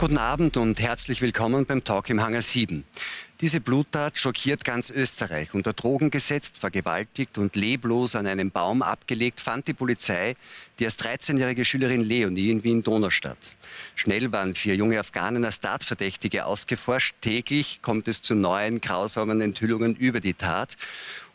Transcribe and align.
Guten 0.00 0.18
Abend 0.18 0.56
und 0.56 0.78
herzlich 0.78 1.22
willkommen 1.22 1.66
beim 1.66 1.82
Talk 1.82 2.08
im 2.08 2.22
Hangar 2.22 2.40
7. 2.40 2.84
Diese 3.40 3.60
Bluttat 3.60 4.16
schockiert 4.16 4.64
ganz 4.64 4.90
Österreich. 4.90 5.54
Unter 5.54 5.72
Drogen 5.72 6.12
gesetzt, 6.12 6.56
vergewaltigt 6.56 7.36
und 7.36 7.56
leblos 7.56 8.14
an 8.14 8.28
einem 8.28 8.52
Baum 8.52 8.82
abgelegt, 8.82 9.40
fand 9.40 9.66
die 9.66 9.74
Polizei 9.74 10.36
die 10.78 10.84
erst 10.84 11.04
13-jährige 11.04 11.64
Schülerin 11.64 12.02
Leonie 12.02 12.52
in 12.52 12.62
Wien-Donaustadt. 12.62 13.38
Schnell 13.96 14.30
waren 14.30 14.54
vier 14.54 14.76
junge 14.76 15.00
Afghanen 15.00 15.44
als 15.44 15.58
Tatverdächtige 15.58 16.46
ausgeforscht. 16.46 17.16
Täglich 17.20 17.80
kommt 17.82 18.06
es 18.06 18.22
zu 18.22 18.36
neuen 18.36 18.80
grausamen 18.80 19.40
Enthüllungen 19.40 19.96
über 19.96 20.20
die 20.20 20.34
Tat. 20.34 20.76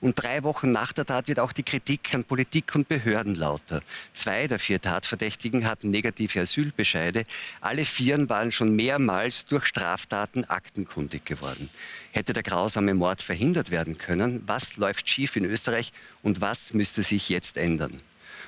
Und 0.04 0.22
drei 0.22 0.44
Wochen 0.44 0.70
nach 0.70 0.92
der 0.92 1.06
Tat 1.06 1.30
wird 1.30 1.40
auch 1.40 1.54
die 1.54 1.64
Kritik 1.64 2.14
an 2.14 2.26
Politik 2.26 2.76
und 2.76 2.90
Behörden 2.90 3.36
lauter. 3.36 3.82
Zwei 4.12 4.48
der 4.48 4.60
vier 4.60 4.82
Tatverdächtigen 4.82 5.66
hatten 5.66 5.92
negative 5.92 6.42
Asylbescheide. 6.42 7.24
Alle 7.62 7.86
vier 7.86 8.28
waren 8.28 8.52
schon 8.52 8.76
mehrmals 8.76 9.46
durch 9.46 9.66
Straftaten 9.66 10.44
aktenkundig 10.44 11.24
geworden. 11.24 11.70
Hätte 12.12 12.34
der 12.34 12.44
grausame 12.44 12.94
Mord 12.94 13.22
verhindert 13.22 13.72
werden 13.72 13.98
können? 13.98 14.44
Was 14.46 14.76
läuft 14.76 15.10
schief 15.10 15.38
in 15.38 15.46
Österreich 15.46 15.94
und 16.22 16.42
was 16.42 16.74
müsste 16.74 17.02
sich 17.02 17.30
jetzt 17.30 17.56
ändern? 17.56 18.02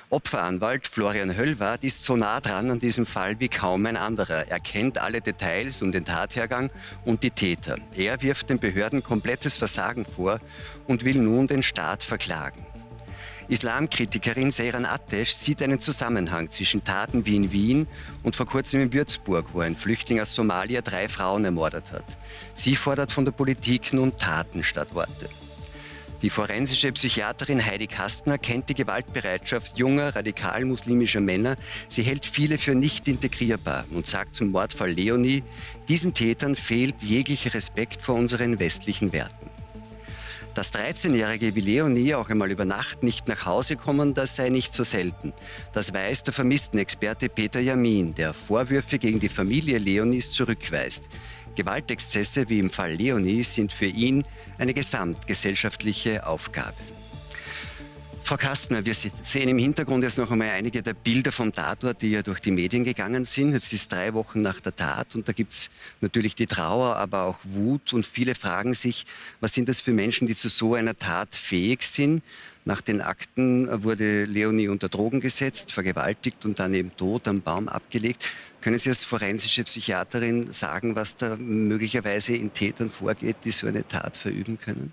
Opferanwalt 0.08 0.86
Florian 0.86 1.36
Höllwart 1.36 1.82
ist 1.82 2.04
so 2.04 2.14
nah 2.14 2.40
dran 2.40 2.70
an 2.70 2.78
diesem 2.78 3.06
Fall 3.06 3.40
wie 3.40 3.48
kaum 3.48 3.86
ein 3.86 3.96
anderer. 3.96 4.46
Er 4.46 4.60
kennt 4.60 4.98
alle 4.98 5.20
Details 5.20 5.82
um 5.82 5.90
den 5.90 6.04
Tathergang 6.04 6.70
und 7.04 7.24
die 7.24 7.32
Täter. 7.32 7.76
Er 7.96 8.22
wirft 8.22 8.48
den 8.48 8.60
Behörden 8.60 9.02
komplettes 9.02 9.56
Versagen 9.56 10.04
vor 10.04 10.40
und 10.86 11.04
will 11.04 11.16
nun 11.16 11.48
den 11.48 11.64
Staat 11.64 12.04
verklagen. 12.04 12.64
Islamkritikerin 13.48 14.52
Seyran 14.52 14.86
Atesh 14.86 15.34
sieht 15.34 15.60
einen 15.60 15.80
Zusammenhang 15.80 16.52
zwischen 16.52 16.84
Taten 16.84 17.26
wie 17.26 17.34
in 17.34 17.50
Wien 17.50 17.88
und 18.22 18.36
vor 18.36 18.46
kurzem 18.46 18.82
in 18.82 18.92
Würzburg, 18.92 19.46
wo 19.54 19.60
ein 19.60 19.74
Flüchtling 19.74 20.20
aus 20.20 20.36
Somalia 20.36 20.82
drei 20.82 21.08
Frauen 21.08 21.44
ermordet 21.44 21.90
hat. 21.90 22.04
Sie 22.54 22.76
fordert 22.76 23.10
von 23.10 23.24
der 23.24 23.32
Politik 23.32 23.92
nun 23.92 24.16
Taten 24.16 24.62
statt 24.62 24.94
Worte. 24.94 25.28
Die 26.22 26.30
forensische 26.30 26.92
Psychiaterin 26.92 27.64
Heidi 27.64 27.86
Kastner 27.86 28.38
kennt 28.38 28.70
die 28.70 28.74
Gewaltbereitschaft 28.74 29.76
junger, 29.76 30.16
radikal-muslimischer 30.16 31.20
Männer. 31.20 31.56
Sie 31.90 32.02
hält 32.02 32.24
viele 32.24 32.56
für 32.56 32.74
nicht 32.74 33.06
integrierbar 33.06 33.84
und 33.90 34.06
sagt 34.06 34.34
zum 34.34 34.50
Mordfall 34.50 34.92
Leonie, 34.92 35.44
diesen 35.88 36.14
Tätern 36.14 36.56
fehlt 36.56 37.02
jeglicher 37.02 37.52
Respekt 37.52 38.00
vor 38.00 38.14
unseren 38.14 38.58
westlichen 38.58 39.12
Werten. 39.12 39.50
Dass 40.54 40.72
13-Jährige 40.72 41.54
wie 41.54 41.60
Leonie 41.60 42.14
auch 42.14 42.30
einmal 42.30 42.50
über 42.50 42.64
Nacht 42.64 43.02
nicht 43.02 43.28
nach 43.28 43.44
Hause 43.44 43.76
kommen, 43.76 44.14
das 44.14 44.36
sei 44.36 44.48
nicht 44.48 44.74
so 44.74 44.84
selten. 44.84 45.34
Das 45.74 45.92
weiß 45.92 46.22
der 46.22 46.32
Vermisstenexperte 46.32 47.28
Peter 47.28 47.60
Jamin, 47.60 48.14
der 48.14 48.32
Vorwürfe 48.32 48.98
gegen 48.98 49.20
die 49.20 49.28
Familie 49.28 49.76
Leonies 49.76 50.30
zurückweist. 50.30 51.04
Gewaltexzesse 51.56 52.48
wie 52.48 52.60
im 52.60 52.70
Fall 52.70 52.92
Leonie 52.92 53.42
sind 53.42 53.72
für 53.72 53.86
ihn 53.86 54.24
eine 54.58 54.74
gesamtgesellschaftliche 54.74 56.26
Aufgabe. 56.26 56.76
Frau 58.26 58.36
Kastner, 58.36 58.84
wir 58.84 58.92
sehen 58.92 59.48
im 59.48 59.58
Hintergrund 59.58 60.02
jetzt 60.02 60.18
noch 60.18 60.32
einmal 60.32 60.50
einige 60.50 60.82
der 60.82 60.94
Bilder 60.94 61.30
vom 61.30 61.52
Tatort, 61.52 62.02
die 62.02 62.10
ja 62.10 62.22
durch 62.22 62.40
die 62.40 62.50
Medien 62.50 62.82
gegangen 62.82 63.24
sind. 63.24 63.52
Jetzt 63.52 63.72
ist 63.72 63.92
drei 63.92 64.14
Wochen 64.14 64.42
nach 64.42 64.58
der 64.58 64.74
Tat 64.74 65.14
und 65.14 65.28
da 65.28 65.32
gibt 65.32 65.52
es 65.52 65.70
natürlich 66.00 66.34
die 66.34 66.48
Trauer, 66.48 66.96
aber 66.96 67.22
auch 67.22 67.38
Wut 67.44 67.92
und 67.92 68.04
viele 68.04 68.34
fragen 68.34 68.74
sich, 68.74 69.06
was 69.38 69.54
sind 69.54 69.68
das 69.68 69.80
für 69.80 69.92
Menschen, 69.92 70.26
die 70.26 70.34
zu 70.34 70.48
so 70.48 70.74
einer 70.74 70.96
Tat 70.96 71.36
fähig 71.36 71.84
sind? 71.84 72.20
Nach 72.64 72.80
den 72.80 73.00
Akten 73.00 73.84
wurde 73.84 74.24
Leonie 74.24 74.66
unter 74.66 74.88
Drogen 74.88 75.20
gesetzt, 75.20 75.70
vergewaltigt 75.70 76.44
und 76.44 76.58
dann 76.58 76.74
eben 76.74 76.96
tot 76.96 77.28
am 77.28 77.42
Baum 77.42 77.68
abgelegt. 77.68 78.28
Können 78.66 78.80
Sie 78.80 78.88
als 78.88 79.04
forensische 79.04 79.62
Psychiaterin 79.62 80.50
sagen, 80.50 80.96
was 80.96 81.14
da 81.14 81.36
möglicherweise 81.36 82.34
in 82.34 82.52
Tätern 82.52 82.90
vorgeht, 82.90 83.36
die 83.44 83.52
so 83.52 83.68
eine 83.68 83.86
Tat 83.86 84.16
verüben 84.16 84.58
können? 84.58 84.92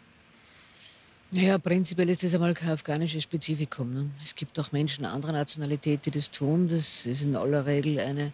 Naja, 1.34 1.58
prinzipiell 1.58 2.08
ist 2.10 2.22
das 2.22 2.36
einmal 2.36 2.54
kein 2.54 2.70
afghanisches 2.70 3.24
Spezifikum. 3.24 3.92
Ne? 3.92 4.12
Es 4.24 4.36
gibt 4.36 4.60
auch 4.60 4.72
Menschen 4.74 5.06
anderer 5.06 5.32
Nationalität, 5.32 6.06
die 6.06 6.12
das 6.12 6.30
tun. 6.30 6.70
Das 6.70 7.08
ist 7.08 7.24
in 7.24 7.36
aller 7.36 7.66
Regel 7.66 7.98
eine 8.00 8.32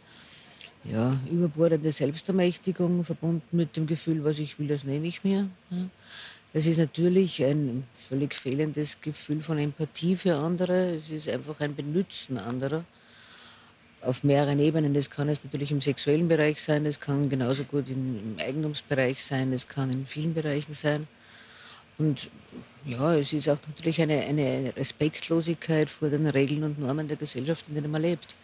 ja, 0.83 1.13
überbordende 1.31 1.93
Selbstermächtigung, 1.93 3.05
verbunden 3.05 3.55
mit 3.55 3.77
dem 3.77 3.87
Gefühl, 3.87 4.25
was 4.25 4.39
ich 4.39 4.59
will, 4.59 4.67
das 4.67 4.83
nehme 4.83 5.07
ich 5.07 5.23
mir. 5.23 5.49
Ne? 5.69 5.89
Es 6.51 6.67
ist 6.67 6.79
natürlich 6.79 7.41
ein 7.45 7.85
völlig 7.93 8.33
fehlendes 8.33 8.99
Gefühl 8.99 9.39
von 9.39 9.57
Empathie 9.57 10.17
für 10.17 10.35
andere. 10.35 10.95
Es 10.95 11.09
ist 11.09 11.29
einfach 11.29 11.61
ein 11.61 11.73
Benützen 11.73 12.37
anderer 12.37 12.83
auf 14.01 14.23
mehreren 14.23 14.59
Ebenen. 14.59 14.93
Das 14.93 15.09
kann 15.09 15.29
es 15.29 15.43
natürlich 15.43 15.71
im 15.71 15.81
sexuellen 15.81 16.27
Bereich 16.27 16.61
sein, 16.61 16.83
das 16.83 16.99
kann 16.99 17.29
genauso 17.29 17.63
gut 17.63 17.89
im 17.89 18.35
Eigentumsbereich 18.39 19.23
sein, 19.23 19.51
das 19.51 19.67
kann 19.67 19.91
in 19.91 20.05
vielen 20.05 20.33
Bereichen 20.33 20.73
sein. 20.73 21.07
Und 21.97 22.29
ja, 22.85 23.15
es 23.15 23.33
ist 23.33 23.49
auch 23.49 23.57
natürlich 23.67 24.01
eine, 24.01 24.21
eine 24.21 24.73
Respektlosigkeit 24.75 25.89
vor 25.89 26.09
den 26.09 26.27
Regeln 26.27 26.63
und 26.63 26.79
Normen 26.79 27.07
der 27.07 27.17
Gesellschaft, 27.17 27.65
in 27.67 27.75
denen 27.75 27.91
man 27.91 28.01
lebt. 28.01 28.35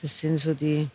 Das 0.00 0.20
sind 0.20 0.38
so 0.38 0.54
die, 0.54 0.88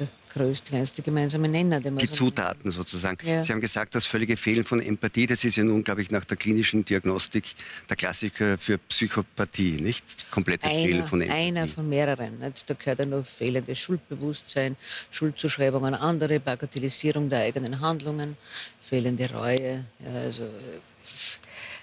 der 0.00 0.08
größte, 0.32 0.70
kleinste 0.70 1.02
gemeinsame 1.02 1.48
Nenner. 1.48 1.80
die 1.80 2.06
so 2.06 2.12
Zutaten 2.12 2.70
sozusagen. 2.70 3.18
Ja. 3.26 3.42
Sie 3.42 3.52
haben 3.52 3.60
gesagt, 3.60 3.94
das 3.94 4.06
völlige 4.06 4.36
Fehlen 4.36 4.64
von 4.64 4.80
Empathie, 4.80 5.26
das 5.26 5.44
ist 5.44 5.56
ja 5.56 5.64
nun, 5.64 5.84
glaube 5.84 6.02
ich, 6.02 6.10
nach 6.10 6.24
der 6.24 6.36
klinischen 6.36 6.84
Diagnostik 6.84 7.54
der 7.88 7.96
Klassiker 7.96 8.58
für 8.58 8.78
Psychopathie, 8.78 9.80
nicht? 9.80 10.04
Komplettes 10.30 10.68
einer, 10.70 10.88
Fehlen 10.88 11.04
von 11.04 11.20
Empathie. 11.20 11.40
Einer 11.40 11.68
von 11.68 11.88
mehreren. 11.88 12.38
Da 12.40 12.74
gehört 12.74 12.98
ja 12.98 13.06
noch 13.06 13.24
fehlendes 13.24 13.78
Schuldbewusstsein, 13.78 14.76
Schuldzuschreibung 15.10 15.84
an 15.84 15.94
andere, 15.94 16.40
Bagatellisierung 16.40 17.28
der 17.28 17.40
eigenen 17.40 17.80
Handlungen, 17.80 18.36
fehlende 18.80 19.30
Reue. 19.32 19.84
Ja, 20.04 20.12
also, 20.12 20.48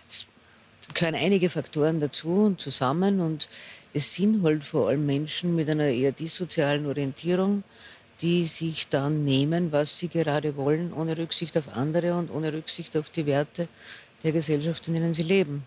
es 0.09 0.25
gehören 0.94 1.16
einige 1.16 1.49
Faktoren 1.49 1.99
dazu 1.99 2.29
und 2.29 2.61
zusammen 2.61 3.19
und 3.19 3.47
es 3.94 4.13
sind 4.13 4.44
halt 4.44 4.63
vor 4.63 4.89
allem 4.89 5.05
Menschen 5.05 5.55
mit 5.55 5.69
einer 5.69 5.88
eher 5.88 6.11
dissozialen 6.11 6.85
Orientierung, 6.85 7.63
die 8.22 8.45
sich 8.45 8.88
dann 8.88 9.23
nehmen, 9.23 9.72
was 9.72 10.00
sie 10.00 10.07
gerade 10.07 10.55
wollen, 10.55 10.94
ohne 10.94 11.17
Rücksicht 11.17 11.57
auf 11.57 11.69
andere 11.75 12.16
und 12.16 12.31
ohne 12.31 12.51
Rücksicht 12.53 12.97
auf 12.97 13.09
die 13.09 13.25
Werte 13.25 13.67
der 14.23 14.31
Gesellschaft, 14.31 14.88
in 14.88 14.95
denen 14.95 15.13
sie 15.13 15.23
leben. 15.23 15.63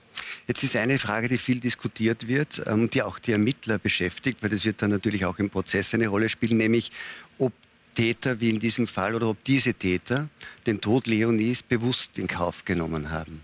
Jetzt 0.49 0.65
ist 0.65 0.75
eine 0.77 0.99
Frage, 0.99 1.29
die 1.29 1.39
viel 1.39 1.61
diskutiert 1.61 2.27
wird 2.27 2.63
ähm, 2.67 2.83
und 2.83 2.95
die 2.95 3.03
auch 3.03 3.19
die 3.19 3.33
Ermittler 3.33 3.79
beschäftigt, 3.79 4.43
weil 4.43 4.51
das 4.51 4.65
wird 4.65 4.83
dann 4.83 4.91
natürlich 4.91 5.25
auch 5.25 5.39
im 5.39 5.51
Prozess 5.51 5.95
eine 5.95 6.09
Rolle 6.09 6.29
spielen, 6.29 6.59
nämlich 6.59 6.91
ob 7.39 7.53
Täter 7.95 8.41
wie 8.41 8.51
in 8.51 8.61
diesem 8.61 8.87
Fall 8.87 9.15
oder 9.15 9.29
ob 9.29 9.43
diese 9.45 9.75
Täter 9.75 10.29
den 10.67 10.81
Tod 10.81 11.07
Leonies 11.07 11.63
bewusst 11.63 12.19
in 12.19 12.27
Kauf 12.27 12.65
genommen 12.65 13.11
haben. 13.11 13.43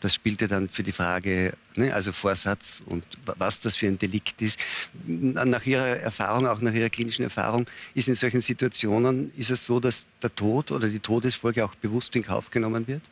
Das 0.00 0.14
spielte 0.14 0.46
dann 0.46 0.68
für 0.68 0.82
die 0.82 0.92
Frage, 0.92 1.54
ne, 1.74 1.92
also 1.92 2.12
Vorsatz 2.12 2.82
und 2.86 3.06
was 3.24 3.60
das 3.60 3.76
für 3.76 3.86
ein 3.86 3.98
Delikt 3.98 4.42
ist. 4.42 4.58
Nach 5.06 5.64
Ihrer 5.64 5.98
Erfahrung, 5.98 6.46
auch 6.46 6.60
nach 6.60 6.72
Ihrer 6.72 6.90
klinischen 6.90 7.22
Erfahrung, 7.22 7.66
ist 7.94 8.08
in 8.08 8.14
solchen 8.14 8.40
Situationen, 8.40 9.32
ist 9.36 9.50
es 9.50 9.64
so, 9.64 9.80
dass 9.80 10.04
der 10.22 10.34
Tod 10.34 10.70
oder 10.70 10.88
die 10.88 11.00
Todesfolge 11.00 11.64
auch 11.64 11.74
bewusst 11.76 12.14
in 12.14 12.24
Kauf 12.24 12.50
genommen 12.50 12.86
wird? 12.86 13.02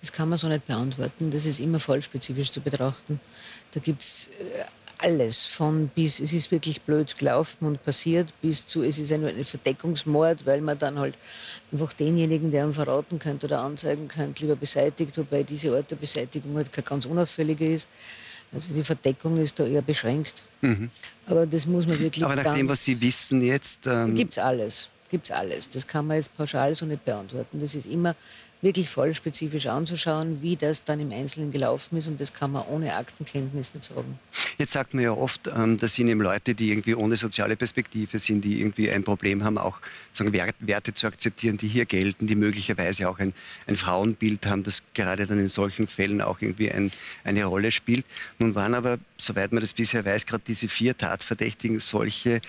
Das 0.00 0.12
kann 0.12 0.28
man 0.28 0.36
so 0.36 0.48
nicht 0.48 0.66
beantworten. 0.66 1.30
Das 1.30 1.46
ist 1.46 1.60
immer 1.60 1.80
vollspezifisch 1.80 2.50
zu 2.50 2.60
betrachten. 2.60 3.20
Da 3.70 3.80
gibt 3.80 4.02
es 4.02 4.28
äh, 4.38 4.64
alles 5.04 5.44
von 5.44 5.88
bis 5.94 6.18
es 6.18 6.32
ist 6.32 6.50
wirklich 6.50 6.80
blöd 6.80 7.18
gelaufen 7.18 7.66
und 7.66 7.82
passiert 7.82 8.32
bis 8.40 8.64
zu 8.64 8.82
es 8.82 8.98
ist 8.98 9.12
ein, 9.12 9.24
ein 9.24 9.44
Verdeckungsmord, 9.44 10.46
weil 10.46 10.62
man 10.62 10.78
dann 10.78 10.98
halt 10.98 11.14
einfach 11.70 11.92
denjenigen, 11.92 12.50
der 12.50 12.64
ihn 12.64 12.72
verraten 12.72 13.18
könnte 13.18 13.46
oder 13.46 13.60
anzeigen 13.60 14.08
könnte, 14.08 14.42
lieber 14.42 14.56
beseitigt, 14.56 15.16
wobei 15.18 15.42
diese 15.42 15.76
Art 15.76 15.90
der 15.90 15.96
Beseitigung 15.96 16.56
halt 16.56 16.72
keine 16.72 16.86
ganz 16.86 17.04
unauffällige 17.04 17.66
ist. 17.66 17.86
Also 18.52 18.72
die 18.72 18.84
Verdeckung 18.84 19.36
ist 19.36 19.58
da 19.58 19.66
eher 19.66 19.82
beschränkt. 19.82 20.42
Mhm. 20.60 20.88
Aber 21.26 21.44
das 21.44 21.66
muss 21.66 21.86
man 21.86 21.98
wirklich. 21.98 22.24
Aber 22.24 22.36
nach 22.36 22.54
dem, 22.54 22.68
was 22.68 22.84
Sie 22.84 22.98
wissen 23.00 23.42
jetzt. 23.42 23.86
Ähm 23.86 24.14
gibt 24.14 24.32
es 24.32 24.38
alles. 24.38 24.88
Gibt's 25.10 25.30
alles. 25.30 25.68
Das 25.68 25.86
kann 25.86 26.06
man 26.06 26.16
jetzt 26.16 26.34
pauschal 26.36 26.74
so 26.74 26.86
nicht 26.86 27.04
beantworten. 27.04 27.60
Das 27.60 27.74
ist 27.74 27.86
immer 27.86 28.16
wirklich 28.64 28.88
voll 28.88 29.14
spezifisch 29.14 29.66
anzuschauen, 29.66 30.42
wie 30.42 30.56
das 30.56 30.82
dann 30.82 30.98
im 30.98 31.12
Einzelnen 31.12 31.52
gelaufen 31.52 31.98
ist. 31.98 32.08
Und 32.08 32.20
das 32.20 32.32
kann 32.32 32.50
man 32.50 32.66
ohne 32.66 32.96
Aktenkenntnis 32.96 33.74
nicht 33.74 33.84
sagen. 33.84 34.18
Jetzt 34.58 34.72
sagt 34.72 34.94
man 34.94 35.04
ja 35.04 35.12
oft, 35.12 35.48
ähm, 35.54 35.76
das 35.76 35.94
sind 35.94 36.08
eben 36.08 36.20
Leute, 36.20 36.54
die 36.54 36.70
irgendwie 36.70 36.94
ohne 36.94 37.16
soziale 37.16 37.56
Perspektive 37.56 38.18
sind, 38.18 38.42
die 38.42 38.60
irgendwie 38.60 38.90
ein 38.90 39.04
Problem 39.04 39.44
haben, 39.44 39.58
auch 39.58 39.78
sagen, 40.12 40.32
Werte 40.32 40.94
zu 40.94 41.06
akzeptieren, 41.06 41.58
die 41.58 41.68
hier 41.68 41.84
gelten, 41.84 42.26
die 42.26 42.34
möglicherweise 42.34 43.08
auch 43.08 43.18
ein, 43.18 43.34
ein 43.66 43.76
Frauenbild 43.76 44.46
haben, 44.46 44.64
das 44.64 44.82
gerade 44.94 45.26
dann 45.26 45.38
in 45.38 45.48
solchen 45.48 45.86
Fällen 45.86 46.20
auch 46.22 46.40
irgendwie 46.40 46.72
ein, 46.72 46.90
eine 47.22 47.44
Rolle 47.44 47.70
spielt. 47.70 48.06
Nun 48.38 48.54
waren 48.54 48.74
aber, 48.74 48.98
soweit 49.18 49.52
man 49.52 49.60
das 49.60 49.74
bisher 49.74 50.04
weiß, 50.04 50.26
gerade 50.26 50.44
diese 50.46 50.68
vier 50.68 50.96
Tatverdächtigen 50.96 51.80
solche, 51.80 52.40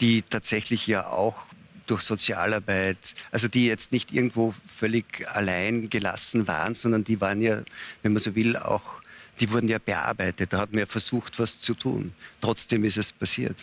die 0.00 0.22
tatsächlich 0.22 0.86
ja 0.86 1.08
auch 1.08 1.49
durch 1.90 2.02
Sozialarbeit, 2.02 3.14
also 3.30 3.48
die 3.48 3.66
jetzt 3.66 3.92
nicht 3.92 4.12
irgendwo 4.12 4.54
völlig 4.66 5.28
allein 5.28 5.90
gelassen 5.90 6.46
waren, 6.46 6.74
sondern 6.74 7.04
die 7.04 7.20
waren 7.20 7.42
ja, 7.42 7.62
wenn 8.02 8.12
man 8.12 8.22
so 8.22 8.34
will, 8.34 8.56
auch, 8.56 9.00
die 9.40 9.50
wurden 9.50 9.68
ja 9.68 9.78
bearbeitet. 9.78 10.52
Da 10.52 10.58
hat 10.58 10.72
man 10.72 10.80
ja 10.80 10.86
versucht, 10.86 11.38
was 11.38 11.58
zu 11.58 11.74
tun. 11.74 12.12
Trotzdem 12.40 12.84
ist 12.84 12.96
es 12.96 13.12
passiert. 13.12 13.56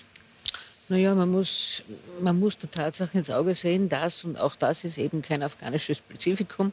Naja, 0.90 1.14
man 1.16 1.30
muss, 1.30 1.84
man 2.22 2.40
muss 2.40 2.58
der 2.58 2.72
Tatsache 2.72 3.18
ins 3.18 3.30
Auge 3.30 3.54
sehen, 3.54 3.90
dass, 3.90 4.24
und 4.24 4.38
auch 4.38 4.56
das 4.56 4.86
ist 4.86 4.98
eben 4.98 5.22
kein 5.22 5.44
afghanisches 5.44 5.98
Spezifikum, 5.98 6.72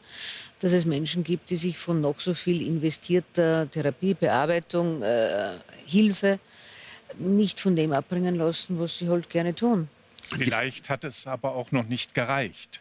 dass 0.61 0.73
es 0.73 0.87
Menschen 0.87 1.25
gibt, 1.25 1.51
die 1.51 1.57
sich 1.57 1.77
von 1.79 2.01
noch 2.01 2.21
so 2.21 2.33
viel 2.33 2.63
investierter 2.63 3.69
Therapie, 3.69 4.15
Bearbeitung, 4.15 5.03
äh, 5.03 5.59
Hilfe 5.87 6.39
nicht 7.19 7.61
von 7.61 7.75
dem 7.75 7.93
abbringen 7.93 8.37
lassen, 8.37 8.79
was 8.79 8.99
sie 8.99 9.09
halt 9.09 9.29
gerne 9.31 9.55
tun. 9.55 9.89
Vielleicht 10.37 10.91
hat 10.91 11.05
es 11.05 11.27
aber 11.27 11.55
auch 11.55 11.73
noch 11.73 11.87
nicht 11.87 12.15
gereicht. 12.15 12.81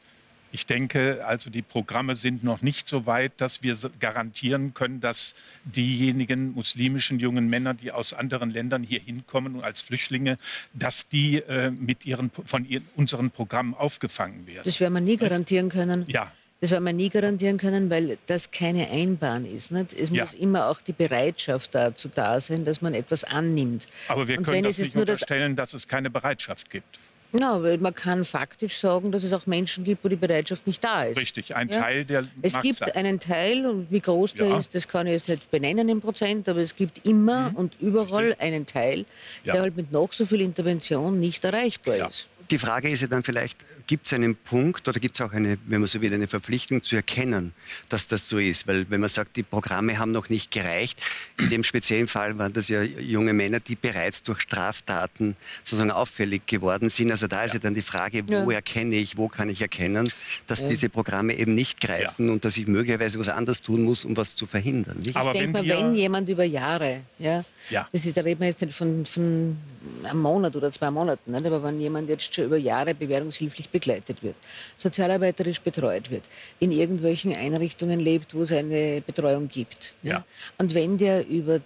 Ich 0.53 0.67
denke, 0.67 1.25
also 1.25 1.49
die 1.49 1.63
Programme 1.63 2.13
sind 2.13 2.43
noch 2.43 2.61
nicht 2.61 2.87
so 2.87 3.07
weit, 3.07 3.31
dass 3.37 3.63
wir 3.63 3.75
garantieren 3.99 4.75
können, 4.75 5.01
dass 5.01 5.33
diejenigen 5.63 6.53
muslimischen 6.53 7.19
jungen 7.19 7.49
Männer, 7.49 7.73
die 7.73 7.91
aus 7.91 8.13
anderen 8.13 8.51
Ländern 8.51 8.83
hier 8.83 8.99
hinkommen 8.99 9.55
und 9.55 9.63
als 9.63 9.81
Flüchtlinge, 9.81 10.37
dass 10.73 11.09
die 11.09 11.37
äh, 11.37 11.71
mit 11.71 12.05
ihren, 12.05 12.29
von 12.29 12.69
ihren, 12.69 12.87
unseren 12.95 13.31
Programmen 13.31 13.73
aufgefangen 13.73 14.45
werden. 14.45 14.61
Das 14.63 14.79
werden 14.79 14.93
wir 14.93 15.01
nie 15.01 15.17
garantieren 15.17 15.69
können. 15.69 16.05
Ja. 16.07 16.31
Das 16.61 16.69
werden 16.69 16.83
wir 16.83 16.93
nie 16.93 17.09
garantieren 17.09 17.57
können, 17.57 17.89
weil 17.89 18.19
das 18.27 18.51
keine 18.51 18.89
Einbahn 18.91 19.45
ist. 19.45 19.71
Nicht? 19.71 19.91
Es 19.91 20.11
ja. 20.11 20.23
muss 20.23 20.35
immer 20.35 20.67
auch 20.67 20.81
die 20.81 20.93
Bereitschaft 20.93 21.73
dazu 21.73 22.09
da 22.09 22.39
sein, 22.39 22.63
dass 22.63 22.79
man 22.79 22.93
etwas 22.93 23.23
annimmt. 23.23 23.87
Aber 24.07 24.27
wir 24.27 24.41
können 24.41 24.63
das 24.63 24.77
nicht 24.77 24.95
unterstellen, 24.95 25.55
dass 25.55 25.73
es 25.73 25.87
keine 25.87 26.11
Bereitschaft 26.11 26.69
gibt. 26.69 26.99
Ja, 27.33 27.61
weil 27.61 27.77
man 27.79 27.93
kann 27.95 28.23
faktisch 28.25 28.77
sagen, 28.77 29.11
dass 29.11 29.23
es 29.23 29.33
auch 29.33 29.47
Menschen 29.47 29.83
gibt, 29.83 30.03
wo 30.03 30.07
die 30.07 30.15
Bereitschaft 30.15 30.67
nicht 30.67 30.83
da 30.83 31.03
ist. 31.03 31.17
Richtig, 31.17 31.55
ein 31.55 31.69
ja? 31.69 31.81
Teil 31.81 32.05
der. 32.05 32.25
Es 32.41 32.59
gibt 32.59 32.79
sein. 32.79 32.91
einen 32.91 33.19
Teil, 33.19 33.65
und 33.65 33.91
wie 33.91 33.99
groß 33.99 34.35
der 34.35 34.49
ja. 34.49 34.57
ist, 34.59 34.75
das 34.75 34.87
kann 34.87 35.07
ich 35.07 35.13
jetzt 35.13 35.29
nicht 35.29 35.49
benennen 35.49 35.89
im 35.89 36.01
Prozent, 36.01 36.47
aber 36.47 36.59
es 36.59 36.75
gibt 36.75 37.07
immer 37.07 37.49
mhm. 37.49 37.55
und 37.55 37.81
überall 37.81 38.25
Richtig. 38.25 38.41
einen 38.41 38.65
Teil, 38.65 39.05
ja. 39.43 39.53
der 39.53 39.61
halt 39.63 39.75
mit 39.75 39.91
noch 39.91 40.11
so 40.11 40.25
viel 40.25 40.41
Intervention 40.41 41.19
nicht 41.19 41.43
erreichbar 41.43 42.07
ist 42.07 42.29
die 42.51 42.57
Frage 42.57 42.89
ist 42.89 43.01
ja 43.01 43.07
dann 43.07 43.23
vielleicht, 43.23 43.57
gibt 43.87 44.05
es 44.05 44.13
einen 44.13 44.35
Punkt 44.35 44.87
oder 44.87 44.99
gibt 44.99 45.15
es 45.15 45.21
auch 45.21 45.31
eine, 45.31 45.57
wenn 45.65 45.81
man 45.81 45.87
so 45.87 46.01
will, 46.01 46.13
eine 46.13 46.27
Verpflichtung 46.27 46.83
zu 46.83 46.95
erkennen, 46.95 47.53
dass 47.89 48.07
das 48.07 48.27
so 48.27 48.37
ist? 48.37 48.67
Weil 48.67 48.89
wenn 48.89 49.01
man 49.01 49.09
sagt, 49.09 49.35
die 49.35 49.43
Programme 49.43 49.97
haben 49.97 50.11
noch 50.11 50.29
nicht 50.29 50.51
gereicht, 50.51 51.01
in 51.39 51.49
dem 51.49 51.63
speziellen 51.63 52.07
Fall 52.07 52.37
waren 52.37 52.53
das 52.53 52.67
ja 52.67 52.81
junge 52.81 53.33
Männer, 53.33 53.59
die 53.59 53.75
bereits 53.75 54.23
durch 54.23 54.41
Straftaten 54.41 55.35
sozusagen 55.63 55.91
auffällig 55.91 56.45
geworden 56.45 56.89
sind. 56.89 57.11
Also 57.11 57.27
da 57.27 57.43
ist 57.43 57.53
ja, 57.53 57.59
ja 57.59 57.63
dann 57.63 57.75
die 57.75 57.81
Frage, 57.81 58.27
wo 58.27 58.51
ja. 58.51 58.57
erkenne 58.57 58.95
ich, 58.95 59.17
wo 59.17 59.27
kann 59.27 59.49
ich 59.49 59.61
erkennen, 59.61 60.11
dass 60.47 60.59
ja. 60.59 60.67
diese 60.67 60.89
Programme 60.89 61.37
eben 61.37 61.55
nicht 61.55 61.81
greifen 61.81 62.29
und 62.29 62.45
dass 62.45 62.57
ich 62.57 62.67
möglicherweise 62.67 63.19
was 63.19 63.29
anderes 63.29 63.61
tun 63.61 63.83
muss, 63.83 64.05
um 64.05 64.17
was 64.17 64.35
zu 64.35 64.45
verhindern. 64.45 64.99
Nicht? 64.99 65.15
Aber 65.15 65.33
ich 65.33 65.39
denke 65.39 65.63
mal, 65.63 65.67
wenn 65.67 65.95
jemand 65.95 66.29
über 66.29 66.43
Jahre, 66.43 67.01
ja, 67.19 67.43
das 67.91 68.05
ist, 68.05 68.17
da 68.17 68.21
reden 68.21 68.41
wir 68.41 68.47
jetzt 68.47 68.61
nicht 68.61 68.73
von, 68.73 69.05
von 69.05 69.57
einem 70.03 70.21
Monat 70.21 70.55
oder 70.55 70.71
zwei 70.71 70.91
Monaten, 70.91 71.31
nicht? 71.31 71.45
aber 71.45 71.63
wenn 71.63 71.79
jemand 71.79 72.09
jetzt 72.09 72.33
schon 72.33 72.45
über 72.45 72.57
Jahre 72.57 72.93
bewährungshilflich 72.93 73.69
begleitet 73.69 74.23
wird, 74.23 74.35
sozialarbeiterisch 74.77 75.61
betreut 75.61 76.09
wird, 76.09 76.23
in 76.59 76.71
irgendwelchen 76.71 77.33
Einrichtungen 77.33 77.99
lebt, 77.99 78.33
wo 78.33 78.43
es 78.43 78.51
eine 78.51 79.01
Betreuung 79.05 79.47
gibt. 79.47 79.95
Ja. 80.03 80.23
Und 80.57 80.73
wenn 80.73 80.97
der 80.97 81.27
über 81.27 81.59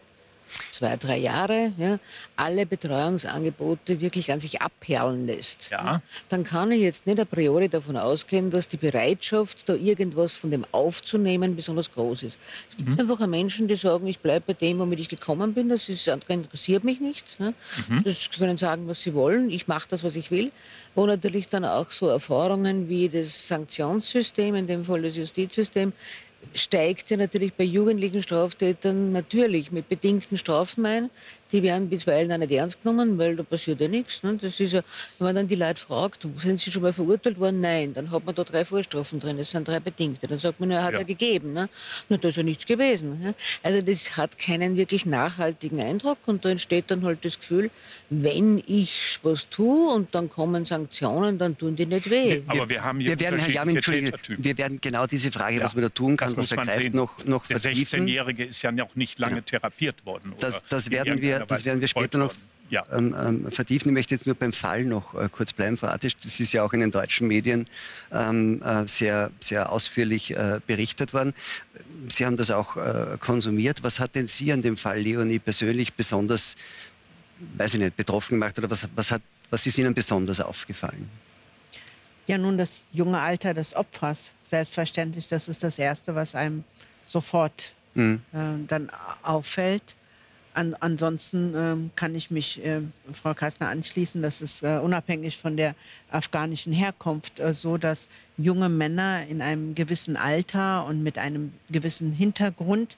zwei, 0.71 0.97
drei 0.97 1.17
Jahre 1.17 1.73
ja, 1.77 1.99
alle 2.35 2.65
Betreuungsangebote 2.65 4.01
wirklich 4.01 4.31
an 4.31 4.39
sich 4.39 4.61
abperlen 4.61 5.25
lässt, 5.25 5.69
ja. 5.71 6.01
dann 6.29 6.43
kann 6.43 6.71
ich 6.71 6.81
jetzt 6.81 7.07
nicht 7.07 7.19
a 7.19 7.25
priori 7.25 7.69
davon 7.69 7.97
ausgehen, 7.97 8.49
dass 8.49 8.67
die 8.67 8.77
Bereitschaft, 8.77 9.67
da 9.69 9.73
irgendwas 9.73 10.35
von 10.35 10.51
dem 10.51 10.65
aufzunehmen, 10.71 11.55
besonders 11.55 11.91
groß 11.91 12.23
ist. 12.23 12.39
Es 12.69 12.77
gibt 12.77 12.89
mhm. 12.89 12.99
einfach 12.99 13.25
Menschen, 13.27 13.67
die 13.67 13.75
sagen, 13.75 14.07
ich 14.07 14.19
bleibe 14.19 14.45
bei 14.47 14.53
dem, 14.53 14.79
womit 14.79 14.99
ich 14.99 15.09
gekommen 15.09 15.53
bin, 15.53 15.69
das 15.69 15.89
ist, 15.89 16.07
interessiert 16.07 16.83
mich 16.83 16.99
nicht. 16.99 17.37
Ja. 17.39 17.53
Mhm. 17.87 18.03
Das 18.03 18.29
können 18.37 18.57
sagen, 18.57 18.87
was 18.87 19.01
sie 19.01 19.13
wollen, 19.13 19.49
ich 19.49 19.67
mache 19.67 19.87
das, 19.89 20.03
was 20.03 20.15
ich 20.15 20.31
will. 20.31 20.51
Wo 20.95 21.05
natürlich 21.05 21.47
dann 21.47 21.63
auch 21.63 21.91
so 21.91 22.07
Erfahrungen 22.07 22.89
wie 22.89 23.07
das 23.07 23.47
Sanktionssystem, 23.47 24.55
in 24.55 24.67
dem 24.67 24.83
Fall 24.85 25.03
das 25.03 25.15
Justizsystem, 25.15 25.93
steigt 26.53 27.09
ja 27.09 27.17
natürlich 27.17 27.53
bei 27.53 27.63
jugendlichen 27.63 28.23
Straftätern 28.23 29.11
natürlich 29.11 29.71
mit 29.71 29.89
bedingten 29.89 30.37
Strafen 30.37 30.85
ein 30.85 31.09
die 31.51 31.63
werden 31.63 31.89
bisweilen 31.89 32.31
auch 32.31 32.37
nicht 32.37 32.51
ernst 32.51 32.81
genommen, 32.81 33.17
weil 33.17 33.35
da 33.35 33.43
passiert 33.43 33.79
ja 33.81 33.87
nichts. 33.87 34.23
Ne? 34.23 34.37
Das 34.39 34.59
ist 34.59 34.73
ja, 34.73 34.81
wenn 35.17 35.27
man 35.27 35.35
dann 35.35 35.47
die 35.47 35.55
Leute 35.55 35.79
fragt, 35.79 36.27
sind 36.37 36.59
sie 36.59 36.71
schon 36.71 36.81
mal 36.81 36.93
verurteilt 36.93 37.39
worden? 37.39 37.59
Nein, 37.59 37.93
dann 37.93 38.11
hat 38.11 38.25
man 38.25 38.35
da 38.35 38.43
drei 38.43 38.65
Vorstrafen 38.65 39.19
drin, 39.19 39.37
das 39.37 39.51
sind 39.51 39.67
drei 39.67 39.79
Bedingte. 39.79 40.27
Dann 40.27 40.37
sagt 40.37 40.59
man, 40.59 40.71
er 40.71 40.83
hat 40.83 40.93
ja. 40.93 40.99
ja 40.99 41.05
gegeben. 41.05 41.53
Ne? 41.53 41.69
Na, 42.09 42.17
da 42.17 42.27
ist 42.27 42.37
ja 42.37 42.43
nichts 42.43 42.65
gewesen. 42.65 43.21
Ne? 43.21 43.35
Also 43.63 43.81
das 43.81 44.17
hat 44.17 44.37
keinen 44.37 44.77
wirklich 44.77 45.05
nachhaltigen 45.05 45.79
Eindruck 45.79 46.17
und 46.25 46.43
da 46.43 46.49
entsteht 46.49 46.85
dann 46.87 47.03
halt 47.03 47.23
das 47.23 47.39
Gefühl, 47.39 47.69
wenn 48.09 48.61
ich 48.65 49.19
was 49.23 49.49
tue 49.49 49.93
und 49.93 50.13
dann 50.13 50.29
kommen 50.29 50.65
Sanktionen, 50.65 51.37
dann 51.37 51.57
tun 51.57 51.75
die 51.75 51.85
nicht 51.85 52.09
weh. 52.09 52.41
Aber 52.47 52.67
wir 52.69 52.83
haben 52.83 52.99
hier 52.99 53.11
wir 53.11 53.19
werden, 53.19 53.39
Herr 53.39 53.49
Jamin, 53.49 53.77
wir 53.77 54.57
werden 54.57 54.79
genau 54.81 55.07
diese 55.07 55.31
Frage, 55.31 55.57
ja, 55.57 55.63
was 55.63 55.75
man 55.75 55.83
da 55.83 55.89
tun 55.89 56.17
kann, 56.17 56.35
was 56.35 56.51
ergreift, 56.51 56.93
noch, 56.93 57.25
noch 57.25 57.45
Der 57.47 57.59
16-Jährige 57.59 58.45
ist 58.45 58.61
ja 58.61 58.71
noch 58.71 58.95
nicht 58.95 59.19
lange 59.19 59.37
ja. 59.37 59.41
therapiert 59.41 60.05
worden. 60.05 60.33
Das, 60.39 60.61
das 60.69 60.89
werden 60.91 61.21
wir 61.21 61.36
das 61.45 61.65
werden 61.65 61.81
wir 61.81 61.87
später 61.87 62.17
noch 62.17 62.33
ja. 62.69 62.85
ähm, 62.91 63.15
ähm, 63.17 63.51
vertiefen. 63.51 63.89
Ich 63.89 63.93
möchte 63.93 64.15
jetzt 64.15 64.25
nur 64.25 64.35
beim 64.35 64.53
Fall 64.53 64.83
noch 64.85 65.13
äh, 65.13 65.29
kurz 65.31 65.53
bleiben, 65.53 65.77
Frau 65.77 65.87
Atisch. 65.87 66.17
Das 66.17 66.39
ist 66.39 66.53
ja 66.53 66.63
auch 66.63 66.73
in 66.73 66.79
den 66.79 66.91
deutschen 66.91 67.27
Medien 67.27 67.67
ähm, 68.11 68.61
äh, 68.61 68.87
sehr, 68.87 69.31
sehr 69.39 69.71
ausführlich 69.71 70.35
äh, 70.35 70.59
berichtet 70.65 71.13
worden. 71.13 71.33
Sie 72.09 72.25
haben 72.25 72.37
das 72.37 72.51
auch 72.51 72.77
äh, 72.77 73.17
konsumiert. 73.19 73.83
Was 73.83 73.99
hat 73.99 74.15
denn 74.15 74.27
Sie 74.27 74.51
an 74.51 74.61
dem 74.61 74.77
Fall 74.77 74.99
Leonie 74.99 75.39
persönlich 75.39 75.93
besonders, 75.93 76.55
weiß 77.57 77.75
ich 77.75 77.79
nicht, 77.79 77.95
betroffen 77.95 78.35
gemacht 78.39 78.57
oder 78.59 78.69
was, 78.69 78.87
was, 78.95 79.11
hat, 79.11 79.21
was 79.49 79.65
ist 79.65 79.77
Ihnen 79.77 79.93
besonders 79.93 80.39
aufgefallen? 80.41 81.09
Ja, 82.27 82.37
nun 82.37 82.57
das 82.57 82.87
junge 82.91 83.19
Alter 83.19 83.53
des 83.53 83.73
Opfers. 83.73 84.33
Selbstverständlich, 84.43 85.27
das 85.27 85.47
ist 85.47 85.63
das 85.63 85.79
Erste, 85.79 86.13
was 86.13 86.35
einem 86.35 86.65
sofort 87.05 87.73
mhm. 87.93 88.21
äh, 88.33 88.67
dann 88.67 88.91
auffällt. 89.23 89.95
An, 90.57 90.75
ansonsten 90.79 91.53
ähm, 91.55 91.91
kann 91.95 92.15
ich 92.15 92.31
mich 92.31 92.65
äh, 92.65 92.81
Frau 93.13 93.35
Kastner 93.35 93.69
anschließen, 93.69 94.23
das 94.23 94.41
ist 94.41 94.63
äh, 94.63 94.79
unabhängig 94.79 95.37
von 95.37 95.55
der 95.55 95.75
afghanischen 96.09 96.73
Herkunft 96.73 97.39
äh, 97.39 97.53
so, 97.53 97.77
dass 97.77 98.09
junge 98.37 98.67
Männer 98.67 99.27
in 99.27 99.43
einem 99.43 99.75
gewissen 99.75 100.17
Alter 100.17 100.87
und 100.87 101.03
mit 101.03 101.19
einem 101.19 101.53
gewissen 101.69 102.11
Hintergrund 102.11 102.97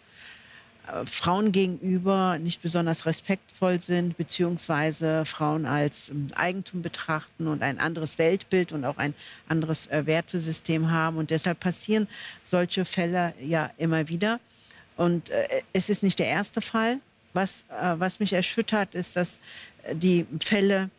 äh, 0.87 1.05
Frauen 1.05 1.51
gegenüber 1.51 2.39
nicht 2.39 2.61
besonders 2.61 3.05
respektvoll 3.05 3.81
sind, 3.81 4.15
beziehungsweise 4.15 5.25
Frauen 5.25 5.65
als 5.65 6.11
ähm, 6.11 6.27
Eigentum 6.35 6.81
betrachten 6.81 7.47
und 7.47 7.61
ein 7.61 7.77
anderes 7.77 8.17
Weltbild 8.19 8.71
und 8.71 8.85
auch 8.85 8.97
ein 8.97 9.13
anderes 9.49 9.87
äh, 9.87 10.05
Wertesystem 10.05 10.91
haben. 10.91 11.17
Und 11.17 11.29
deshalb 11.29 11.59
passieren 11.59 12.07
solche 12.45 12.85
Fälle 12.85 13.33
ja 13.41 13.69
immer 13.75 14.07
wieder. 14.07 14.39
Und 14.95 15.29
äh, 15.29 15.61
es 15.73 15.89
ist 15.89 16.03
nicht 16.03 16.19
der 16.19 16.27
erste 16.27 16.61
Fall. 16.61 17.01
Was, 17.33 17.65
äh, 17.69 17.95
was 17.97 18.19
mich 18.19 18.33
erschüttert, 18.33 18.95
ist, 18.95 19.15
dass 19.15 19.39
die 19.93 20.25
Fälle 20.41 20.89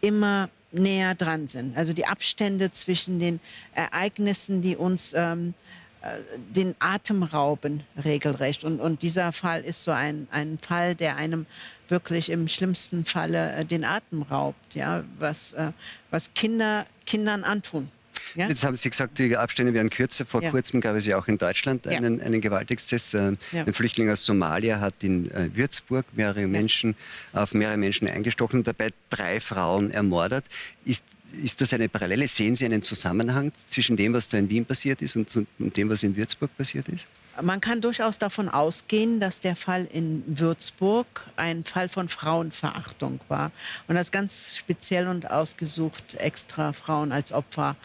immer 0.00 0.48
näher 0.72 1.14
dran 1.14 1.48
sind. 1.48 1.76
Also 1.76 1.92
die 1.92 2.06
Abstände 2.06 2.70
zwischen 2.72 3.18
den 3.18 3.40
Ereignissen, 3.74 4.60
die 4.60 4.76
uns 4.76 5.12
ähm, 5.14 5.54
äh, 6.02 6.18
den 6.54 6.74
Atem 6.78 7.22
rauben, 7.22 7.84
regelrecht. 8.04 8.64
Und, 8.64 8.80
und 8.80 9.02
dieser 9.02 9.32
Fall 9.32 9.62
ist 9.62 9.84
so 9.84 9.90
ein, 9.90 10.28
ein 10.30 10.58
Fall, 10.58 10.94
der 10.94 11.16
einem 11.16 11.46
wirklich 11.88 12.30
im 12.30 12.48
schlimmsten 12.48 13.04
Falle 13.04 13.52
äh, 13.52 13.64
den 13.64 13.84
Atem 13.84 14.22
raubt, 14.22 14.74
ja, 14.74 15.04
was, 15.18 15.52
äh, 15.52 15.72
was 16.10 16.32
Kinder 16.34 16.86
Kindern 17.06 17.44
antun. 17.44 17.88
Ja? 18.36 18.48
Jetzt 18.48 18.64
haben 18.64 18.76
Sie 18.76 18.90
gesagt, 18.90 19.18
die 19.18 19.36
Abstände 19.36 19.74
werden 19.74 19.90
kürzer. 19.90 20.26
Vor 20.26 20.42
ja. 20.42 20.50
kurzem 20.50 20.80
gab 20.80 20.96
es 20.96 21.06
ja 21.06 21.18
auch 21.18 21.28
in 21.28 21.38
Deutschland 21.38 21.86
einen, 21.86 22.20
einen 22.20 22.40
Gewaltexzess. 22.40 23.14
Äh, 23.14 23.36
ein 23.52 23.72
Flüchtling 23.72 24.10
aus 24.10 24.24
Somalia 24.24 24.80
hat 24.80 24.94
in 25.00 25.30
äh, 25.30 25.48
Würzburg 25.54 26.06
mehrere 26.14 26.46
Menschen 26.46 26.94
auf 27.32 27.54
mehrere 27.54 27.76
Menschen 27.76 28.08
eingestochen 28.08 28.60
und 28.60 28.66
dabei 28.66 28.90
drei 29.10 29.40
Frauen 29.40 29.90
ermordet. 29.90 30.44
Ist 30.84 31.02
ist 31.42 31.60
das 31.60 31.72
eine 31.72 31.88
Parallele? 31.88 32.28
Sehen 32.28 32.56
Sie 32.56 32.64
einen 32.64 32.82
Zusammenhang 32.82 33.52
zwischen 33.68 33.96
dem, 33.96 34.12
was 34.12 34.28
da 34.28 34.38
in 34.38 34.48
Wien 34.48 34.64
passiert 34.64 35.02
ist 35.02 35.16
und, 35.16 35.46
dem, 35.58 35.88
was 35.88 36.02
in 36.02 36.16
Würzburg 36.16 36.56
passiert 36.56 36.88
ist? 36.88 37.06
Man 37.42 37.60
kann 37.60 37.82
durchaus 37.82 38.16
davon 38.16 38.48
ausgehen, 38.48 39.20
dass 39.20 39.40
der 39.40 39.56
Fall 39.56 39.86
in 39.92 40.22
Würzburg 40.26 41.06
ein 41.36 41.64
Fall 41.64 41.90
von 41.90 42.08
Frauenverachtung 42.08 43.20
war 43.28 43.52
und 43.88 43.94
dass 43.94 44.10
ganz 44.10 44.56
speziell 44.56 45.06
und 45.06 45.30
ausgesucht 45.30 46.14
extra 46.14 46.72
Frauen 46.72 47.12
als 47.12 47.32
Opfer 47.32 47.76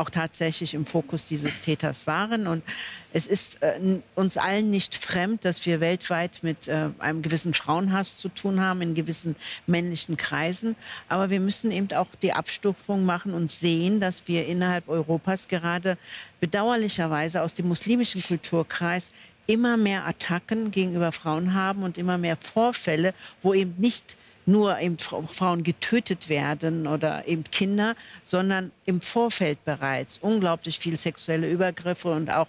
auch 0.00 0.10
tatsächlich 0.10 0.74
im 0.74 0.86
Fokus 0.86 1.26
dieses 1.26 1.60
Täters 1.60 2.06
waren. 2.06 2.46
Und 2.46 2.64
es 3.12 3.26
ist 3.26 3.62
äh, 3.62 3.78
uns 4.14 4.36
allen 4.36 4.70
nicht 4.70 4.94
fremd, 4.94 5.44
dass 5.44 5.64
wir 5.66 5.80
weltweit 5.80 6.40
mit 6.42 6.68
äh, 6.68 6.88
einem 6.98 7.22
gewissen 7.22 7.54
Frauenhass 7.54 8.18
zu 8.18 8.28
tun 8.28 8.60
haben, 8.60 8.82
in 8.82 8.94
gewissen 8.94 9.36
männlichen 9.66 10.16
Kreisen. 10.16 10.74
Aber 11.08 11.30
wir 11.30 11.40
müssen 11.40 11.70
eben 11.70 11.92
auch 11.92 12.08
die 12.22 12.32
Abstufung 12.32 13.04
machen 13.04 13.34
und 13.34 13.50
sehen, 13.50 14.00
dass 14.00 14.26
wir 14.26 14.46
innerhalb 14.46 14.88
Europas 14.88 15.48
gerade 15.48 15.98
bedauerlicherweise 16.40 17.42
aus 17.42 17.54
dem 17.54 17.68
muslimischen 17.68 18.22
Kulturkreis 18.22 19.12
immer 19.46 19.76
mehr 19.76 20.06
Attacken 20.06 20.70
gegenüber 20.70 21.12
Frauen 21.12 21.54
haben 21.54 21.82
und 21.82 21.98
immer 21.98 22.18
mehr 22.18 22.36
Vorfälle, 22.36 23.14
wo 23.42 23.52
eben 23.52 23.74
nicht 23.78 24.16
nur 24.50 24.78
eben 24.78 24.98
Frauen 24.98 25.62
getötet 25.62 26.28
werden 26.28 26.86
oder 26.86 27.26
eben 27.26 27.44
Kinder, 27.44 27.94
sondern 28.22 28.72
im 28.84 29.00
Vorfeld 29.00 29.64
bereits 29.64 30.18
unglaublich 30.18 30.78
viel 30.78 30.96
sexuelle 30.96 31.48
Übergriffe 31.50 32.12
und 32.12 32.30
auch 32.30 32.48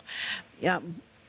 ja, 0.60 0.82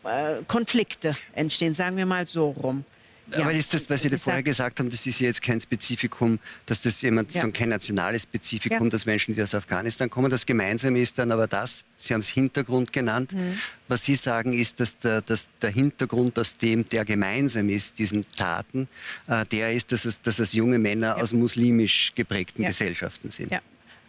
äh, 0.04 0.42
Konflikte 0.46 1.14
entstehen, 1.34 1.74
sagen 1.74 1.96
wir 1.96 2.06
mal 2.06 2.26
so 2.26 2.50
rum. 2.50 2.84
Ja, 3.30 3.40
aber 3.42 3.52
ist 3.52 3.72
das, 3.72 3.88
was 3.88 4.02
Sie 4.02 4.10
da 4.10 4.18
vorher 4.18 4.42
gesagt 4.42 4.78
haben, 4.80 4.90
das 4.90 5.06
ist 5.06 5.20
ja 5.20 5.28
jetzt 5.28 5.40
kein 5.40 5.60
Spezifikum, 5.60 6.38
dass 6.66 6.80
das 6.80 7.00
jemand, 7.02 7.32
Ja. 7.34 7.42
so 7.42 7.50
kein 7.52 7.68
nationales 7.70 8.22
Spezifikum, 8.24 8.86
Ja. 8.86 8.90
dass 8.90 9.06
Menschen, 9.06 9.34
die 9.34 9.42
aus 9.42 9.54
Afghanistan 9.54 10.10
kommen, 10.10 10.30
das 10.30 10.44
Gemeinsame 10.44 11.00
ist 11.00 11.16
dann 11.18 11.30
aber 11.32 11.46
das, 11.46 11.84
Sie 11.98 12.12
haben 12.12 12.20
es 12.20 12.28
Hintergrund 12.28 12.92
genannt. 12.92 13.32
Mhm. 13.32 13.58
Was 13.88 14.04
Sie 14.04 14.16
sagen, 14.16 14.52
ist, 14.52 14.80
dass 14.80 14.98
der, 14.98 15.22
dass 15.22 15.48
der 15.62 15.70
Hintergrund, 15.70 16.38
aus 16.38 16.56
dem 16.56 16.88
der 16.88 17.04
gemeinsam 17.04 17.68
ist, 17.68 17.98
diesen 17.98 18.22
Taten, 18.36 18.88
äh, 19.28 19.46
der 19.46 19.72
ist, 19.72 19.92
dass 19.92 20.04
es, 20.04 20.20
dass 20.20 20.38
es 20.40 20.52
junge 20.52 20.78
Männer 20.78 21.16
aus 21.16 21.32
muslimisch 21.32 22.12
geprägten 22.14 22.62
Ja. 22.62 22.68
Gesellschaften 22.70 23.30
sind. 23.30 23.52
Ja. 23.52 23.60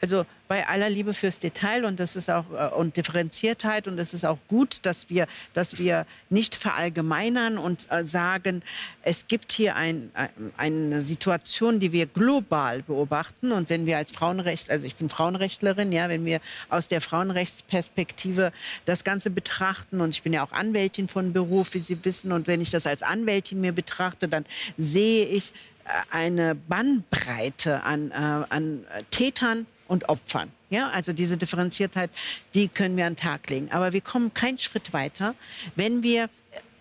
Also 0.03 0.25
bei 0.49 0.67
aller 0.67 0.89
Liebe 0.89 1.13
fürs 1.13 1.39
Detail 1.39 1.85
und 1.85 1.97
das 1.97 2.17
ist 2.17 2.29
auch 2.29 2.43
äh, 2.51 2.75
und 2.75 2.97
Differenziertheit 2.97 3.87
und 3.87 3.97
es 3.97 4.13
ist 4.13 4.25
auch 4.25 4.37
gut, 4.49 4.79
dass 4.81 5.09
wir, 5.09 5.27
dass 5.53 5.77
wir 5.77 6.05
nicht 6.29 6.55
verallgemeinern 6.55 7.57
und 7.57 7.89
äh, 7.89 8.05
sagen, 8.05 8.63
es 9.01 9.27
gibt 9.27 9.53
hier 9.53 9.77
ein, 9.77 10.11
ein, 10.13 10.29
eine 10.57 11.01
Situation, 11.01 11.79
die 11.79 11.93
wir 11.93 12.05
global 12.05 12.83
beobachten. 12.83 13.53
Und 13.53 13.69
wenn 13.69 13.85
wir 13.85 13.95
als 13.95 14.11
Frauenrecht, 14.11 14.69
also 14.69 14.85
ich 14.85 14.97
bin 14.97 15.07
Frauenrechtlerin, 15.07 15.93
ja, 15.93 16.09
wenn 16.09 16.25
wir 16.25 16.41
aus 16.67 16.89
der 16.89 16.99
Frauenrechtsperspektive 16.99 18.51
das 18.83 19.05
Ganze 19.05 19.29
betrachten 19.29 20.01
und 20.01 20.09
ich 20.09 20.21
bin 20.21 20.33
ja 20.33 20.45
auch 20.45 20.51
Anwältin 20.51 21.07
von 21.07 21.31
Beruf, 21.31 21.75
wie 21.75 21.79
Sie 21.79 22.03
wissen 22.03 22.33
und 22.33 22.47
wenn 22.47 22.59
ich 22.59 22.71
das 22.71 22.87
als 22.87 23.03
Anwältin 23.03 23.61
mir 23.61 23.71
betrachte, 23.71 24.27
dann 24.27 24.45
sehe 24.77 25.25
ich 25.27 25.53
äh, 25.85 25.91
eine 26.11 26.55
Bandbreite 26.55 27.83
an, 27.83 28.11
äh, 28.11 28.15
an 28.49 28.83
äh, 28.93 29.03
Tätern 29.09 29.65
und 29.93 30.09
Opfern. 30.09 30.51
Ja, 30.69 30.89
also 30.89 31.13
diese 31.13 31.37
Differenziertheit, 31.37 32.09
die 32.53 32.67
können 32.67 32.97
wir 32.97 33.05
an 33.05 33.13
den 33.13 33.19
Tag 33.19 33.49
legen. 33.49 33.71
Aber 33.71 33.93
wir 33.93 34.01
kommen 34.01 34.33
keinen 34.33 34.57
Schritt 34.57 34.91
weiter, 34.91 35.35
wenn 35.75 36.03
wir 36.03 36.29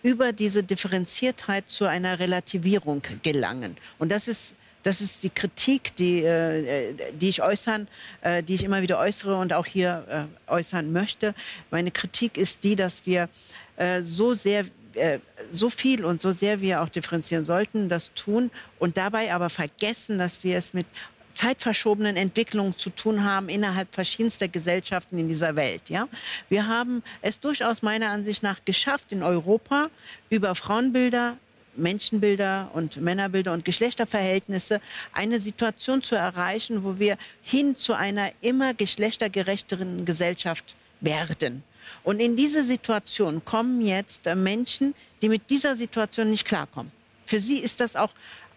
über 0.03 0.33
diese 0.33 0.65
Differenziertheit 0.65 1.69
zu 1.69 1.87
einer 1.87 2.19
Relativierung 2.19 3.03
gelangen. 3.23 3.77
Und 3.99 4.11
das 4.11 4.27
ist 4.29 4.57
das 4.83 5.01
ist 5.01 5.23
die 5.23 5.31
Kritik, 5.31 5.95
die, 5.95 6.25
äh, 6.25 6.93
die 7.13 7.29
ich 7.29 7.41
äußern, 7.41 7.87
äh, 8.23 8.43
die 8.43 8.55
ich 8.55 8.65
immer 8.65 8.83
wieder 8.83 8.99
äußere 8.99 9.37
und 9.37 9.53
auch 9.53 9.67
hier 9.67 10.29
äh, 10.49 10.53
äußern 10.53 10.91
möchte. 10.91 11.37
Meine 11.71 11.93
Kritik 11.93 12.37
ist 12.37 12.65
die, 12.65 12.75
dass 12.75 13.07
wir 13.07 13.29
äh, 13.77 14.03
so 14.03 14.35
sehr 14.35 14.65
äh, 14.95 15.21
so 15.53 15.71
viel 15.71 16.05
und 16.05 16.21
so 16.21 16.33
sehr 16.33 16.61
wir 16.61 16.83
auch 16.83 16.89
differenzieren 16.89 17.45
sollten, 17.45 17.89
das 17.89 18.13
tun 18.15 18.51
und 18.79 18.97
dabei 18.97 19.33
aber 19.33 19.51
vergessen, 19.51 20.19
dass 20.19 20.45
wir 20.45 20.57
es 20.57 20.75
mit 20.75 20.87
zeitverschobenen 21.35 22.17
Entwicklungen 22.17 22.77
zu 22.77 22.91
tun 22.91 23.25
haben 23.25 23.49
innerhalb 23.49 23.95
verschiedenster 23.95 24.49
Gesellschaften 24.49 25.19
in 25.19 25.29
dieser 25.29 25.57
Welt. 25.57 25.89
Ja? 25.91 26.09
Wir 26.49 26.67
haben 26.67 27.03
es 27.21 27.41
durchaus 27.41 27.83
meiner 27.83 28.11
Ansicht 28.11 28.43
nach 28.43 28.65
geschafft, 28.65 29.13
in 29.13 29.23
Europa 29.23 29.89
über 30.31 30.55
Frauenbilder 30.55 31.37
Menschenbilder 31.75 32.71
und 32.75 32.99
Männerbilder 32.99 33.53
und 33.53 33.65
Geschlechterverhältnisse 33.65 34.81
eine 35.13 35.41
Situation 35.41 36.03
zu 36.03 36.15
erreichen, 36.15 36.85
wo 36.85 36.99
wir 36.99 37.17
hin 37.43 37.77
zu 37.77 37.95
einer 37.95 38.31
immer 38.41 38.75
geschlechtergerechteren 38.75 40.05
Gesellschaft 40.05 40.77
werden. 41.01 41.63
Und 42.05 42.21
in 42.21 42.37
diese 42.37 42.63
Situation 42.65 43.45
kommen 43.45 43.81
jetzt 43.81 44.27
Menschen, 44.35 44.95
die 45.21 45.29
mit 45.29 45.51
dieser 45.51 45.77
Situation 45.77 46.31
nicht 46.31 46.47
klarkommen. 46.47 46.93
Für 47.25 47.41
sie 47.41 47.59
ist 47.59 47.81
das 47.81 47.97
auch 47.97 48.11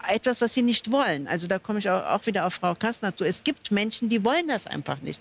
etwas, 0.09 0.41
was 0.41 0.53
sie 0.53 0.61
nicht 0.61 0.91
wollen. 0.91 1.27
Also 1.27 1.47
da 1.47 1.59
komme 1.59 1.79
ich 1.79 1.89
auch 1.89 2.25
wieder 2.25 2.45
auf 2.45 2.55
Frau 2.55 2.75
Kastner 2.75 3.15
zu. 3.15 3.23
Es 3.25 3.43
gibt 3.43 3.71
Menschen, 3.71 4.09
die 4.09 4.23
wollen 4.23 4.47
das 4.47 4.67
einfach 4.67 5.01
nicht. 5.01 5.19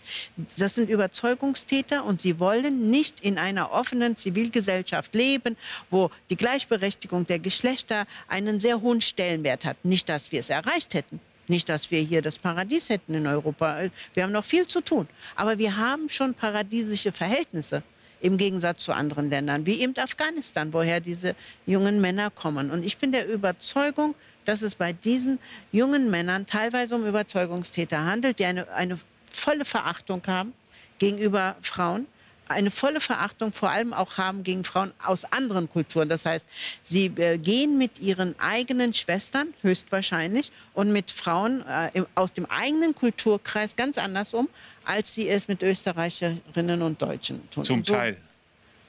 Das 0.59 0.75
sind 0.75 0.91
Überzeugungstäter 0.91 2.05
und 2.05 2.21
sie 2.21 2.39
wollen 2.41 2.91
nicht 2.91 3.21
in 3.21 3.39
einer 3.39 3.73
offenen 3.73 4.17
Zivilgesellschaft 4.17 5.15
leben, 5.15 5.57
wo 5.91 6.11
die 6.31 6.37
Gleichberechtigung 6.37 7.27
der 7.27 7.39
Geschlechter 7.39 8.07
einen 8.29 8.61
sehr 8.61 8.81
hohen 8.81 9.01
Stellenwert 9.01 9.65
hat. 9.65 9.77
Nicht, 9.85 10.09
dass 10.09 10.33
wir 10.33 10.41
es 10.41 10.51
erreicht 10.51 10.95
hätten. 10.95 11.21
Nicht, 11.47 11.69
dass 11.69 11.91
wir 11.91 12.01
hier 12.01 12.23
das 12.23 12.39
Paradies 12.39 12.89
hätten 12.89 13.15
in 13.15 13.27
Europa. 13.27 13.91
Wir 14.15 14.23
haben 14.23 14.33
noch 14.33 14.45
viel 14.45 14.67
zu 14.67 14.81
tun. 14.81 15.07
Aber 15.37 15.59
wir 15.59 15.77
haben 15.77 16.09
schon 16.09 16.33
paradiesische 16.35 17.13
Verhältnisse 17.13 17.83
im 18.21 18.39
Gegensatz 18.39 18.85
zu 18.85 18.95
anderen 18.95 19.29
Ländern, 19.29 19.67
wie 19.67 19.83
eben 19.83 19.95
Afghanistan, 19.99 20.73
woher 20.73 21.01
diese 21.01 21.37
jungen 21.67 22.01
Männer 22.01 22.31
kommen. 22.31 22.71
Und 22.71 22.83
ich 22.83 22.97
bin 22.97 23.13
der 23.13 23.29
Überzeugung, 23.29 24.15
dass 24.45 24.63
es 24.63 24.75
bei 24.75 24.93
diesen 24.93 25.39
jungen 25.73 26.11
Männern 26.11 26.47
teilweise 26.47 26.97
um 26.97 27.07
Überzeugungstäter 27.07 28.05
handelt, 28.05 28.39
die 28.39 28.45
eine, 28.45 28.69
eine 28.73 28.99
volle 29.31 29.65
Verachtung 29.65 30.23
haben 30.27 30.53
gegenüber 30.99 31.57
Frauen, 31.61 32.07
eine 32.49 32.71
volle 32.71 33.01
Verachtung 33.01 33.53
vor 33.53 33.71
allem 33.71 33.93
auch 33.93 34.19
haben 34.19 34.43
gegen 34.43 34.65
Frauen 34.65 34.93
aus 35.05 35.25
anderen 35.25 35.69
Kulturen. 35.69 36.09
Das 36.09 36.27
heißt, 36.27 36.47
sie 36.83 37.07
äh, 37.17 37.39
gehen 37.39 37.79
mit 37.79 38.01
ihren 38.01 38.39
eigenen 38.39 38.93
Schwestern 38.93 39.49
höchstwahrscheinlich 39.63 40.53
und 40.75 40.93
mit 40.93 41.11
Frauen 41.11 41.65
äh, 41.67 42.03
aus 42.15 42.33
dem 42.33 42.47
eigenen 42.47 42.95
Kulturkreis 42.95 43.77
ganz 43.77 43.99
anders 43.99 44.35
um, 44.35 44.49
als 44.85 45.15
sie 45.15 45.29
es 45.29 45.49
mit 45.49 45.63
Österreicherinnen 45.63 46.83
und 46.83 47.01
Deutschen 47.01 47.49
tun. 47.51 47.65
Zum 47.65 47.83
Teil. 47.83 48.19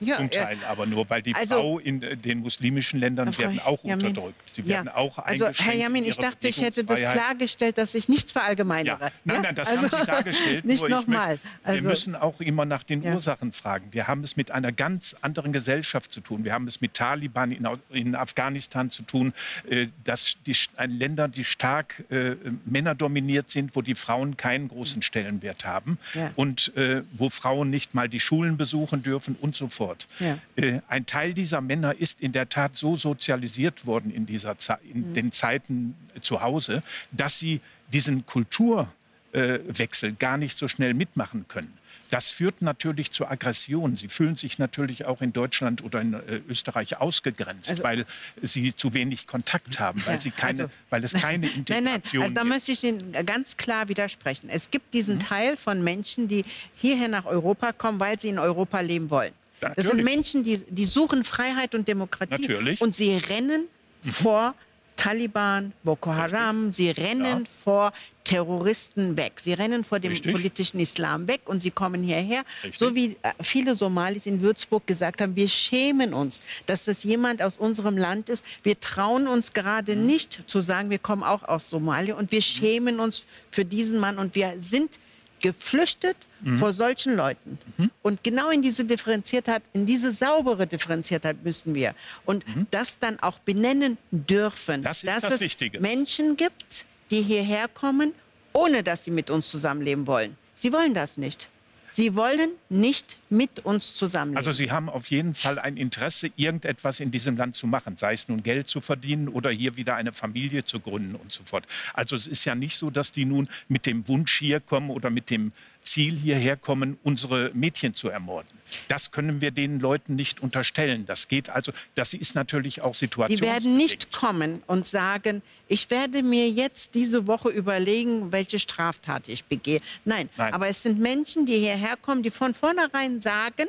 Ja, 0.01 0.17
Zum 0.17 0.25
äh, 0.25 0.29
Teil 0.29 0.57
aber 0.67 0.85
nur, 0.85 1.09
weil 1.09 1.21
die 1.21 1.33
also- 1.33 1.55
Frau 1.55 1.79
in 1.79 2.03
äh, 2.03 2.17
den 2.17 2.39
muslimischen 2.41 2.99
Ländern 2.99 3.31
Frau 3.31 3.43
werden 3.43 3.59
auch 3.61 3.83
Yamin, 3.83 4.07
unterdrückt. 4.07 4.35
Sie 4.49 4.61
ja. 4.61 4.67
werden 4.67 4.89
auch 4.89 5.17
Also, 5.19 5.47
Herr 5.47 5.73
Jamin, 5.73 6.03
in 6.03 6.09
ich 6.09 6.17
dachte, 6.17 6.47
ich 6.49 6.61
hätte 6.61 6.83
das 6.83 6.99
klargestellt, 6.99 7.77
dass 7.77 7.95
ich 7.95 8.09
nichts 8.09 8.31
verallgemeinere. 8.33 8.97
Ja. 9.01 9.11
Nein, 9.23 9.41
nein, 9.41 9.55
das 9.55 9.69
Also, 9.69 9.83
haben 9.83 9.99
Sie 10.01 10.05
dargestellt. 10.05 10.65
Nicht 10.65 10.87
nochmal. 10.89 11.29
möchte- 11.31 11.47
Wir 11.63 11.71
Also, 11.73 11.87
müssen 11.87 12.15
auch 12.15 12.41
immer 12.41 12.65
nach 12.65 12.83
den. 12.83 13.05
Ursachen 13.05 13.51
fragen. 13.51 13.87
Wir 13.91 14.07
haben 14.07 14.23
es 14.23 14.35
mit 14.35 14.51
einer 14.51 14.71
ganz 14.71 15.15
anderen 15.21 15.53
Gesellschaft 15.53 16.11
zu 16.11 16.21
tun. 16.21 16.43
Wir 16.43 16.53
haben 16.53 16.67
es 16.67 16.81
mit 16.81 16.95
Taliban 16.95 17.51
in, 17.51 17.67
in 17.91 18.15
Afghanistan 18.15 18.89
zu 18.89 19.03
tun. 19.03 19.31
Äh, 19.69 19.87
das, 20.03 20.37
die, 20.45 20.55
ein 20.75 20.91
Länder, 20.91 21.27
die 21.27 21.43
stark 21.45 22.03
äh, 22.09 22.35
männerdominiert 22.65 23.49
sind, 23.49 23.75
wo 23.75 23.81
die 23.81 23.95
Frauen 23.95 24.37
keinen 24.37 24.67
großen 24.67 25.01
Stellenwert 25.01 25.65
haben 25.65 25.97
und 26.35 26.75
äh, 26.75 27.03
wo 27.13 27.29
Frauen 27.29 27.69
nicht 27.69 27.93
mal 27.93 28.09
die 28.09 28.19
Schulen 28.19 28.57
besuchen 28.57 29.03
dürfen 29.03 29.35
und 29.39 29.55
so 29.55 29.67
fort. 29.67 29.84
Ja. 30.19 30.37
Äh, 30.55 30.79
ein 30.87 31.05
Teil 31.05 31.33
dieser 31.33 31.61
Männer 31.61 31.95
ist 31.99 32.21
in 32.21 32.31
der 32.31 32.49
Tat 32.49 32.75
so 32.75 32.95
sozialisiert 32.95 33.85
worden 33.85 34.11
in, 34.11 34.25
dieser 34.25 34.57
Ze 34.57 34.77
in 34.91 35.13
den 35.13 35.31
Zeiten 35.31 35.95
zu 36.21 36.41
Hause, 36.41 36.83
dass 37.11 37.39
sie 37.39 37.61
diesen 37.93 38.25
Kulturwechsel 38.25 40.13
gar 40.13 40.37
nicht 40.37 40.57
so 40.57 40.67
schnell 40.67 40.93
mitmachen 40.93 41.45
können. 41.47 41.73
Das 42.11 42.29
führt 42.29 42.61
natürlich 42.61 43.11
zu 43.11 43.25
Aggressionen. 43.27 43.95
Sie 43.97 44.09
fühlen 44.09 44.35
sich 44.35 44.59
natürlich 44.59 45.05
auch 45.05 45.21
in 45.23 45.33
Deutschland 45.33 45.83
oder 45.83 46.01
in 46.01 46.13
äh, 46.13 46.39
Österreich 46.47 46.97
ausgegrenzt, 47.01 47.67
Also- 47.71 47.83
weil 47.83 48.05
sie 48.43 48.75
zu 48.75 48.93
wenig 48.93 49.25
Kontakt 49.25 49.79
haben, 49.79 50.05
weil, 50.05 50.21
sie 50.21 50.29
keine, 50.29 50.63
also- 50.65 50.73
weil 50.91 51.03
es 51.03 51.13
keine 51.13 51.47
Nein, 51.47 51.55
Integration 51.55 52.19
nein, 52.19 52.21
also 52.21 52.35
da 52.35 52.41
gibt. 52.41 52.53
möchte 52.53 52.71
ich 52.73 52.83
Ihnen 52.83 53.11
ganz 53.25 53.57
klar 53.57 53.89
widersprechen. 53.89 54.49
Es 54.49 54.69
gibt 54.69 54.85
Mhm. 54.93 54.97
diesen 54.97 55.19
Teil 55.19 55.57
von 55.57 55.83
Menschen, 55.83 56.27
die 56.27 56.43
hierher 56.75 57.07
nach 57.07 57.25
Europa 57.25 57.71
kommen, 57.71 57.99
weil 57.99 58.19
sie 58.19 58.29
in 58.29 58.37
Europa 58.39 58.81
leben 58.81 59.09
wollen. 59.09 59.33
Ja, 59.61 59.69
das 59.75 59.85
sind 59.85 59.97
natürlich. 59.97 60.15
Menschen, 60.15 60.43
die, 60.43 60.57
die 60.69 60.85
suchen 60.85 61.23
Freiheit 61.23 61.73
und 61.75 61.87
Demokratie. 61.87 62.41
Natürlich. 62.41 62.79
Mhm. 62.79 62.83
Und 62.85 62.95
sie 62.95 63.15
rennen 63.15 63.65
vor 64.03 64.53
Taliban, 64.97 65.73
Boko 65.83 66.13
Haram, 66.13 66.71
sie 66.71 66.89
rennen 66.89 67.23
Ja. 67.43 67.51
vor 67.63 67.93
Terroristen 68.23 69.17
weg. 69.17 69.33
Sie 69.39 69.53
rennen 69.53 69.83
vor 69.83 69.99
dem 69.99 70.11
Richtig. 70.11 70.31
politischen 70.33 70.79
Islam 70.79 71.27
weg 71.27 71.41
und 71.45 71.61
sie 71.61 71.71
kommen 71.71 72.01
hierher. 72.03 72.43
Richtig. 72.63 72.79
So 72.79 72.95
wie 72.95 73.17
äh, 73.21 73.31
viele 73.41 73.75
Somalis 73.75 74.25
in 74.25 74.41
Würzburg 74.41 74.87
gesagt 74.87 75.21
haben, 75.21 75.35
wir 75.35 75.47
schämen 75.49 76.13
uns, 76.13 76.41
dass 76.65 76.85
das 76.85 77.03
jemand 77.03 77.41
aus 77.41 77.57
unserem 77.57 77.97
Land 77.97 78.29
ist. 78.29 78.43
Wir 78.63 78.79
trauen 78.79 79.27
uns 79.27 79.53
gerade 79.53 79.95
Mhm. 79.95 80.05
nicht 80.05 80.49
zu 80.49 80.61
sagen, 80.61 80.89
wir 80.89 80.99
kommen 80.99 81.23
auch 81.23 81.43
aus 81.43 81.69
Somalia 81.69 82.15
und 82.15 82.31
wir 82.31 82.41
schämen 82.41 82.99
uns 82.99 83.25
für 83.51 83.65
diesen 83.65 83.99
Mann 83.99 84.17
und 84.17 84.33
wir 84.35 84.55
sind 84.59 84.99
geflüchtet 85.41 86.17
Mhm. 86.41 86.59
vor 86.59 86.73
solchen 86.73 87.15
Leuten. 87.15 87.57
Und 88.03 88.23
genau 88.23 88.49
in 88.51 88.61
diese 88.61 88.85
Differenziertheit, 88.85 89.63
in 89.73 89.85
diese 89.85 90.11
saubere 90.11 90.67
Differenziertheit 90.67 91.43
müssen 91.43 91.73
wir. 91.73 91.95
Und 92.25 92.45
das 92.71 92.99
dann 92.99 93.19
auch 93.21 93.39
benennen 93.39 93.97
dürfen, 94.11 94.81
Mhm. 94.81 94.83
Das 94.83 95.01
dass 95.01 95.23
das 95.23 95.33
es 95.35 95.41
Wichtige. 95.41 95.79
Menschen 95.79 96.35
gibt, 96.37 96.85
die 97.09 97.21
hierher 97.21 97.67
kommen, 97.67 98.13
ohne 98.53 98.83
dass 98.83 99.05
sie 99.05 99.11
mit 99.11 99.29
uns 99.29 99.49
zusammenleben 99.49 100.05
wollen. 100.07 100.37
Sie 100.55 100.71
wollen 100.71 100.93
das 100.93 101.17
nicht. 101.17 101.49
Sie 101.95 102.13
wollen 102.17 102.49
nicht 102.67 103.15
mit 103.29 103.63
uns 103.63 103.93
zusammenleben. 103.93 104.37
Also 104.37 104.51
Sie 104.51 104.69
haben 104.69 104.89
auf 104.89 105.07
jeden 105.07 105.33
Fall 105.33 105.57
ein 105.59 105.77
Interesse, 105.77 106.29
irgendetwas 106.35 106.99
in 106.99 107.09
diesem 107.09 107.37
Land 107.37 107.55
zu 107.55 107.67
machen, 107.67 107.95
sei 107.95 108.11
es 108.11 108.27
nun 108.27 108.43
Geld 108.43 108.67
zu 108.67 108.81
verdienen 108.81 109.29
oder 109.29 109.49
hier 109.49 109.77
wieder 109.77 109.95
eine 109.95 110.11
Familie 110.11 110.65
zu 110.65 110.81
gründen 110.81 111.15
und 111.15 111.31
so 111.31 111.45
fort. 111.45 111.65
Also 111.93 112.17
es 112.17 112.27
ist 112.27 112.43
ja 112.43 112.53
nicht 112.53 112.75
so, 112.75 112.89
dass 112.89 113.13
die 113.13 113.23
nun 113.23 113.47
mit 113.69 113.85
dem 113.85 114.09
Wunsch 114.09 114.39
hier 114.39 114.59
kommen 114.59 114.89
oder 114.89 115.09
mit 115.09 115.29
dem 115.29 115.53
Ziel 115.85 116.17
hierher 116.17 116.57
kommen, 116.57 116.97
unsere 117.03 117.51
Mädchen 117.53 117.93
zu 117.93 118.09
ermorden. 118.09 118.49
Das 118.87 119.11
können 119.11 119.41
wir 119.41 119.51
den 119.51 119.79
Leuten 119.79 120.15
nicht 120.15 120.41
unterstellen. 120.41 121.05
Das 121.05 121.27
geht 121.27 121.49
also, 121.49 121.71
das 121.93 122.13
ist 122.13 122.35
natürlich 122.35 122.81
auch 122.81 122.95
Situation. 122.95 123.37
Die 123.37 123.43
werden 123.43 123.77
nicht 123.77 124.11
kommen 124.11 124.61
und 124.67 124.85
sagen, 124.85 125.41
ich 125.67 125.89
werde 125.89 126.23
mir 126.23 126.49
jetzt 126.49 126.95
diese 126.95 127.27
Woche 127.27 127.49
überlegen, 127.49 128.31
welche 128.31 128.59
Straftat 128.59 129.29
ich 129.29 129.45
begehe. 129.45 129.81
Nein, 130.03 130.29
Nein. 130.37 130.53
aber 130.53 130.67
es 130.67 130.83
sind 130.83 130.99
Menschen, 130.99 131.45
die 131.45 131.57
hierher 131.57 131.95
kommen, 131.97 132.23
die 132.23 132.31
von 132.31 132.53
vornherein 132.53 133.21
sagen, 133.21 133.67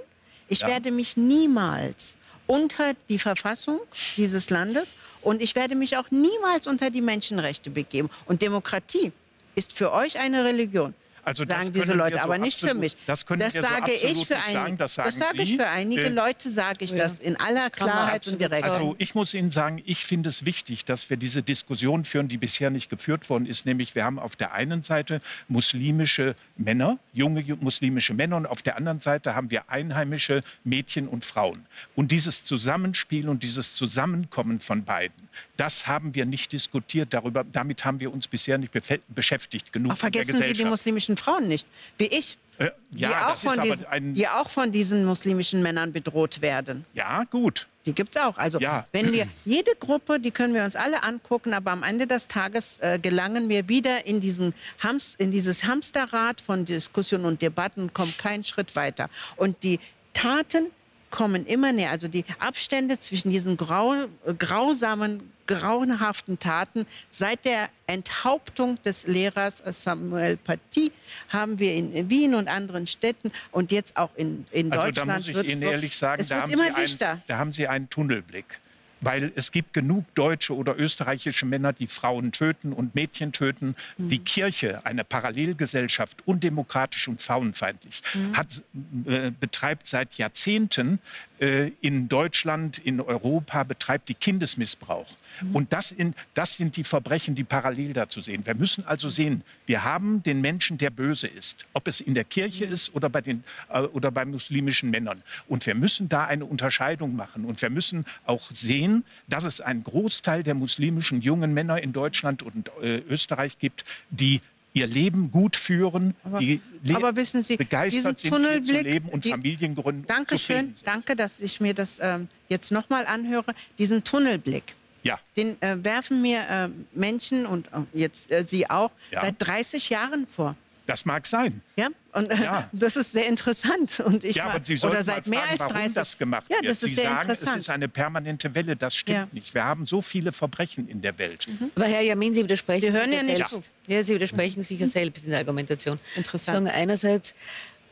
ich 0.49 0.61
ja. 0.61 0.69
werde 0.69 0.91
mich 0.91 1.17
niemals 1.17 2.17
unter 2.47 2.95
die 3.09 3.19
Verfassung 3.19 3.81
dieses 4.17 4.51
Landes 4.51 4.97
und 5.23 5.43
ich 5.43 5.55
werde 5.55 5.75
mich 5.75 5.97
auch 5.97 6.11
niemals 6.11 6.67
unter 6.67 6.91
die 6.91 7.01
Menschenrechte 7.01 7.71
begeben. 7.71 8.09
Und 8.27 8.43
Demokratie 8.43 9.13
ist 9.55 9.73
für 9.73 9.93
euch 9.93 10.19
eine 10.19 10.45
Religion. 10.45 10.95
Also 11.27 11.45
sagen 11.45 11.73
diese 11.73 11.93
Leute, 11.93 12.19
so 12.19 12.23
aber 12.23 12.39
nicht 12.39 12.55
absolut, 12.55 12.75
für 12.75 12.81
mich. 12.81 12.97
Das, 13.05 13.25
das 13.25 13.53
so 13.55 13.61
sage 13.61 13.91
ich 13.91 14.27
für 14.27 14.37
einige. 14.39 14.77
Das, 14.77 14.95
das 14.95 15.17
sage 15.17 15.43
ich 15.43 15.57
für 15.57 15.67
einige 15.67 16.05
äh, 16.05 16.09
Leute, 16.09 16.49
sage 16.49 16.85
ich 16.85 16.93
ja. 16.93 16.99
das 16.99 17.19
in 17.19 17.35
aller 17.35 17.69
Klarheit 17.69 18.29
und 18.29 18.41
direkt. 18.41 18.63
Also 18.63 18.95
ich 18.99 19.17
muss 19.17 19.35
Ihnen 19.35 19.51
sagen, 19.51 19.83
ich 19.85 20.07
finde 20.07 20.29
es 20.29 20.45
wichtig, 20.45 20.85
dass 20.85 21.11
wir 21.11 21.17
diese 21.17 21.43
Diskussion 21.43 22.05
führen, 22.05 22.29
die 22.29 22.37
bisher 22.37 22.71
nicht 22.71 22.89
geführt 22.91 23.29
worden 23.29 23.47
ist. 23.47 23.67
Nämlich 23.67 23.97
wir 23.97 24.05
haben 24.05 24.21
auf 24.21 24.37
der 24.37 24.53
einen 24.53 24.85
Seite 24.85 25.21
muslimische 25.49 26.37
Männer, 26.57 26.97
junge 27.13 27.43
muslimische 27.61 28.15
Männer, 28.15 28.37
und 28.37 28.47
auf 28.47 28.63
der 28.63 28.77
anderen 28.77 29.01
Seite 29.01 29.35
haben 29.35 29.51
wir 29.51 29.69
einheimische 29.69 30.45
Mädchen 30.63 31.09
und 31.09 31.25
Frauen. 31.25 31.67
Und 31.97 32.13
dieses 32.13 32.45
Zusammenspiel 32.45 33.29
und 33.29 33.43
dieses 33.43 33.75
Zusammenkommen 33.75 34.61
von 34.61 34.85
beiden, 34.85 35.29
das 35.57 35.87
haben 35.87 36.15
wir 36.15 36.25
nicht 36.27 36.53
diskutiert. 36.53 37.13
Darüber, 37.13 37.45
damit 37.45 37.85
haben 37.85 38.01
wir 38.01 38.13
uns 38.13 38.29
bisher 38.29 38.59
nicht 38.59 38.73
beschäftigt 39.09 39.73
genug. 39.73 39.93
Ach, 39.95 39.99
vergessen 39.99 40.39
Sie 40.39 40.53
die 40.53 40.65
muslimischen 40.65 41.17
Frauen 41.17 41.49
nicht, 41.49 41.67
wie 41.99 42.07
ich. 42.07 42.39
Äh, 42.59 42.71
ja, 42.93 43.09
die, 43.09 43.15
auch 43.15 43.37
von 43.37 43.61
diesen, 43.63 43.87
ein... 43.87 44.15
die 44.15 44.29
auch 44.29 44.49
von 44.49 44.73
diesen 44.73 45.05
muslimischen 45.05 45.63
Männern 45.63 45.93
bedroht 45.93 46.41
werden. 46.41 46.87
Ja, 46.95 47.25
gut. 47.25 47.67
Die 47.85 47.93
gibt 47.93 48.17
es 48.17 48.23
auch. 48.23 48.37
Also 48.39 48.59
ja. 48.59 48.87
wenn 48.93 49.13
wir 49.13 49.29
jede 49.45 49.73
Gruppe, 49.79 50.19
die 50.19 50.31
können 50.31 50.55
wir 50.55 50.65
uns 50.65 50.75
alle 50.75 51.03
angucken, 51.03 51.53
aber 51.53 51.71
am 51.71 51.83
Ende 51.83 52.07
des 52.07 52.29
Tages 52.29 52.79
äh, 52.79 52.99
gelangen 52.99 53.49
wir 53.49 53.69
wieder 53.69 54.07
in, 54.07 54.21
diesen 54.21 54.55
Hams, 54.83 55.15
in 55.17 55.31
dieses 55.31 55.65
Hamsterrad 55.65 56.41
von 56.41 56.65
Diskussionen 56.65 57.27
und 57.27 57.43
Debatten, 57.43 57.93
kommen 57.93 58.15
keinen 58.17 58.43
Schritt 58.43 58.75
weiter. 58.75 59.11
Und 59.37 59.63
die 59.63 59.79
Taten 60.15 60.69
kommen 61.11 61.47
immer 61.47 61.73
näher. 61.73 61.91
Also 61.91 62.09
die 62.09 62.25
Abstände 62.39 62.99
zwischen 62.99 63.31
diesen 63.31 63.57
grau, 63.57 64.07
grausamen, 64.39 65.33
grauenhaften 65.47 66.39
Taten 66.39 66.87
seit 67.09 67.45
der 67.45 67.69
Enthauptung 67.87 68.83
des 68.83 69.07
Lehrers 69.07 69.63
Samuel 69.65 70.37
Paty 70.37 70.91
haben 71.29 71.59
wir 71.59 71.75
in 71.75 72.11
Wien 72.11 72.35
und 72.35 72.49
anderen 72.49 72.87
Städten 72.87 73.31
und 73.53 73.71
jetzt 73.71 73.97
auch 73.97 74.11
in, 74.17 74.45
in 74.51 74.73
also 74.73 74.87
Deutschland. 74.87 75.11
Also 75.11 75.33
da 75.33 75.39
muss 75.39 75.47
ich 75.47 75.53
Ihnen 75.53 75.63
ehrlich 75.63 75.97
sagen, 75.97 76.25
da 76.29 76.43
haben, 76.43 76.61
ein, 76.61 76.99
da 77.27 77.39
haben 77.39 77.53
Sie 77.53 77.69
einen 77.69 77.89
Tunnelblick. 77.89 78.59
Weil 79.01 79.33
es 79.35 79.53
gibt 79.53 79.75
genug 79.75 80.07
deutsche 80.15 80.55
oder 80.55 80.79
österreichische 80.79 81.45
Männer, 81.47 81.73
die 81.73 81.87
Frauen 81.87 82.33
töten 82.33 82.73
und 82.73 82.95
Mädchen 82.95 83.33
töten. 83.33 83.77
Mhm. 83.99 84.09
Die 84.09 84.19
Kirche, 84.19 84.85
eine 84.85 85.05
Parallelgesellschaft, 85.05 86.27
undemokratisch 86.27 87.09
und 87.09 87.21
frauenfeindlich, 87.21 88.03
mhm. 88.15 88.37
hat, 88.37 88.63
äh, 89.07 89.31
betreibt 89.39 89.87
seit 89.87 90.15
Jahrzehnten 90.15 90.99
in 91.39 92.09
Deutschland, 92.09 92.79
in 92.79 93.01
Europa, 93.01 93.63
betreibt 93.65 94.09
die 94.09 94.15
Kindesmissbrauch. 94.15 95.11
Mhm. 95.43 95.55
Und 95.55 95.73
das, 95.73 95.93
in, 95.93 96.15
das 96.35 96.57
sind 96.57 96.77
die 96.77 96.85
Verbrechen, 96.85 97.35
die 97.35 97.45
parallel 97.45 97.93
dazu 97.93 98.21
sehen. 98.21 98.47
Wir 98.47 98.55
müssen 98.55 98.87
also 98.87 99.09
sehen, 99.09 99.43
wir 99.67 99.85
haben 99.85 100.23
den 100.23 100.41
Menschen, 100.41 100.79
der 100.79 100.91
böse 100.91 101.27
ist, 101.27 101.67
ob 101.73 101.89
es 101.89 102.01
in 102.01 102.15
der 102.15 102.25
Kirche 102.25 102.67
mhm. 102.67 102.73
ist 102.73 102.95
oder 102.95 103.09
bei, 103.09 103.21
den, 103.21 103.45
äh, 103.69 103.81
oder 103.81 104.11
bei 104.11 104.25
muslimischen 104.25 104.91
Männern. 104.91 105.23
Und 105.47 105.67
wir 105.67 105.75
müssen 105.75 106.09
da 106.09 106.25
eine 106.25 106.45
Unterscheidung 106.45 107.17
machen. 107.17 107.45
Und 107.45 107.61
wir 107.61 107.71
müssen 107.71 108.07
auch 108.25 108.51
sehen, 108.51 109.05
dass 109.29 109.45
es 109.45 109.61
einen 109.61 109.85
Großteil 109.85 110.43
der 110.43 110.55
muslimischen 110.55 111.21
jungen 111.21 111.53
Männer 111.53 111.83
in 111.83 111.93
Deutschland 111.93 112.43
und 112.43 112.71
äh, 112.83 112.99
Österreich 113.09 113.59
gibt, 113.59 113.85
die 114.11 114.41
ihr 114.77 114.87
Leben 114.87 115.31
gut 115.31 115.57
führen, 115.57 116.15
aber, 116.23 116.39
die 116.39 116.61
aber 116.93 117.17
wissen 117.17 117.43
Sie, 117.43 117.57
begeistert 117.57 118.21
sind, 118.21 118.37
hier 118.39 118.63
zu 118.63 118.79
leben 118.81 119.09
und 119.09 119.25
die, 119.25 119.31
Familien 119.31 119.75
gründen. 119.75 120.07
Dankeschön, 120.07 120.75
danke, 120.85 121.17
dass 121.17 121.41
ich 121.41 121.61
mir 121.61 121.73
das 121.73 121.99
ähm, 122.03 122.29
jetzt 122.49 122.71
nochmal 122.71 123.07
anhöre. 123.07 123.55
Diesen 123.79 124.05
Tunnelblick, 124.05 124.75
ja. 125.03 125.19
den 125.37 125.61
äh, 125.63 125.83
werfen 125.83 126.21
mir 126.21 126.41
äh, 126.41 126.69
Menschen 126.93 127.47
und 127.47 127.69
äh, 127.69 127.81
jetzt 127.95 128.31
äh, 128.31 128.45
Sie 128.45 128.69
auch 128.69 128.91
ja. 129.11 129.23
seit 129.23 129.37
30 129.39 129.89
Jahren 129.89 130.27
vor. 130.27 130.57
Das 130.87 131.05
mag 131.05 131.27
sein. 131.27 131.63
Ja, 131.77 131.89
und 132.13 132.31
äh, 132.31 132.43
ja. 132.43 132.71
das 132.73 132.97
ist 132.97 133.13
sehr 133.13 133.27
interessant. 133.27 134.01
Und 134.01 134.23
ich 134.25 134.37
ja, 134.37 134.47
aber 134.47 134.65
Sie 134.65 134.79
oder 134.87 135.03
seit 135.03 135.25
fragen, 135.25 135.31
mehr 135.31 135.43
als 135.49 135.61
30 135.61 135.75
warum 135.75 135.95
das 135.95 136.19
gemacht 136.19 136.45
ja, 136.49 136.57
das 136.59 136.67
wird. 136.67 136.73
ist 136.73 136.81
Sie 136.81 136.95
sehr 136.95 137.05
sagen, 137.05 137.21
interessant. 137.23 137.51
es 137.51 137.63
ist 137.63 137.71
eine 137.71 137.89
permanente 137.89 138.55
Welle. 138.55 138.77
Das 138.77 138.95
stimmt 138.95 139.19
ja. 139.19 139.29
nicht. 139.33 139.53
Wir 139.53 139.65
haben 139.65 139.87
so 139.87 140.01
viele 140.01 140.33
Verbrechen 140.33 140.89
in 140.89 141.03
der 141.03 141.19
Welt. 141.19 141.47
Mhm. 141.49 141.73
Aber 141.75 141.87
Herr 141.87 142.03
Jamin, 142.03 142.35
Sie 142.35 142.45
widersprechen 142.45 142.93
Sie 142.93 142.99
hören 142.99 143.11
sich 143.11 143.19
ja 143.19 143.25
nicht 143.25 143.49
selbst. 143.49 143.73
Ja, 143.89 144.03
Sie 144.03 144.15
widersprechen 144.15 144.63
sich 144.63 144.79
ja 144.79 144.87
selbst 144.87 145.25
in 145.25 145.31
der 145.31 145.41
Argumentation. 145.41 145.99
Interessant. 146.15 146.57
Sie 146.57 146.65
sagen 146.65 146.69
einerseits, 146.69 147.35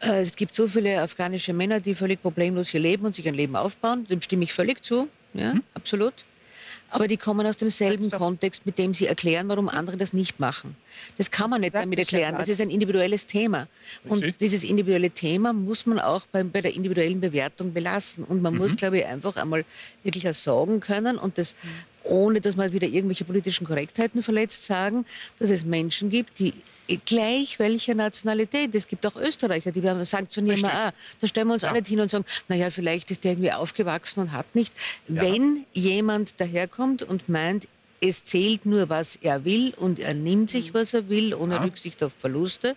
äh, 0.01 0.21
es 0.21 0.37
gibt 0.37 0.55
so 0.55 0.69
viele 0.69 1.03
afghanische 1.03 1.53
Männer, 1.53 1.81
die 1.81 1.95
völlig 1.95 2.23
problemlos 2.23 2.69
hier 2.69 2.81
leben 2.81 3.05
und 3.05 3.17
sich 3.17 3.27
ein 3.27 3.35
Leben 3.35 3.57
aufbauen. 3.57 4.07
Dem 4.07 4.23
stimme 4.23 4.45
ich 4.45 4.53
völlig 4.53 4.85
zu. 4.85 5.09
Ja, 5.33 5.55
mhm. 5.55 5.65
absolut 5.75 6.25
aber 6.95 7.09
die 7.09 7.17
kommen 7.17 7.45
aus 7.45 7.57
demselben 7.57 8.09
Kontext, 8.09 8.67
mit 8.67 8.79
dem 8.79 8.95
sie 8.95 9.07
erklären, 9.07 9.49
warum 9.49 9.69
andere 9.69 9.97
das 9.97 10.13
nicht 10.13 10.39
machen. 10.39 10.77
Das 11.19 11.29
kann 11.33 11.51
man 11.51 11.63
nicht 11.63 11.75
damit 11.75 11.99
erklären. 11.99 12.37
Das 12.39 12.49
ist 12.49 12.61
ein 12.61 12.71
individuelles 12.71 13.27
Thema. 13.27 13.67
Und 14.05 14.41
dieses 14.41 14.63
individuelle 14.63 15.11
Thema 15.11 15.53
muss 15.53 15.87
man 15.87 15.99
auch 15.99 16.25
bei, 16.31 16.45
bei 16.45 16.61
der 16.61 16.73
individuellen 16.73 17.21
Bewertung 17.21 17.73
belassen. 17.73 18.23
Und 18.23 18.43
man 18.43 18.55
mhm. 18.55 18.61
muss, 18.61 18.77
glaube 18.77 19.01
ich, 19.01 19.07
einfach 19.07 19.35
einmal 19.35 19.65
wirklich 20.05 20.29
auch 20.29 20.35
sagen 20.35 20.79
können 20.79 21.19
und 21.19 21.37
das 21.37 21.57
ohne 22.05 22.41
dass 22.41 22.57
man 22.57 22.73
wieder 22.73 22.87
irgendwelche 22.87 23.25
politischen 23.25 23.67
Korrektheiten 23.67 24.23
verletzt, 24.23 24.67
sagen, 24.67 25.05
dass 25.39 25.51
es 25.51 25.65
Menschen 25.65 26.11
gibt, 26.11 26.39
die 26.39 26.55
gleich 27.07 27.59
welcher 27.59 27.95
Nationalität. 27.95 28.75
Es 28.75 28.87
gibt 28.87 29.07
auch 29.07 29.17
Österreicher, 29.17 29.73
die 29.73 29.83
wir 29.83 30.05
sanktionieren 30.05 30.61
wir 30.61 30.89
auch. 30.89 30.93
Da 31.21 31.27
stellen 31.27 31.49
wir 31.49 31.55
uns 31.55 31.63
ja. 31.63 31.71
alle 31.71 31.83
hin 31.83 32.01
und 32.01 32.11
sagen, 32.11 32.25
naja, 32.49 32.71
vielleicht 32.71 33.11
ist 33.11 33.25
der 33.25 33.33
irgendwie 33.33 33.53
aufgewachsen 33.53 34.21
und 34.21 34.33
hat 34.33 34.55
nicht. 34.55 34.75
Ja. 35.09 35.23
Wenn 35.23 35.65
jemand 35.73 36.39
daherkommt 36.41 37.03
und 37.03 37.29
meint, 37.29 37.69
es 38.01 38.25
zählt 38.25 38.67
nur, 38.67 38.89
was 38.89 39.17
er 39.17 39.45
will 39.45 39.73
und 39.79 39.99
er 39.99 40.15
nimmt 40.15 40.51
sich, 40.51 40.71
mhm. 40.71 40.75
was 40.75 40.95
er 40.95 41.09
will, 41.09 41.35
ohne 41.35 41.57
ja. 41.57 41.63
Rücksicht 41.63 42.03
auf 42.03 42.13
Verluste, 42.13 42.77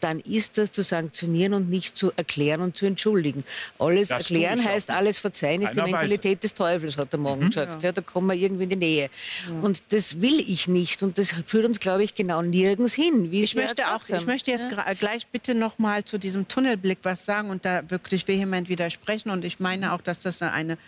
dann 0.00 0.20
ist 0.20 0.58
das 0.58 0.72
zu 0.72 0.82
sanktionieren 0.82 1.54
und 1.54 1.70
nicht 1.70 1.96
zu 1.96 2.12
erklären 2.16 2.60
und 2.60 2.76
zu 2.76 2.86
entschuldigen. 2.86 3.44
Alles 3.78 4.08
das 4.08 4.30
erklären 4.30 4.62
heißt 4.62 4.90
alles 4.90 5.18
verzeihen, 5.18 5.62
ist 5.62 5.74
die 5.74 5.82
Mentalität 5.82 6.38
Weise. 6.38 6.40
des 6.40 6.54
Teufels, 6.54 6.96
hat 6.96 7.12
der 7.12 7.20
Morgen 7.20 7.44
mhm. 7.44 7.48
gesagt. 7.48 7.82
Ja. 7.82 7.88
ja. 7.88 7.92
da 7.92 8.02
kommen 8.02 8.28
wir 8.28 8.34
irgendwie 8.34 8.64
in 8.64 8.70
die 8.70 8.76
Nähe. 8.76 9.08
Ja. 9.48 9.60
Und 9.60 9.82
das 9.90 10.20
will 10.20 10.40
ich 10.40 10.68
nicht 10.68 11.02
und 11.02 11.18
das 11.18 11.34
führt 11.46 11.64
uns, 11.64 11.80
glaube 11.80 12.02
ich, 12.02 12.14
genau 12.14 12.42
nirgends 12.42 12.94
hin. 12.94 13.32
ich, 13.32 13.54
möchte 13.54 13.94
auch, 13.94 14.02
ich 14.08 14.26
möchte 14.26 14.50
jetzt 14.50 14.68
gleich 14.98 15.26
bitte 15.28 15.54
noch 15.54 15.78
mal 15.78 16.04
zu 16.04 16.18
diesem 16.18 16.48
Tunnelblick 16.48 16.98
was 17.02 17.24
sagen 17.24 17.50
und 17.50 17.64
da 17.64 17.88
wirklich 17.90 18.26
vehement 18.28 18.68
widersprechen 18.68 19.30
und 19.30 19.44
ich 19.44 19.60
meine 19.60 19.92
auch, 19.92 20.00
dass 20.00 20.20
das 20.20 20.42
eine, 20.42 20.78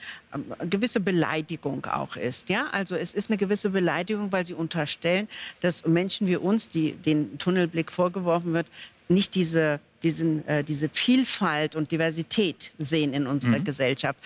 gewisse 0.69 1.01
Beleidigung 1.01 1.85
auch 1.87 2.17
ist. 2.17 2.49
Ja? 2.49 2.69
Also 2.73 2.95
es 2.97 3.13
ist 3.13 3.31
eine 3.31 3.37
gewisse 3.37 3.71
Beleidigung, 3.71 4.31
weil 4.33 4.47
sie 4.47 4.55
unterstellen, 4.55 5.29
dass 5.61 5.87
Menschen 5.87 6.27
wie 6.27 6.37
uns, 6.37 6.69
die 6.69 6.93
den 6.93 7.39
Tunnelblick 7.39 7.91
vorgeworfen 7.91 8.53
wird, 8.53 8.67
nicht 9.09 9.35
diese, 9.35 9.81
diesen, 10.03 10.47
äh, 10.47 10.63
diese 10.63 10.89
Vielfalt 10.91 11.77
und 11.77 11.91
Diversität 11.91 12.73
sehen 12.79 13.15
in 13.15 13.27
unserer 13.27 13.59
mhm. 13.59 13.65
Gesellschaft. 13.65 14.19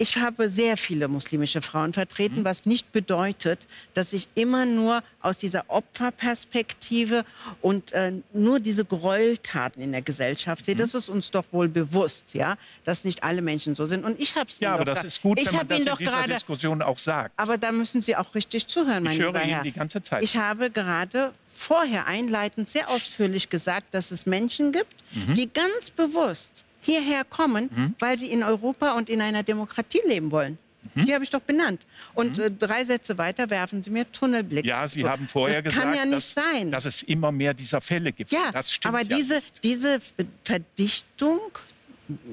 Ich 0.00 0.16
habe 0.16 0.48
sehr 0.48 0.76
viele 0.76 1.08
muslimische 1.08 1.60
Frauen 1.60 1.92
vertreten, 1.92 2.40
mhm. 2.40 2.44
was 2.44 2.66
nicht 2.66 2.92
bedeutet, 2.92 3.66
dass 3.94 4.12
ich 4.12 4.28
immer 4.36 4.64
nur 4.64 5.02
aus 5.20 5.38
dieser 5.38 5.64
Opferperspektive 5.66 7.24
und 7.62 7.90
äh, 7.90 8.12
nur 8.32 8.60
diese 8.60 8.84
Gräueltaten 8.84 9.82
in 9.82 9.90
der 9.90 10.02
Gesellschaft 10.02 10.64
sehe. 10.64 10.76
Mhm. 10.76 10.78
Das 10.78 10.94
ist 10.94 11.08
uns 11.08 11.32
doch 11.32 11.44
wohl 11.50 11.68
bewusst, 11.68 12.34
ja, 12.34 12.56
dass 12.84 13.02
nicht 13.02 13.24
alle 13.24 13.42
Menschen 13.42 13.74
so 13.74 13.86
sind. 13.86 14.04
Und 14.04 14.20
ich 14.20 14.36
habe 14.36 14.48
es 14.48 14.60
Ja, 14.60 14.74
aber 14.74 14.84
das 14.84 15.02
ist 15.02 15.20
gut, 15.20 15.40
ich 15.40 15.48
wenn 15.48 15.56
man 15.56 15.68
das 15.68 15.78
in 15.80 15.84
dieser 15.84 16.10
grade, 16.10 16.32
Diskussion 16.34 16.80
auch 16.80 16.98
sagt. 16.98 17.32
Aber 17.36 17.58
da 17.58 17.72
müssen 17.72 18.00
Sie 18.00 18.14
auch 18.14 18.36
richtig 18.36 18.68
zuhören, 18.68 19.02
mein 19.02 19.14
ich 19.14 19.18
lieber 19.18 19.32
höre 19.32 19.40
Herr. 19.40 19.56
Ihnen 19.56 19.64
die 19.64 19.72
ganze 19.72 20.00
Zeit. 20.00 20.22
Ich 20.22 20.36
habe 20.36 20.70
gerade 20.70 21.32
vorher 21.48 22.06
einleitend 22.06 22.68
sehr 22.68 22.88
ausführlich 22.88 23.48
gesagt, 23.48 23.94
dass 23.94 24.12
es 24.12 24.26
Menschen 24.26 24.70
gibt, 24.70 24.94
mhm. 25.12 25.34
die 25.34 25.52
ganz 25.52 25.90
bewusst 25.90 26.64
hierher 26.80 27.24
kommen, 27.24 27.70
mhm. 27.74 27.94
weil 27.98 28.16
sie 28.16 28.30
in 28.30 28.42
Europa 28.42 28.92
und 28.92 29.10
in 29.10 29.20
einer 29.20 29.42
Demokratie 29.42 30.00
leben 30.06 30.30
wollen. 30.30 30.58
Mhm. 30.94 31.06
Die 31.06 31.14
habe 31.14 31.24
ich 31.24 31.30
doch 31.30 31.40
benannt. 31.40 31.82
Und 32.14 32.38
mhm. 32.38 32.44
äh, 32.44 32.50
drei 32.50 32.84
Sätze 32.84 33.18
weiter 33.18 33.50
werfen 33.50 33.82
Sie 33.82 33.90
mir 33.90 34.10
Tunnelblick. 34.10 34.64
Ja, 34.64 34.86
Sie 34.86 35.00
so. 35.00 35.08
haben 35.08 35.26
vorher 35.26 35.62
das 35.62 35.74
gesagt, 35.74 35.96
ja 35.96 36.06
dass, 36.06 36.34
dass, 36.70 36.84
es 36.86 37.02
immer 37.02 37.32
mehr 37.32 37.54
dieser 37.54 37.80
Fälle 37.80 38.12
gibt. 38.12 38.32
Ja, 38.32 38.52
das 38.52 38.72
stimmt 38.72 38.94
aber 38.94 39.02
ja 39.02 39.16
diese, 39.16 39.42
diese 39.62 39.98
Verdichtung 40.44 41.40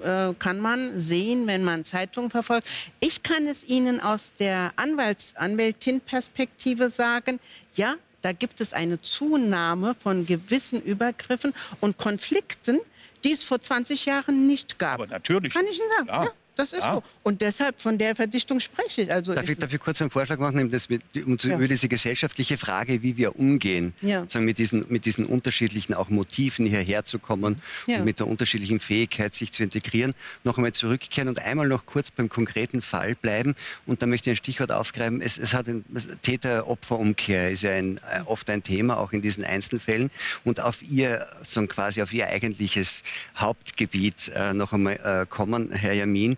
äh, 0.02 0.34
kann 0.40 0.60
man 0.60 0.98
sehen, 0.98 1.48
wenn 1.48 1.64
man 1.64 1.84
Zeitungen 1.84 2.30
verfolgt. 2.30 2.68
Ich 3.00 3.24
kann 3.24 3.48
es 3.48 3.64
Ihnen 3.64 4.00
aus 4.00 4.34
der 4.34 4.72
Anwalts 4.76 5.36
Anwältin-Perspektive 5.36 6.90
sagen, 6.90 7.40
ja, 7.76 7.96
da 8.22 8.32
gibt 8.32 8.62
es 8.62 8.74
eine 8.74 9.02
Zunahme 9.02 9.96
von 9.96 10.26
gewissen 10.26 10.82
Übergriffen 10.82 11.54
und 11.82 11.98
Konflikten, 11.98 12.80
die 13.24 13.32
es 13.32 13.44
vor 13.44 13.60
20 13.60 14.06
Jahren 14.06 14.48
nicht 14.48 14.80
gab. 14.80 14.96
Aber 14.96 15.08
natürlich. 15.08 15.54
Kann 15.54 15.66
ich 15.66 15.80
Ihnen 15.80 15.90
sagen. 15.92 16.08
Ja. 16.08 16.24
ja. 16.26 16.32
Das 16.56 16.72
ist 16.72 16.84
ja. 16.84 16.96
so. 16.96 17.04
Und 17.24 17.42
deshalb 17.42 17.80
von 17.80 17.98
der 17.98 18.16
Verdichtung 18.16 18.60
spreche 18.60 19.04
ich. 19.04 19.12
Also 19.12 19.34
darf, 19.34 19.48
ich, 19.50 19.58
darf 19.58 19.74
ich 19.74 19.80
kurz 19.80 20.02
einen 20.02 20.10
Vorschlag 20.10 20.38
machen, 20.40 20.72
das 20.72 20.90
mit, 20.90 21.02
um 21.26 21.38
zu, 21.38 21.50
ja. 21.50 21.56
über 21.58 21.68
diese 21.68 21.90
gesellschaftliche 21.90 22.58
Frage, 22.58 23.02
wie 23.02 23.18
wir 23.18 23.38
umgehen, 23.38 23.94
ja. 24.02 24.28
sagen, 24.28 24.46
mit, 24.46 24.58
diesen, 24.58 24.86
mit 24.90 25.06
diesen 25.06 25.26
unterschiedlichen 25.26 25.94
auch 25.94 26.10
Motiven 26.10 26.66
hierher 26.66 27.04
zu 27.06 27.20
kommen 27.20 27.62
ja. 27.88 27.98
und 27.98 28.06
mit 28.06 28.20
der 28.20 28.28
unterschiedlichen 28.28 28.80
Fähigkeit, 28.80 29.36
sich 29.36 29.52
zu 29.52 29.64
integrieren, 29.64 30.14
noch 30.44 30.58
einmal 30.58 30.72
zurückkehren 30.72 31.28
und 31.28 31.40
einmal 31.40 31.68
noch 31.68 31.86
kurz 31.86 32.10
beim 32.12 32.30
konkreten 32.30 32.82
Fall 32.82 33.16
bleiben. 33.16 33.56
Und 33.86 34.02
da 34.02 34.06
möchte 34.06 34.30
ich 34.30 34.36
ein 34.36 34.38
Stichwort 34.38 34.72
aufgreifen. 34.72 35.22
Es, 35.22 35.38
es 35.38 35.54
hat 35.54 35.68
Täter-Opfer-Umkehr 36.22 37.52
ist 37.52 37.64
ja 37.64 37.72
ein, 37.72 37.98
äh, 37.98 38.22
oft 38.26 38.50
ein 38.50 38.64
Thema, 38.64 38.98
auch 38.98 39.12
in 39.12 39.22
diesen 39.22 39.44
Einzelfällen. 39.44 40.10
Und 40.44 40.62
auf 40.62 40.82
ihr, 40.84 41.26
so 41.44 41.66
quasi 41.68 42.02
auf 42.02 42.14
ihr 42.14 42.28
eigentliches 42.28 43.04
Hauptgebiet 43.38 44.32
äh, 44.34 44.54
noch 44.54 44.74
einmal 44.74 45.00
äh, 45.04 45.26
kommen, 45.26 45.72
Herr 45.72 45.94
Jamin. 45.94 46.38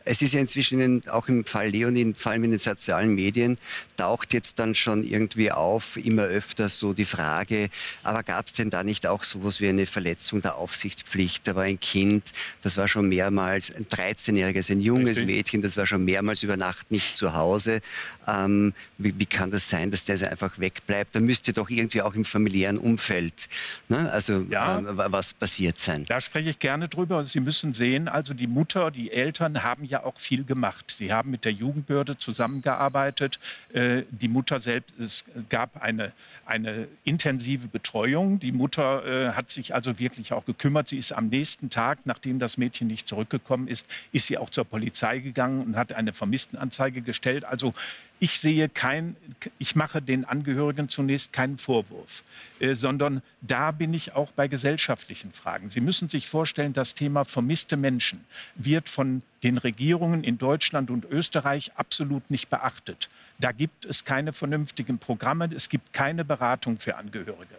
Es 0.11 0.21
ist 0.21 0.33
ja 0.33 0.41
inzwischen 0.41 1.07
auch 1.07 1.29
im 1.29 1.45
Fall 1.45 1.69
Leonin, 1.69 2.15
vor 2.15 2.33
allem 2.33 2.43
in 2.43 2.51
den 2.51 2.59
sozialen 2.59 3.15
Medien, 3.15 3.57
taucht 3.95 4.33
jetzt 4.33 4.59
dann 4.59 4.75
schon 4.75 5.05
irgendwie 5.05 5.53
auf, 5.53 5.95
immer 5.95 6.23
öfter 6.23 6.67
so 6.67 6.91
die 6.91 7.05
Frage, 7.05 7.69
aber 8.03 8.21
gab 8.21 8.45
es 8.45 8.51
denn 8.51 8.69
da 8.69 8.83
nicht 8.83 9.07
auch 9.07 9.23
sowas 9.23 9.61
wie 9.61 9.69
eine 9.69 9.85
Verletzung 9.85 10.41
der 10.41 10.55
Aufsichtspflicht? 10.57 11.47
Da 11.47 11.55
war 11.55 11.63
ein 11.63 11.79
Kind, 11.79 12.33
das 12.61 12.75
war 12.75 12.89
schon 12.89 13.07
mehrmals, 13.07 13.73
ein 13.73 13.85
13-jähriges, 13.85 14.69
ein 14.69 14.81
junges 14.81 15.19
Richtig. 15.19 15.27
Mädchen, 15.27 15.61
das 15.61 15.77
war 15.77 15.85
schon 15.85 16.03
mehrmals 16.03 16.43
über 16.43 16.57
Nacht 16.57 16.91
nicht 16.91 17.15
zu 17.15 17.33
Hause. 17.33 17.79
Ähm, 18.27 18.73
wie, 18.97 19.17
wie, 19.17 19.25
kann 19.25 19.49
das 19.49 19.69
sein, 19.69 19.91
dass 19.91 20.03
der 20.03 20.17
so 20.17 20.25
einfach 20.25 20.59
wegbleibt? 20.59 21.15
Da 21.15 21.21
müsste 21.21 21.53
doch 21.53 21.69
irgendwie 21.69 22.01
auch 22.01 22.15
im 22.15 22.25
familiären 22.25 22.77
Umfeld, 22.77 23.47
ne? 23.87 24.11
also 24.11 24.45
ja, 24.49 24.79
äh, 24.79 24.83
was 24.83 25.33
passiert 25.33 25.79
sein. 25.79 26.03
Da 26.03 26.19
spreche 26.19 26.49
ich 26.49 26.59
gerne 26.59 26.89
drüber. 26.89 27.23
Sie 27.23 27.39
müssen 27.39 27.71
sehen, 27.71 28.09
also 28.09 28.33
die 28.33 28.47
Mutter, 28.47 28.91
die 28.91 29.09
Eltern 29.13 29.63
haben 29.63 29.85
ja 29.85 30.00
auch 30.05 30.19
viel 30.19 30.43
gemacht. 30.43 30.91
Sie 30.91 31.11
haben 31.13 31.31
mit 31.31 31.45
der 31.45 31.51
Jugendbehörde 31.51 32.17
zusammengearbeitet. 32.17 33.39
Äh, 33.73 34.03
die 34.09 34.27
Mutter 34.27 34.59
selbst, 34.59 34.93
es 34.99 35.25
gab 35.49 35.81
eine, 35.81 36.11
eine 36.45 36.87
intensive 37.03 37.67
Betreuung. 37.67 38.39
Die 38.39 38.51
Mutter 38.51 39.05
äh, 39.05 39.31
hat 39.33 39.49
sich 39.49 39.73
also 39.73 39.99
wirklich 39.99 40.33
auch 40.33 40.45
gekümmert. 40.45 40.89
Sie 40.89 40.97
ist 40.97 41.11
am 41.11 41.27
nächsten 41.27 41.69
Tag, 41.69 41.99
nachdem 42.05 42.39
das 42.39 42.57
Mädchen 42.57 42.87
nicht 42.87 43.07
zurückgekommen 43.07 43.67
ist, 43.67 43.87
ist 44.11 44.27
sie 44.27 44.37
auch 44.37 44.49
zur 44.49 44.65
Polizei 44.65 45.19
gegangen 45.19 45.63
und 45.65 45.75
hat 45.75 45.93
eine 45.93 46.13
Vermisstenanzeige 46.13 47.01
gestellt. 47.01 47.45
Also 47.45 47.73
ich 48.21 48.39
sehe 48.39 48.69
kein, 48.69 49.15
ich 49.57 49.75
mache 49.75 49.99
den 49.99 50.25
Angehörigen 50.25 50.89
zunächst 50.89 51.33
keinen 51.33 51.57
Vorwurf, 51.57 52.23
äh, 52.59 52.75
sondern 52.75 53.23
da 53.41 53.71
bin 53.71 53.95
ich 53.95 54.13
auch 54.13 54.31
bei 54.31 54.47
gesellschaftlichen 54.47 55.31
Fragen. 55.31 55.71
Sie 55.71 55.81
müssen 55.81 56.07
sich 56.07 56.29
vorstellen, 56.29 56.71
das 56.71 56.93
Thema 56.93 57.25
vermisste 57.25 57.77
Menschen 57.77 58.23
wird 58.53 58.89
von 58.89 59.23
den 59.41 59.57
Regierungen 59.57 60.23
in 60.23 60.37
Deutschland 60.37 60.91
und 60.91 61.05
Österreich 61.05 61.71
absolut 61.77 62.29
nicht 62.29 62.51
beachtet. 62.51 63.09
Da 63.39 63.51
gibt 63.51 63.85
es 63.85 64.05
keine 64.05 64.33
vernünftigen 64.33 64.99
Programme, 64.99 65.49
es 65.55 65.67
gibt 65.67 65.91
keine 65.91 66.23
Beratung 66.23 66.77
für 66.77 66.97
Angehörige. 66.97 67.55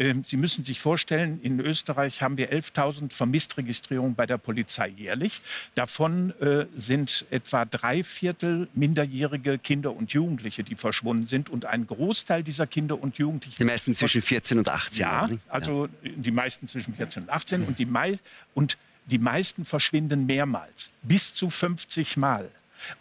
Ähm, 0.00 0.24
Sie 0.26 0.38
müssen 0.38 0.64
sich 0.64 0.80
vorstellen, 0.80 1.40
in 1.42 1.60
Österreich 1.60 2.22
haben 2.22 2.38
wir 2.38 2.50
11.000 2.50 3.12
Vermisstregistrierungen 3.12 4.14
bei 4.14 4.24
der 4.24 4.38
Polizei 4.38 4.88
jährlich. 4.88 5.42
Davon 5.74 6.32
äh, 6.40 6.64
sind 6.74 7.26
etwa 7.30 7.66
drei 7.66 8.02
Viertel 8.02 8.68
minderjährige 8.72 9.58
Kinder 9.58 9.94
und 9.94 10.12
Jugendliche, 10.12 10.64
die 10.64 10.74
verschwunden 10.74 11.26
sind. 11.26 11.50
Und 11.50 11.66
ein 11.66 11.86
Großteil 11.86 12.42
dieser 12.42 12.66
Kinder 12.66 13.00
und 13.00 13.18
Jugendlichen. 13.18 13.56
Die 13.58 13.64
meisten 13.64 13.94
zwischen 13.94 14.22
14 14.22 14.58
und 14.58 14.68
18. 14.70 15.00
Ja, 15.00 15.28
also 15.48 15.88
die 16.02 16.30
meisten 16.30 16.66
zwischen 16.66 16.94
14 16.94 17.24
und 17.24 17.28
18. 17.28 17.64
Und 17.64 17.78
die, 17.78 17.84
mei 17.84 18.18
und 18.54 18.78
die 19.04 19.18
meisten 19.18 19.66
verschwinden 19.66 20.24
mehrmals, 20.24 20.90
bis 21.02 21.34
zu 21.34 21.50
50 21.50 22.16
Mal. 22.16 22.50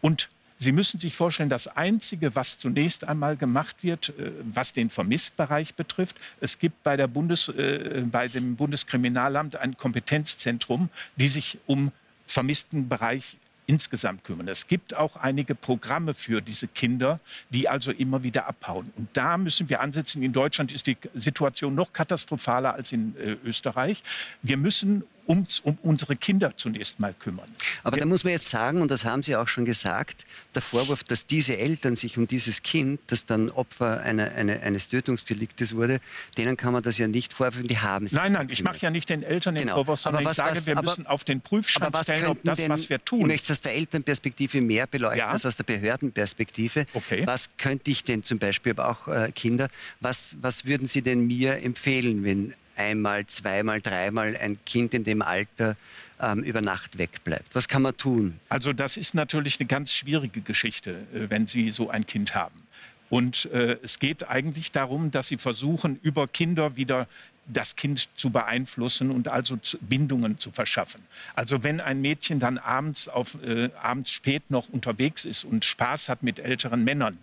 Und 0.01 0.27
Sie 0.61 0.73
müssen 0.73 0.99
sich 0.99 1.15
vorstellen, 1.15 1.47
das 1.47 1.67
Einzige, 1.67 2.35
was 2.35 2.57
zunächst 2.57 3.05
einmal 3.05 3.37
gemacht 3.37 3.77
wird, 3.81 4.09
äh, 4.09 4.31
was 4.43 4.73
den 4.73 4.89
Vermisstbereich 4.89 5.73
betrifft, 5.75 6.17
es 6.41 6.59
gibt 6.59 6.83
bei, 6.83 6.97
der 6.97 7.07
Bundes, 7.07 7.47
äh, 7.47 8.03
bei 8.05 8.27
dem 8.27 8.57
Bundeskriminalamt 8.57 9.55
ein 9.55 9.77
Kompetenzzentrum, 9.77 10.89
die 11.15 11.29
sich 11.29 11.59
um 11.65 11.93
vermissten 12.27 12.89
Bereich 12.89 13.37
insgesamt 13.67 14.23
kümmern. 14.25 14.47
Es 14.47 14.67
gibt 14.67 14.95
auch 14.95 15.15
einige 15.15 15.55
Programme 15.55 16.13
für 16.13 16.41
diese 16.41 16.67
Kinder, 16.67 17.19
die 17.51 17.69
also 17.69 17.91
immer 17.91 18.23
wieder 18.23 18.47
abhauen. 18.47 18.91
Und 18.97 19.09
da 19.13 19.37
müssen 19.37 19.69
wir 19.69 19.79
ansetzen. 19.79 20.23
In 20.23 20.33
Deutschland 20.33 20.73
ist 20.73 20.87
die 20.87 20.97
Situation 21.13 21.75
noch 21.75 21.93
katastrophaler 21.93 22.73
als 22.73 22.91
in 22.91 23.15
äh, 23.15 23.37
Österreich. 23.45 24.03
Wir 24.41 24.57
müssen 24.57 25.03
uns 25.29 25.59
um 25.59 25.77
unsere 25.83 26.15
Kinder 26.15 26.57
zunächst 26.57 26.99
mal 26.99 27.13
kümmern. 27.13 27.47
Aber 27.83 27.97
da 27.97 28.05
muss 28.05 28.23
man 28.23 28.33
jetzt 28.33 28.49
sagen, 28.49 28.81
und 28.81 28.89
das 28.89 29.05
haben 29.05 29.21
Sie 29.21 29.35
auch 29.35 29.47
schon 29.47 29.63
gesagt, 29.63 30.25
der 30.55 30.63
Vorwurf, 30.63 31.03
dass 31.03 31.27
diese 31.27 31.55
Eltern 31.55 31.95
sich 31.95 32.17
um 32.17 32.27
dieses 32.27 32.63
Kind, 32.63 32.99
das 33.07 33.27
dann 33.27 33.51
Opfer 33.51 34.01
einer, 34.01 34.31
eine, 34.31 34.61
eines 34.61 34.89
Tötungsdeliktes 34.89 35.75
wurde, 35.75 36.01
denen 36.35 36.57
kann 36.57 36.73
man 36.73 36.81
das 36.81 36.97
ja 36.97 37.07
nicht 37.07 37.31
vorwerfen, 37.31 37.67
die 37.67 37.77
haben 37.77 38.07
es. 38.07 38.13
Nein, 38.13 38.31
nein, 38.31 38.49
ich 38.49 38.63
mache 38.63 38.79
ja 38.79 38.89
nicht 38.89 39.07
den 39.07 39.21
Eltern 39.21 39.53
den 39.53 39.65
genau. 39.65 39.75
Vorwurf, 39.75 39.99
sondern 39.99 40.25
was, 40.25 40.31
ich 40.31 40.37
sage, 40.37 40.57
was, 40.57 40.65
wir 40.65 40.81
müssen 40.81 41.05
auf 41.05 41.23
den 41.23 41.41
Prüfstand 41.41 41.95
stellen, 42.01 42.25
ob 42.25 42.43
das, 42.43 42.57
denn, 42.57 42.71
was 42.71 42.89
wir 42.89 43.05
tun. 43.05 43.19
Ich 43.19 43.27
möchte 43.27 43.53
es 43.53 43.59
aus 43.59 43.61
der 43.61 43.75
Elternperspektive 43.75 44.61
mehr 44.61 44.87
beleuchten 44.87 45.19
ja? 45.19 45.29
als 45.29 45.45
aus 45.45 45.57
der 45.57 45.63
Behördenperspektive. 45.63 46.87
Okay. 46.93 47.27
Was 47.27 47.51
könnte 47.59 47.91
ich 47.91 48.03
denn 48.03 48.23
zum 48.23 48.39
Beispiel, 48.39 48.71
aber 48.71 48.89
auch 48.89 49.07
äh, 49.07 49.31
Kinder, 49.31 49.67
was, 49.99 50.37
was 50.41 50.65
würden 50.65 50.87
Sie 50.87 51.03
denn 51.03 51.27
mir 51.27 51.61
empfehlen, 51.61 52.23
wenn 52.23 52.55
einmal, 52.79 53.25
zweimal, 53.27 53.81
dreimal 53.81 54.35
ein 54.37 54.57
Kind 54.65 54.93
in 54.93 55.03
dem 55.03 55.21
Alter 55.21 55.75
ähm, 56.19 56.43
über 56.43 56.61
Nacht 56.61 56.97
wegbleibt? 56.97 57.53
Was 57.53 57.67
kann 57.67 57.81
man 57.81 57.95
tun? 57.97 58.39
Also 58.49 58.73
das 58.73 58.97
ist 58.97 59.13
natürlich 59.13 59.59
eine 59.59 59.67
ganz 59.67 59.93
schwierige 59.93 60.41
Geschichte, 60.41 61.05
äh, 61.13 61.29
wenn 61.29 61.45
Sie 61.45 61.69
so 61.69 61.89
ein 61.89 62.07
Kind 62.07 62.33
haben. 62.33 62.67
Und 63.09 63.45
äh, 63.45 63.77
es 63.83 63.99
geht 63.99 64.29
eigentlich 64.29 64.71
darum, 64.71 65.11
dass 65.11 65.27
Sie 65.27 65.37
versuchen, 65.37 65.99
über 66.01 66.27
Kinder 66.27 66.75
wieder 66.75 67.07
das 67.51 67.75
Kind 67.75 68.07
zu 68.15 68.29
beeinflussen 68.29 69.09
und 69.09 69.27
also 69.27 69.57
Bindungen 69.81 70.37
zu 70.37 70.51
verschaffen. 70.51 71.01
Also 71.33 71.63
wenn 71.63 71.81
ein 71.81 71.99
Mädchen 71.99 72.39
dann 72.39 72.59
abends, 72.59 73.07
auf, 73.07 73.41
äh, 73.43 73.69
abends 73.81 74.11
spät 74.11 74.43
noch 74.49 74.69
unterwegs 74.69 75.25
ist 75.25 75.43
und 75.43 75.65
Spaß 75.65 76.09
hat 76.09 76.21
mit 76.21 76.39
älteren 76.39 76.83
Männern, 76.83 77.17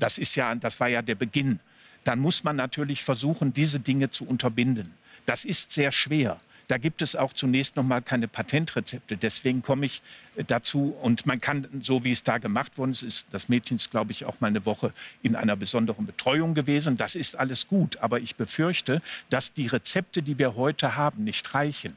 das, 0.00 0.18
ist 0.18 0.34
ja, 0.34 0.54
das 0.56 0.80
war 0.80 0.88
ja 0.88 1.00
der 1.00 1.14
Beginn 1.14 1.60
dann 2.08 2.20
muss 2.20 2.42
man 2.42 2.56
natürlich 2.56 3.04
versuchen, 3.04 3.52
diese 3.52 3.80
Dinge 3.80 4.08
zu 4.08 4.24
unterbinden. 4.24 4.94
Das 5.26 5.44
ist 5.44 5.72
sehr 5.72 5.92
schwer. 5.92 6.40
Da 6.66 6.78
gibt 6.78 7.02
es 7.02 7.14
auch 7.14 7.34
zunächst 7.34 7.76
noch 7.76 7.82
mal 7.82 8.00
keine 8.00 8.28
Patentrezepte. 8.28 9.18
Deswegen 9.18 9.60
komme 9.60 9.84
ich 9.84 10.00
äh, 10.36 10.42
dazu. 10.42 10.96
Und 11.02 11.26
man 11.26 11.38
kann, 11.38 11.66
so 11.82 12.04
wie 12.04 12.10
es 12.10 12.22
da 12.22 12.38
gemacht 12.38 12.78
worden 12.78 12.92
ist, 12.92 13.02
ist 13.02 13.26
das 13.32 13.50
Mädchen 13.50 13.76
ist, 13.76 13.90
glaube 13.90 14.12
ich, 14.12 14.24
auch 14.24 14.40
mal 14.40 14.46
eine 14.46 14.64
Woche 14.64 14.94
in 15.22 15.36
einer 15.36 15.54
besonderen 15.54 16.06
Betreuung 16.06 16.54
gewesen. 16.54 16.96
Das 16.96 17.14
ist 17.14 17.36
alles 17.36 17.68
gut. 17.68 17.98
Aber 17.98 18.20
ich 18.20 18.36
befürchte, 18.36 19.02
dass 19.28 19.52
die 19.52 19.66
Rezepte, 19.66 20.22
die 20.22 20.38
wir 20.38 20.56
heute 20.56 20.96
haben, 20.96 21.24
nicht 21.24 21.52
reichen 21.54 21.94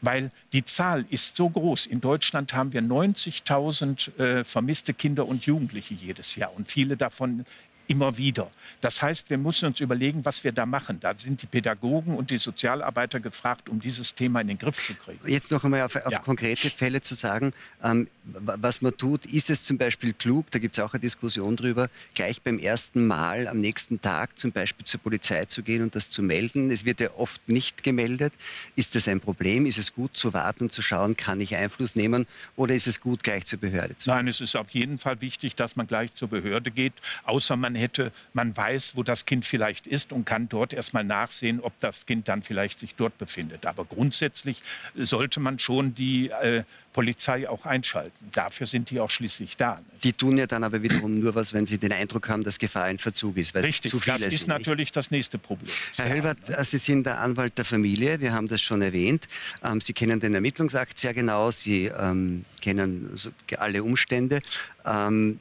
weil 0.00 0.32
die 0.52 0.64
Zahl 0.66 1.06
ist 1.08 1.34
so 1.34 1.48
groß. 1.48 1.86
In 1.86 2.02
Deutschland 2.02 2.52
haben 2.52 2.74
wir 2.74 2.82
90.000 2.82 4.18
äh, 4.18 4.44
vermisste 4.44 4.92
Kinder 4.92 5.26
und 5.26 5.46
Jugendliche 5.46 5.94
jedes 5.94 6.36
Jahr 6.36 6.54
und 6.54 6.70
viele 6.70 6.98
davon 6.98 7.46
immer 7.86 8.16
wieder. 8.16 8.50
Das 8.80 9.02
heißt, 9.02 9.30
wir 9.30 9.38
müssen 9.38 9.66
uns 9.66 9.80
überlegen, 9.80 10.24
was 10.24 10.44
wir 10.44 10.52
da 10.52 10.66
machen. 10.66 11.00
Da 11.00 11.14
sind 11.16 11.42
die 11.42 11.46
Pädagogen 11.46 12.16
und 12.16 12.30
die 12.30 12.36
Sozialarbeiter 12.36 13.20
gefragt, 13.20 13.68
um 13.68 13.80
dieses 13.80 14.14
Thema 14.14 14.40
in 14.40 14.48
den 14.48 14.58
Griff 14.58 14.84
zu 14.84 14.94
kriegen. 14.94 15.20
Jetzt 15.26 15.50
noch 15.50 15.64
einmal 15.64 15.82
auf, 15.82 15.96
auf 15.96 16.12
ja. 16.12 16.18
konkrete 16.18 16.70
Fälle 16.70 17.00
zu 17.00 17.14
sagen, 17.14 17.52
ähm, 17.82 18.08
was 18.24 18.82
man 18.82 18.96
tut. 18.96 19.26
Ist 19.26 19.50
es 19.50 19.64
zum 19.64 19.78
Beispiel 19.78 20.12
klug, 20.12 20.50
da 20.50 20.58
gibt 20.58 20.76
es 20.76 20.82
auch 20.82 20.94
eine 20.94 21.00
Diskussion 21.00 21.56
drüber, 21.56 21.88
gleich 22.14 22.42
beim 22.42 22.58
ersten 22.58 23.06
Mal 23.06 23.48
am 23.48 23.60
nächsten 23.60 24.00
Tag 24.00 24.38
zum 24.38 24.52
Beispiel 24.52 24.84
zur 24.86 25.00
Polizei 25.00 25.44
zu 25.44 25.62
gehen 25.62 25.82
und 25.82 25.94
das 25.94 26.10
zu 26.10 26.22
melden? 26.22 26.70
Es 26.70 26.84
wird 26.84 27.00
ja 27.00 27.10
oft 27.16 27.48
nicht 27.48 27.82
gemeldet. 27.82 28.32
Ist 28.76 28.94
das 28.94 29.08
ein 29.08 29.20
Problem? 29.20 29.66
Ist 29.66 29.78
es 29.78 29.94
gut 29.94 30.16
zu 30.16 30.32
warten 30.32 30.64
und 30.64 30.72
zu 30.72 30.82
schauen, 30.82 31.16
kann 31.16 31.40
ich 31.40 31.56
Einfluss 31.56 31.94
nehmen 31.94 32.26
oder 32.56 32.74
ist 32.74 32.86
es 32.86 33.00
gut, 33.00 33.22
gleich 33.22 33.44
zur 33.46 33.58
Behörde 33.58 33.96
zu 33.96 34.08
gehen? 34.08 34.16
Nein, 34.16 34.28
es 34.28 34.40
ist 34.40 34.56
auf 34.56 34.70
jeden 34.70 34.98
Fall 34.98 35.20
wichtig, 35.20 35.54
dass 35.56 35.76
man 35.76 35.86
gleich 35.86 36.14
zur 36.14 36.28
Behörde 36.28 36.70
geht, 36.70 36.94
außer 37.24 37.56
man 37.56 37.73
hätte, 37.74 38.12
man 38.32 38.56
weiß, 38.56 38.96
wo 38.96 39.02
das 39.02 39.26
Kind 39.26 39.44
vielleicht 39.44 39.86
ist 39.86 40.12
und 40.12 40.24
kann 40.24 40.48
dort 40.48 40.72
erstmal 40.72 41.04
nachsehen, 41.04 41.60
ob 41.60 41.78
das 41.80 42.06
Kind 42.06 42.28
dann 42.28 42.42
vielleicht 42.42 42.78
sich 42.78 42.94
dort 42.94 43.18
befindet. 43.18 43.66
Aber 43.66 43.84
grundsätzlich 43.84 44.62
sollte 44.94 45.40
man 45.40 45.58
schon 45.58 45.94
die 45.94 46.30
äh, 46.30 46.64
Polizei 46.94 47.48
auch 47.48 47.66
einschalten. 47.66 48.30
Dafür 48.32 48.66
sind 48.66 48.90
die 48.90 49.00
auch 49.00 49.10
schließlich 49.10 49.56
da. 49.56 49.76
Nicht? 49.76 50.04
Die 50.04 50.12
tun 50.12 50.38
ja 50.38 50.46
dann 50.46 50.64
aber 50.64 50.82
wiederum 50.82 51.20
nur 51.20 51.34
was, 51.34 51.52
wenn 51.52 51.66
sie 51.66 51.76
den 51.76 51.92
Eindruck 51.92 52.28
haben, 52.28 52.44
dass 52.44 52.58
Gefahr 52.58 52.88
in 52.88 52.98
Verzug 52.98 53.36
ist. 53.36 53.54
Richtig, 53.54 53.92
das 54.06 54.22
ist 54.22 54.46
natürlich 54.46 54.88
nicht? 54.88 54.96
das 54.96 55.10
nächste 55.10 55.36
Problem. 55.36 55.70
Herr 55.96 56.08
Hölbert, 56.08 56.38
Sie 56.64 56.78
sind 56.78 57.04
der 57.04 57.20
Anwalt 57.20 57.58
der 57.58 57.64
Familie, 57.64 58.20
wir 58.20 58.32
haben 58.32 58.48
das 58.48 58.62
schon 58.62 58.80
erwähnt. 58.80 59.26
Ähm, 59.62 59.80
sie 59.80 59.92
kennen 59.92 60.20
den 60.20 60.34
Ermittlungsakt 60.34 60.98
sehr 60.98 61.12
genau, 61.12 61.50
Sie 61.50 61.86
ähm, 61.86 62.44
kennen 62.62 63.10
alle 63.58 63.82
Umstände. 63.82 64.40
Ähm, 64.86 65.40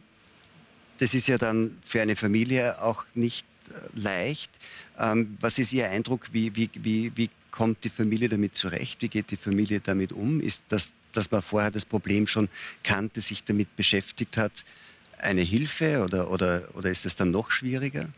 das 1.00 1.14
ist 1.14 1.28
ja 1.28 1.38
dann 1.38 1.78
für 1.86 2.02
eine 2.02 2.16
Familie 2.16 2.82
auch 2.82 3.06
nicht 3.14 3.46
äh, 3.70 4.00
leicht. 4.00 4.52
Ähm, 5.00 5.38
was 5.40 5.60
ist 5.60 5.74
Ihr 5.74 5.90
Eindruck? 5.90 6.28
Wie, 6.32 6.56
wie, 6.56 6.70
wie, 6.76 7.12
wie 7.16 7.30
kommt 7.52 7.84
die 7.84 7.90
Familie 7.90 8.30
damit 8.30 8.56
zurecht? 8.56 9.02
Wie 9.02 9.10
geht 9.10 9.32
die 9.32 9.38
Familie 9.38 9.80
damit 9.80 10.12
um? 10.12 10.40
Ist 10.40 10.62
das, 10.70 10.92
dass 11.14 11.32
man 11.32 11.42
vorher 11.42 11.72
das 11.72 11.86
Problem 11.86 12.28
schon 12.28 12.50
kannte, 12.84 13.22
sich 13.22 13.44
damit 13.44 13.76
beschäftigt 13.76 14.38
hat, 14.38 14.66
eine 15.18 15.42
Hilfe 15.42 16.04
oder, 16.04 16.30
oder, 16.30 16.64
oder 16.74 16.90
ist 16.90 17.06
es 17.06 17.16
dann 17.16 17.32
noch 17.32 17.52
schwieriger? 17.52 18.10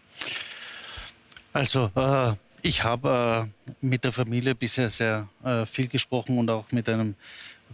Also 1.54 1.92
äh, 1.96 2.34
ich 2.62 2.84
habe 2.84 3.48
äh, 3.48 3.76
mit 3.86 4.04
der 4.04 4.12
Familie 4.12 4.56
bisher 4.56 4.90
sehr 4.90 5.30
äh, 5.44 5.66
viel 5.66 5.88
gesprochen 5.88 6.38
und 6.38 6.50
auch 6.50 6.72
mit 6.72 6.90
einem 6.90 7.16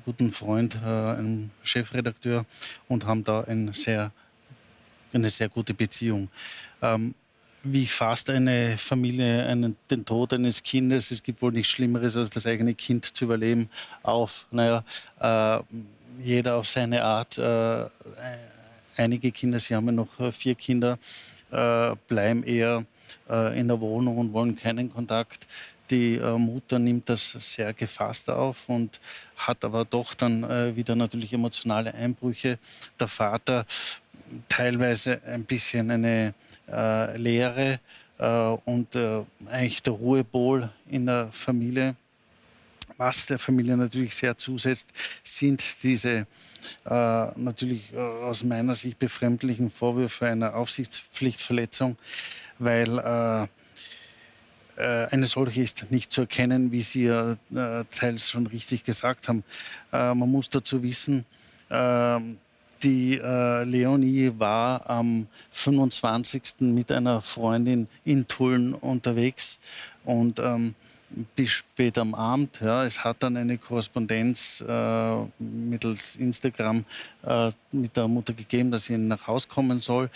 guten 0.06 0.32
Freund, 0.32 0.76
äh, 0.76 0.88
einem 0.88 1.50
Chefredakteur 1.64 2.46
und 2.88 3.06
haben 3.06 3.24
da 3.24 3.42
ein 3.42 3.74
sehr, 3.74 4.12
eine 5.14 5.30
sehr 5.30 5.50
gute 5.50 5.74
Beziehung. 5.74 6.30
Ähm, 6.82 7.14
wie 7.64 7.86
fasst 7.86 8.30
eine 8.30 8.78
Familie 8.78 9.46
einen, 9.46 9.78
den 9.90 10.04
Tod 10.04 10.34
eines 10.34 10.64
Kindes, 10.64 11.12
es 11.12 11.22
gibt 11.22 11.42
wohl 11.42 11.52
nichts 11.52 11.72
Schlimmeres, 11.72 12.18
als 12.18 12.32
das 12.32 12.46
eigene 12.46 12.74
Kind 12.74 13.06
zu 13.16 13.26
überleben, 13.26 13.70
auf. 14.02 14.48
Naja, 14.52 14.84
äh, 15.20 15.60
jeder 16.20 16.56
auf 16.56 16.68
seine 16.68 17.04
Art. 17.04 17.38
Äh, 17.38 17.86
einige 18.98 19.32
Kinder, 19.32 19.60
Sie 19.60 19.76
haben 19.76 19.86
ja 19.86 19.92
noch 19.92 20.20
äh, 20.20 20.32
vier 20.32 20.56
Kinder, 20.56 20.98
äh, 21.52 21.96
bleiben 22.08 22.44
eher 22.44 22.86
äh, 23.30 23.60
in 23.60 23.68
der 23.68 23.80
Wohnung 23.80 24.18
und 24.18 24.34
wollen 24.34 24.56
keinen 24.56 24.92
Kontakt. 24.92 25.48
Die 25.90 26.16
äh, 26.16 26.38
Mutter 26.38 26.80
nimmt 26.80 27.10
das 27.10 27.32
sehr 27.32 27.74
gefasst 27.74 28.30
auf 28.30 28.70
und 28.70 29.00
hat 29.36 29.64
aber 29.66 29.86
doch 29.86 30.14
dann 30.14 30.76
wieder 30.76 30.96
natürlich 30.96 31.34
emotionale 31.34 31.94
Einbrüche. 31.94 32.60
Der 33.00 33.08
Vater 33.08 33.66
teilweise 34.48 35.22
ein 35.26 35.44
bisschen 35.44 35.92
eine 35.92 36.34
äh, 36.70 37.18
Leere 37.18 37.80
und 38.66 38.96
eigentlich 39.50 39.82
der 39.82 39.94
Ruhepol 39.94 40.70
in 40.88 41.08
der 41.08 41.30
Familie. 41.32 41.96
Was 42.98 43.26
der 43.26 43.40
Familie 43.40 43.76
natürlich 43.76 44.14
sehr 44.14 44.38
zusetzt, 44.38 44.90
sind 45.24 45.82
diese 45.82 46.28
äh, 46.86 47.26
natürlich 47.36 47.92
äh, 47.94 47.98
aus 47.98 48.44
meiner 48.44 48.76
Sicht 48.76 49.00
befremdlichen 49.00 49.72
Vorwürfe 49.72 50.28
einer 50.28 50.54
Aufsichtspflichtverletzung, 50.56 51.98
weil 52.60 53.00
äh, 53.00 53.44
äh, 54.80 55.08
eine 55.10 55.26
solche 55.26 55.64
ist 55.64 55.88
nicht 55.90 56.12
zu 56.12 56.22
erkennen, 56.22 56.72
wie 56.72 56.82
Sie 56.82 57.06
ja 57.06 57.34
äh, 57.56 57.86
teils 57.92 58.30
schon 58.30 58.46
richtig 58.48 58.84
gesagt 58.84 59.28
haben. 59.28 59.44
Äh, 59.92 60.14
man 60.14 60.30
muss 60.30 60.50
dazu 60.50 60.84
wissen, 60.84 61.26
die 62.84 63.16
Leonie 63.16 64.32
war 64.38 64.90
am 64.90 65.28
25. 65.52 66.62
mit 66.62 66.92
einer 66.92 67.22
Freundin 67.22 67.88
in 68.04 68.28
Tulln 68.28 68.74
unterwegs 68.74 69.60
und 70.04 70.40
ähm, 70.40 70.76
bis 71.36 71.50
spät 71.50 71.98
am 71.98 72.14
Abend. 72.14 72.60
Ja. 72.62 72.84
Es 72.84 73.04
hat 73.04 73.18
dann 73.24 73.38
eine 73.38 73.58
Korrespondenz 73.58 74.64
äh, 74.68 75.16
mittels 75.40 76.16
Instagram 76.16 76.86
äh, 77.24 77.52
mit 77.72 77.96
der 77.98 78.08
Mutter 78.08 78.34
gegeben, 78.34 78.72
dass 78.72 78.86
sie 78.86 78.98
nach 78.98 79.28
Hause 79.28 79.48
kommen 79.48 79.80
soll. 79.80 80.10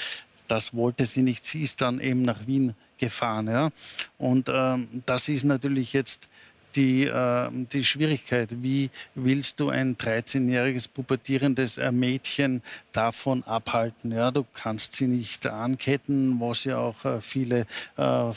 Das 0.47 0.73
wollte 0.73 1.06
sie 1.06 1.23
nicht. 1.23 1.45
Sie 1.45 1.63
ist 1.63 1.82
dann 1.82 1.99
eben 1.99 2.21
nach 2.21 2.45
Wien 2.45 2.75
gefahren. 2.97 3.47
Ja. 3.47 3.69
Und 4.17 4.49
ähm, 4.54 5.04
das 5.06 5.28
ist 5.28 5.43
natürlich 5.43 5.93
jetzt 5.93 6.28
die, 6.76 7.06
äh, 7.06 7.50
die 7.52 7.84
Schwierigkeit. 7.84 8.50
Wie 8.62 8.90
willst 9.16 9.60
du 9.60 9.70
ein 9.70 9.96
13-jähriges 9.98 10.88
pubertierendes 10.88 11.78
äh, 11.78 11.92
Mädchen 11.92 12.62
davon 12.92 13.44
abhalten? 13.44 14.12
Ja, 14.12 14.32
du 14.32 14.46
kannst 14.54 14.94
sie 14.94 15.08
nicht 15.08 15.46
anketten, 15.48 16.40
was 16.40 16.64
ja 16.64 16.78
auch 16.78 17.04
äh, 17.06 17.22
viele 17.22 17.66
äh, 17.98 18.32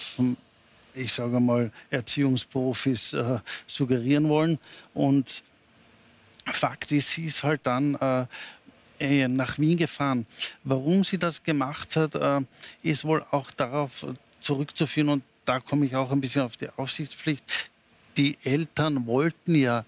ich 0.95 1.13
sage 1.13 1.39
mal, 1.39 1.71
Erziehungsprofis 1.91 3.13
äh, 3.13 3.39
suggerieren 3.67 4.29
wollen. 4.29 4.59
Und 4.95 5.43
Fakt 6.45 6.93
ist, 6.93 7.13
sie 7.13 7.27
ist 7.27 7.45
halt 7.45 7.61
dann 7.65 7.95
äh, 7.97 8.27
äh, 8.99 9.29
nach 9.29 9.59
Wien 9.59 9.77
gefahren. 9.77 10.27
Warum 10.65 11.05
sie 11.05 11.19
das 11.19 11.43
gemacht 11.43 11.97
hat, 11.97 12.15
äh, 12.15 12.41
ist 12.83 13.05
wohl 13.05 13.25
auch 13.31 13.51
darauf 13.53 14.07
zurückzuführen 14.41 15.09
und 15.09 15.23
da 15.45 15.61
komme 15.61 15.87
ich 15.87 15.97
auch 15.97 16.11
ein 16.11 16.21
bisschen 16.21 16.43
auf 16.43 16.57
die 16.57 16.69
Aufsichtspflicht. 16.77 17.71
Die 18.19 18.37
Eltern 18.45 19.07
wollten 19.07 19.55
ja 19.55 19.85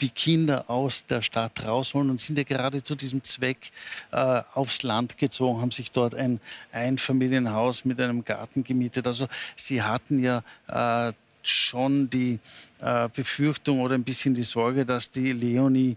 die 0.00 0.08
Kinder 0.10 0.68
aus 0.68 1.06
der 1.06 1.22
Stadt 1.22 1.64
rausholen 1.66 2.10
und 2.10 2.20
sind 2.20 2.38
ja 2.38 2.44
gerade 2.44 2.82
zu 2.82 2.94
diesem 2.94 3.22
Zweck 3.24 3.70
äh, 4.12 4.42
aufs 4.54 4.82
Land 4.82 5.18
gezogen, 5.18 5.60
haben 5.60 5.70
sich 5.70 5.90
dort 5.90 6.14
ein 6.14 6.40
Einfamilienhaus 6.72 7.84
mit 7.84 8.00
einem 8.00 8.24
Garten 8.24 8.64
gemietet. 8.64 9.06
Also 9.06 9.28
sie 9.56 9.82
hatten 9.82 10.22
ja 10.22 10.42
äh, 10.68 11.12
schon 11.42 12.08
die 12.10 12.38
äh, 12.80 13.08
Befürchtung 13.08 13.80
oder 13.80 13.94
ein 13.94 14.04
bisschen 14.04 14.34
die 14.34 14.42
Sorge, 14.42 14.86
dass 14.86 15.10
die 15.10 15.32
Leonie 15.32 15.96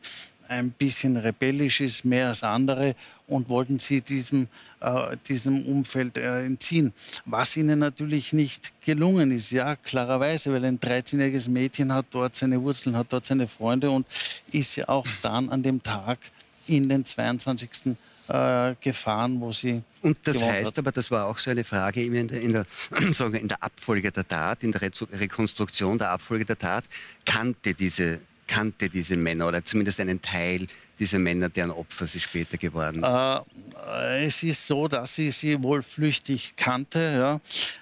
ein 0.49 0.71
bisschen 0.71 1.17
rebellisch 1.17 1.81
ist, 1.81 2.05
mehr 2.05 2.29
als 2.29 2.43
andere 2.43 2.95
und 3.27 3.49
wollten 3.49 3.79
sie 3.79 4.01
diesem, 4.01 4.47
äh, 4.79 5.17
diesem 5.27 5.65
Umfeld 5.65 6.17
äh, 6.17 6.45
entziehen. 6.45 6.93
Was 7.25 7.57
ihnen 7.57 7.79
natürlich 7.79 8.33
nicht 8.33 8.73
gelungen 8.81 9.31
ist, 9.31 9.51
ja, 9.51 9.75
klarerweise, 9.75 10.51
weil 10.53 10.65
ein 10.65 10.79
13-jähriges 10.79 11.49
Mädchen 11.49 11.93
hat 11.93 12.07
dort 12.11 12.35
seine 12.35 12.61
Wurzeln, 12.61 12.95
hat 12.95 13.07
dort 13.11 13.25
seine 13.25 13.47
Freunde 13.47 13.91
und 13.91 14.07
ist 14.51 14.75
ja 14.75 14.87
auch 14.89 15.07
dann 15.21 15.49
an 15.49 15.63
dem 15.63 15.83
Tag 15.83 16.19
in 16.67 16.89
den 16.89 17.05
22. 17.05 17.95
Äh, 18.29 18.75
gefahren, 18.81 19.39
wo 19.39 19.53
sie. 19.53 19.81
Und 20.01 20.19
das 20.25 20.41
heißt 20.41 20.71
hat. 20.71 20.79
aber, 20.79 20.91
das 20.91 21.09
war 21.09 21.27
auch 21.27 21.37
so 21.37 21.49
eine 21.49 21.63
Frage 21.63 22.03
in 22.03 22.27
der, 22.27 22.41
in, 22.41 22.51
der, 22.51 22.65
in 23.39 23.47
der 23.47 23.63
Abfolge 23.63 24.11
der 24.11 24.27
Tat, 24.27 24.63
in 24.63 24.73
der 24.73 24.81
Rekonstruktion 24.81 25.97
der 25.97 26.09
Abfolge 26.09 26.43
der 26.43 26.59
Tat, 26.59 26.83
kannte 27.23 27.73
diese 27.73 28.19
kannte 28.47 28.89
diese 28.89 29.15
Männer 29.15 29.47
oder 29.47 29.63
zumindest 29.63 29.99
einen 29.99 30.21
Teil 30.21 30.67
dieser 30.99 31.19
Männer, 31.19 31.49
deren 31.49 31.71
Opfer 31.71 32.07
sie 32.07 32.19
später 32.19 32.57
geworden? 32.57 33.03
Äh, 33.03 34.25
es 34.25 34.41
ist 34.43 34.65
so, 34.65 34.87
dass 34.87 35.15
sie 35.15 35.31
sie 35.31 35.61
wohl 35.61 35.83
flüchtig 35.83 36.55
kannte. 36.55 37.39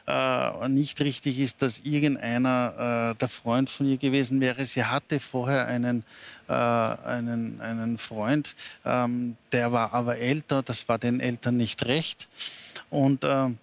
Ja. 0.08 0.62
Äh, 0.64 0.70
nicht 0.70 1.00
richtig 1.02 1.40
ist, 1.40 1.62
dass 1.62 1.80
irgendeiner 1.80 3.14
äh, 3.14 3.16
der 3.16 3.30
Freund 3.30 3.70
von 3.70 3.88
ihr 3.88 3.98
gewesen 3.98 4.42
wäre. 4.42 4.66
Sie 4.66 4.84
hatte 4.84 5.20
vorher 5.20 5.68
einen, 5.68 6.04
äh, 6.48 6.54
einen, 6.54 7.62
einen 7.62 7.98
Freund, 7.98 8.56
ähm, 8.84 9.38
der 9.52 9.72
war 9.72 9.94
aber 9.94 10.18
älter, 10.18 10.62
das 10.62 10.90
war 10.90 11.00
den 11.00 11.20
Eltern 11.20 11.58
nicht 11.58 11.86
recht. 11.86 12.28
Und 12.90 13.24
ähm, 13.24 13.58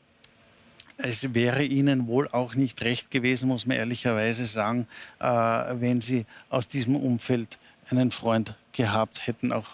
es 1.03 1.35
wäre 1.35 1.65
ihnen 1.65 2.07
wohl 2.07 2.29
auch 2.29 2.55
nicht 2.55 2.83
recht 2.83 3.11
gewesen, 3.11 3.49
muss 3.49 3.67
man 3.67 3.77
ehrlicherweise 3.77 4.47
sagen, 4.47 4.87
äh, 5.19 5.25
wenn 5.27 6.01
sie 6.01 6.27
aus 6.49 6.69
diesem 6.69 6.97
Umfeld 6.97 7.59
einen 7.91 8.11
Freund 8.13 8.55
gehabt 8.73 9.27
hätten. 9.27 9.53
Auch, 9.53 9.69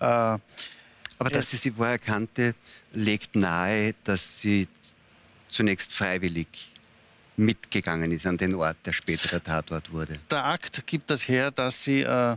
äh, 0.00 0.04
Aber 0.04 0.40
dass 1.30 1.50
sie 1.50 1.56
sie 1.56 1.72
vorher 1.72 1.98
kannte, 1.98 2.54
legt 2.92 3.34
nahe, 3.34 3.94
dass 4.04 4.40
sie 4.40 4.68
zunächst 5.48 5.92
freiwillig 5.92 6.48
mitgegangen 7.36 8.12
ist 8.12 8.26
an 8.26 8.36
den 8.36 8.54
Ort, 8.54 8.76
der 8.84 8.92
später 8.92 9.28
der 9.28 9.42
Tatort 9.42 9.92
wurde. 9.92 10.18
Der 10.30 10.44
Akt 10.44 10.86
gibt 10.86 11.10
das 11.10 11.26
her, 11.28 11.50
dass 11.50 11.84
sie 11.84 12.02
äh, 12.02 12.36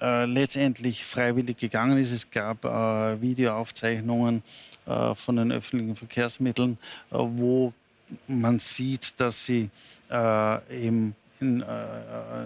äh, 0.00 0.24
letztendlich 0.24 1.04
freiwillig 1.04 1.56
gegangen 1.56 1.98
ist. 1.98 2.12
Es 2.12 2.30
gab 2.30 2.64
äh, 2.64 3.20
Videoaufzeichnungen 3.20 4.42
äh, 4.86 5.14
von 5.14 5.36
den 5.36 5.52
öffentlichen 5.52 5.96
Verkehrsmitteln, 5.96 6.78
äh, 7.10 7.16
wo 7.16 7.72
man 8.26 8.58
sieht, 8.58 9.14
dass 9.18 9.46
sie 9.46 9.70
äh, 10.10 10.86
eben 10.86 11.14
in, 11.40 11.64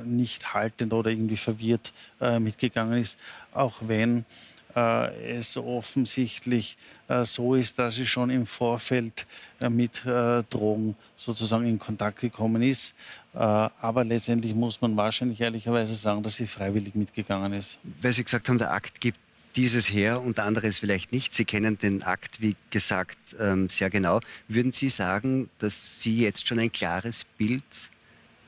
nicht 0.04 0.52
haltend 0.52 0.92
oder 0.92 1.10
irgendwie 1.10 1.38
verwirrt 1.38 1.94
mitgegangen 2.20 3.00
ist, 3.00 3.18
auch 3.54 3.76
wenn 3.80 4.26
es 4.74 5.56
offensichtlich 5.56 6.76
so 7.22 7.54
ist, 7.54 7.78
dass 7.78 7.94
sie 7.94 8.04
schon 8.04 8.28
im 8.28 8.44
Vorfeld 8.44 9.26
mit 9.70 10.04
Drogen 10.04 10.94
sozusagen 11.16 11.66
in 11.66 11.78
Kontakt 11.78 12.20
gekommen 12.20 12.60
ist. 12.60 12.94
aber 13.32 14.04
letztendlich 14.04 14.54
muss 14.54 14.82
man 14.82 14.94
wahrscheinlich 14.94 15.40
ehrlicherweise 15.40 15.94
sagen, 15.94 16.22
dass 16.22 16.36
sie 16.36 16.46
freiwillig 16.46 16.94
mitgegangen 16.94 17.54
ist. 17.54 17.78
Weil 18.02 18.12
Sie 18.12 18.24
gesagt 18.24 18.46
haben, 18.50 18.58
der 18.58 18.72
Akt 18.72 19.00
gibt 19.00 19.18
dieses 19.56 19.92
her 19.92 20.20
und 20.20 20.38
anderes 20.38 20.78
vielleicht 20.78 21.12
nicht. 21.12 21.34
Sie 21.34 21.44
kennen 21.44 21.78
den 21.78 22.02
Akt, 22.02 22.40
wie 22.40 22.56
gesagt, 22.70 23.18
ähm, 23.38 23.68
sehr 23.68 23.90
genau. 23.90 24.20
Würden 24.48 24.72
Sie 24.72 24.88
sagen, 24.88 25.50
dass 25.58 26.00
Sie 26.00 26.20
jetzt 26.20 26.46
schon 26.46 26.58
ein 26.58 26.72
klares 26.72 27.24
Bild 27.24 27.62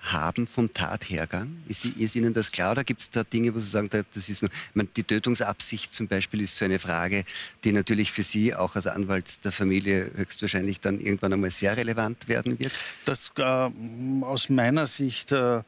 haben 0.00 0.46
vom 0.46 0.72
Tathergang? 0.72 1.56
Ist, 1.68 1.84
ist 1.84 2.14
Ihnen 2.14 2.34
das 2.34 2.52
klar 2.52 2.72
oder 2.72 2.84
gibt 2.84 3.02
es 3.02 3.10
da 3.10 3.24
Dinge, 3.24 3.54
wo 3.54 3.58
Sie 3.58 3.68
sagen, 3.68 3.88
das 3.90 4.28
ist 4.28 4.42
nur, 4.42 4.50
meine, 4.74 4.88
die 4.96 5.02
Tötungsabsicht 5.02 5.92
zum 5.94 6.08
Beispiel 6.08 6.42
ist 6.42 6.56
so 6.56 6.64
eine 6.64 6.78
Frage, 6.78 7.24
die 7.64 7.72
natürlich 7.72 8.12
für 8.12 8.22
Sie 8.22 8.54
auch 8.54 8.76
als 8.76 8.86
Anwalt 8.86 9.44
der 9.44 9.52
Familie 9.52 10.10
höchstwahrscheinlich 10.14 10.80
dann 10.80 11.00
irgendwann 11.00 11.32
einmal 11.32 11.50
sehr 11.50 11.76
relevant 11.76 12.28
werden 12.28 12.58
wird? 12.58 12.72
Das 13.04 13.32
äh, 13.36 13.42
aus 13.42 14.48
meiner 14.48 14.86
Sicht 14.86 15.32
äh, 15.32 15.62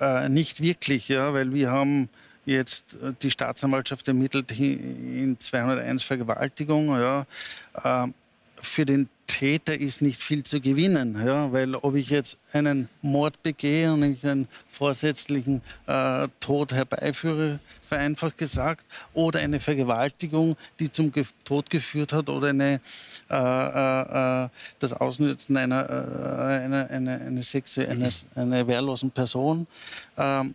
äh, 0.00 0.28
nicht 0.28 0.60
wirklich, 0.60 1.08
ja, 1.08 1.32
weil 1.32 1.54
wir 1.54 1.70
haben 1.70 2.08
jetzt 2.44 2.94
äh, 2.94 3.12
die 3.22 3.30
Staatsanwaltschaft 3.30 4.08
ermittelt 4.08 4.50
in 4.58 5.36
201 5.38 6.02
Vergewaltigung. 6.02 6.88
Ja. 6.90 7.26
Ähm, 7.84 8.14
für 8.60 8.86
den 8.86 9.08
Täter 9.26 9.80
ist 9.80 10.02
nicht 10.02 10.20
viel 10.20 10.44
zu 10.44 10.60
gewinnen, 10.60 11.20
ja, 11.24 11.52
weil 11.52 11.74
ob 11.74 11.94
ich 11.94 12.10
jetzt 12.10 12.36
einen 12.52 12.88
Mord 13.00 13.42
begehe 13.42 13.92
und 13.92 14.02
einen 14.02 14.46
vorsätzlichen 14.68 15.62
äh, 15.86 16.28
Tod 16.38 16.72
herbeiführe, 16.72 17.58
vereinfacht 17.82 18.36
gesagt, 18.36 18.84
oder 19.14 19.40
eine 19.40 19.58
Vergewaltigung, 19.58 20.56
die 20.78 20.92
zum 20.92 21.10
Ge 21.10 21.24
Tod 21.44 21.70
geführt 21.70 22.12
hat, 22.12 22.28
oder 22.28 22.48
eine, 22.48 22.80
äh, 23.30 23.34
äh, 23.34 24.44
äh 24.44 24.48
das 24.78 24.92
Ausnutzen 24.92 25.56
einer, 25.56 25.88
äh, 25.88 26.64
einer, 26.64 26.90
einer, 26.90 27.20
eine, 27.20 27.42
Sexe, 27.42 27.88
eines, 27.88 28.26
einer 28.34 28.66
wehrlosen 28.66 29.10
Person. 29.10 29.66
Ähm, 30.18 30.54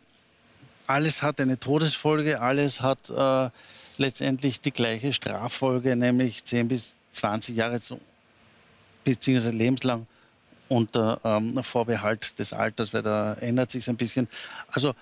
alles 0.87 1.21
hat 1.21 1.39
eine 1.39 1.59
Todesfolge, 1.59 2.41
alles 2.41 2.81
hat 2.81 3.09
äh, 3.09 3.49
letztendlich 3.97 4.61
die 4.61 4.71
gleiche 4.71 5.13
Straffolge, 5.13 5.95
nämlich 5.95 6.43
10 6.43 6.67
bis 6.67 6.95
20 7.11 7.55
Jahre 7.55 7.79
beziehungsweise 9.03 9.55
lebenslang 9.55 10.07
unter 10.69 11.21
ähm, 11.23 11.63
Vorbehalt 11.63 12.37
des 12.39 12.53
Alters, 12.53 12.93
weil 12.93 13.03
da 13.03 13.33
ändert 13.35 13.71
sich 13.71 13.87
ein 13.89 13.97
bisschen. 13.97 14.27
Also 14.69 14.93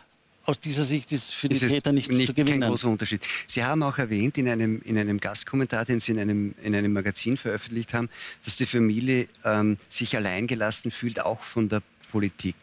aus 0.45 0.60
dieser 0.60 0.84
Sicht 0.84 1.12
ist 1.12 1.34
für 1.34 1.50
die 1.50 1.56
ist 1.56 1.67
Täter 1.67 1.91
nichts 1.91 2.15
nicht 2.15 2.28
zu 2.28 2.34
gewinnen. 2.34 2.62
Kein 2.62 2.69
großer 2.69 2.88
Unterschied. 2.88 3.26
Sie 3.48 3.63
haben 3.63 3.82
auch 3.82 3.98
erwähnt 3.98 4.38
in 4.38 4.48
einem, 4.48 4.80
in 4.84 4.98
einem 4.98 5.19
Gastkommentar, 5.19 5.86
den 5.86 6.00
Sie 6.00 6.12
in 6.12 6.19
einem, 6.19 6.54
in 6.62 6.76
einem 6.76 6.93
Magazin 6.93 7.36
veröffentlicht 7.36 7.93
haben, 7.93 8.10
dass 8.43 8.56
die 8.56 8.67
Familie 8.67 9.28
ähm, 9.43 9.78
sich 9.89 10.15
alleingelassen 10.15 10.91
fühlt, 10.91 11.19
auch 11.19 11.41
von 11.41 11.67
der 11.69 11.82
Politik. 12.12 12.56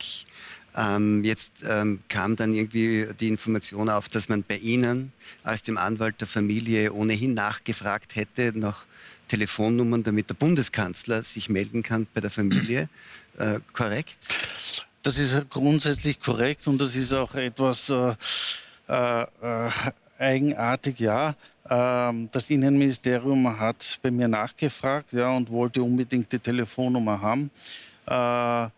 Ähm, 0.75 1.23
jetzt 1.25 1.53
ähm, 1.69 2.01
kam 2.09 2.37
dann 2.37 2.55
irgendwie 2.55 3.09
die 3.21 3.29
Information 3.29 3.91
auf, 3.91 4.09
dass 4.09 4.29
man 4.29 4.43
bei 4.43 4.57
Ihnen 4.57 5.13
als 5.45 5.63
dem 5.63 5.77
Anwalt 5.77 6.21
der 6.21 6.29
Familie 6.29 6.93
ohnehin 6.93 7.35
nachgefragt 7.35 8.17
hätte 8.17 8.53
nach 8.55 8.87
Telefonnummern, 9.29 10.03
damit 10.03 10.29
der 10.29 10.35
Bundeskanzler 10.35 11.23
sich 11.23 11.49
melden 11.49 11.83
kann 11.83 12.07
bei 12.15 12.21
der 12.21 12.31
Familie. 12.31 12.89
Äh, 13.39 13.61
korrekt? 13.73 14.19
Das 15.03 15.17
ist 15.17 15.49
grundsätzlich 15.49 16.21
korrekt 16.21 16.67
und 16.67 16.79
das 16.79 16.95
ist 16.95 17.15
auch 17.15 17.35
etwas 17.35 17.89
äh, 17.89 18.15
äh, 18.89 19.71
eigenartig, 20.19 21.01
ja. 21.01 21.35
Ähm, 21.69 22.29
das 22.31 22.51
Innenministerium 22.51 23.59
hat 23.59 23.99
bei 24.03 24.11
mir 24.11 24.29
nachgefragt 24.29 25.15
ja, 25.15 25.31
und 25.31 25.51
wollte 25.51 25.83
unbedingt 25.83 26.31
die 26.31 26.39
Telefonnummer 26.39 27.21
haben, 27.23 27.51
äh, 28.07 28.69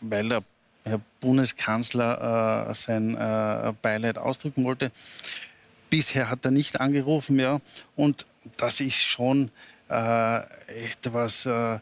weil 0.00 0.28
der 0.28 0.42
Herr 0.84 1.00
Bundeskanzler 1.20 2.68
äh, 2.68 2.74
sein 2.74 3.16
äh, 3.16 3.72
Beileid 3.82 4.18
ausdrücken 4.18 4.64
wollte. 4.64 4.90
Bisher 5.90 6.28
hat 6.30 6.44
er 6.44 6.50
nicht 6.50 6.80
angerufen, 6.80 7.38
ja, 7.38 7.60
und 7.96 8.26
das 8.56 8.80
ist 8.80 9.02
schon 9.02 9.50
äh, 9.88 10.40
etwas, 10.92 11.46
äh, 11.46 11.74
äh, 11.74 11.80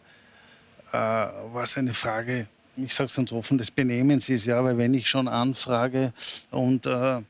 was 0.93 1.77
eine 1.77 1.93
Frage, 1.93 2.47
ich 2.77 2.95
sage 2.95 3.07
es 3.07 3.17
ganz 3.17 3.33
offen, 3.33 3.59
des 3.59 3.71
Benehmens 3.71 4.29
ist, 4.29 4.47
ja, 4.47 4.63
weil 4.63 4.79
wenn 4.79 4.95
ich 4.95 5.09
schon 5.09 5.29
anfrage 5.29 6.13
und 6.51 6.87
äh, 6.87 7.23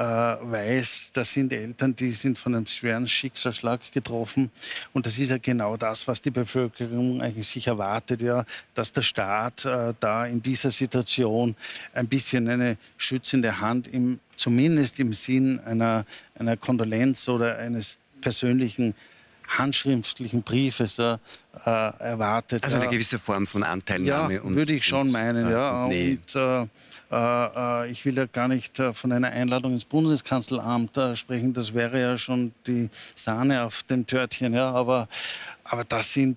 weiß, 0.00 1.10
das 1.12 1.32
sind 1.32 1.52
Eltern, 1.52 1.94
die 1.94 2.10
sind 2.10 2.38
von 2.38 2.54
einem 2.54 2.66
schweren 2.66 3.06
Schicksalsschlag 3.06 3.80
getroffen. 3.92 4.50
Und 4.92 5.06
das 5.06 5.18
ist 5.18 5.30
ja 5.30 5.38
genau 5.38 5.76
das, 5.76 6.08
was 6.08 6.20
die 6.20 6.30
Bevölkerung 6.30 7.20
eigentlich 7.20 7.48
sich 7.48 7.66
erwartet, 7.66 8.20
ja, 8.20 8.44
dass 8.74 8.92
der 8.92 9.02
Staat 9.02 9.64
äh, 9.64 9.94
da 10.00 10.26
in 10.26 10.42
dieser 10.42 10.70
Situation 10.70 11.54
ein 11.92 12.08
bisschen 12.08 12.48
eine 12.48 12.76
schützende 12.96 13.60
Hand 13.60 13.86
im, 13.86 14.18
zumindest 14.36 14.98
im 15.00 15.12
Sinn 15.12 15.60
einer, 15.60 16.04
einer 16.38 16.56
Kondolenz 16.56 17.28
oder 17.28 17.58
eines 17.58 17.98
persönlichen 18.20 18.94
handschriftlichen 19.58 20.42
Briefes 20.42 20.98
äh, 20.98 21.16
erwartet. 21.64 22.64
Also 22.64 22.76
eine 22.76 22.88
gewisse 22.88 23.18
Form 23.18 23.46
von 23.46 23.62
Anteilnahme. 23.62 24.34
Ja, 24.34 24.42
und, 24.42 24.54
würde 24.54 24.72
ich 24.72 24.84
schon 24.84 25.08
und, 25.08 25.12
meinen. 25.12 25.50
Ja. 25.50 25.86
Nee. 25.88 26.18
Und, 26.34 26.34
äh, 26.34 26.66
äh, 27.14 27.90
ich 27.90 28.04
will 28.04 28.16
ja 28.16 28.26
gar 28.26 28.48
nicht 28.48 28.78
äh, 28.80 28.92
von 28.92 29.12
einer 29.12 29.30
Einladung 29.30 29.74
ins 29.74 29.84
Bundeskanzleramt 29.84 30.96
äh, 30.96 31.16
sprechen. 31.16 31.52
Das 31.52 31.72
wäre 31.74 32.00
ja 32.00 32.18
schon 32.18 32.52
die 32.66 32.88
Sahne 33.14 33.64
auf 33.64 33.82
dem 33.84 34.06
Törtchen. 34.06 34.54
Ja. 34.54 34.72
Aber, 34.72 35.08
aber 35.64 35.84
das, 35.84 36.12
sind, 36.12 36.36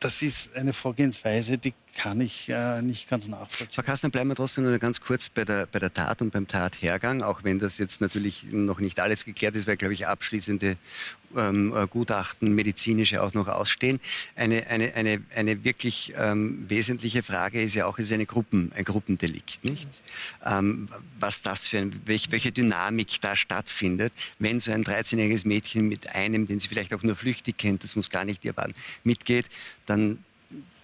das 0.00 0.22
ist 0.22 0.54
eine 0.56 0.72
Vorgehensweise, 0.72 1.58
die 1.58 1.74
kann 1.94 2.20
ich 2.20 2.48
äh, 2.48 2.80
nicht 2.80 3.08
ganz 3.08 3.28
nachvollziehen. 3.28 3.68
Frau 3.70 3.82
Kastner, 3.82 4.10
bleiben 4.10 4.30
wir 4.30 4.34
trotzdem 4.34 4.64
nur 4.64 4.78
ganz 4.78 5.00
kurz 5.00 5.28
bei 5.28 5.44
der, 5.44 5.66
bei 5.66 5.78
der 5.78 5.92
Tat 5.92 6.22
und 6.22 6.32
beim 6.32 6.48
Tathergang, 6.48 7.22
auch 7.22 7.44
wenn 7.44 7.58
das 7.58 7.78
jetzt 7.78 8.00
natürlich 8.00 8.44
noch 8.50 8.80
nicht 8.80 8.98
alles 9.00 9.24
geklärt 9.24 9.54
ist, 9.56 9.66
weil, 9.66 9.76
glaube 9.76 9.94
ich, 9.94 10.06
abschließende 10.06 10.76
ähm, 11.36 11.74
äh, 11.76 11.86
Gutachten, 11.86 12.54
medizinische 12.54 13.22
auch 13.22 13.34
noch 13.34 13.48
ausstehen. 13.48 14.00
Eine, 14.36 14.66
eine, 14.68 14.94
eine, 14.94 15.22
eine 15.34 15.64
wirklich 15.64 16.14
ähm, 16.16 16.64
wesentliche 16.68 17.22
Frage 17.22 17.62
ist 17.62 17.74
ja 17.74 17.86
auch, 17.86 17.98
ist 17.98 18.12
eine 18.12 18.26
Gruppen, 18.26 18.72
ein 18.74 18.84
Gruppendelikt, 18.84 19.64
nicht? 19.64 19.88
Ähm, 20.44 20.88
was 21.18 21.42
das 21.42 21.66
für 21.66 21.78
ein, 21.78 22.00
welch, 22.06 22.30
welche 22.30 22.52
Dynamik 22.52 23.20
da 23.20 23.36
stattfindet, 23.36 24.12
wenn 24.38 24.60
so 24.60 24.72
ein 24.72 24.84
13-jähriges 24.84 25.46
Mädchen 25.46 25.88
mit 25.88 26.14
einem, 26.14 26.46
den 26.46 26.58
sie 26.58 26.68
vielleicht 26.68 26.94
auch 26.94 27.02
nur 27.02 27.16
flüchtig 27.16 27.58
kennt, 27.58 27.84
das 27.84 27.96
muss 27.96 28.10
gar 28.10 28.24
nicht 28.24 28.44
ihr 28.44 28.52
Bahn, 28.52 28.72
mitgeht, 29.04 29.46
dann 29.86 30.18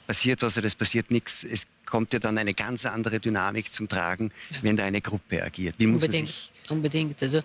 passiert 0.08 0.42
was 0.42 0.58
oder 0.58 0.66
es 0.66 0.74
passiert 0.74 1.12
nichts. 1.12 1.44
Es 1.44 1.66
kommt 1.86 2.12
ja 2.12 2.18
dann 2.18 2.36
eine 2.36 2.54
ganz 2.54 2.84
andere 2.84 3.20
Dynamik 3.20 3.72
zum 3.72 3.86
Tragen, 3.86 4.32
ja. 4.50 4.58
wenn 4.62 4.76
da 4.76 4.84
eine 4.84 5.00
Gruppe 5.00 5.44
agiert. 5.44 5.76
Wie 5.78 5.86
muss 5.86 6.02
unbedingt, 6.02 6.24
man 6.24 6.32
sich 6.32 6.50
unbedingt. 6.70 7.22
Also 7.22 7.42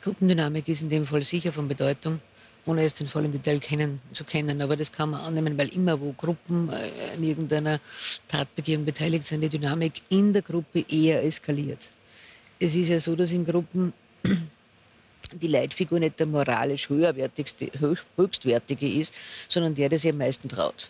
Gruppendynamik 0.00 0.68
ist 0.68 0.82
in 0.82 0.90
dem 0.90 1.04
Fall 1.04 1.22
sicher 1.22 1.50
von 1.50 1.66
Bedeutung 1.66 2.20
ohne 2.64 2.84
es 2.84 2.94
den 2.94 3.06
Fall 3.06 3.24
im 3.24 3.32
Detail 3.32 3.58
kennen, 3.58 4.00
zu 4.12 4.24
kennen. 4.24 4.60
Aber 4.62 4.76
das 4.76 4.92
kann 4.92 5.10
man 5.10 5.20
annehmen, 5.20 5.58
weil 5.58 5.74
immer, 5.74 6.00
wo 6.00 6.12
Gruppen 6.12 6.68
äh, 6.68 7.14
an 7.14 7.22
irgendeiner 7.22 7.80
Tatbegehung 8.28 8.84
beteiligt 8.84 9.24
sind, 9.24 9.40
die 9.40 9.48
Dynamik 9.48 9.94
in 10.10 10.32
der 10.32 10.42
Gruppe 10.42 10.84
eher 10.88 11.24
eskaliert. 11.24 11.90
Es 12.58 12.74
ist 12.74 12.88
ja 12.88 12.98
so, 12.98 13.16
dass 13.16 13.32
in 13.32 13.44
Gruppen 13.44 13.92
die 15.32 15.48
Leitfigur 15.48 15.98
nicht 15.98 16.20
der 16.20 16.26
moralisch 16.26 16.88
höherwertigste, 16.88 17.70
höchstwertige 18.16 18.88
ist, 18.88 19.14
sondern 19.48 19.74
der, 19.74 19.88
der 19.88 19.98
sich 19.98 20.12
am 20.12 20.18
meisten 20.18 20.48
traut. 20.48 20.88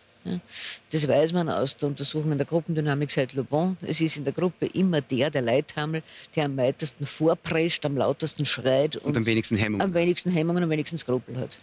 Das 0.91 1.09
weiß 1.09 1.33
man 1.33 1.49
aus 1.49 1.77
der 1.77 1.89
Untersuchung 1.89 2.37
der 2.37 2.47
Gruppendynamik 2.47 3.11
seit 3.11 3.33
Le 3.35 3.43
Bon. 3.43 3.77
Es 3.83 4.01
ist 4.01 4.17
in 4.17 4.25
der 4.25 4.33
Gruppe 4.33 4.67
immer 4.67 5.01
der, 5.01 5.31
der 5.31 5.43
Leithammel, 5.43 6.03
der 6.37 6.45
am 6.45 6.57
weitesten 6.57 7.05
vorprescht, 7.07 7.85
am 7.87 7.97
lautesten 7.97 8.45
schreit 8.45 8.97
und, 8.97 9.07
und 9.07 9.17
am 9.17 9.27
wenigsten 9.27 9.57
Hemmungen. 9.57 9.85
Am 9.85 9.95
wenigsten 9.95 10.31
Hemmungen, 10.31 10.63
am 10.63 10.71
wenigsten 10.71 10.99
Skrupel 10.99 11.39
hat. 11.39 11.59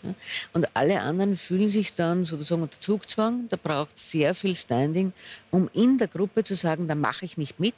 Und 0.54 0.67
alle 0.74 1.00
anderen 1.02 1.36
fühlen 1.36 1.69
sich 1.69 1.93
dann 1.93 2.26
sozusagen 2.26 2.63
unter 2.63 2.80
Zugzwang. 2.80 3.48
Da 3.50 3.58
braucht 3.62 3.95
es 3.95 4.12
sehr 4.12 4.36
viel 4.36 4.56
Standing, 4.56 5.13
um 5.52 5.69
in 5.74 5.98
der 5.98 6.08
Gruppe 6.08 6.43
zu 6.43 6.56
sagen, 6.56 6.88
da 6.88 6.95
mache 6.95 7.26
ich 7.26 7.38
nicht 7.38 7.60
mit. 7.60 7.76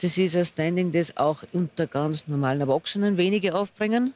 Das 0.00 0.18
ist 0.18 0.36
ein 0.36 0.44
Standing, 0.44 0.92
das 0.92 1.16
auch 1.16 1.42
unter 1.52 1.86
ganz 1.86 2.28
normalen 2.28 2.60
Erwachsenen 2.60 3.16
wenige 3.16 3.54
aufbringen 3.54 4.14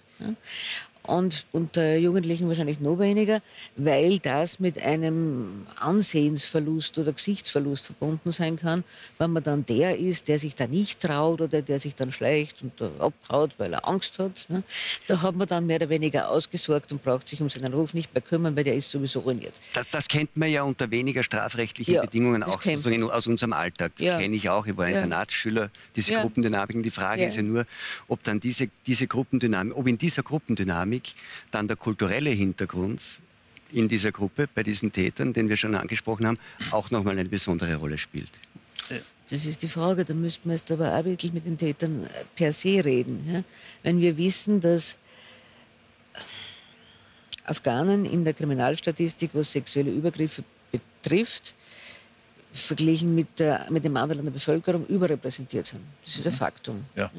und 1.06 1.46
unter 1.52 1.96
Jugendlichen 1.96 2.48
wahrscheinlich 2.48 2.80
noch 2.80 2.98
weniger, 2.98 3.40
weil 3.76 4.18
das 4.18 4.58
mit 4.58 4.78
einem 4.78 5.66
Ansehensverlust 5.78 6.98
oder 6.98 7.12
Gesichtsverlust 7.12 7.86
verbunden 7.86 8.30
sein 8.32 8.56
kann, 8.56 8.84
wenn 9.18 9.32
man 9.32 9.42
dann 9.42 9.64
der 9.64 9.98
ist, 9.98 10.28
der 10.28 10.38
sich 10.38 10.54
da 10.54 10.66
nicht 10.66 11.00
traut 11.00 11.40
oder 11.40 11.62
der 11.62 11.80
sich 11.80 11.94
dann 11.94 12.12
schleicht 12.12 12.62
und 12.62 12.82
abhaut, 13.00 13.54
weil 13.58 13.72
er 13.72 13.86
Angst 13.88 14.18
hat. 14.18 14.46
Ne? 14.48 14.62
Da 15.06 15.22
hat 15.22 15.36
man 15.36 15.46
dann 15.46 15.66
mehr 15.66 15.76
oder 15.76 15.88
weniger 15.88 16.28
ausgesorgt 16.28 16.92
und 16.92 17.02
braucht 17.02 17.28
sich 17.28 17.40
um 17.40 17.48
seinen 17.48 17.72
Ruf 17.72 17.94
nicht 17.94 18.12
mehr 18.12 18.22
kümmern, 18.22 18.56
weil 18.56 18.64
der 18.64 18.74
ist 18.74 18.90
sowieso 18.90 19.20
ruiniert. 19.20 19.60
Das, 19.74 19.86
das 19.90 20.08
kennt 20.08 20.36
man 20.36 20.50
ja 20.50 20.62
unter 20.62 20.90
weniger 20.90 21.22
strafrechtlichen 21.22 21.94
ja, 21.94 22.02
Bedingungen 22.02 22.42
auch 22.42 22.62
sozusagen 22.62 23.10
aus 23.10 23.26
unserem 23.26 23.52
Alltag. 23.52 23.92
Das 23.96 24.06
ja. 24.06 24.18
kenne 24.18 24.36
ich 24.36 24.48
auch. 24.50 24.66
Ich 24.66 24.76
war 24.76 24.88
ja. 24.88 24.96
Internatsschüler, 24.98 25.70
diese. 25.94 26.16
Gruppendynamiken. 26.26 26.82
Die 26.82 26.90
Frage 26.90 27.26
ist 27.26 27.36
ja 27.36 27.42
nur, 27.42 27.66
ob 28.08 28.22
dann 28.22 28.40
diese, 28.40 28.68
diese 28.86 29.06
Gruppendynamik, 29.06 29.76
ob 29.76 29.86
in 29.86 29.98
dieser 29.98 30.22
Gruppendynamik 30.22 30.95
Dynamik 30.96 31.14
dann 31.50 31.68
der 31.68 31.76
kulturelle 31.76 32.30
Hintergrund 32.30 33.20
in 33.72 33.88
dieser 33.88 34.12
Gruppe, 34.12 34.48
bei 34.52 34.62
diesen 34.62 34.92
Tätern, 34.92 35.32
den 35.32 35.48
wir 35.48 35.56
schon 35.56 35.74
angesprochen 35.74 36.26
haben, 36.26 36.38
auch 36.70 36.90
nochmal 36.90 37.18
eine 37.18 37.28
besondere 37.28 37.76
Rolle 37.76 37.98
spielt. 37.98 38.30
Das 39.28 39.44
ist 39.44 39.62
die 39.62 39.68
Frage, 39.68 40.04
da 40.04 40.14
müssten 40.14 40.48
wir 40.48 40.56
jetzt 40.56 40.70
aber 40.70 40.96
auch 40.96 41.04
wirklich 41.04 41.32
mit 41.32 41.46
den 41.46 41.58
Tätern 41.58 42.08
per 42.36 42.52
se 42.52 42.84
reden. 42.84 43.28
Ja? 43.28 43.44
Wenn 43.82 44.00
wir 44.00 44.16
wissen, 44.16 44.60
dass 44.60 44.96
Afghanen 47.44 48.04
in 48.04 48.22
der 48.22 48.34
Kriminalstatistik, 48.34 49.30
was 49.32 49.50
sexuelle 49.50 49.90
Übergriffe 49.90 50.44
betrifft, 50.70 51.54
verglichen 52.56 53.14
mit, 53.14 53.38
der, 53.38 53.66
mit 53.70 53.84
dem 53.84 53.96
Anteil 53.96 54.18
an 54.18 54.24
der 54.24 54.32
Bevölkerung 54.32 54.86
überrepräsentiert 54.86 55.66
sind. 55.66 55.82
Das 56.04 56.16
ist 56.16 56.26
ein 56.26 56.32
mhm. 56.32 56.36
Faktum. 56.36 56.84
Ja. 56.94 57.10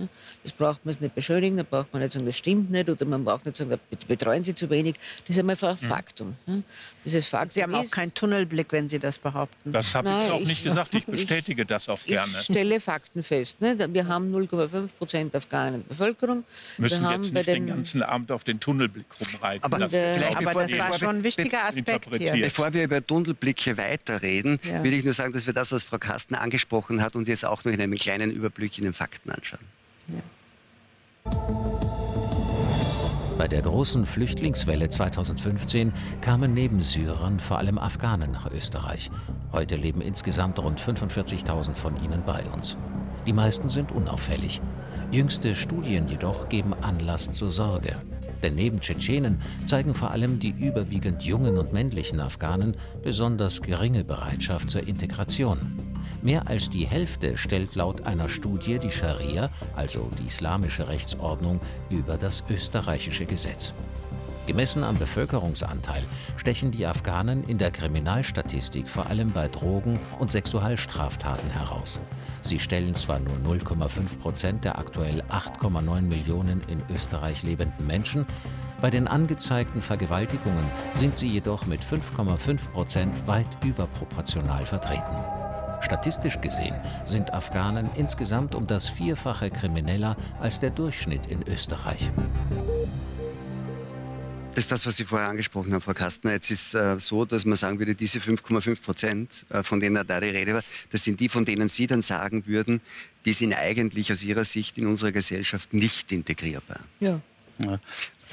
Das 0.44 0.52
braucht 0.52 0.86
man 0.86 0.96
nicht 1.00 1.16
beschönigen, 1.16 1.58
da 1.58 1.64
braucht 1.64 1.94
man 1.94 2.02
nicht 2.02 2.14
sagen, 2.14 2.26
das 2.26 2.38
stimmt 2.38 2.72
nicht 2.72 2.90
oder 2.90 3.06
man 3.06 3.24
braucht 3.24 3.46
nicht 3.46 3.58
sagen, 3.58 3.70
da 3.70 3.78
betreuen 4.08 4.44
Sie 4.44 4.54
zu 4.54 4.70
wenig. 4.70 4.96
Das 5.28 5.38
ist 5.38 5.48
einfach 5.48 5.70
ein 5.70 5.78
mhm. 5.82 5.88
Faktum. 5.88 6.36
Dieses 7.06 7.28
Faktum 7.28 7.50
Sie 7.52 7.64
haben 7.64 7.76
auch 7.76 7.90
keinen 7.90 8.14
Tunnelblick, 8.14 8.72
wenn 8.72 8.90
Sie 8.90 9.00
das 9.00 9.20
behaupten. 9.20 9.72
Das 9.72 9.94
habe 9.96 10.10
ich 10.10 10.32
auch 10.32 10.40
nicht 10.40 10.64
gesagt. 10.64 10.94
Ich 10.94 11.06
bestätige 11.06 11.62
ich, 11.62 11.68
das 11.68 11.90
auch 11.90 12.04
gerne. 12.04 12.32
Ich 12.32 12.46
stelle 12.46 12.80
Fakten 12.80 13.24
fest. 13.24 13.62
Ne? 13.62 13.78
Wir 13.94 14.08
haben 14.08 14.34
0,5 14.34 14.94
Prozent 14.98 15.36
Afghanen 15.36 15.76
in 15.76 15.82
der 15.82 15.90
Bevölkerung. 15.90 16.44
Müssen 16.78 17.04
wir 17.04 17.14
jetzt 17.14 17.34
nicht 17.34 17.48
den, 17.48 17.66
den, 17.66 17.68
ganzen 17.68 18.04
Abend 18.04 18.32
auf 18.32 18.44
den 18.44 18.60
Tunnelblick 18.60 19.06
rumreiten. 19.20 19.64
Aber, 19.64 19.80
das, 19.80 19.94
aber 19.94 20.54
das 20.54 20.78
war 20.78 20.94
schon 20.94 21.18
ein 21.18 21.24
wichtiger 21.24 21.66
Aspekt 21.66 22.16
hier. 22.16 22.34
Bevor 22.34 22.74
wir 22.74 22.84
über 22.84 23.06
Tunnelblicke 23.06 23.78
weiterreden, 23.78 24.60
ja. 24.64 24.84
will 24.84 24.94
ich 24.94 25.04
nur 25.04 25.14
sagen, 25.14 25.27
dass 25.32 25.48
wir 25.48 25.54
das, 25.54 25.72
was 25.72 25.84
Frau 25.84 25.98
Kasten 25.98 26.36
angesprochen 26.36 27.02
hat, 27.02 27.16
uns 27.16 27.28
jetzt 27.28 27.46
auch 27.46 27.64
noch 27.64 27.72
in 27.72 27.82
einem 27.82 27.96
kleinen 27.96 28.32
Überblick 28.32 28.78
in 28.78 28.84
den 28.84 28.94
Fakten 28.94 29.32
anschauen. 29.32 29.66
Ja. 30.08 30.22
Bei 33.38 33.48
der 33.48 33.62
großen 33.62 34.08
Flüchtlingswelle 34.08 34.90
2015 34.90 35.94
kamen 36.22 36.56
neben 36.56 36.82
Syrern 36.82 37.40
vor 37.40 37.60
allem 37.60 37.78
Afghanen 37.78 38.32
nach 38.32 38.50
Österreich. 38.50 39.12
Heute 39.52 39.76
leben 39.76 40.02
insgesamt 40.02 40.58
rund 40.58 40.82
45.000 40.82 41.76
von 41.76 42.04
ihnen 42.04 42.24
bei 42.26 42.44
uns. 42.46 42.78
Die 43.28 43.34
meisten 43.34 43.70
sind 43.70 43.92
unauffällig. 43.92 44.60
Jüngste 45.12 45.54
Studien 45.54 46.08
jedoch 46.08 46.50
geben 46.50 46.74
Anlass 46.74 47.32
zur 47.32 47.52
Sorge. 47.52 47.96
Denn 48.44 48.56
neben 48.56 48.80
Tschetschenen 48.80 49.40
zeigen 49.66 49.94
vor 49.94 50.12
allem 50.12 50.40
die 50.40 50.50
überwiegend 50.50 51.24
jungen 51.24 51.58
und 51.58 51.74
männlichen 51.74 52.20
Afghanen 52.20 52.76
besonders 53.04 53.62
geringe 53.62 54.04
Bereitschaft 54.04 54.70
zur 54.70 54.88
Integration. 54.88 55.78
Mehr 56.22 56.48
als 56.48 56.70
die 56.70 56.88
Hälfte 56.88 57.38
stellt 57.38 57.76
laut 57.76 58.02
einer 58.06 58.30
Studie 58.30 58.80
die 58.80 58.92
Scharia, 58.92 59.50
also 59.76 60.10
die 60.20 60.28
islamische 60.28 60.88
Rechtsordnung, 60.88 61.62
über 61.90 62.18
das 62.18 62.44
österreichische 62.50 63.26
Gesetz. 63.26 63.74
Gemessen 64.48 64.84
am 64.84 64.98
Bevölkerungsanteil 64.98 66.04
stechen 66.38 66.72
die 66.72 66.86
Afghanen 66.86 67.44
in 67.44 67.58
der 67.58 67.70
Kriminalstatistik 67.70 68.90
vor 68.90 69.08
allem 69.08 69.32
bei 69.32 69.50
Drogen- 69.50 70.00
und 70.20 70.32
Sexualstraftaten 70.32 71.50
heraus. 71.50 72.00
Sie 72.48 72.60
stellen 72.60 72.96
zwar 72.96 73.20
nur 73.20 73.36
0,5 73.36 74.20
Prozent 74.22 74.64
der 74.64 74.80
aktuell 74.80 75.22
8,9 75.24 76.00
Millionen 76.00 76.62
in 76.70 76.82
Österreich 76.90 77.44
lebenden 77.44 77.86
Menschen, 77.86 78.26
bei 78.82 78.90
den 78.90 79.10
angezeigten 79.10 79.82
Vergewaltigungen 79.82 80.64
sind 80.94 81.18
sie 81.18 81.28
jedoch 81.28 81.66
mit 81.66 81.82
5,5 81.82 82.60
Prozent 82.72 83.28
weit 83.28 83.48
überproportional 83.66 84.64
vertreten. 84.64 85.18
Statistisch 85.82 86.40
gesehen 86.40 86.76
sind 87.04 87.34
Afghanen 87.34 87.90
insgesamt 87.96 88.56
um 88.56 88.66
das 88.66 88.88
Vierfache 88.88 89.50
krimineller 89.50 90.16
als 90.40 90.62
der 90.62 90.70
Durchschnitt 90.70 91.28
in 91.28 91.46
Österreich. 91.46 92.10
Das 94.58 94.64
ist 94.64 94.72
das, 94.72 94.88
was 94.88 94.98
Sie 94.98 95.06
vorher 95.06 95.28
angesprochen 95.30 95.72
haben, 95.72 95.82
Frau 95.82 95.94
Kastner. 95.94 96.32
Jetzt 96.32 96.50
ist 96.50 96.74
äh, 96.74 96.98
so, 96.98 97.26
dass 97.26 97.46
man 97.46 97.56
sagen 97.58 97.78
würde, 97.78 97.94
diese 97.94 98.18
5,5 98.18 98.82
Prozent, 98.82 99.32
äh, 99.50 99.62
von 99.62 99.80
denen 99.80 100.04
da 100.08 100.20
die 100.20 100.30
Rede 100.30 100.56
war, 100.56 100.64
das 100.90 101.04
sind 101.04 101.20
die, 101.20 101.30
von 101.30 101.46
denen 101.46 101.70
Sie 101.70 101.86
dann 101.86 102.02
sagen 102.02 102.48
würden, 102.48 102.82
die 103.26 103.34
sind 103.34 103.54
eigentlich 103.54 104.12
aus 104.12 104.24
Ihrer 104.24 104.46
Sicht 104.46 104.80
in 104.80 104.88
unserer 104.88 105.12
Gesellschaft 105.12 105.76
nicht 105.76 106.12
integrierbar. 106.12 106.80
Ja. 107.00 107.22
ja. 107.60 107.74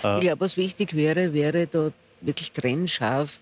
Äh, 0.02 0.14
ich 0.14 0.20
glaube, 0.22 0.40
was 0.40 0.56
wichtig 0.56 0.96
wäre, 0.96 1.34
wäre 1.34 1.66
da 1.66 1.92
wirklich 2.22 2.52
trennscharf 2.52 3.38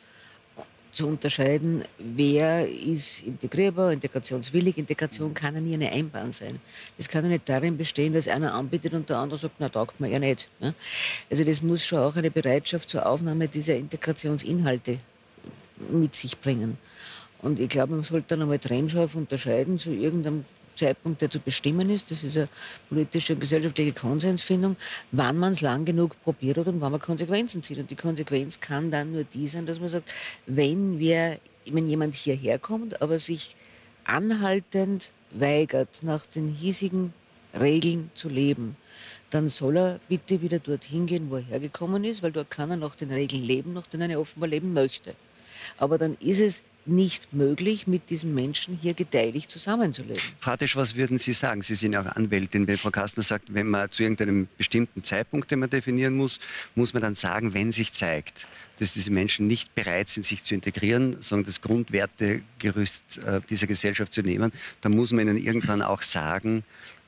zu 0.93 1.09
unterscheiden, 1.09 1.85
wer 1.99 2.69
ist 2.69 3.23
integrierbar, 3.23 3.93
integrationswillig. 3.93 4.77
Integration 4.77 5.33
kann 5.33 5.55
ja 5.55 5.61
nie 5.61 5.75
eine 5.75 5.91
Einbahn 5.91 6.33
sein. 6.33 6.61
Das 6.99 7.09
kann 7.09 7.25
ja 7.25 7.31
nicht 7.31 7.49
darin 7.49 7.77
bestehen, 7.79 8.13
dass 8.13 8.29
einer 8.29 8.55
anbietet 8.55 8.93
und 8.93 9.09
der 9.09 9.17
andere 9.17 9.39
sagt, 9.39 9.57
na, 9.59 9.71
taugt 9.71 10.01
mir 10.01 10.09
ja 10.09 10.19
nicht. 10.19 10.49
Also 11.31 11.45
das 11.45 11.63
muss 11.63 11.85
schon 11.85 11.99
auch 11.99 12.15
eine 12.15 12.31
Bereitschaft 12.31 12.91
zur 12.91 13.07
Aufnahme 13.07 13.49
dieser 13.49 13.75
Integrationsinhalte 13.77 14.99
mit 15.91 16.15
sich 16.15 16.39
bringen. 16.39 16.77
Und 17.41 17.59
ich 17.59 17.71
glaube, 17.71 17.95
man 17.95 18.05
sollte 18.05 18.29
dann 18.29 18.43
einmal 18.43 18.59
trennscharf 18.59 19.15
unterscheiden 19.15 19.79
zu 19.79 19.91
irgendeinem 19.91 20.45
Zeitpunkt, 20.75 21.21
der 21.23 21.31
zu 21.31 21.39
bestimmen 21.39 21.91
ist. 21.91 22.11
Das 22.11 22.25
ist 22.25 22.37
eine 22.37 22.49
politische 22.89 23.35
und 23.35 23.41
gesellschaftliche 23.41 23.93
Konsensfindung, 23.93 24.77
wann 25.11 25.39
man 25.39 25.53
es 25.53 25.61
lang 25.61 25.85
genug 25.85 26.21
probiert 26.23 26.59
hat 26.59 26.69
und 26.69 26.81
wann 26.81 26.93
man 26.93 27.01
Konsequenzen 27.01 27.63
zieht. 27.63 27.79
Und 27.79 27.91
die 27.91 27.97
Konsequenz 27.97 28.61
kann 28.61 28.91
dann 28.91 29.13
nur 29.13 29.25
die 29.25 29.47
sein, 29.47 29.67
dass 29.67 29.81
man 29.81 29.89
sagt, 29.89 30.13
wenn, 30.47 30.99
wir, 30.99 31.39
wenn 31.67 31.89
jemand 31.89 32.15
hierher 32.15 32.59
kommt, 32.59 33.01
aber 33.03 33.19
sich 33.19 33.57
anhaltend 34.05 35.11
weigert, 35.31 36.03
nach 36.03 36.27
den 36.27 36.49
hiesigen 36.49 37.13
Regeln 37.59 38.11
zu 38.15 38.29
leben, 38.29 38.77
dann 39.31 39.49
soll 39.49 39.77
er 39.77 40.01
bitte 40.09 40.43
wieder 40.43 40.59
dorthin 40.59 41.07
gehen, 41.07 41.31
wo 41.31 41.37
er 41.37 41.43
hergekommen 41.43 42.05
ist, 42.05 42.23
weil 42.23 42.33
dort 42.33 42.51
kann 42.51 42.71
er 42.71 42.77
nach 42.77 42.97
den 42.97 43.11
Regeln 43.11 43.43
leben, 43.43 43.73
nach 43.73 43.87
denen 43.87 44.11
er 44.11 44.21
offenbar 44.21 44.49
leben 44.49 44.73
möchte. 44.73 45.15
Aber 45.79 45.99
dann 45.99 46.17
ist 46.21 46.41
es 46.41 46.63
nicht 46.87 47.33
möglich, 47.33 47.87
mit 47.87 48.11
diesen 48.11 48.35
Menschen 48.35 48.79
hier 48.81 48.95
gedeihlich 48.95 49.49
zusammenzuleben. 49.49 50.23
Frau 50.41 50.57
Tesch, 50.57 50.77
was 50.77 50.97
würden 50.97 51.19
Sie 51.19 51.33
sagen? 51.33 51.63
Sie 51.63 51.75
sind 51.75 51.93
ja 51.93 52.03
auch 52.03 52.17
Anwältin. 52.17 52.67
Wenn 52.67 52.77
Frau 52.77 52.91
Kastner 52.91 53.23
sagt, 53.23 53.55
wenn 53.55 53.69
man 53.69 53.91
zu 53.91 54.03
irgendeinem 54.03 54.49
bestimmten 54.57 55.05
Zeitpunkt, 55.05 55.51
den 55.51 55.61
man 55.61 55.71
definieren 55.71 56.15
muss, 56.15 56.41
muss 56.75 56.93
man 56.93 57.03
dann 57.03 57.15
sagen, 57.15 57.55
wenn 57.55 57.73
sich 57.73 57.93
zeigt, 57.93 58.47
dass 58.79 58.95
diese 58.95 59.11
Menschen 59.11 59.47
nicht 59.47 59.75
bereit 59.75 60.09
sind, 60.09 60.25
sich 60.25 60.43
zu 60.43 60.55
integrieren, 60.55 61.17
sondern 61.21 61.47
das 61.47 61.61
Grundwertegerüst 61.61 63.19
äh, 63.19 63.41
dieser 63.49 63.67
Gesellschaft 63.67 64.13
zu 64.13 64.23
nehmen, 64.23 64.53
dann 64.81 64.93
muss 64.93 65.13
man 65.13 65.29
ihnen 65.29 65.37
irgendwann 65.37 65.83
auch 65.83 66.03
sagen, 66.03 66.65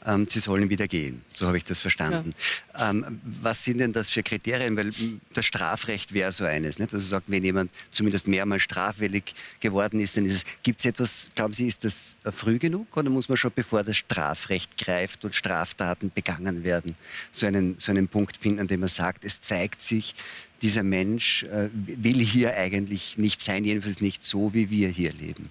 ähm, 0.06 0.26
sie 0.28 0.40
sollen 0.40 0.68
wieder 0.70 0.86
gehen. 0.88 1.22
So 1.30 1.46
habe 1.46 1.56
ich 1.56 1.64
das 1.64 1.80
verstanden. 1.80 2.34
Ja. 2.78 2.90
Ähm, 2.90 3.20
was 3.24 3.64
sind 3.64 3.78
denn 3.78 3.92
das 3.92 4.10
für 4.10 4.22
Kriterien? 4.22 4.76
Weil 4.76 4.90
das 5.32 5.46
Strafrecht 5.46 6.12
wäre 6.12 6.32
so 6.32 6.44
eines. 6.44 6.78
Nicht? 6.78 6.92
Also 6.92 7.06
sagt, 7.06 7.30
wenn 7.30 7.44
jemand 7.44 7.70
zumindest 7.90 8.28
mehrmals 8.28 8.62
straffällig 8.62 9.34
geworden 9.60 10.00
ist, 10.00 10.16
dann 10.16 10.24
ist 10.24 10.34
es. 10.34 10.44
Gibt 10.62 10.80
es 10.80 10.86
etwas, 10.86 11.28
glauben 11.34 11.52
Sie, 11.52 11.66
ist 11.66 11.84
das 11.84 12.16
früh 12.32 12.58
genug 12.58 12.96
oder 12.96 13.10
muss 13.10 13.28
man 13.28 13.36
schon, 13.36 13.52
bevor 13.54 13.82
das 13.82 13.96
Strafrecht 13.96 14.76
greift 14.78 15.24
und 15.24 15.34
Straftaten 15.34 16.10
begangen 16.14 16.64
werden, 16.64 16.96
so 17.32 17.46
einen, 17.46 17.76
so 17.78 17.90
einen 17.90 18.08
Punkt 18.08 18.36
finden, 18.36 18.60
an 18.60 18.68
dem 18.68 18.80
man 18.80 18.88
sagt, 18.88 19.24
es 19.24 19.40
zeigt 19.40 19.82
sich, 19.82 20.14
dieser 20.62 20.82
Mensch 20.82 21.42
äh, 21.44 21.68
will 21.72 22.20
hier 22.20 22.56
eigentlich 22.56 23.18
nicht 23.18 23.42
sein, 23.42 23.64
jedenfalls 23.64 24.00
nicht 24.00 24.24
so, 24.24 24.54
wie 24.54 24.70
wir 24.70 24.88
hier 24.88 25.12
leben. 25.12 25.44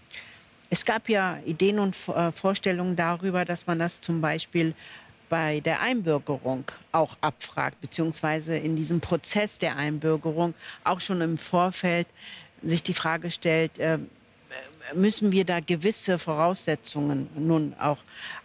Es 0.73 0.85
gab 0.85 1.07
ja 1.07 1.37
Ideen 1.45 1.77
und 1.77 1.95
äh, 2.07 2.31
Vorstellungen 2.31 2.95
darüber, 2.95 3.45
dass 3.45 3.67
man 3.67 3.77
das 3.77 4.01
zum 4.01 4.21
Beispiel 4.21 4.73
bei 5.29 5.59
der 5.59 5.81
Einbürgerung 5.81 6.63
auch 6.91 7.15
abfragt, 7.21 7.79
beziehungsweise 7.79 8.57
in 8.57 8.75
diesem 8.75 8.99
Prozess 8.99 9.59
der 9.59 9.77
Einbürgerung 9.77 10.55
auch 10.83 10.99
schon 10.99 11.21
im 11.21 11.37
Vorfeld 11.37 12.07
sich 12.63 12.81
die 12.81 12.95
Frage 12.95 13.29
stellt, 13.29 13.77
äh, 13.77 13.99
müssen 14.95 15.31
wir 15.31 15.45
da 15.45 15.59
gewisse 15.59 16.17
Voraussetzungen 16.17 17.29
nun 17.35 17.75
auch 17.79 17.99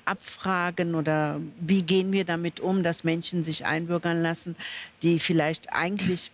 abfragen 0.05 0.97
oder 0.97 1.41
wie 1.59 1.81
gehen 1.81 2.13
wir 2.13 2.27
damit 2.27 2.61
um, 2.61 2.83
dass 2.83 3.05
Menschen 3.05 3.43
sich 3.43 3.65
einbürgern 3.65 4.21
lassen, 4.21 4.55
die 5.03 5.19
vielleicht 5.19 5.73
eigentlich 5.73 6.31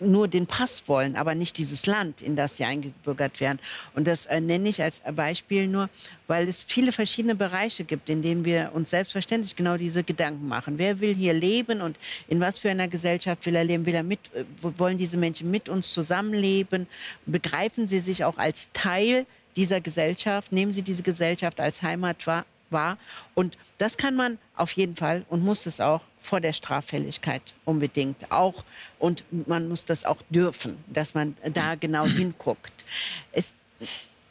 nur 0.00 0.28
den 0.28 0.46
Pass 0.46 0.88
wollen, 0.88 1.16
aber 1.16 1.34
nicht 1.34 1.58
dieses 1.58 1.86
Land, 1.86 2.22
in 2.22 2.36
das 2.36 2.56
sie 2.56 2.64
eingebürgert 2.64 3.40
werden. 3.40 3.58
Und 3.94 4.06
das 4.06 4.26
äh, 4.26 4.40
nenne 4.40 4.68
ich 4.68 4.82
als 4.82 5.02
Beispiel 5.14 5.66
nur, 5.66 5.88
weil 6.26 6.48
es 6.48 6.64
viele 6.64 6.92
verschiedene 6.92 7.34
Bereiche 7.34 7.84
gibt, 7.84 8.08
in 8.10 8.22
denen 8.22 8.44
wir 8.44 8.70
uns 8.74 8.90
selbstverständlich 8.90 9.56
genau 9.56 9.76
diese 9.76 10.02
Gedanken 10.02 10.48
machen. 10.48 10.78
Wer 10.78 11.00
will 11.00 11.14
hier 11.14 11.32
leben 11.32 11.80
und 11.80 11.98
in 12.28 12.40
was 12.40 12.58
für 12.58 12.70
einer 12.70 12.88
Gesellschaft 12.88 13.46
will 13.46 13.54
er 13.54 13.64
leben? 13.64 13.86
Will 13.86 13.94
er 13.94 14.02
mit, 14.02 14.20
äh, 14.34 14.44
wollen 14.60 14.98
diese 14.98 15.16
Menschen 15.16 15.50
mit 15.50 15.68
uns 15.68 15.92
zusammenleben? 15.92 16.86
Begreifen 17.26 17.86
sie 17.88 18.00
sich 18.00 18.24
auch 18.24 18.38
als 18.38 18.70
Teil 18.72 19.26
dieser 19.56 19.80
Gesellschaft? 19.80 20.52
Nehmen 20.52 20.72
sie 20.72 20.82
diese 20.82 21.02
Gesellschaft 21.02 21.60
als 21.60 21.82
Heimat 21.82 22.26
wahr? 22.26 22.44
War. 22.76 22.98
Und 23.34 23.56
das 23.78 23.96
kann 23.96 24.14
man 24.14 24.38
auf 24.54 24.72
jeden 24.72 24.96
Fall 24.96 25.24
und 25.30 25.42
muss 25.42 25.64
es 25.64 25.80
auch 25.80 26.02
vor 26.18 26.40
der 26.40 26.52
Straffälligkeit 26.52 27.54
unbedingt 27.64 28.30
auch. 28.30 28.64
Und 28.98 29.24
man 29.48 29.66
muss 29.68 29.86
das 29.86 30.04
auch 30.04 30.20
dürfen, 30.28 30.76
dass 30.86 31.14
man 31.14 31.34
da 31.52 31.74
genau 31.74 32.06
hinguckt. 32.06 32.84
Es, 33.32 33.54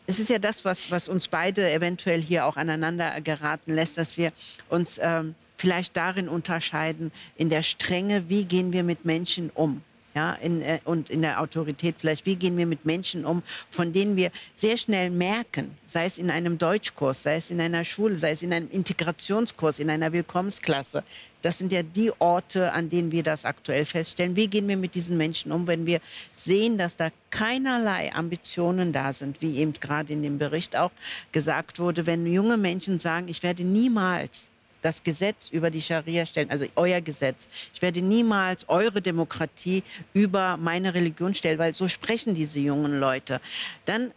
es 0.08 0.20
ist 0.20 0.30
ja 0.30 0.38
das, 0.38 0.64
was, 0.64 0.92
was 0.92 1.10
uns 1.10 1.28
beide 1.28 1.72
eventuell 1.72 2.22
hier 2.22 2.46
auch 2.46 2.58
aneinander 2.58 3.20
geraten 3.22 3.74
lässt, 3.74 3.98
dass 3.98 4.18
wir 4.18 4.32
uns 4.70 5.00
ähm, 5.02 5.34
vielleicht 5.58 5.98
darin 5.98 6.30
unterscheiden, 6.30 7.12
in 7.36 7.50
der 7.50 7.64
Strenge, 7.64 8.30
wie 8.30 8.46
gehen 8.46 8.72
wir 8.72 8.84
mit 8.84 9.06
Menschen 9.06 9.50
um. 9.54 9.82
Ja, 10.16 10.34
in, 10.36 10.62
äh, 10.62 10.80
und 10.86 11.10
in 11.10 11.22
der 11.22 11.42
Autorität 11.42 11.96
vielleicht, 11.98 12.26
wie 12.26 12.38
gehen 12.38 12.58
wir 12.58 12.66
mit 12.66 12.86
Menschen 12.86 13.26
um, 13.26 13.44
von 13.70 13.92
denen 13.92 14.16
wir 14.16 14.32
sehr 14.54 14.78
schnell 14.78 15.10
merken, 15.10 15.78
sei 15.86 16.06
es 16.06 16.18
in 16.18 16.30
einem 16.30 16.58
Deutschkurs, 16.58 17.24
sei 17.24 17.36
es 17.36 17.52
in 17.52 17.60
einer 17.60 17.84
Schule, 17.84 18.16
sei 18.16 18.32
es 18.32 18.42
in 18.42 18.54
einem 18.54 18.70
Integrationskurs, 18.72 19.80
in 19.80 19.90
einer 19.90 20.14
Willkommensklasse. 20.14 21.04
Das 21.42 21.58
sind 21.58 21.72
ja 21.72 21.84
die 21.84 22.12
Orte, 22.18 22.72
an 22.72 22.90
denen 22.90 23.12
wir 23.12 23.24
das 23.24 23.46
aktuell 23.46 23.86
feststellen. 23.86 24.36
Wie 24.36 24.48
gehen 24.48 24.68
wir 24.68 24.78
mit 24.78 24.96
diesen 24.96 25.18
Menschen 25.18 25.52
um, 25.52 25.68
wenn 25.68 25.86
wir 25.86 26.00
sehen, 26.34 26.78
dass 26.78 26.96
da 26.96 27.10
keinerlei 27.30 28.12
Ambitionen 28.14 28.94
da 28.94 29.12
sind, 29.12 29.42
wie 29.42 29.58
eben 29.58 29.74
gerade 29.74 30.14
in 30.14 30.24
dem 30.24 30.38
Bericht 30.38 30.78
auch 30.78 30.92
gesagt 31.34 31.78
wurde, 31.78 32.08
wenn 32.08 32.26
junge 32.26 32.58
Menschen 32.58 33.00
sagen, 33.00 33.28
ich 33.28 33.44
werde 33.44 33.64
niemals 33.64 34.50
das 34.86 35.02
Gesetz 35.02 35.50
über 35.50 35.72
die 35.72 35.82
Scharia 35.82 36.26
stellen, 36.28 36.52
also 36.52 36.66
euer 36.76 37.02
Gesetz. 37.02 37.50
Ich 37.74 37.82
werde 37.82 38.04
niemals 38.04 38.70
eure 38.70 39.02
Demokratie 39.02 39.84
über 40.14 40.58
meine 40.58 40.94
Religion 40.94 41.34
stellen, 41.34 41.58
weil 41.58 41.74
so 41.74 41.88
sprechen 41.88 42.36
diese 42.36 42.60
jungen 42.60 43.00
Leute. 43.00 43.42
Dann 43.86 44.12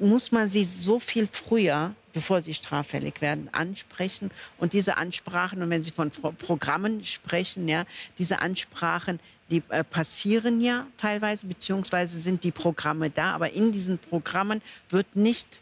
muss 0.00 0.32
man 0.32 0.48
sie 0.48 0.64
so 0.64 0.98
viel 0.98 1.28
früher, 1.28 1.94
bevor 2.12 2.42
sie 2.42 2.54
straffällig 2.54 3.20
werden, 3.20 3.48
ansprechen. 3.52 4.32
Und 4.58 4.72
diese 4.72 4.96
Ansprachen, 4.96 5.62
und 5.62 5.70
wenn 5.70 5.82
Sie 5.82 5.92
von 5.92 6.10
Programmen 6.10 7.04
sprechen, 7.04 7.68
ja, 7.68 7.84
diese 8.18 8.40
Ansprachen, 8.40 9.20
die 9.50 9.62
äh, 9.68 9.84
passieren 9.84 10.60
ja 10.60 10.86
teilweise, 10.96 11.46
beziehungsweise 11.46 12.18
sind 12.18 12.42
die 12.42 12.52
Programme 12.52 13.10
da, 13.10 13.32
aber 13.32 13.52
in 13.52 13.70
diesen 13.70 13.98
Programmen 13.98 14.60
wird 14.88 15.14
nicht 15.14 15.59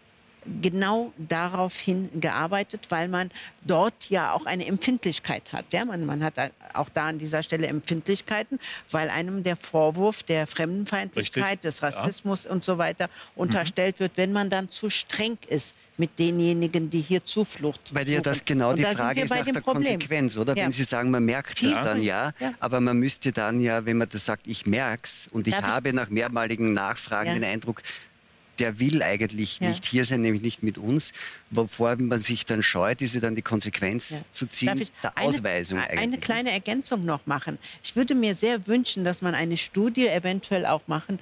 genau 0.61 1.13
darauf 1.17 1.77
hin 1.77 2.09
gearbeitet, 2.15 2.87
weil 2.89 3.09
man 3.09 3.31
dort 3.63 4.11
ja 4.11 4.33
auch 4.33 4.47
eine 4.47 4.67
Empfindlichkeit 4.67 5.53
hat. 5.53 5.67
Ja, 5.73 5.85
man, 5.85 6.07
man 6.07 6.23
hat 6.23 6.35
auch 6.75 6.89
da 6.89 7.07
an 7.07 7.19
dieser 7.19 7.43
Stelle 7.43 7.67
Empfindlichkeiten, 7.67 8.59
weil 8.91 9.11
einem 9.11 9.43
der 9.43 9.57
Vorwurf 9.57 10.23
der 10.23 10.47
Fremdenfeindlichkeit, 10.47 11.45
Richtig. 11.45 11.61
des 11.63 11.83
Rassismus 11.83 12.45
ja. 12.45 12.51
und 12.51 12.65
so 12.65 12.79
weiter 12.79 13.09
unterstellt 13.37 13.97
mhm. 13.97 14.01
wird, 14.01 14.17
wenn 14.17 14.33
man 14.33 14.51
dann 14.51 14.69
zu 14.69 14.91
streng 14.91 15.39
ist 15.49 15.75
mit 15.99 16.19
denjenigen, 16.19 16.89
die 16.89 17.01
hier 17.01 17.25
Zuflucht 17.25 17.93
Weil 17.93 18.09
ja 18.09 18.21
das 18.21 18.45
genau 18.45 18.71
und 18.71 18.79
die 18.79 18.85
Frage 18.85 19.23
ist 19.23 19.31
nach 19.31 19.45
der 19.45 19.61
Problem. 19.61 19.85
Konsequenz, 19.85 20.37
oder? 20.37 20.57
Ja. 20.57 20.65
Wenn 20.65 20.73
Sie 20.73 20.85
sagen, 20.85 21.11
man 21.11 21.25
merkt 21.25 21.61
es 21.63 21.75
dann 21.75 22.03
ja, 22.03 22.33
ja, 22.39 22.55
aber 22.61 22.81
man 22.81 22.97
müsste 22.99 23.33
dann 23.33 23.61
ja, 23.61 23.85
wenn 23.85 23.99
man 23.99 24.09
das 24.09 24.25
sagt, 24.25 24.47
ich 24.47 24.65
merke 24.65 25.03
es 25.05 25.29
und 25.33 25.49
ich 25.49 25.55
Darf 25.55 25.65
habe 25.65 25.89
ich? 25.89 25.95
nach 25.95 26.09
mehrmaligen 26.09 26.73
Nachfragen 26.73 27.35
den 27.35 27.45
Eindruck, 27.45 27.83
der 28.59 28.79
will 28.79 29.03
eigentlich 29.03 29.61
ja. 29.61 29.69
nicht 29.69 29.85
hier 29.85 30.05
sein, 30.05 30.23
nämlich 30.23 30.43
nicht 30.43 30.63
mit 30.63 30.79
uns, 30.79 31.13
wovor 31.51 31.97
man 31.97 32.21
sich 32.21 32.47
dann 32.47 32.63
scheut, 32.63 33.01
ist 33.03 33.15
ja 33.15 33.21
dann 33.21 33.35
die 33.35 33.43
Konsequenz 33.43 34.11
ja. 34.11 34.19
zu 34.33 34.47
ziehen 34.47 34.87
der 35.03 35.17
eine, 35.17 35.27
Ausweisung. 35.27 35.79
Eigentlich. 35.79 35.99
Eine 36.01 36.19
kleine 36.19 36.51
Ergänzung 36.51 37.05
noch 37.05 37.27
machen. 37.27 37.59
Ich 37.83 37.97
würde 37.97 38.15
mir 38.15 38.35
sehr 38.35 38.67
wünschen, 38.67 39.05
dass 39.05 39.23
man 39.23 39.35
eine 39.35 39.57
Studie 39.57 40.09
eventuell 40.09 40.67
auch 40.67 40.83
machen 40.87 41.19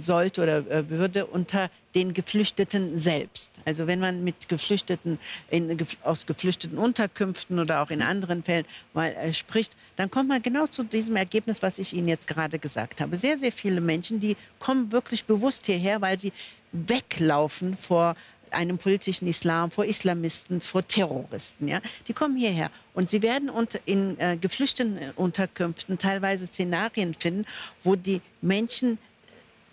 sollte 0.00 0.42
oder 0.42 0.70
äh, 0.70 0.88
würde 0.88 1.26
unter 1.26 1.70
den 1.94 2.14
Geflüchteten 2.14 2.98
selbst. 2.98 3.52
Also 3.64 3.86
wenn 3.86 4.00
man 4.00 4.22
mit 4.22 4.48
Geflüchteten 4.48 5.18
in, 5.50 5.76
aus 6.02 6.26
geflüchteten 6.26 6.78
Unterkünften 6.78 7.58
oder 7.58 7.82
auch 7.82 7.90
in 7.90 8.02
anderen 8.02 8.42
Fällen 8.42 8.64
mal 8.94 9.12
äh, 9.12 9.34
spricht, 9.34 9.76
dann 9.96 10.10
kommt 10.10 10.28
man 10.28 10.42
genau 10.42 10.66
zu 10.66 10.84
diesem 10.84 11.16
Ergebnis, 11.16 11.62
was 11.62 11.78
ich 11.78 11.92
Ihnen 11.92 12.08
jetzt 12.08 12.26
gerade 12.26 12.58
gesagt 12.58 13.00
habe. 13.00 13.16
Sehr, 13.16 13.38
sehr 13.38 13.52
viele 13.52 13.80
Menschen, 13.80 14.20
die 14.20 14.36
kommen 14.58 14.92
wirklich 14.92 15.24
bewusst 15.24 15.66
hierher, 15.66 16.00
weil 16.00 16.18
sie 16.18 16.32
weglaufen 16.72 17.76
vor 17.76 18.14
einem 18.52 18.78
politischen 18.78 19.28
Islam, 19.28 19.70
vor 19.70 19.84
Islamisten, 19.84 20.60
vor 20.60 20.86
Terroristen. 20.86 21.68
Ja? 21.68 21.80
Die 22.08 22.12
kommen 22.12 22.36
hierher 22.36 22.70
und 22.94 23.10
sie 23.10 23.22
werden 23.22 23.48
unter, 23.48 23.78
in 23.84 24.18
äh, 24.18 24.36
geflüchteten 24.36 24.98
Unterkünften 25.16 25.98
teilweise 25.98 26.46
Szenarien 26.46 27.14
finden, 27.14 27.44
wo 27.82 27.96
die 27.96 28.20
Menschen 28.40 28.98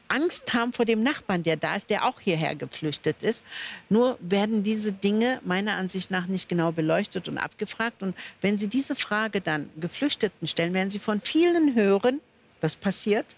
Angst 0.10 0.54
haben 0.54 0.74
vor 0.74 0.86
dem 0.86 1.04
Nachbarn, 1.04 1.44
der 1.44 1.58
da 1.58 1.76
ist, 1.76 1.90
der 1.90 2.06
auch 2.06 2.20
hierher 2.20 2.56
geflüchtet 2.56 3.24
ist. 3.24 3.44
Nur 3.90 4.18
werden 4.22 4.64
diese 4.64 4.94
Dinge 4.94 5.42
meiner 5.44 5.74
Ansicht 5.74 6.12
nach 6.12 6.28
nicht 6.28 6.50
genau 6.50 6.72
beleuchtet 6.72 7.28
und 7.28 7.38
abgefragt. 7.38 8.02
Und 8.04 8.16
wenn 8.42 8.58
Sie 8.58 8.68
diese 8.68 8.96
Frage 8.96 9.42
dann 9.42 9.70
Geflüchteten 9.80 10.48
stellen, 10.48 10.74
werden 10.74 10.90
Sie 10.90 11.00
von 11.00 11.22
vielen 11.22 11.76
hören, 11.76 12.22
was 12.62 12.76
passiert. 12.76 13.36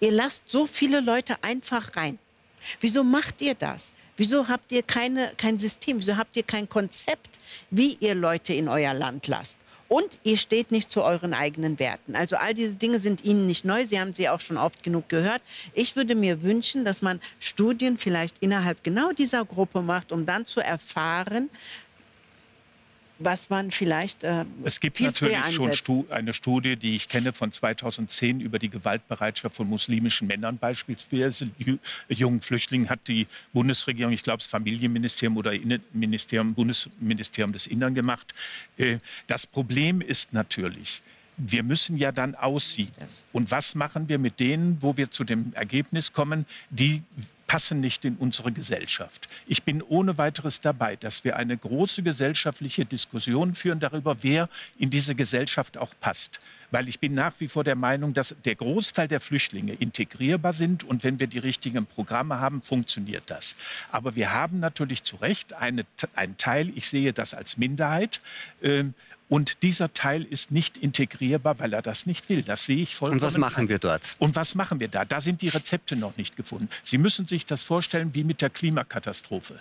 Ihr 0.00 0.12
lasst 0.12 0.44
so 0.46 0.66
viele 0.66 1.00
Leute 1.00 1.36
einfach 1.42 1.96
rein. 1.96 2.18
Wieso 2.80 3.04
macht 3.04 3.42
ihr 3.42 3.54
das? 3.54 3.92
Wieso 4.16 4.48
habt 4.48 4.70
ihr 4.70 4.82
keine, 4.82 5.32
kein 5.36 5.58
System? 5.58 5.98
Wieso 5.98 6.16
habt 6.16 6.36
ihr 6.36 6.44
kein 6.44 6.68
Konzept, 6.68 7.40
wie 7.70 7.96
ihr 8.00 8.14
Leute 8.14 8.54
in 8.54 8.68
euer 8.68 8.94
Land 8.94 9.26
lasst? 9.26 9.58
Und 9.94 10.18
ihr 10.24 10.36
steht 10.36 10.72
nicht 10.72 10.90
zu 10.90 11.04
euren 11.04 11.34
eigenen 11.34 11.78
Werten. 11.78 12.16
Also 12.16 12.34
all 12.34 12.52
diese 12.52 12.74
Dinge 12.74 12.98
sind 12.98 13.24
Ihnen 13.24 13.46
nicht 13.46 13.64
neu. 13.64 13.86
Sie 13.86 14.00
haben 14.00 14.12
sie 14.12 14.28
auch 14.28 14.40
schon 14.40 14.56
oft 14.56 14.82
genug 14.82 15.08
gehört. 15.08 15.40
Ich 15.72 15.94
würde 15.94 16.16
mir 16.16 16.42
wünschen, 16.42 16.84
dass 16.84 17.00
man 17.00 17.20
Studien 17.38 17.96
vielleicht 17.96 18.34
innerhalb 18.40 18.82
genau 18.82 19.12
dieser 19.12 19.44
Gruppe 19.44 19.82
macht, 19.82 20.10
um 20.10 20.26
dann 20.26 20.46
zu 20.46 20.58
erfahren, 20.58 21.48
was 23.18 23.48
man 23.50 23.70
vielleicht 23.70 24.24
äh, 24.24 24.44
Es 24.64 24.80
gibt 24.80 25.00
natürlich 25.00 25.38
schon 25.52 25.72
Stu 25.72 26.04
eine 26.10 26.32
Studie, 26.32 26.76
die 26.76 26.96
ich 26.96 27.08
kenne 27.08 27.32
von 27.32 27.52
2010 27.52 28.40
über 28.40 28.58
die 28.58 28.68
Gewaltbereitschaft 28.68 29.56
von 29.56 29.68
muslimischen 29.68 30.28
Männern 30.28 30.58
beispielsweise. 30.58 31.50
Jungen 32.08 32.40
Flüchtlingen 32.40 32.90
hat 32.90 33.00
die 33.06 33.26
Bundesregierung, 33.52 34.12
ich 34.12 34.22
glaube 34.22 34.38
das 34.38 34.48
Familienministerium 34.48 35.36
oder 35.36 35.52
Innenministerium, 35.52 36.54
Bundesministerium 36.54 37.52
des 37.52 37.66
Innern 37.66 37.94
gemacht. 37.94 38.34
Äh, 38.76 38.98
das 39.26 39.46
Problem 39.46 40.00
ist 40.00 40.32
natürlich, 40.32 41.02
wir 41.36 41.62
müssen 41.62 41.96
ja 41.96 42.12
dann 42.12 42.34
aussieht. 42.34 42.92
Und 43.32 43.50
was 43.50 43.74
machen 43.74 44.08
wir 44.08 44.18
mit 44.18 44.40
denen, 44.40 44.78
wo 44.80 44.96
wir 44.96 45.10
zu 45.10 45.24
dem 45.24 45.52
Ergebnis 45.54 46.12
kommen, 46.12 46.46
die 46.70 47.02
passen 47.54 47.78
nicht 47.78 48.04
in 48.04 48.16
unsere 48.16 48.50
Gesellschaft. 48.50 49.28
Ich 49.46 49.62
bin 49.62 49.80
ohne 49.80 50.18
weiteres 50.18 50.60
dabei, 50.60 50.96
dass 50.96 51.22
wir 51.22 51.36
eine 51.36 51.56
große 51.56 52.02
gesellschaftliche 52.02 52.84
Diskussion 52.84 53.54
führen 53.54 53.78
darüber, 53.78 54.16
wer 54.22 54.48
in 54.76 54.90
diese 54.90 55.14
Gesellschaft 55.14 55.78
auch 55.78 55.94
passt. 56.00 56.40
Weil 56.72 56.88
ich 56.88 56.98
bin 56.98 57.14
nach 57.14 57.34
wie 57.38 57.46
vor 57.46 57.62
der 57.62 57.76
Meinung, 57.76 58.12
dass 58.12 58.34
der 58.44 58.56
Großteil 58.56 59.06
der 59.06 59.20
Flüchtlinge 59.20 59.74
integrierbar 59.74 60.52
sind 60.52 60.82
und 60.82 61.04
wenn 61.04 61.20
wir 61.20 61.28
die 61.28 61.38
richtigen 61.38 61.86
Programme 61.86 62.40
haben, 62.40 62.60
funktioniert 62.60 63.22
das. 63.28 63.54
Aber 63.92 64.16
wir 64.16 64.32
haben 64.32 64.58
natürlich 64.58 65.04
zu 65.04 65.14
Recht 65.14 65.52
eine, 65.52 65.86
einen 66.16 66.36
Teil, 66.36 66.72
ich 66.74 66.88
sehe 66.88 67.12
das 67.12 67.34
als 67.34 67.56
Minderheit, 67.56 68.20
äh, 68.62 68.82
und 69.28 69.62
dieser 69.62 69.92
Teil 69.94 70.22
ist 70.24 70.50
nicht 70.50 70.76
integrierbar, 70.76 71.58
weil 71.58 71.72
er 71.72 71.82
das 71.82 72.06
nicht 72.06 72.28
will. 72.28 72.42
Das 72.42 72.64
sehe 72.64 72.76
ich 72.78 72.94
vollkommen. 72.94 73.20
Und 73.20 73.26
was 73.26 73.38
machen 73.38 73.68
wir 73.68 73.78
dort? 73.78 74.16
Und 74.18 74.36
was 74.36 74.54
machen 74.54 74.80
wir 74.80 74.88
da? 74.88 75.04
Da 75.04 75.20
sind 75.20 75.42
die 75.42 75.48
Rezepte 75.48 75.96
noch 75.96 76.16
nicht 76.16 76.36
gefunden. 76.36 76.68
Sie 76.82 76.98
müssen 76.98 77.26
sich 77.26 77.46
das 77.46 77.64
vorstellen 77.64 78.14
wie 78.14 78.24
mit 78.24 78.42
der 78.42 78.50
Klimakatastrophe. 78.50 79.56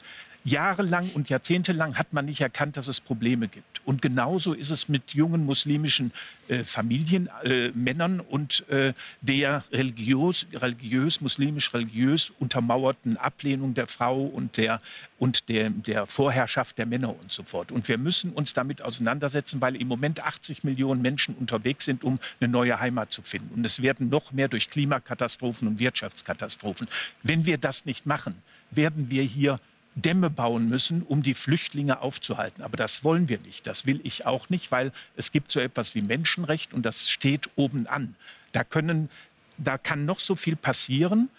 Jahrelang 0.45 1.09
und 1.13 1.29
jahrzehntelang 1.29 1.97
hat 1.97 2.11
man 2.11 2.25
nicht 2.25 2.41
erkannt, 2.41 2.75
dass 2.75 2.87
es 2.87 2.99
Probleme 2.99 3.47
gibt. 3.47 3.85
Und 3.85 4.01
genauso 4.01 4.53
ist 4.53 4.71
es 4.71 4.89
mit 4.89 5.13
jungen 5.13 5.45
muslimischen 5.45 6.11
äh, 6.49 6.63
Familien, 6.65 7.29
äh, 7.43 7.69
Männern 7.71 8.19
und 8.19 8.67
äh, 8.69 8.93
der 9.21 9.63
religiös, 9.71 10.45
religiös, 10.53 11.21
muslimisch-religiös 11.21 12.33
untermauerten 12.39 13.15
Ablehnung 13.17 13.73
der 13.73 13.87
Frau 13.87 14.21
und, 14.21 14.57
der, 14.57 14.81
und 15.17 15.47
der, 15.47 15.69
der 15.69 16.05
Vorherrschaft 16.05 16.77
der 16.77 16.85
Männer 16.85 17.09
und 17.09 17.31
so 17.31 17.43
fort. 17.43 17.71
Und 17.71 17.87
wir 17.87 17.97
müssen 17.97 18.33
uns 18.33 18.53
damit 18.53 18.81
auseinandersetzen, 18.81 19.61
weil 19.61 19.77
im 19.77 19.87
Moment 19.87 20.23
80 20.23 20.65
Millionen 20.65 21.01
Menschen 21.01 21.35
unterwegs 21.35 21.85
sind, 21.85 22.03
um 22.03 22.19
eine 22.41 22.51
neue 22.51 22.79
Heimat 22.79 23.11
zu 23.13 23.21
finden. 23.21 23.53
Und 23.55 23.65
es 23.65 23.81
werden 23.81 24.09
noch 24.09 24.33
mehr 24.33 24.49
durch 24.49 24.69
Klimakatastrophen 24.69 25.67
und 25.69 25.79
Wirtschaftskatastrophen. 25.79 26.87
Wenn 27.21 27.45
wir 27.45 27.57
das 27.57 27.85
nicht 27.85 28.05
machen, 28.05 28.35
werden 28.71 29.09
wir 29.09 29.23
hier 29.23 29.59
Dämme 29.95 30.29
bauen 30.29 30.69
müssen, 30.69 31.03
um 31.03 31.21
die 31.21 31.33
Flüchtlinge 31.33 32.01
aufzuhalten. 32.01 32.63
Aber 32.63 32.77
das 32.77 33.03
wollen 33.03 33.29
wir 33.29 33.39
nicht. 33.39 33.67
Das 33.67 33.85
will 33.85 33.99
ich 34.03 34.25
auch 34.25 34.49
nicht, 34.49 34.71
weil 34.71 34.91
es 35.15 35.31
gibt 35.31 35.51
so 35.51 35.59
etwas 35.59 35.93
wie 35.95 36.01
Menschenrecht 36.01 36.73
und 36.73 36.83
das 36.83 37.09
steht 37.09 37.49
oben 37.55 37.87
an. 37.87 38.15
Da, 38.51 38.63
können, 38.63 39.09
da 39.57 39.77
kann 39.77 40.05
noch 40.05 40.19
so 40.19 40.35
viel 40.35 40.55
passieren. 40.55 41.29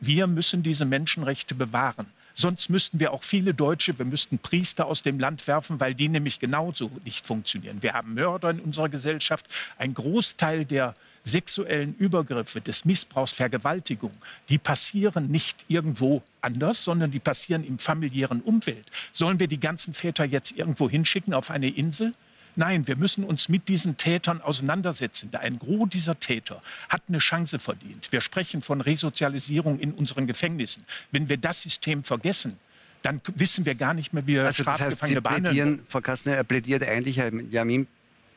Wir 0.00 0.26
müssen 0.26 0.62
diese 0.62 0.84
Menschenrechte 0.84 1.54
bewahren. 1.54 2.06
Sonst 2.34 2.70
müssten 2.70 3.00
wir 3.00 3.12
auch 3.12 3.22
viele 3.22 3.54
Deutsche, 3.54 3.98
wir 3.98 4.06
müssten 4.06 4.38
Priester 4.38 4.86
aus 4.86 5.02
dem 5.02 5.18
Land 5.18 5.46
werfen, 5.46 5.80
weil 5.80 5.94
die 5.94 6.08
nämlich 6.08 6.40
genauso 6.40 6.90
nicht 7.04 7.26
funktionieren. 7.26 7.82
Wir 7.82 7.92
haben 7.92 8.14
Mörder 8.14 8.50
in 8.50 8.60
unserer 8.60 8.88
Gesellschaft. 8.88 9.46
Ein 9.78 9.94
Großteil 9.94 10.64
der 10.64 10.94
sexuellen 11.24 11.94
Übergriffe, 11.96 12.60
des 12.60 12.84
Missbrauchs, 12.84 13.32
Vergewaltigung, 13.32 14.12
die 14.48 14.58
passieren 14.58 15.30
nicht 15.30 15.64
irgendwo 15.68 16.22
anders, 16.40 16.84
sondern 16.84 17.10
die 17.10 17.20
passieren 17.20 17.64
im 17.64 17.78
familiären 17.78 18.40
Umfeld. 18.40 18.84
Sollen 19.12 19.38
wir 19.38 19.46
die 19.46 19.60
ganzen 19.60 19.94
Väter 19.94 20.24
jetzt 20.24 20.52
irgendwo 20.52 20.90
hinschicken 20.90 21.34
auf 21.34 21.50
eine 21.50 21.68
Insel? 21.68 22.12
Nein, 22.56 22.86
wir 22.86 22.96
müssen 22.96 23.24
uns 23.24 23.48
mit 23.48 23.68
diesen 23.68 23.96
Tätern 23.96 24.42
auseinandersetzen. 24.42 25.30
Ein 25.34 25.58
Gros 25.58 25.88
dieser 25.88 26.18
Täter 26.18 26.62
hat 26.88 27.02
eine 27.08 27.18
Chance 27.18 27.58
verdient. 27.58 28.12
Wir 28.12 28.20
sprechen 28.20 28.60
von 28.62 28.80
Resozialisierung 28.80 29.78
in 29.78 29.92
unseren 29.92 30.26
Gefängnissen. 30.26 30.84
Wenn 31.10 31.28
wir 31.28 31.38
das 31.38 31.62
System 31.62 32.02
vergessen, 32.02 32.58
dann 33.02 33.20
wissen 33.34 33.64
wir 33.64 33.74
gar 33.74 33.94
nicht 33.94 34.12
mehr, 34.12 34.26
wie 34.26 34.34
wir 34.34 34.44
also 34.44 34.64
das 34.64 34.80
heißt, 34.80 35.04
Sie 35.04 35.20
plädieren, 35.20 35.82
Frau 35.88 36.00
Kastner, 36.00 36.34
er 36.34 36.44
plädiert 36.44 36.82
eigentlich, 36.82 37.16
Herr 37.16 37.32
Jamin 37.32 37.86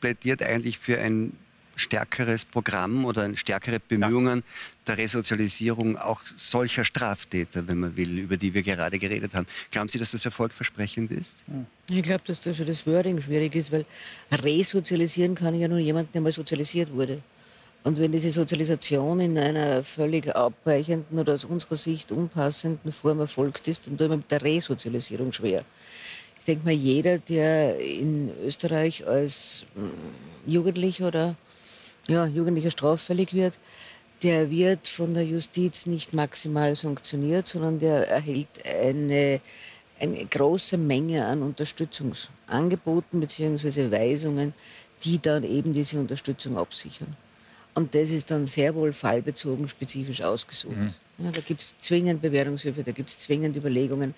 plädiert 0.00 0.42
eigentlich 0.42 0.78
für 0.78 0.98
ein 0.98 1.32
stärkeres 1.76 2.44
Programm 2.44 3.04
oder 3.04 3.36
stärkere 3.36 3.78
Bemühungen 3.78 4.38
ja. 4.38 4.44
der 4.88 4.98
Resozialisierung 4.98 5.96
auch 5.96 6.20
solcher 6.36 6.84
Straftäter, 6.84 7.68
wenn 7.68 7.78
man 7.78 7.96
will, 7.96 8.18
über 8.18 8.36
die 8.36 8.52
wir 8.52 8.62
gerade 8.62 8.98
geredet 8.98 9.34
haben. 9.34 9.46
Glauben 9.70 9.88
Sie, 9.88 9.98
dass 9.98 10.10
das 10.10 10.24
erfolgversprechend 10.24 11.12
ist? 11.12 11.34
Ich 11.90 12.02
glaube, 12.02 12.22
dass 12.26 12.40
da 12.40 12.52
schon 12.52 12.66
das 12.66 12.86
Wording 12.86 13.20
schwierig 13.20 13.54
ist, 13.54 13.70
weil 13.70 13.84
resozialisieren 14.32 15.34
kann 15.34 15.54
ja 15.58 15.68
nur 15.68 15.78
jemand, 15.78 16.14
der 16.14 16.22
mal 16.22 16.32
sozialisiert 16.32 16.92
wurde. 16.92 17.22
Und 17.86 18.00
wenn 18.00 18.10
diese 18.10 18.32
Sozialisation 18.32 19.20
in 19.20 19.38
einer 19.38 19.84
völlig 19.84 20.34
abweichenden 20.34 21.20
oder 21.20 21.34
aus 21.34 21.44
unserer 21.44 21.76
Sicht 21.76 22.10
unpassenden 22.10 22.90
Form 22.90 23.20
erfolgt 23.20 23.68
ist, 23.68 23.86
dann 23.86 23.96
tut 23.96 24.08
man 24.08 24.18
mit 24.18 24.30
der 24.32 24.42
Resozialisierung 24.42 25.32
schwer. 25.32 25.64
Ich 26.40 26.44
denke 26.46 26.64
mal, 26.64 26.74
jeder, 26.74 27.18
der 27.18 27.78
in 27.78 28.32
Österreich 28.44 29.06
als 29.06 29.66
hm, 29.76 29.92
Jugendlicher 30.46 31.06
oder 31.06 31.36
ja, 32.08 32.26
Jugendlicher 32.26 32.70
straffällig 32.70 33.34
wird, 33.34 33.58
der 34.22 34.50
wird 34.50 34.88
von 34.88 35.14
der 35.14 35.24
Justiz 35.24 35.86
nicht 35.86 36.14
maximal 36.14 36.74
sanktioniert, 36.74 37.46
sondern 37.48 37.78
der 37.78 38.08
erhält 38.08 38.48
eine, 38.64 39.40
eine 40.00 40.24
große 40.24 40.78
Menge 40.78 41.26
an 41.26 41.42
Unterstützungsangeboten 41.42 43.20
bzw. 43.20 43.90
Weisungen, 43.90 44.54
die 45.04 45.20
dann 45.20 45.44
eben 45.44 45.72
diese 45.72 45.98
Unterstützung 45.98 46.56
absichern. 46.56 47.14
Und 47.74 47.94
das 47.94 48.10
ist 48.10 48.30
dann 48.30 48.46
sehr 48.46 48.74
wohl 48.74 48.94
fallbezogen 48.94 49.68
spezifisch 49.68 50.22
ausgesucht. 50.22 50.76
Mhm. 50.76 50.94
Ja, 51.18 51.30
da 51.30 51.40
gibt 51.40 51.60
es 51.60 51.74
zwingend 51.78 52.22
Bewährungshilfe, 52.22 52.82
da 52.82 52.92
gibt 52.92 53.10
es 53.10 53.18
zwingend 53.18 53.54
Überlegungen, 53.54 54.14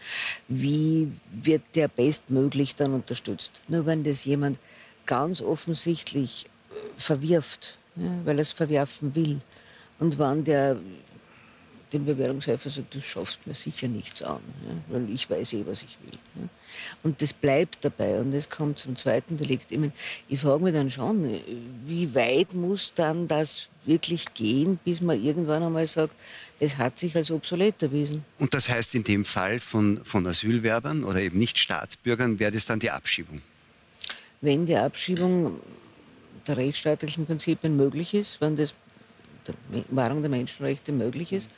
wie 0.46 1.10
wird 1.32 1.62
der 1.74 1.88
bestmöglich 1.88 2.76
dann 2.76 2.94
unterstützt. 2.94 3.60
Nur 3.66 3.84
wenn 3.84 4.04
das 4.04 4.24
jemand 4.24 4.60
ganz 5.06 5.42
offensichtlich 5.42 6.46
verwirft, 6.96 7.78
ja, 7.96 8.10
weil 8.24 8.38
er 8.38 8.42
es 8.42 8.52
verwerfen 8.52 9.14
will. 9.14 9.40
Und 9.98 10.18
wenn 10.18 10.44
der 10.44 10.76
dem 11.92 12.04
Bewährungshelfer 12.04 12.68
sagt, 12.68 12.94
du 12.94 13.00
schaffst 13.00 13.46
mir 13.46 13.54
sicher 13.54 13.88
nichts 13.88 14.22
an, 14.22 14.40
ja, 14.66 14.74
weil 14.88 15.08
ich 15.10 15.28
weiß 15.28 15.54
eh, 15.54 15.64
was 15.66 15.82
ich 15.82 15.96
will. 16.04 16.18
Ja. 16.36 16.48
Und 17.02 17.22
das 17.22 17.32
bleibt 17.32 17.84
dabei 17.84 18.20
und 18.20 18.32
es 18.34 18.50
kommt 18.50 18.78
zum 18.78 18.96
zweiten 18.96 19.36
Delikt. 19.36 19.72
Ich, 19.72 19.78
mein, 19.78 19.92
ich 20.28 20.38
frage 20.38 20.64
mich 20.64 20.74
dann 20.74 20.90
schon, 20.90 21.40
wie 21.86 22.14
weit 22.14 22.54
muss 22.54 22.92
dann 22.94 23.26
das 23.26 23.68
wirklich 23.84 24.34
gehen, 24.34 24.78
bis 24.84 25.00
man 25.00 25.22
irgendwann 25.22 25.62
einmal 25.62 25.86
sagt, 25.86 26.14
es 26.60 26.76
hat 26.76 26.98
sich 26.98 27.16
als 27.16 27.30
obsolet 27.30 27.82
erwiesen. 27.82 28.24
Und 28.38 28.52
das 28.52 28.68
heißt 28.68 28.94
in 28.94 29.04
dem 29.04 29.24
Fall 29.24 29.60
von, 29.60 30.04
von 30.04 30.26
Asylwerbern 30.26 31.04
oder 31.04 31.20
eben 31.20 31.38
nicht 31.38 31.58
Staatsbürgern, 31.58 32.38
wäre 32.38 32.52
das 32.52 32.66
dann 32.66 32.80
die 32.80 32.90
Abschiebung? 32.90 33.40
Wenn 34.40 34.66
die 34.66 34.76
Abschiebung 34.76 35.58
der 36.48 36.56
rechtsstaatlichen 36.56 37.26
Prinzipien 37.26 37.76
möglich 37.76 38.14
ist, 38.14 38.40
wenn 38.40 38.56
das 38.56 38.74
der 39.46 39.54
Wahrung 39.90 40.22
der 40.22 40.30
Menschenrechte 40.30 40.92
möglich 40.92 41.32
ist. 41.32 41.50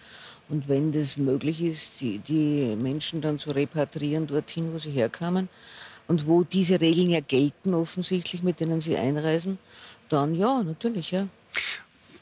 Und 0.48 0.68
wenn 0.68 0.90
das 0.92 1.16
möglich 1.16 1.62
ist, 1.62 2.00
die, 2.00 2.18
die 2.18 2.74
Menschen 2.76 3.20
dann 3.20 3.38
zu 3.38 3.52
repatriieren 3.52 4.26
dorthin, 4.26 4.72
wo 4.72 4.78
sie 4.78 4.90
herkamen 4.90 5.48
und 6.08 6.26
wo 6.26 6.42
diese 6.42 6.80
Regeln 6.80 7.10
ja 7.10 7.20
gelten 7.20 7.72
offensichtlich, 7.72 8.42
mit 8.42 8.58
denen 8.58 8.80
sie 8.80 8.96
einreisen, 8.96 9.58
dann 10.08 10.34
ja, 10.34 10.62
natürlich, 10.62 11.12
ja. 11.12 11.28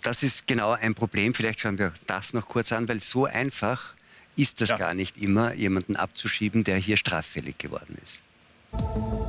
Das 0.02 0.22
ist 0.22 0.46
genau 0.46 0.72
ein 0.72 0.94
Problem. 0.94 1.32
Vielleicht 1.34 1.60
schauen 1.60 1.78
wir 1.78 1.92
das 2.06 2.34
noch 2.34 2.46
kurz 2.46 2.70
an, 2.72 2.86
weil 2.88 3.00
so 3.00 3.24
einfach 3.24 3.94
ist 4.36 4.60
das 4.60 4.68
ja. 4.68 4.76
gar 4.76 4.94
nicht 4.94 5.16
immer, 5.18 5.54
jemanden 5.54 5.96
abzuschieben, 5.96 6.64
der 6.64 6.76
hier 6.76 6.96
straffällig 6.96 7.58
geworden 7.58 7.98
ist. 8.04 9.27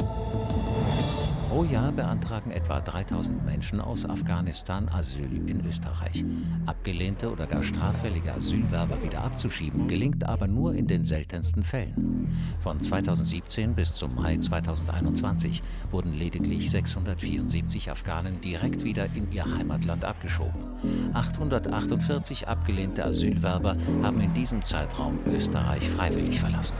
Pro 1.49 1.63
Jahr 1.63 1.91
beantragen 1.91 2.51
etwa 2.51 2.79
3000 2.79 3.43
Menschen 3.43 3.81
aus 3.81 4.05
Afghanistan 4.05 4.87
Asyl 4.87 5.49
in 5.49 5.65
Österreich. 5.65 6.23
Abgelehnte 6.67 7.31
oder 7.31 7.47
gar 7.47 7.63
straffällige 7.63 8.35
Asylwerber 8.35 9.01
wieder 9.01 9.23
abzuschieben, 9.23 9.87
gelingt 9.87 10.23
aber 10.23 10.45
nur 10.45 10.75
in 10.75 10.85
den 10.85 11.05
seltensten 11.05 11.63
Fällen. 11.63 12.29
Von 12.59 12.79
2017 12.79 13.73
bis 13.73 13.95
zum 13.95 14.13
Mai 14.13 14.37
2021 14.37 15.63
wurden 15.89 16.13
lediglich 16.13 16.69
674 16.69 17.89
Afghanen 17.89 18.39
direkt 18.41 18.83
wieder 18.83 19.07
in 19.15 19.31
ihr 19.31 19.45
Heimatland 19.45 20.05
abgeschoben. 20.05 21.13
848 21.13 22.47
abgelehnte 22.47 23.03
Asylwerber 23.03 23.75
haben 24.03 24.21
in 24.21 24.35
diesem 24.35 24.63
Zeitraum 24.63 25.17
Österreich 25.25 25.89
freiwillig 25.89 26.39
verlassen. 26.39 26.75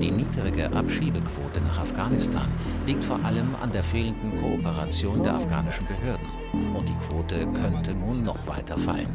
Die 0.00 0.10
niedrige 0.10 0.72
Abschiebequote 0.72 1.60
nach 1.60 1.80
Afghanistan 1.80 2.48
liegt 2.86 3.04
vor 3.04 3.22
allem 3.24 3.54
an 3.60 3.72
der 3.72 3.84
fehlenden 3.84 4.40
Kooperation 4.40 5.22
der 5.22 5.34
afghanischen 5.34 5.86
Behörden. 5.86 6.26
Und 6.74 6.88
die 6.88 6.94
Quote 7.06 7.46
könnte 7.52 7.92
nun 7.92 8.24
noch 8.24 8.46
weiter 8.46 8.78
fallen. 8.78 9.14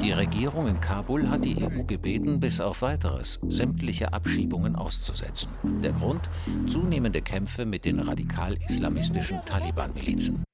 Die 0.00 0.12
Regierung 0.12 0.66
in 0.68 0.80
Kabul 0.80 1.28
hat 1.28 1.44
die 1.44 1.62
EU 1.62 1.82
gebeten, 1.82 2.40
bis 2.40 2.60
auf 2.60 2.82
weiteres 2.82 3.38
sämtliche 3.48 4.12
Abschiebungen 4.12 4.76
auszusetzen. 4.76 5.50
Der 5.82 5.92
Grund? 5.92 6.22
Zunehmende 6.66 7.20
Kämpfe 7.20 7.66
mit 7.66 7.84
den 7.84 7.98
radikal-islamistischen 7.98 9.40
Taliban-Milizen. 9.44 10.44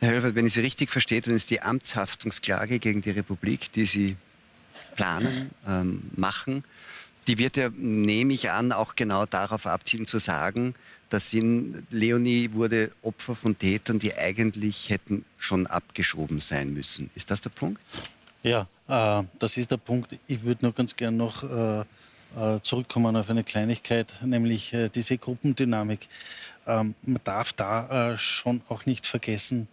Herr 0.00 0.14
Höfer, 0.14 0.34
wenn 0.34 0.46
ich 0.46 0.54
Sie 0.54 0.60
richtig 0.60 0.90
verstehe, 0.90 1.20
dann 1.20 1.36
ist 1.36 1.50
die 1.50 1.60
Amtshaftungsklage 1.60 2.78
gegen 2.78 3.02
die 3.02 3.10
Republik, 3.10 3.70
die 3.72 3.84
Sie 3.84 4.16
planen, 4.94 5.50
ähm, 5.66 6.02
machen, 6.16 6.64
die 7.26 7.38
wird 7.38 7.56
ja, 7.56 7.70
nehme 7.70 8.32
ich 8.32 8.50
an, 8.50 8.72
auch 8.72 8.96
genau 8.96 9.26
darauf 9.26 9.66
abzielen 9.66 10.06
zu 10.06 10.18
sagen, 10.18 10.74
dass 11.08 11.32
in 11.34 11.86
Leonie 11.90 12.50
wurde 12.52 12.90
Opfer 13.02 13.34
von 13.34 13.56
Tätern, 13.56 13.98
die 13.98 14.16
eigentlich 14.16 14.90
hätten 14.90 15.24
schon 15.36 15.66
abgeschoben 15.66 16.40
sein 16.40 16.72
müssen. 16.72 17.10
Ist 17.14 17.30
das 17.30 17.40
der 17.40 17.50
Punkt? 17.50 17.80
Ja, 18.42 18.66
äh, 18.88 19.24
das 19.38 19.56
ist 19.56 19.70
der 19.70 19.76
Punkt. 19.76 20.16
Ich 20.26 20.42
würde 20.42 20.64
nur 20.64 20.72
ganz 20.72 20.96
gern 20.96 21.16
noch 21.16 21.44
äh, 21.44 21.80
äh, 21.80 22.60
zurückkommen 22.62 23.14
auf 23.14 23.28
eine 23.28 23.44
Kleinigkeit, 23.44 24.12
nämlich 24.22 24.72
äh, 24.72 24.88
diese 24.88 25.18
Gruppendynamik. 25.18 26.08
Ähm, 26.66 26.94
man 27.02 27.20
darf 27.24 27.52
da 27.52 28.12
äh, 28.12 28.18
schon 28.18 28.62
auch 28.68 28.86
nicht 28.86 29.06
vergessen, 29.06 29.68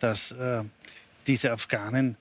dass 0.00 0.32
äh, 0.32 0.64
diese 1.26 1.52
Afghanen 1.52 2.16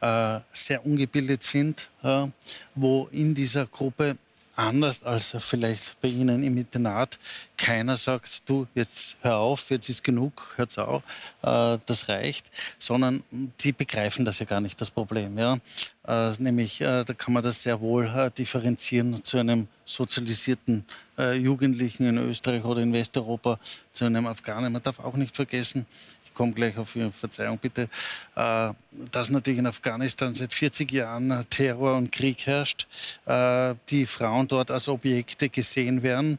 äh, 0.00 0.40
sehr 0.52 0.84
ungebildet 0.84 1.42
sind, 1.42 1.90
äh, 2.02 2.26
wo 2.74 3.08
in 3.12 3.34
dieser 3.34 3.66
Gruppe 3.66 4.16
anders 4.60 5.02
als 5.04 5.34
vielleicht 5.38 5.98
bei 6.00 6.08
Ihnen 6.08 6.42
im 6.42 6.58
Internat 6.58 7.18
keiner 7.56 7.96
sagt, 7.96 8.42
du, 8.46 8.66
jetzt 8.74 9.16
hör 9.22 9.36
auf, 9.36 9.70
jetzt 9.70 9.88
ist 9.88 10.04
genug, 10.04 10.52
hört's 10.56 10.76
auf, 10.78 11.02
äh, 11.42 11.78
das 11.86 12.08
reicht, 12.08 12.46
sondern 12.78 13.22
die 13.60 13.72
begreifen 13.72 14.24
das 14.24 14.38
ja 14.38 14.46
gar 14.46 14.60
nicht, 14.60 14.80
das 14.80 14.90
Problem. 14.90 15.38
Ja? 15.38 15.58
Äh, 16.06 16.32
nämlich, 16.38 16.80
äh, 16.80 17.04
da 17.04 17.14
kann 17.14 17.32
man 17.32 17.42
das 17.42 17.62
sehr 17.62 17.80
wohl 17.80 18.06
äh, 18.06 18.30
differenzieren 18.30 19.24
zu 19.24 19.38
einem 19.38 19.66
sozialisierten 19.86 20.84
äh, 21.18 21.34
Jugendlichen 21.34 22.06
in 22.06 22.18
Österreich 22.18 22.64
oder 22.64 22.82
in 22.82 22.92
Westeuropa, 22.92 23.58
zu 23.92 24.04
einem 24.04 24.26
Afghanen. 24.26 24.72
Man 24.72 24.82
darf 24.82 25.00
auch 25.00 25.14
nicht 25.14 25.34
vergessen, 25.34 25.86
komme 26.34 26.52
gleich 26.52 26.76
auf 26.78 26.96
Ihre 26.96 27.12
Verzeihung 27.12 27.58
bitte, 27.58 27.88
äh, 28.36 28.72
dass 29.12 29.30
natürlich 29.30 29.58
in 29.58 29.66
Afghanistan 29.66 30.34
seit 30.34 30.54
40 30.54 30.90
Jahren 30.90 31.46
Terror 31.50 31.96
und 31.96 32.12
Krieg 32.12 32.46
herrscht, 32.46 32.86
äh, 33.26 33.74
die 33.90 34.06
Frauen 34.06 34.48
dort 34.48 34.70
als 34.70 34.88
Objekte 34.88 35.48
gesehen 35.48 36.02
werden. 36.02 36.38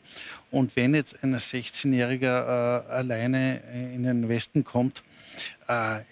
Und 0.50 0.76
wenn 0.76 0.94
jetzt 0.96 1.24
ein 1.24 1.36
16-Jähriger 1.36 2.86
äh, 2.88 2.92
alleine 2.92 3.62
in 3.94 4.04
den 4.04 4.28
Westen 4.30 4.64
kommt, 4.64 5.04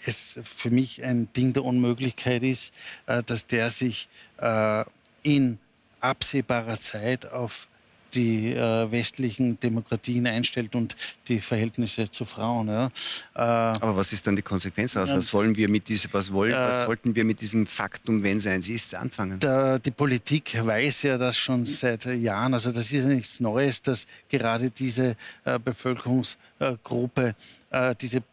es 0.05 0.39
für 0.45 0.69
mich 0.69 1.03
ein 1.03 1.31
Ding 1.33 1.51
der 1.51 1.65
Unmöglichkeit 1.65 2.41
ist, 2.41 2.73
dass 3.05 3.45
der 3.45 3.69
sich 3.69 4.07
in 5.23 5.59
absehbarer 5.99 6.79
Zeit 6.79 7.25
auf 7.25 7.67
die 8.13 8.53
äh, 8.53 8.91
westlichen 8.91 9.59
Demokratien 9.59 10.27
einstellt 10.27 10.75
und 10.75 10.95
die 11.27 11.39
Verhältnisse 11.39 12.09
zu 12.09 12.25
Frauen. 12.25 12.67
Ja. 12.67 12.85
Äh, 13.35 13.39
Aber 13.39 13.97
was 13.97 14.13
ist 14.13 14.25
dann 14.27 14.35
die 14.35 14.41
Konsequenz 14.41 14.93
daraus? 14.93 15.11
Was 15.11 15.33
wollen 15.33 15.55
wir 15.55 15.69
mit 15.69 15.87
diesem, 15.87 16.11
was 16.13 16.31
wollen, 16.31 16.53
was 16.53 16.85
sollten 16.85 17.15
wir 17.15 17.23
mit 17.23 17.41
diesem 17.41 17.65
Faktum, 17.65 18.23
wenn 18.23 18.37
es 18.37 18.47
eins 18.47 18.69
ist, 18.69 18.95
anfangen? 18.95 19.39
Der, 19.39 19.79
die 19.79 19.91
Politik 19.91 20.65
weiß 20.65 21.03
ja 21.03 21.17
das 21.17 21.37
schon 21.37 21.65
seit 21.65 22.05
Jahren. 22.05 22.53
Also 22.53 22.71
das 22.71 22.85
ist 22.85 22.91
ja 22.91 23.05
nichts 23.05 23.39
Neues, 23.39 23.81
dass 23.81 24.05
gerade 24.29 24.71
diese 24.71 25.15
äh, 25.45 25.59
Bevölkerungsgruppe 25.59 27.35
äh, 27.71 27.95
diese 27.99 28.23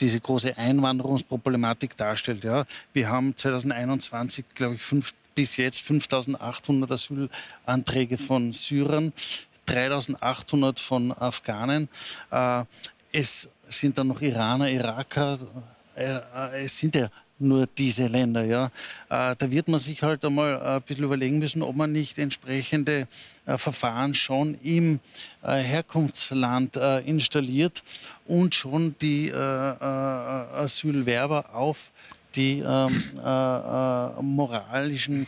diese 0.00 0.20
große 0.20 0.58
Einwanderungsproblematik 0.58 1.96
darstellt. 1.96 2.44
Ja. 2.44 2.66
Wir 2.92 3.08
haben 3.08 3.36
2021, 3.36 4.44
glaube 4.54 4.74
ich, 4.74 4.82
fünf 4.82 5.14
bis 5.36 5.56
jetzt 5.58 5.80
5800 5.82 6.90
Asylanträge 6.90 8.18
von 8.18 8.52
Syrern, 8.52 9.12
3800 9.66 10.80
von 10.80 11.12
Afghanen. 11.12 11.88
Äh, 12.32 12.64
es 13.12 13.48
sind 13.68 13.96
dann 13.98 14.08
noch 14.08 14.20
Iraner, 14.20 14.68
Iraker. 14.70 15.38
Äh, 15.94 16.64
es 16.64 16.78
sind 16.78 16.96
ja 16.96 17.10
nur 17.38 17.66
diese 17.66 18.06
Länder. 18.06 18.44
Ja. 18.44 18.70
Äh, 19.10 19.36
da 19.36 19.50
wird 19.50 19.68
man 19.68 19.78
sich 19.78 20.02
halt 20.02 20.24
einmal 20.24 20.58
ein 20.58 20.80
bisschen 20.82 21.04
überlegen 21.04 21.38
müssen, 21.38 21.60
ob 21.62 21.76
man 21.76 21.92
nicht 21.92 22.18
entsprechende 22.18 23.06
Verfahren 23.44 24.14
schon 24.14 24.58
im 24.64 24.98
Herkunftsland 25.42 26.76
installiert 27.04 27.84
und 28.26 28.56
schon 28.56 28.96
die 29.00 29.32
Asylwerber 29.32 30.74
auf 31.54 31.92
die 32.36 32.60
ähm, 32.60 33.02
moralischen 34.20 35.26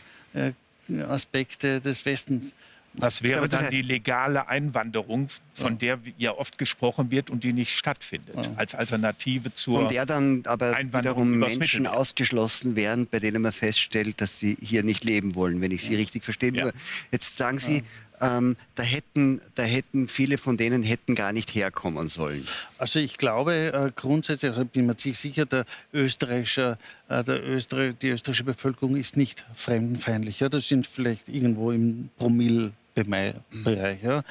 Aspekte 1.07 1.81
des 1.81 2.05
Westens 2.05 2.53
was 2.93 3.23
wäre 3.23 3.47
dann 3.47 3.69
die 3.69 3.81
legale 3.81 4.47
Einwanderung, 4.47 5.27
von 5.53 5.77
der 5.77 5.99
ja 6.17 6.33
oft 6.33 6.57
gesprochen 6.57 7.11
wird 7.11 7.29
und 7.29 7.43
die 7.43 7.53
nicht 7.53 7.71
stattfindet, 7.71 8.35
ja. 8.35 8.51
als 8.55 8.75
Alternative 8.75 9.53
zur 9.53 9.77
Von 9.81 9.87
der 9.89 10.05
dann 10.05 10.43
aber 10.45 10.77
wiederum 10.77 11.37
Menschen 11.37 11.87
ausgeschlossen 11.87 12.75
werden, 12.75 13.07
bei 13.07 13.19
denen 13.19 13.41
man 13.41 13.51
feststellt, 13.51 14.21
dass 14.21 14.39
sie 14.39 14.57
hier 14.61 14.83
nicht 14.83 15.03
leben 15.03 15.35
wollen, 15.35 15.61
wenn 15.61 15.71
ich 15.71 15.83
Sie 15.83 15.93
ja. 15.93 15.99
richtig 15.99 16.23
verstehe. 16.23 16.51
Ja. 16.53 16.71
Jetzt 17.11 17.37
sagen 17.37 17.59
Sie, 17.59 17.83
ähm, 18.21 18.55
da, 18.75 18.83
hätten, 18.83 19.41
da 19.55 19.63
hätten 19.63 20.07
viele 20.07 20.37
von 20.37 20.57
denen 20.57 20.83
hätten 20.83 21.15
gar 21.15 21.31
nicht 21.31 21.55
herkommen 21.55 22.07
sollen. 22.07 22.47
Also 22.77 22.99
ich 22.99 23.17
glaube 23.17 23.71
äh, 23.73 23.91
grundsätzlich, 23.95 24.51
also 24.51 24.65
bin 24.65 24.85
mir 24.85 24.95
sicher, 24.97 25.45
der 25.45 25.65
österreichische, 25.93 26.77
äh, 27.07 27.23
der 27.23 27.43
Öster 27.43 27.93
die 27.93 28.09
österreichische 28.09 28.43
Bevölkerung 28.43 28.95
ist 28.95 29.17
nicht 29.17 29.45
fremdenfeindlich. 29.53 30.39
Ja? 30.39 30.49
Das 30.49 30.67
sind 30.67 30.87
vielleicht 30.87 31.29
irgendwo 31.29 31.71
im 31.71 32.09
Promille-Bereich. 32.17 34.03
Ja? 34.03 34.23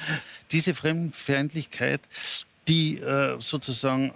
Diese 0.51 0.73
Fremdenfeindlichkeit, 0.73 2.01
die 2.67 2.97
äh, 2.99 3.37
sozusagen 3.39 4.11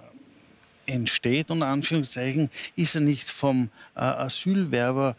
entsteht, 0.86 1.50
unter 1.50 1.68
Anführungszeichen, 1.68 2.50
ist 2.76 2.96
ja 2.96 3.02
nicht 3.02 3.30
vom 3.30 3.70
äh, 3.96 4.02
Asylwerber 4.02 5.16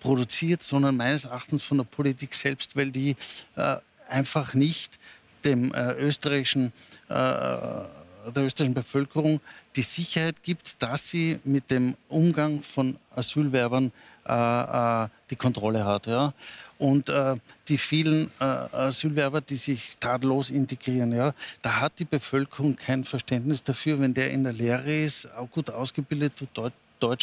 produziert, 0.00 0.62
sondern 0.62 0.96
meines 0.96 1.24
Erachtens 1.24 1.62
von 1.62 1.78
der 1.78 1.84
Politik 1.84 2.34
selbst, 2.34 2.76
weil 2.76 2.90
die 2.90 3.16
äh, 3.56 3.76
einfach 4.08 4.54
nicht 4.54 4.98
dem 5.44 5.72
äh, 5.72 5.92
österreichischen, 5.92 6.72
äh, 7.08 7.14
der 7.14 7.88
österreichischen 8.36 8.74
Bevölkerung 8.74 9.40
die 9.76 9.82
Sicherheit 9.82 10.42
gibt, 10.42 10.82
dass 10.82 11.08
sie 11.08 11.38
mit 11.44 11.70
dem 11.70 11.94
Umgang 12.08 12.62
von 12.62 12.96
Asylwerbern 13.14 13.92
äh, 14.26 15.04
äh, 15.04 15.08
die 15.30 15.36
Kontrolle 15.36 15.84
hat. 15.84 16.06
Ja? 16.06 16.32
Und 16.78 17.08
äh, 17.08 17.36
die 17.68 17.78
vielen 17.78 18.30
Asylwerber, 18.38 19.40
die 19.40 19.56
sich 19.56 19.96
tadellos 19.98 20.50
integrieren, 20.50 21.12
ja, 21.12 21.34
da 21.62 21.80
hat 21.80 21.98
die 21.98 22.04
Bevölkerung 22.04 22.76
kein 22.76 23.04
Verständnis 23.04 23.62
dafür, 23.62 24.00
wenn 24.00 24.14
der 24.14 24.30
in 24.30 24.44
der 24.44 24.52
Lehre 24.52 25.04
ist, 25.04 25.26
auch 25.36 25.50
gut 25.50 25.70
ausgebildet, 25.70 26.32
dort 26.38 26.50
Deutsch 26.54 26.74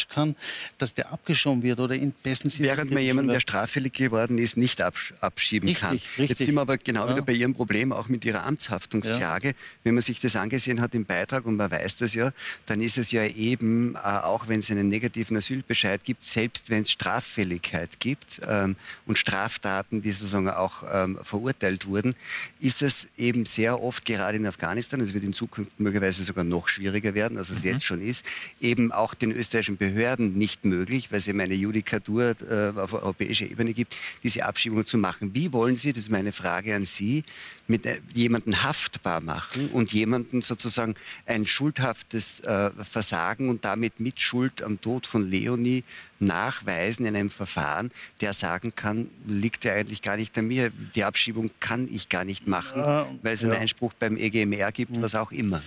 kann, 0.08 0.36
dass 0.78 0.94
der 0.94 1.12
abgeschoben 1.12 1.62
wird 1.62 1.80
oder 1.80 1.94
in 1.94 2.12
besten 2.12 2.50
Sinne. 2.50 2.68
Während 2.68 2.90
man 2.90 3.02
jemanden, 3.02 3.32
der 3.32 3.40
straffällig 3.40 3.94
geworden 3.94 4.38
ist, 4.38 4.56
nicht 4.56 4.80
absch 4.80 5.14
abschieben 5.20 5.68
richtig, 5.68 5.82
kann. 5.82 5.92
Richtig. 5.92 6.28
Jetzt 6.28 6.38
sind 6.38 6.54
wir 6.54 6.60
aber 6.60 6.78
genau 6.78 7.06
ja. 7.06 7.12
wieder 7.12 7.22
bei 7.22 7.32
Ihrem 7.32 7.54
Problem, 7.54 7.92
auch 7.92 8.08
mit 8.08 8.24
Ihrer 8.24 8.44
Amtshaftungsklage. 8.44 9.48
Ja. 9.48 9.54
Wenn 9.84 9.94
man 9.94 10.02
sich 10.02 10.20
das 10.20 10.36
angesehen 10.36 10.80
hat 10.80 10.94
im 10.94 11.04
Beitrag 11.04 11.46
und 11.46 11.56
man 11.56 11.70
weiß 11.70 11.96
das 11.96 12.14
ja, 12.14 12.32
dann 12.66 12.80
ist 12.80 12.98
es 12.98 13.10
ja 13.10 13.24
eben, 13.24 13.94
äh, 13.94 13.98
auch 13.98 14.48
wenn 14.48 14.60
es 14.60 14.70
einen 14.70 14.88
negativen 14.88 15.36
Asylbescheid 15.36 16.02
gibt, 16.04 16.24
selbst 16.24 16.70
wenn 16.70 16.82
es 16.82 16.90
Straffälligkeit 16.90 18.00
gibt 18.00 18.40
ähm, 18.46 18.76
und 19.06 19.18
Straftaten, 19.18 20.02
die 20.02 20.12
sozusagen 20.12 20.48
auch 20.50 20.82
ähm, 20.90 21.18
verurteilt 21.22 21.86
wurden, 21.86 22.14
ist 22.60 22.82
es 22.82 23.08
eben 23.16 23.46
sehr 23.46 23.82
oft, 23.82 24.04
gerade 24.04 24.36
in 24.36 24.46
Afghanistan, 24.46 25.00
es 25.00 25.14
wird 25.14 25.24
in 25.24 25.32
Zukunft 25.32 25.78
möglicherweise 25.78 26.24
sogar 26.24 26.44
noch 26.44 26.68
schwieriger 26.68 27.14
werden, 27.14 27.38
als 27.38 27.50
es 27.50 27.62
mhm. 27.62 27.70
jetzt 27.70 27.84
schon 27.84 28.00
ist, 28.00 28.24
eben 28.60 28.92
auch 28.92 29.14
den 29.14 29.32
österreichischen 29.32 29.67
österreichischen 29.68 29.76
Behörden 29.76 30.38
nicht 30.38 30.64
möglich, 30.64 31.10
weil 31.10 31.18
es 31.18 31.28
eben 31.28 31.40
eine 31.40 31.54
Judikatur 31.54 32.34
äh, 32.48 32.78
auf 32.78 32.94
europäischer 32.94 33.46
Ebene 33.46 33.72
gibt, 33.72 33.96
diese 34.22 34.44
Abschiebung 34.44 34.86
zu 34.86 34.98
machen. 34.98 35.34
Wie 35.34 35.52
wollen 35.52 35.76
Sie, 35.76 35.92
das 35.92 36.04
ist 36.04 36.10
meine 36.10 36.32
Frage 36.32 36.74
an 36.74 36.84
Sie, 36.84 37.24
mit 37.66 37.84
äh, 37.86 38.00
jemanden 38.14 38.62
haftbar 38.62 39.20
machen 39.20 39.68
und 39.72 39.92
jemanden 39.92 40.40
sozusagen 40.40 40.94
ein 41.26 41.46
schuldhaftes 41.46 42.40
äh, 42.40 42.70
Versagen 42.82 43.48
und 43.48 43.64
damit 43.64 44.00
Mitschuld 44.00 44.62
am 44.62 44.80
Tod 44.80 45.06
von 45.06 45.28
Leonie 45.28 45.84
nachweisen 46.20 47.06
in 47.06 47.14
einem 47.14 47.30
Verfahren, 47.30 47.90
der 48.20 48.32
sagen 48.32 48.74
kann, 48.74 49.08
liegt 49.26 49.64
ja 49.64 49.74
eigentlich 49.74 50.02
gar 50.02 50.16
nicht 50.16 50.36
an 50.36 50.48
mir, 50.48 50.72
die 50.94 51.04
Abschiebung 51.04 51.50
kann 51.60 51.88
ich 51.92 52.08
gar 52.08 52.24
nicht 52.24 52.48
machen, 52.48 52.82
weil 53.22 53.34
es 53.34 53.44
einen 53.44 53.52
ja. 53.52 53.60
Einspruch 53.60 53.92
beim 53.92 54.16
EGMR 54.16 54.72
gibt, 54.72 54.96
hm. 54.96 55.02
was 55.02 55.14
auch 55.14 55.30
immer. 55.30 55.62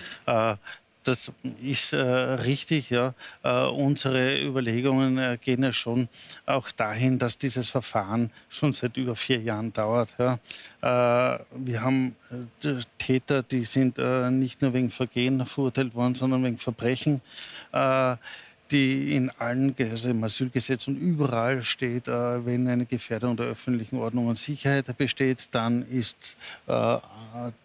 Das 1.03 1.31
ist 1.63 1.93
äh, 1.93 1.97
richtig, 1.97 2.91
ja. 2.91 3.13
Äh, 3.43 3.63
unsere 3.65 4.39
Überlegungen 4.39 5.17
äh, 5.17 5.37
gehen 5.41 5.63
ja 5.63 5.73
schon 5.73 6.09
auch 6.45 6.69
dahin, 6.71 7.17
dass 7.17 7.37
dieses 7.37 7.69
Verfahren 7.69 8.29
schon 8.49 8.73
seit 8.73 8.97
über 8.97 9.15
vier 9.15 9.39
Jahren 9.41 9.73
dauert. 9.73 10.13
Ja. 10.19 10.39
Äh, 10.81 11.39
wir 11.55 11.81
haben 11.81 12.15
äh, 12.63 12.75
Täter, 12.99 13.41
die 13.41 13.63
sind 13.63 13.97
äh, 13.97 14.29
nicht 14.29 14.61
nur 14.61 14.73
wegen 14.73 14.91
Vergehen 14.91 15.43
verurteilt 15.45 15.95
worden, 15.95 16.15
sondern 16.15 16.43
wegen 16.43 16.59
Verbrechen 16.59 17.21
die 18.71 19.15
in 19.15 19.29
allen 19.31 19.75
also 19.79 20.09
im 20.09 20.23
Asylgesetz 20.23 20.87
und 20.87 20.97
überall 20.97 21.61
steht, 21.61 22.07
äh, 22.07 22.45
wenn 22.45 22.67
eine 22.67 22.85
Gefährdung 22.85 23.35
der 23.35 23.47
öffentlichen 23.47 23.97
Ordnung 23.97 24.27
und 24.27 24.37
Sicherheit 24.37 24.97
besteht, 24.97 25.49
dann 25.51 25.85
ist 25.89 26.15
äh, 26.67 26.97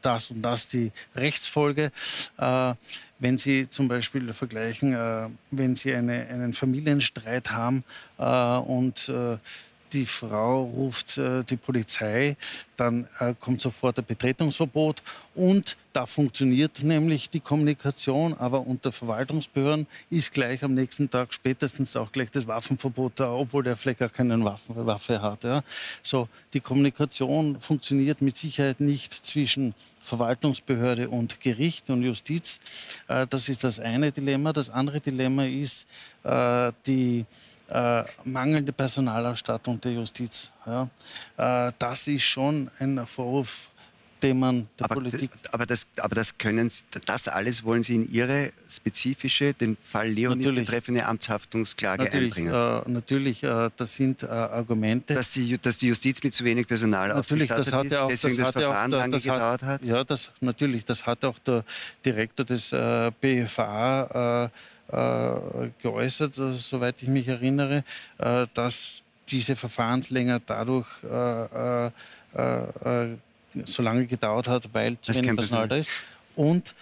das 0.03 0.31
und 0.31 0.43
das 0.43 0.69
die 0.69 0.91
Rechtsfolge. 1.15 1.93
Äh, 2.39 2.75
wenn 3.19 3.39
Sie 3.39 3.69
zum 3.69 3.89
Beispiel 3.89 4.33
vergleichen, 4.33 4.93
äh, 4.93 5.29
wenn 5.51 5.77
Sie 5.77 5.95
eine, 5.95 6.27
einen 6.27 6.53
Familienstreit 6.53 7.51
haben 7.51 7.85
äh, 8.19 8.59
und 8.59 9.09
äh, 9.09 9.39
die 9.93 10.07
Frau 10.07 10.65
ruft 10.65 11.17
äh, 11.19 11.45
die 11.45 11.57
Polizei, 11.57 12.37
dann 12.77 13.09
äh, 13.19 13.35
kommt 13.39 13.61
sofort 13.61 13.99
ein 13.99 14.05
Betretungsverbot 14.05 15.03
und 15.35 15.77
da 15.93 16.07
funktioniert 16.07 16.83
nämlich 16.83 17.31
die 17.31 17.41
Kommunikation, 17.41 18.35
aber 18.35 18.67
unter 18.67 18.93
Verwaltungsbehörden 18.93 19.87
ist 20.11 20.33
gleich 20.33 20.63
am 20.63 20.75
nächsten 20.75 21.09
Tag 21.09 21.33
spätestens 21.33 21.97
auch 21.97 22.13
gleich 22.13 22.31
das 22.31 22.47
Waffenverbot 22.47 23.13
da, 23.17 23.33
obwohl 23.33 23.63
der 23.63 23.77
Fleck 23.77 23.99
gar 23.99 24.11
keine 24.11 24.43
Waffen, 24.45 24.75
Waffe 24.87 25.23
hat. 25.23 25.45
Ja. 25.45 25.63
So, 26.03 26.29
die 26.53 26.61
Kommunikation 26.61 27.61
funktioniert 27.61 28.21
mit 28.21 28.37
Sicherheit 28.37 28.81
nicht 28.81 29.15
zwischen 29.27 29.75
Verwaltungsbehörde 30.07 31.09
und 31.09 31.41
Gericht 31.41 31.91
und 31.91 32.03
Justiz. 32.03 32.61
Äh, 33.09 33.27
das 33.27 33.49
ist 33.49 33.65
das 33.65 33.79
eine 33.81 34.13
Dilemma. 34.13 34.53
Das 34.53 34.71
andere 34.71 35.01
Dilemma 35.01 35.45
ist 35.45 35.87
äh, 36.23 36.73
die 36.87 37.27
äh, 37.69 38.05
mangelnde 38.25 38.73
Personalausstattung 38.73 39.81
der 39.81 39.93
Justiz. 39.93 40.53
Ja. 40.65 40.89
Äh, 41.37 41.73
das 41.79 42.07
ist 42.07 42.23
schon 42.23 42.71
ein 42.79 43.05
Vorwurf, 43.07 43.71
man 44.35 44.69
der 44.79 44.85
aber, 44.87 44.95
Politik. 44.97 45.31
Aber 45.53 45.67
das, 45.67 45.87
aber 45.99 46.15
das 46.15 46.39
können 46.39 46.71
das 47.07 47.29
alles 47.29 47.65
wollen 47.65 47.83
Sie 47.83 47.95
in 47.95 48.13
Ihre 48.13 48.53
spezifische, 48.69 49.55
den 49.55 49.77
Fall 49.83 50.09
Leonie 50.09 50.45
natürlich. 50.45 50.67
betreffende 50.67 51.07
Amtshaftungsklage 51.07 52.05
natürlich, 52.05 52.37
einbringen? 52.37 52.53
Äh, 52.87 52.91
natürlich, 52.91 53.43
äh, 53.43 53.71
das 53.77 53.95
sind 53.95 54.23
äh, 54.23 54.27
Argumente. 54.27 55.15
Dass 55.15 55.31
die, 55.31 55.59
dass 55.59 55.79
die 55.79 55.89
Justiz 55.89 56.23
mit 56.23 56.35
zu 56.35 56.45
wenig 56.45 56.67
Personal 56.67 57.09
natürlich, 57.09 57.49
das 57.49 57.73
hat 57.73 57.87
ist, 57.87 57.95
auch, 57.95 58.09
deswegen 58.09 58.37
das, 58.37 58.53
das 58.53 58.63
Verfahren 58.63 58.95
auch, 58.95 58.99
lange 58.99 59.13
das 59.13 59.23
gedauert 59.23 59.63
hat? 59.63 59.85
Ja, 59.85 60.05
das, 60.05 60.31
natürlich, 60.41 60.85
das 60.85 61.07
hat 61.07 61.25
auch 61.25 61.39
der 61.41 61.65
Direktor 62.05 62.45
des 62.47 62.73
äh, 62.73 63.11
BFA 63.21 64.51
äh, 64.93 65.71
geäußert, 65.83 66.39
also, 66.39 66.53
soweit 66.55 67.03
ich 67.03 67.09
mich 67.09 67.27
erinnere, 67.27 67.83
äh, 68.19 68.47
dass 68.55 69.03
diese 69.29 69.57
Verfahrenslänge 69.57 70.41
dadurch 70.47 70.87
äh, 71.03 71.91
so 73.65 73.83
lange 73.83 74.07
gedauert 74.07 74.49
hat, 74.49 74.69
weil 74.73 74.99
zu 75.01 75.15
wenig 75.15 75.35
Personal 75.35 75.69
da 75.69 75.77
ist. 75.77 75.91
Und 76.35 76.75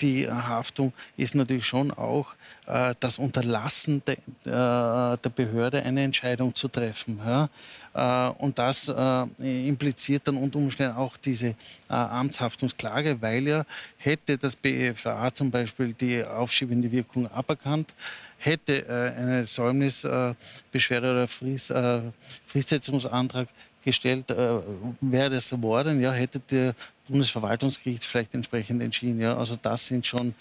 die 0.00 0.28
Haftung 0.28 0.92
ist 1.16 1.34
natürlich 1.34 1.64
schon 1.64 1.90
auch 1.90 2.34
äh, 2.66 2.94
das 2.98 3.18
Unterlassen 3.18 4.02
de, 4.04 4.14
äh, 4.14 4.18
der 4.44 5.30
Behörde, 5.34 5.82
eine 5.82 6.02
Entscheidung 6.02 6.54
zu 6.54 6.68
treffen. 6.68 7.20
Ja? 7.24 7.48
Äh, 7.94 8.30
und 8.38 8.58
das 8.58 8.88
äh, 8.88 9.68
impliziert 9.68 10.26
dann 10.26 10.36
unter 10.36 10.58
Umständen 10.58 10.96
auch 10.96 11.16
diese 11.16 11.48
äh, 11.48 11.54
Amtshaftungsklage, 11.88 13.20
weil 13.22 13.46
ja 13.46 13.64
hätte 13.98 14.36
das 14.36 14.56
BFA 14.56 15.32
zum 15.32 15.50
Beispiel 15.50 15.92
die 15.92 16.24
aufschiebende 16.24 16.90
Wirkung 16.90 17.30
aberkannt, 17.30 17.94
hätte 18.38 18.86
äh, 18.86 19.16
eine 19.16 19.46
Säumnisbeschwerde 19.46 21.10
oder 21.12 21.28
Frist, 21.28 21.72
Fristsetzungsantrag 22.46 23.48
gestellt, 23.86 24.30
äh, 24.30 24.58
wäre 25.00 25.30
das 25.30 25.48
geworden, 25.48 26.00
ja, 26.00 26.12
hätte 26.12 26.40
der 26.40 26.74
Bundesverwaltungsgericht 27.08 28.04
vielleicht 28.04 28.34
entsprechend 28.34 28.82
entschieden. 28.82 29.18
Ja. 29.18 29.38
Also 29.38 29.56
das 29.56 29.86
sind 29.86 30.04
schon 30.04 30.34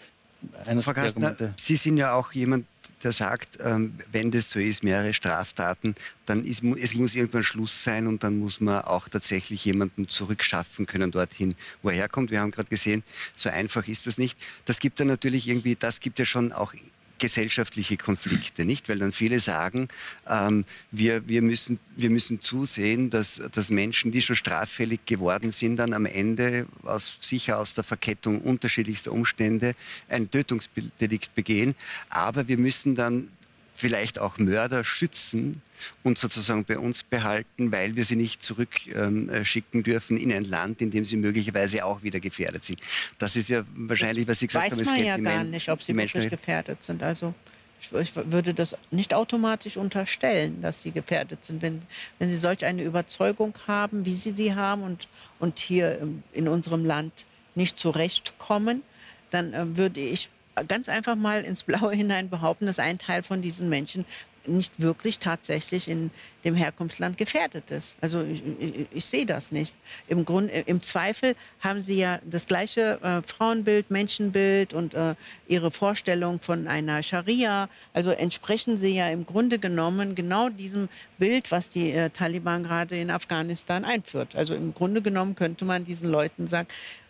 eines 0.65 0.83
Frau 0.83 0.93
Kastner, 0.93 1.29
Argumente. 1.29 1.53
Sie 1.57 1.77
sind 1.77 1.97
ja 1.97 2.13
auch 2.13 2.33
jemand, 2.33 2.65
der 3.03 3.11
sagt, 3.11 3.59
ähm, 3.61 3.93
wenn 4.11 4.31
das 4.31 4.49
so 4.49 4.59
ist, 4.59 4.83
mehrere 4.83 5.13
Straftaten, 5.13 5.95
dann 6.25 6.43
ist, 6.43 6.63
es 6.63 6.95
muss 6.95 7.15
irgendwann 7.15 7.43
Schluss 7.43 7.83
sein 7.83 8.07
und 8.07 8.23
dann 8.23 8.39
muss 8.39 8.59
man 8.59 8.81
auch 8.81 9.07
tatsächlich 9.07 9.63
jemanden 9.63 10.09
zurückschaffen 10.09 10.87
können 10.87 11.11
dorthin, 11.11 11.55
wo 11.83 11.89
er 11.89 11.95
herkommt. 11.95 12.31
Wir 12.31 12.41
haben 12.41 12.51
gerade 12.51 12.69
gesehen, 12.69 13.03
so 13.35 13.49
einfach 13.49 13.87
ist 13.87 14.07
das 14.07 14.17
nicht. 14.17 14.37
Das 14.65 14.79
gibt 14.79 14.99
ja 14.99 15.05
natürlich 15.05 15.47
irgendwie, 15.47 15.75
das 15.75 15.99
gibt 15.99 16.17
ja 16.17 16.25
schon 16.25 16.51
auch 16.51 16.73
gesellschaftliche 17.19 17.97
Konflikte, 17.97 18.65
nicht? 18.65 18.89
Weil 18.89 18.99
dann 18.99 19.11
viele 19.11 19.39
sagen, 19.39 19.87
ähm, 20.29 20.65
wir, 20.91 21.27
wir, 21.27 21.41
müssen, 21.41 21.79
wir 21.95 22.09
müssen 22.09 22.41
zusehen, 22.41 23.09
dass, 23.09 23.41
dass 23.51 23.69
Menschen, 23.69 24.11
die 24.11 24.21
schon 24.21 24.35
straffällig 24.35 25.05
geworden 25.05 25.51
sind, 25.51 25.77
dann 25.77 25.93
am 25.93 26.05
Ende 26.05 26.67
aus, 26.83 27.17
sicher 27.21 27.59
aus 27.59 27.73
der 27.73 27.83
Verkettung 27.83 28.41
unterschiedlichster 28.41 29.11
Umstände 29.11 29.75
ein 30.09 30.29
Tötungsdelikt 30.29 31.35
begehen. 31.35 31.75
Aber 32.09 32.47
wir 32.47 32.57
müssen 32.57 32.95
dann 32.95 33.29
vielleicht 33.75 34.19
auch 34.19 34.37
Mörder 34.37 34.83
schützen 34.83 35.61
und 36.03 36.17
sozusagen 36.17 36.63
bei 36.63 36.79
uns 36.79 37.03
behalten, 37.03 37.71
weil 37.71 37.95
wir 37.95 38.05
sie 38.05 38.15
nicht 38.15 38.41
zurückschicken 38.41 39.83
dürfen 39.83 40.17
in 40.17 40.31
ein 40.31 40.45
Land, 40.45 40.81
in 40.81 40.91
dem 40.91 41.05
sie 41.05 41.17
möglicherweise 41.17 41.85
auch 41.85 42.01
wieder 42.01 42.19
gefährdet 42.19 42.63
sind. 42.63 42.79
Das 43.17 43.35
ist 43.35 43.49
ja 43.49 43.63
wahrscheinlich, 43.75 44.27
was 44.27 44.39
Sie 44.39 44.47
gesagt 44.47 44.71
weiß 44.71 44.71
haben. 44.71 44.79
Weiß 44.79 44.93
man 44.93 45.03
ja 45.03 45.17
gar 45.17 45.43
nicht, 45.43 45.69
ob 45.69 45.83
sie 45.83 45.95
wirklich 45.95 46.29
gefährdet 46.29 46.83
sind. 46.83 47.03
Also 47.03 47.33
ich, 47.79 47.91
ich, 47.91 48.15
würde 48.15 48.53
das 48.53 48.77
nicht 48.91 49.13
automatisch 49.13 49.75
unterstellen, 49.75 50.61
dass 50.61 50.81
sie 50.81 50.91
gefährdet 50.91 51.43
sind. 51.43 51.61
Wenn, 51.61 51.81
wenn 52.17 52.31
sie 52.31 52.37
solch 52.37 52.63
eine 52.63 52.83
Überzeugung 52.83 53.53
haben, 53.67 54.05
wie 54.05 54.13
sie 54.13 54.31
sie 54.31 54.55
haben 54.55 54.83
und, 54.83 55.09
und 55.39 55.59
hier 55.59 55.99
in 56.31 56.47
unserem 56.47 56.85
Land 56.85 57.25
nicht 57.55 57.77
zurechtkommen, 57.77 58.83
dann 59.29 59.53
äh, 59.53 59.77
würde 59.77 59.99
ich 59.99 60.29
ganz 60.67 60.89
einfach 60.89 61.15
mal 61.15 61.43
ins 61.43 61.63
Blaue 61.63 61.91
hinein 61.95 62.29
behaupten, 62.29 62.65
dass 62.65 62.79
ein 62.79 62.97
Teil 62.97 63.23
von 63.23 63.41
diesen 63.41 63.69
Menschen 63.69 64.05
nicht 64.47 64.79
wirklich 64.79 65.19
tatsächlich 65.19 65.89
in 65.89 66.11
dem 66.43 66.55
Herkunftsland 66.55 67.17
gefährdet 67.17 67.71
ist. 67.71 67.95
Also 68.01 68.21
ich, 68.21 68.43
ich, 68.59 68.87
ich 68.91 69.05
sehe 69.05 69.25
das 69.25 69.51
nicht. 69.51 69.73
Im, 70.07 70.25
Grund, 70.25 70.51
Im 70.67 70.81
Zweifel 70.81 71.35
haben 71.59 71.81
sie 71.81 71.97
ja 71.97 72.19
das 72.23 72.45
gleiche 72.45 72.99
äh, 73.01 73.21
Frauenbild, 73.27 73.89
Menschenbild 73.89 74.73
und 74.73 74.93
äh, 74.93 75.15
ihre 75.47 75.71
Vorstellung 75.71 76.39
von 76.39 76.67
einer 76.67 77.01
Scharia. 77.03 77.69
Also 77.93 78.11
entsprechen 78.11 78.77
sie 78.77 78.95
ja 78.95 79.09
im 79.09 79.25
Grunde 79.25 79.59
genommen 79.59 80.15
genau 80.15 80.49
diesem 80.49 80.89
Bild, 81.17 81.51
was 81.51 81.69
die 81.69 81.91
äh, 81.91 82.09
Taliban 82.09 82.63
gerade 82.63 82.99
in 82.99 83.09
Afghanistan 83.09 83.85
einführt. 83.85 84.35
Also 84.35 84.53
im 84.53 84.73
Grunde 84.73 85.01
genommen 85.01 85.35
könnte 85.35 85.65
man 85.65 85.83
diesen 85.83 86.09
Leuten 86.09 86.47
sagen, 86.47 86.67
äh, 86.67 87.04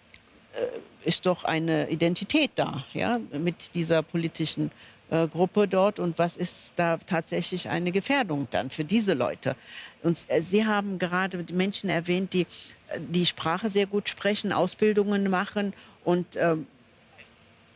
ist 1.04 1.26
doch 1.26 1.44
eine 1.44 1.90
Identität 1.90 2.52
da, 2.56 2.86
ja, 2.94 3.20
mit 3.32 3.76
dieser 3.76 4.02
politischen 4.02 4.72
äh, 5.10 5.28
Gruppe 5.28 5.68
dort 5.68 6.00
und 6.00 6.18
was 6.18 6.36
ist 6.36 6.74
da 6.78 6.98
tatsächlich 6.98 7.70
eine 7.70 7.92
Gefährdung 7.92 8.48
dann 8.50 8.72
für 8.72 8.84
diese 8.84 9.14
Leute. 9.14 9.56
Und 10.02 10.26
äh, 10.30 10.42
Sie 10.42 10.66
haben 10.66 10.98
gerade 10.98 11.46
Menschen 11.54 11.92
erwähnt, 11.92 12.34
die 12.34 12.48
äh, 12.88 13.00
die 13.00 13.26
Sprache 13.26 13.70
sehr 13.70 13.86
gut 13.86 14.10
sprechen, 14.10 14.52
Ausbildungen 14.52 15.30
machen 15.30 15.74
und 16.04 16.26
ähm, 16.38 16.66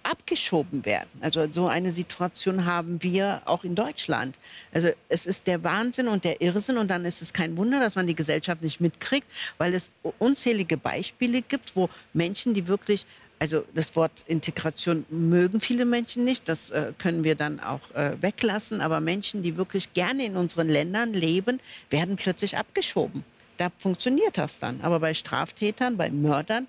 abgeschoben 0.09 0.85
werden. 0.85 1.09
Also 1.21 1.49
so 1.49 1.67
eine 1.67 1.91
Situation 1.91 2.65
haben 2.65 3.01
wir 3.03 3.41
auch 3.45 3.63
in 3.63 3.75
Deutschland. 3.75 4.37
Also 4.73 4.89
es 5.07 5.27
ist 5.27 5.45
der 5.47 5.63
Wahnsinn 5.63 6.07
und 6.07 6.23
der 6.23 6.41
Irrsinn 6.41 6.77
und 6.77 6.89
dann 6.89 7.05
ist 7.05 7.21
es 7.21 7.31
kein 7.31 7.57
Wunder, 7.57 7.79
dass 7.79 7.95
man 7.95 8.07
die 8.07 8.15
Gesellschaft 8.15 8.63
nicht 8.63 8.81
mitkriegt, 8.81 9.27
weil 9.57 9.73
es 9.73 9.91
unzählige 10.17 10.77
Beispiele 10.77 11.41
gibt, 11.41 11.75
wo 11.75 11.89
Menschen, 12.13 12.53
die 12.53 12.67
wirklich 12.67 13.05
also 13.41 13.63
das 13.73 13.95
Wort 13.95 14.25
Integration 14.27 15.05
mögen 15.09 15.61
viele 15.61 15.85
Menschen 15.85 16.25
nicht, 16.25 16.49
das 16.49 16.71
äh, 16.71 16.91
können 16.97 17.23
wir 17.23 17.35
dann 17.35 17.61
auch 17.61 17.91
äh, 17.95 18.21
weglassen, 18.21 18.81
aber 18.81 18.99
Menschen, 18.99 19.41
die 19.41 19.55
wirklich 19.55 19.93
gerne 19.93 20.25
in 20.25 20.35
unseren 20.35 20.67
Ländern 20.67 21.13
leben, 21.13 21.61
werden 21.89 22.17
plötzlich 22.17 22.57
abgeschoben 22.57 23.23
da 23.59 23.71
funktioniert 23.77 24.37
das 24.37 24.59
dann. 24.59 24.79
Aber 24.81 24.99
bei 24.99 25.13
Straftätern, 25.13 25.97
bei 25.97 26.09
Mördern 26.09 26.67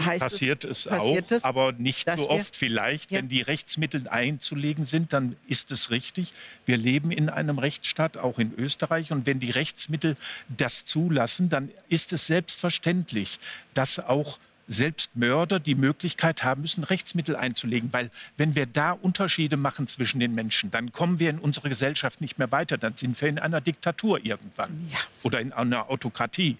heißt 0.00 0.20
passiert 0.20 0.64
es, 0.64 0.86
es 0.86 0.88
passiert 0.88 1.26
auch, 1.26 1.36
es, 1.36 1.44
aber 1.44 1.72
nicht 1.72 2.08
so 2.16 2.30
oft 2.30 2.56
vielleicht. 2.56 3.10
Ja. 3.10 3.18
Wenn 3.18 3.28
die 3.28 3.42
Rechtsmittel 3.42 4.08
einzulegen 4.08 4.86
sind, 4.86 5.12
dann 5.12 5.36
ist 5.46 5.70
es 5.70 5.90
richtig. 5.90 6.32
Wir 6.64 6.78
leben 6.78 7.10
in 7.10 7.28
einem 7.28 7.58
Rechtsstaat, 7.58 8.16
auch 8.16 8.38
in 8.38 8.54
Österreich. 8.56 9.12
Und 9.12 9.26
wenn 9.26 9.40
die 9.40 9.50
Rechtsmittel 9.50 10.16
das 10.48 10.86
zulassen, 10.86 11.50
dann 11.50 11.70
ist 11.88 12.12
es 12.14 12.26
selbstverständlich, 12.26 13.38
dass 13.74 13.98
auch 13.98 14.38
selbst 14.68 15.16
Mörder 15.16 15.58
die 15.58 15.74
Möglichkeit 15.74 16.44
haben 16.44 16.60
müssen, 16.60 16.84
Rechtsmittel 16.84 17.34
einzulegen. 17.34 17.92
Weil 17.92 18.10
wenn 18.36 18.54
wir 18.54 18.66
da 18.66 18.92
Unterschiede 18.92 19.56
machen 19.56 19.86
zwischen 19.86 20.20
den 20.20 20.34
Menschen, 20.34 20.70
dann 20.70 20.92
kommen 20.92 21.18
wir 21.18 21.30
in 21.30 21.38
unserer 21.38 21.70
Gesellschaft 21.70 22.20
nicht 22.20 22.38
mehr 22.38 22.52
weiter. 22.52 22.78
Dann 22.78 22.94
sind 22.94 23.20
wir 23.20 23.28
in 23.28 23.38
einer 23.38 23.60
Diktatur 23.60 24.24
irgendwann 24.24 24.88
ja. 24.92 24.98
oder 25.22 25.40
in 25.40 25.52
einer 25.52 25.90
Autokratie. 25.90 26.58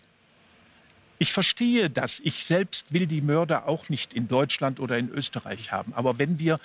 Ich 1.18 1.32
verstehe 1.32 1.90
das. 1.90 2.20
Ich 2.20 2.44
selbst 2.44 2.92
will 2.92 3.06
die 3.06 3.20
Mörder 3.20 3.66
auch 3.66 3.88
nicht 3.88 4.14
in 4.14 4.28
Deutschland 4.28 4.80
oder 4.80 4.96
in 4.98 5.10
Österreich 5.10 5.72
haben. 5.72 5.92
Aber 5.94 6.18
wenn 6.18 6.38
wir 6.38 6.60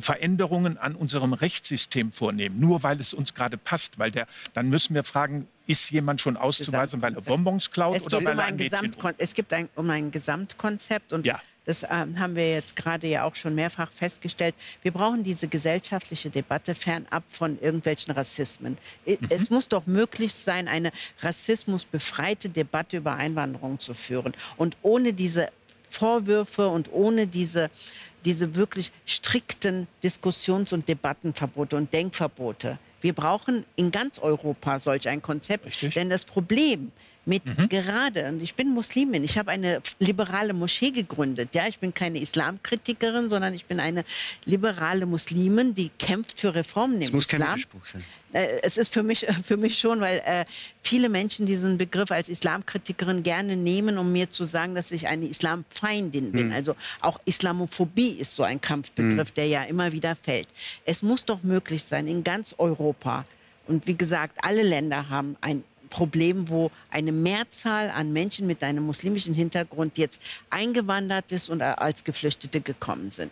Veränderungen 0.00 0.78
an 0.78 0.94
unserem 0.94 1.32
Rechtssystem 1.32 2.12
vornehmen, 2.12 2.58
nur 2.60 2.82
weil 2.82 3.00
es 3.00 3.14
uns 3.14 3.34
gerade 3.34 3.56
passt, 3.56 3.98
weil 3.98 4.10
der, 4.10 4.26
dann 4.54 4.68
müssen 4.68 4.94
wir 4.94 5.04
fragen, 5.04 5.46
ist 5.66 5.90
jemand 5.90 6.20
schon 6.20 6.36
auszuweisen, 6.36 7.00
weil 7.02 7.14
er 7.14 7.22
Bonbons 7.22 7.70
klaut 7.70 7.96
es 7.96 8.06
oder 8.06 8.24
weil 8.24 8.32
um 8.32 8.38
er 8.38 8.44
ein, 8.46 8.60
ein 8.60 9.14
Es 9.18 9.34
gibt 9.34 9.52
ein, 9.52 9.68
um 9.76 9.88
ein 9.90 10.10
Gesamtkonzept 10.10 11.12
und 11.12 11.24
ja. 11.24 11.40
das 11.64 11.84
ähm, 11.84 12.18
haben 12.18 12.34
wir 12.34 12.52
jetzt 12.52 12.74
gerade 12.74 13.06
ja 13.06 13.24
auch 13.24 13.36
schon 13.36 13.54
mehrfach 13.54 13.90
festgestellt. 13.92 14.54
Wir 14.82 14.90
brauchen 14.90 15.22
diese 15.22 15.46
gesellschaftliche 15.46 16.30
Debatte 16.30 16.74
fernab 16.74 17.22
von 17.28 17.60
irgendwelchen 17.60 18.12
Rassismen. 18.12 18.76
Mhm. 19.06 19.18
Es 19.28 19.50
muss 19.50 19.68
doch 19.68 19.86
möglich 19.86 20.34
sein, 20.34 20.66
eine 20.66 20.90
rassismusbefreite 21.20 22.48
Debatte 22.48 22.96
über 22.96 23.14
Einwanderung 23.14 23.78
zu 23.78 23.94
führen. 23.94 24.34
Und 24.56 24.76
ohne 24.82 25.12
diese 25.12 25.50
Vorwürfe 25.88 26.68
und 26.68 26.90
ohne 26.92 27.26
diese 27.26 27.70
diese 28.24 28.54
wirklich 28.54 28.92
strikten 29.06 29.86
Diskussions- 30.02 30.72
und 30.72 30.88
Debattenverbote 30.88 31.76
und 31.76 31.92
Denkverbote. 31.92 32.78
Wir 33.00 33.14
brauchen 33.14 33.64
in 33.74 33.90
ganz 33.90 34.18
Europa 34.18 34.78
solch 34.78 35.08
ein 35.08 35.22
Konzept. 35.22 35.66
Richtig. 35.66 35.94
Denn 35.94 36.08
das 36.08 36.24
Problem 36.24 36.92
mit 37.24 37.56
mhm. 37.56 37.68
gerade, 37.68 38.28
und 38.28 38.42
ich 38.42 38.54
bin 38.54 38.70
Muslimin, 38.70 39.22
ich 39.22 39.38
habe 39.38 39.50
eine 39.50 39.80
liberale 40.00 40.52
Moschee 40.52 40.90
gegründet. 40.90 41.54
Ja, 41.54 41.68
ich 41.68 41.78
bin 41.78 41.94
keine 41.94 42.20
Islamkritikerin, 42.20 43.30
sondern 43.30 43.54
ich 43.54 43.66
bin 43.66 43.78
eine 43.78 44.04
liberale 44.44 45.06
Muslimin, 45.06 45.72
die 45.72 45.90
kämpft 45.98 46.40
für 46.40 46.54
Reformen 46.54 47.00
im 47.00 47.12
muss 47.12 47.26
Islam. 47.26 47.60
Kein 47.60 47.80
sein. 47.84 48.04
Äh, 48.32 48.60
es 48.62 48.76
ist 48.76 48.92
für 48.92 49.04
mich, 49.04 49.26
für 49.44 49.56
mich 49.56 49.78
schon, 49.78 50.00
weil 50.00 50.20
äh, 50.24 50.44
viele 50.82 51.08
Menschen 51.08 51.46
diesen 51.46 51.78
Begriff 51.78 52.10
als 52.10 52.28
Islamkritikerin 52.28 53.22
gerne 53.22 53.56
nehmen, 53.56 53.98
um 53.98 54.10
mir 54.10 54.30
zu 54.30 54.44
sagen, 54.44 54.74
dass 54.74 54.90
ich 54.90 55.06
eine 55.06 55.26
Islamfeindin 55.26 56.32
bin. 56.32 56.48
Mhm. 56.48 56.52
Also 56.52 56.74
auch 57.00 57.20
Islamophobie 57.24 58.10
ist 58.10 58.34
so 58.34 58.42
ein 58.42 58.60
Kampfbegriff, 58.60 59.30
mhm. 59.30 59.34
der 59.34 59.46
ja 59.46 59.62
immer 59.62 59.92
wieder 59.92 60.16
fällt. 60.16 60.48
Es 60.84 61.02
muss 61.02 61.24
doch 61.24 61.42
möglich 61.44 61.84
sein, 61.84 62.08
in 62.08 62.24
ganz 62.24 62.54
Europa, 62.58 63.24
und 63.68 63.86
wie 63.86 63.96
gesagt, 63.96 64.38
alle 64.42 64.62
Länder 64.62 65.08
haben 65.08 65.36
ein 65.40 65.62
Problem, 65.92 66.48
wo 66.48 66.70
eine 66.90 67.12
Mehrzahl 67.12 67.90
an 67.90 68.14
Menschen 68.14 68.46
mit 68.46 68.64
einem 68.64 68.84
muslimischen 68.84 69.34
Hintergrund 69.34 69.98
jetzt 69.98 70.22
eingewandert 70.48 71.30
ist 71.32 71.50
und 71.50 71.60
als 71.60 72.02
Geflüchtete 72.02 72.62
gekommen 72.62 73.10
sind. 73.10 73.30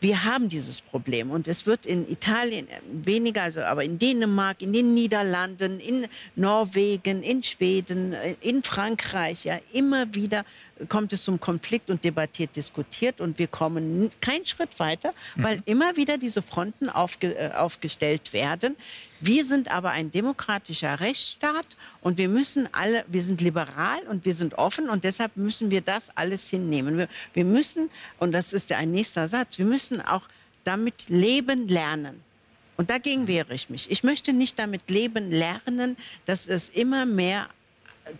Wir 0.00 0.24
haben 0.24 0.48
dieses 0.48 0.80
Problem 0.80 1.32
und 1.32 1.48
es 1.48 1.66
wird 1.66 1.84
in 1.84 2.08
Italien 2.08 2.68
weniger, 2.88 3.42
also 3.42 3.62
aber 3.62 3.82
in 3.82 3.98
Dänemark, 3.98 4.62
in 4.62 4.72
den 4.72 4.94
Niederlanden, 4.94 5.80
in 5.80 6.06
Norwegen, 6.36 7.24
in 7.24 7.42
Schweden, 7.42 8.14
in 8.40 8.62
Frankreich 8.62 9.44
ja 9.44 9.58
immer 9.72 10.14
wieder 10.14 10.44
kommt 10.88 11.12
es 11.12 11.24
zum 11.24 11.40
Konflikt 11.40 11.90
und 11.90 12.04
debattiert, 12.04 12.54
diskutiert 12.56 13.20
und 13.20 13.38
wir 13.38 13.48
kommen 13.48 14.10
keinen 14.20 14.46
Schritt 14.46 14.78
weiter, 14.78 15.12
weil 15.36 15.56
mhm. 15.56 15.62
immer 15.66 15.96
wieder 15.96 16.18
diese 16.18 16.42
Fronten 16.42 16.88
aufge, 16.88 17.34
äh, 17.34 17.52
aufgestellt 17.52 18.32
werden. 18.32 18.76
Wir 19.20 19.44
sind 19.44 19.70
aber 19.70 19.90
ein 19.90 20.10
demokratischer 20.10 21.00
Rechtsstaat 21.00 21.66
und 22.00 22.18
wir 22.18 22.28
müssen 22.28 22.68
alle, 22.72 23.04
wir 23.08 23.22
sind 23.22 23.40
liberal 23.40 24.00
und 24.08 24.24
wir 24.24 24.34
sind 24.34 24.54
offen 24.54 24.88
und 24.88 25.04
deshalb 25.04 25.36
müssen 25.36 25.70
wir 25.70 25.80
das 25.80 26.16
alles 26.16 26.48
hinnehmen. 26.48 26.98
Wir, 26.98 27.08
wir 27.34 27.44
müssen, 27.44 27.90
und 28.18 28.32
das 28.32 28.52
ist 28.52 28.70
ein 28.72 28.92
nächster 28.92 29.26
Satz, 29.28 29.58
wir 29.58 29.66
müssen 29.66 30.00
auch 30.00 30.22
damit 30.64 31.08
leben 31.08 31.66
lernen. 31.66 32.22
Und 32.76 32.90
dagegen 32.90 33.26
wehre 33.26 33.54
ich 33.54 33.70
mich. 33.70 33.90
Ich 33.90 34.04
möchte 34.04 34.32
nicht 34.32 34.56
damit 34.58 34.88
leben 34.88 35.32
lernen, 35.32 35.96
dass 36.26 36.46
es 36.46 36.68
immer 36.68 37.06
mehr 37.06 37.48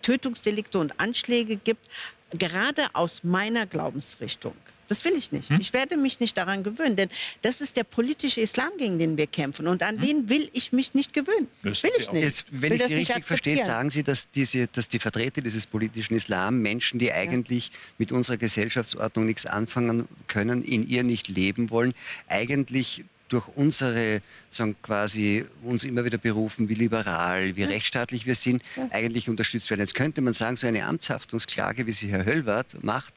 Tötungsdelikte 0.02 0.78
und 0.78 0.98
Anschläge 0.98 1.56
gibt, 1.56 1.88
gerade 2.30 2.86
aus 2.94 3.24
meiner 3.24 3.66
Glaubensrichtung. 3.66 4.54
Das 4.88 5.04
will 5.04 5.12
ich 5.16 5.32
nicht. 5.32 5.50
Hm? 5.50 5.60
Ich 5.60 5.72
werde 5.74 5.96
mich 5.96 6.18
nicht 6.18 6.36
daran 6.36 6.62
gewöhnen, 6.62 6.96
denn 6.96 7.10
das 7.42 7.60
ist 7.60 7.76
der 7.76 7.84
politische 7.84 8.40
Islam, 8.40 8.70
gegen 8.78 8.98
den 8.98 9.18
wir 9.18 9.26
kämpfen. 9.26 9.68
Und 9.68 9.82
an 9.82 9.96
hm? 9.96 10.00
den 10.00 10.28
will 10.30 10.48
ich 10.54 10.72
mich 10.72 10.94
nicht 10.94 11.12
gewöhnen. 11.12 11.46
Das 11.62 11.82
will 11.82 11.90
ich 11.98 12.10
nicht. 12.10 12.24
Jetzt, 12.24 12.46
wenn 12.50 12.72
ich 12.72 12.82
Sie 12.84 12.94
richtig 12.94 13.24
verstehe, 13.24 13.64
sagen 13.64 13.90
Sie, 13.90 14.02
dass, 14.02 14.30
diese, 14.30 14.66
dass 14.68 14.88
die 14.88 14.98
Vertreter 14.98 15.42
dieses 15.42 15.66
politischen 15.66 16.16
Islam 16.16 16.60
Menschen, 16.60 16.98
die 16.98 17.12
eigentlich 17.12 17.68
ja. 17.68 17.74
mit 17.98 18.12
unserer 18.12 18.38
Gesellschaftsordnung 18.38 19.26
nichts 19.26 19.44
anfangen 19.44 20.08
können, 20.26 20.64
in 20.64 20.88
ihr 20.88 21.02
nicht 21.02 21.28
leben 21.28 21.68
wollen, 21.68 21.92
eigentlich 22.26 23.04
durch 23.28 23.48
unsere, 23.48 24.22
sagen 24.48 24.76
quasi, 24.82 25.44
uns 25.62 25.84
immer 25.84 26.04
wieder 26.04 26.18
berufen, 26.18 26.68
wie 26.68 26.74
liberal, 26.74 27.56
wie 27.56 27.62
ja. 27.62 27.68
rechtsstaatlich 27.68 28.26
wir 28.26 28.34
sind, 28.34 28.62
ja. 28.76 28.88
eigentlich 28.90 29.28
unterstützt 29.28 29.70
werden. 29.70 29.80
Jetzt 29.80 29.94
könnte 29.94 30.20
man 30.20 30.34
sagen, 30.34 30.56
so 30.56 30.66
eine 30.66 30.84
Amtshaftungsklage, 30.84 31.86
wie 31.86 31.92
sie 31.92 32.08
Herr 32.08 32.24
Höllwart 32.24 32.82
macht, 32.82 33.14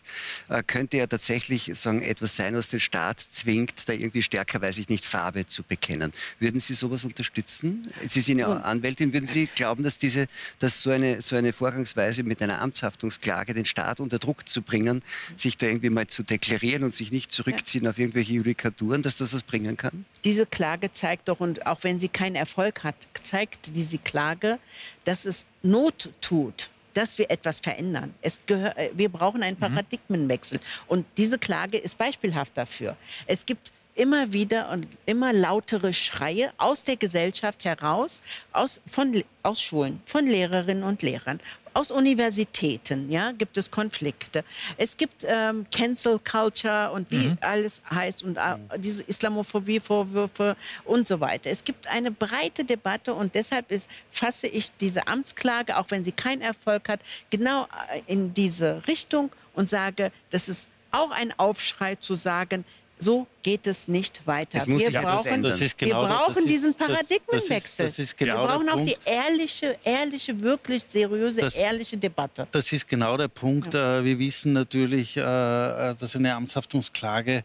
äh, 0.50 0.64
könnte 0.64 0.98
ja 0.98 1.08
tatsächlich 1.08 1.72
sagen, 1.74 2.02
etwas 2.02 2.36
sein, 2.36 2.56
was 2.56 2.70
den 2.70 2.80
Staat 2.80 3.20
zwingt, 3.32 3.88
da 3.88 3.94
irgendwie 3.94 4.22
stärker, 4.22 4.62
weiß 4.62 4.78
ich 4.78 4.90
nicht, 4.90 5.06
Farbe 5.06 5.48
zu 5.48 5.64
bekennen. 5.64 6.14
Würden 6.40 6.60
Sie 6.60 6.74
sowas 6.74 7.06
unterstützen? 7.06 7.88
Sie 8.08 8.22
sind 8.22 8.40
ja 8.40 8.48
Anwältin. 8.48 9.14
Würden 9.14 9.28
Sie 9.28 9.48
glauben, 9.48 9.84
dass, 9.84 9.98
diese, 9.98 10.28
dass 10.60 10.82
so, 10.82 10.92
eine, 10.92 11.22
so 11.22 11.36
eine 11.36 11.54
Vorgangsweise 11.54 12.24
mit 12.24 12.42
einer 12.42 12.62
Amtshaftungsklage 12.62 13.54
den 13.54 13.66
Staat 13.66 14.00
unter 14.00 14.20
Druck 14.20 14.48
zu 14.48 14.62
bringen, 14.62 15.02
sich 15.38 15.58
da 15.58 15.68
irgendwie 15.68 15.90
mal 15.90 16.08
zu 16.08 16.24
deklarieren 16.24 16.84
und 16.84 16.94
sich 16.94 17.12
nicht 17.12 17.32
zurückziehen 17.32 17.86
ja. 17.86 17.92
auf 17.92 18.00
irgendwelche 18.00 18.34
Judikaturen, 18.34 19.02
dass 19.02 19.18
das 19.18 19.34
was 19.34 19.44
bringen 19.44 19.78
kann? 19.78 20.01
Diese 20.24 20.46
Klage 20.46 20.92
zeigt 20.92 21.30
doch, 21.30 21.40
und 21.40 21.66
auch 21.66 21.80
wenn 21.84 22.00
sie 22.00 22.10
keinen 22.10 22.36
Erfolg 22.36 22.84
hat, 22.84 22.96
zeigt 23.22 23.76
diese 23.76 23.98
Klage, 23.98 24.60
dass 25.04 25.26
es 25.26 25.46
Not 25.64 26.10
tut 26.22 26.70
dass 26.94 27.18
wir 27.18 27.32
etwas 27.32 27.62
verändern. 27.62 28.14
Es 28.22 28.40
gehör, 28.46 28.78
äh, 28.78 28.90
wir 28.94 29.08
brauchen 29.10 29.44
einen 29.44 29.56
mhm. 29.56 29.62
Paradigmenwechsel. 29.62 30.60
Und 30.88 31.06
diese 31.18 31.40
Klage 31.40 31.78
ist 31.78 31.98
beispielhaft 31.98 32.58
dafür. 32.58 32.98
Es 33.28 33.46
gibt 33.46 33.72
immer 33.96 34.32
wieder 34.32 34.70
und 34.70 34.88
immer 35.06 35.34
lautere 35.34 35.94
Schreie 35.94 36.52
aus 36.58 36.84
der 36.84 36.96
Gesellschaft 36.96 37.66
heraus, 37.66 38.22
aus, 38.52 38.82
von, 38.88 39.24
aus 39.44 39.62
Schulen, 39.62 40.02
von 40.06 40.28
Lehrerinnen 40.28 40.84
und 40.84 41.02
Lehrern, 41.02 41.40
aus 41.74 41.92
Universitäten 41.92 43.10
ja, 43.10 43.32
gibt 43.32 43.58
es 43.58 43.72
Konflikte. 43.72 44.44
Es 44.78 44.98
gibt 44.98 45.26
ähm, 45.26 45.66
Cancel 45.72 46.20
Culture 46.20 46.92
und 46.92 47.10
wie 47.12 47.30
mhm. 47.30 47.38
alles 47.42 47.82
heißt 47.90 48.24
und 48.24 48.38
äh, 48.38 48.58
diese 48.78 49.04
Islamophobie-Vorwürfe 49.04 50.56
und 50.86 51.08
so 51.08 51.20
weiter. 51.20 51.50
Es 51.50 51.64
gibt 51.64 51.88
eine 51.88 52.12
breite 52.12 52.64
Debatte 52.64 53.14
und 53.14 53.36
deshalb 53.36 53.72
ist, 53.72 53.90
fasse 54.10 54.48
ich 54.48 54.72
diese 54.80 55.08
Amtsklage, 55.08 55.78
auch 55.78 55.86
wenn 55.90 56.04
sie 56.04 56.12
keinen 56.12 56.42
Erfolg 56.42 56.90
hat, 56.90 57.00
genau 57.30 57.68
äh, 57.94 58.02
in 58.08 58.34
diese 58.34 58.82
Richtung 58.88 59.32
und 59.54 59.70
sage, 59.70 60.12
das 60.30 60.50
ist 60.50 60.70
auch 60.92 61.12
ein 61.12 61.38
Aufschrei 61.40 61.96
zu 61.96 62.16
sagen, 62.16 62.66
so 63.02 63.28
geht 63.42 63.66
es 63.68 63.88
nicht 63.88 64.26
weiter. 64.26 64.60
Wir 64.66 64.92
brauchen, 65.02 65.42
genau 65.78 66.02
wir 66.02 66.08
brauchen 66.08 66.46
diesen 66.46 66.74
Paradigmenwechsel. 66.76 67.86
Das, 67.86 67.96
das 67.96 68.00
ist, 68.00 68.18
genau 68.18 68.44
wir 68.44 68.48
brauchen 68.48 68.70
auch 68.70 68.84
die 68.84 68.96
ehrliche, 69.04 69.76
ehrliche, 69.84 70.40
wirklich 70.40 70.84
seriöse, 70.84 71.42
das, 71.42 71.56
ehrliche 71.56 71.98
Debatte. 71.98 72.48
Das 72.52 72.72
ist 72.72 72.88
genau 72.88 73.18
der 73.18 73.28
Punkt. 73.28 73.74
Ja. 73.74 74.00
Äh, 74.00 74.06
wir 74.06 74.20
wissen 74.20 74.54
natürlich, 74.54 75.18
äh, 75.18 75.22
äh, 75.22 75.96
dass 75.96 76.16
eine 76.16 76.36
Amtshaftungsklage 76.36 77.44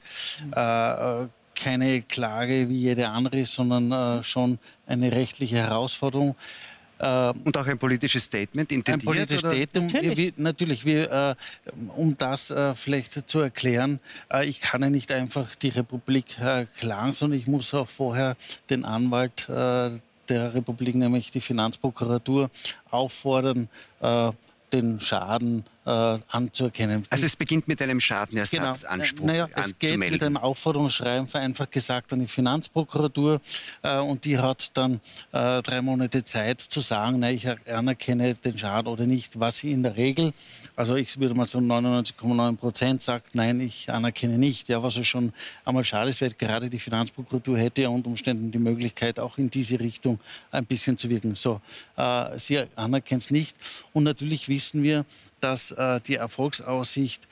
keine 1.59 2.03
Klage 2.03 2.69
wie 2.69 2.77
jede 2.77 3.09
andere 3.09 3.41
ist, 3.41 3.55
sondern 3.55 4.23
schon 4.23 4.59
eine 4.87 5.11
rechtliche 5.11 5.57
Herausforderung. 5.57 6.33
Äh, 6.33 6.35
und 6.99 7.57
auch 7.57 7.67
ein 7.67 7.79
politisches 7.79 8.25
Statement 8.25 8.73
intendiert? 8.73 9.03
Ein 9.03 9.05
politisches 9.05 9.45
oder? 9.45 9.53
Statement, 9.53 9.93
natürlich. 9.93 10.17
Wir, 10.17 10.33
natürlich 10.37 10.85
wir, 10.85 11.11
äh, 11.13 11.35
um 11.97 12.17
das 12.17 12.51
äh, 12.51 12.75
vielleicht 12.75 13.29
zu 13.29 13.41
erklären, 13.41 14.01
äh, 14.33 14.47
ich 14.47 14.61
kann 14.61 14.83
ja 14.83 14.91
nicht 14.91 15.13
einfach 15.13 15.55
die 15.57 15.69
Republik 15.69 16.39
äh, 16.39 16.67
klagen, 16.79 17.13
sondern 17.13 17.39
ich 17.39 17.47
muss 17.47 17.75
auch 17.75 17.89
vorher 17.89 18.37
den 18.71 18.85
Anwalt 18.85 19.49
äh, 19.49 19.91
der 20.29 20.55
Republik, 20.55 20.95
nämlich 20.97 21.31
die 21.31 21.41
Finanzprokuratur, 21.41 22.51
auffordern, 22.91 23.69
den 24.73 24.99
Schaden 24.99 25.61
äh, 25.61 25.76
anzuerkennen. 25.91 27.05
Also 27.11 27.27
es 27.27 27.37
beginnt 27.37 27.69
mit 27.69 27.81
einem 27.81 28.01
Schadenersatzanspruch 28.01 29.27
genau. 29.27 29.47
naja, 29.47 29.49
Es 29.55 29.79
geht 29.79 29.97
mit 29.99 30.23
einem 30.23 30.37
Aufforderungsschreiben 30.37 31.29
vereinfacht 31.29 31.73
gesagt 31.73 32.13
an 32.13 32.21
die 32.21 32.27
Finanzprokuratur 32.27 33.41
äh, 33.83 33.99
und 33.99 34.25
die 34.25 34.39
hat 34.39 34.71
dann 34.75 35.01
äh, 35.33 35.63
drei 35.63 35.81
Monate 35.83 36.25
Zeit 36.25 36.61
zu 36.61 36.81
sagen, 36.81 37.21
na, 37.21 37.31
ich 37.31 37.47
anerkenne 37.69 38.35
den 38.35 38.59
Schaden 38.59 38.89
oder 38.89 39.07
nicht, 39.07 39.39
was 39.39 39.59
sie 39.59 39.73
in 39.73 39.83
der 39.83 39.97
Regel, 39.97 40.33
also 40.77 40.95
ich 40.97 41.19
würde 41.19 41.35
mal 41.35 41.47
sagen 41.47 41.73
99,9 41.73 42.57
Prozent 42.57 43.01
sagt, 43.01 43.35
nein, 43.35 43.61
ich 43.61 43.91
anerkenne 43.91 44.37
nicht. 44.37 44.69
Ja, 44.69 44.83
was 44.83 44.97
ja 44.97 45.05
schon 45.05 45.33
einmal 45.65 45.85
schade 45.85 46.11
ist, 46.11 46.21
weil 46.21 46.33
gerade 46.33 46.69
die 46.69 46.79
Finanzprokuratur 46.79 47.57
hätte 47.57 47.81
ja 47.83 47.89
unter 47.89 48.09
Umständen 48.11 48.53
die 48.53 48.59
Möglichkeit, 48.59 49.19
auch 49.19 49.39
in 49.39 49.49
diese 49.49 49.81
Richtung 49.81 50.21
ein 50.51 50.67
bisschen 50.67 50.99
zu 50.99 51.09
wirken. 51.09 51.35
So, 51.35 51.63
äh, 51.97 52.39
sie 52.39 52.63
anerkennt 52.77 53.23
es 53.23 53.31
nicht 53.31 53.57
und 53.95 54.05
natürlich 54.05 54.51
wissen 54.51 54.83
wir, 54.83 55.07
dass 55.47 55.71
äh, 55.71 56.01
die 56.01 56.17
Erfolgsaussicht 56.17 57.23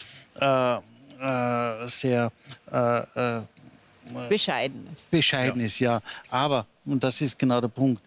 äh, 0.40 0.76
äh 0.76 1.88
sehr 1.88 2.30
äh, 2.70 3.38
äh, 3.38 3.40
bescheiden 4.28 4.86
ist. 4.92 5.10
Bescheiden 5.10 5.60
ja. 5.60 5.66
ist, 5.66 5.78
ja. 5.80 6.00
Aber, 6.30 6.66
und 6.84 7.02
das 7.02 7.20
ist 7.20 7.38
genau 7.38 7.60
der 7.60 7.68
Punkt, 7.68 8.02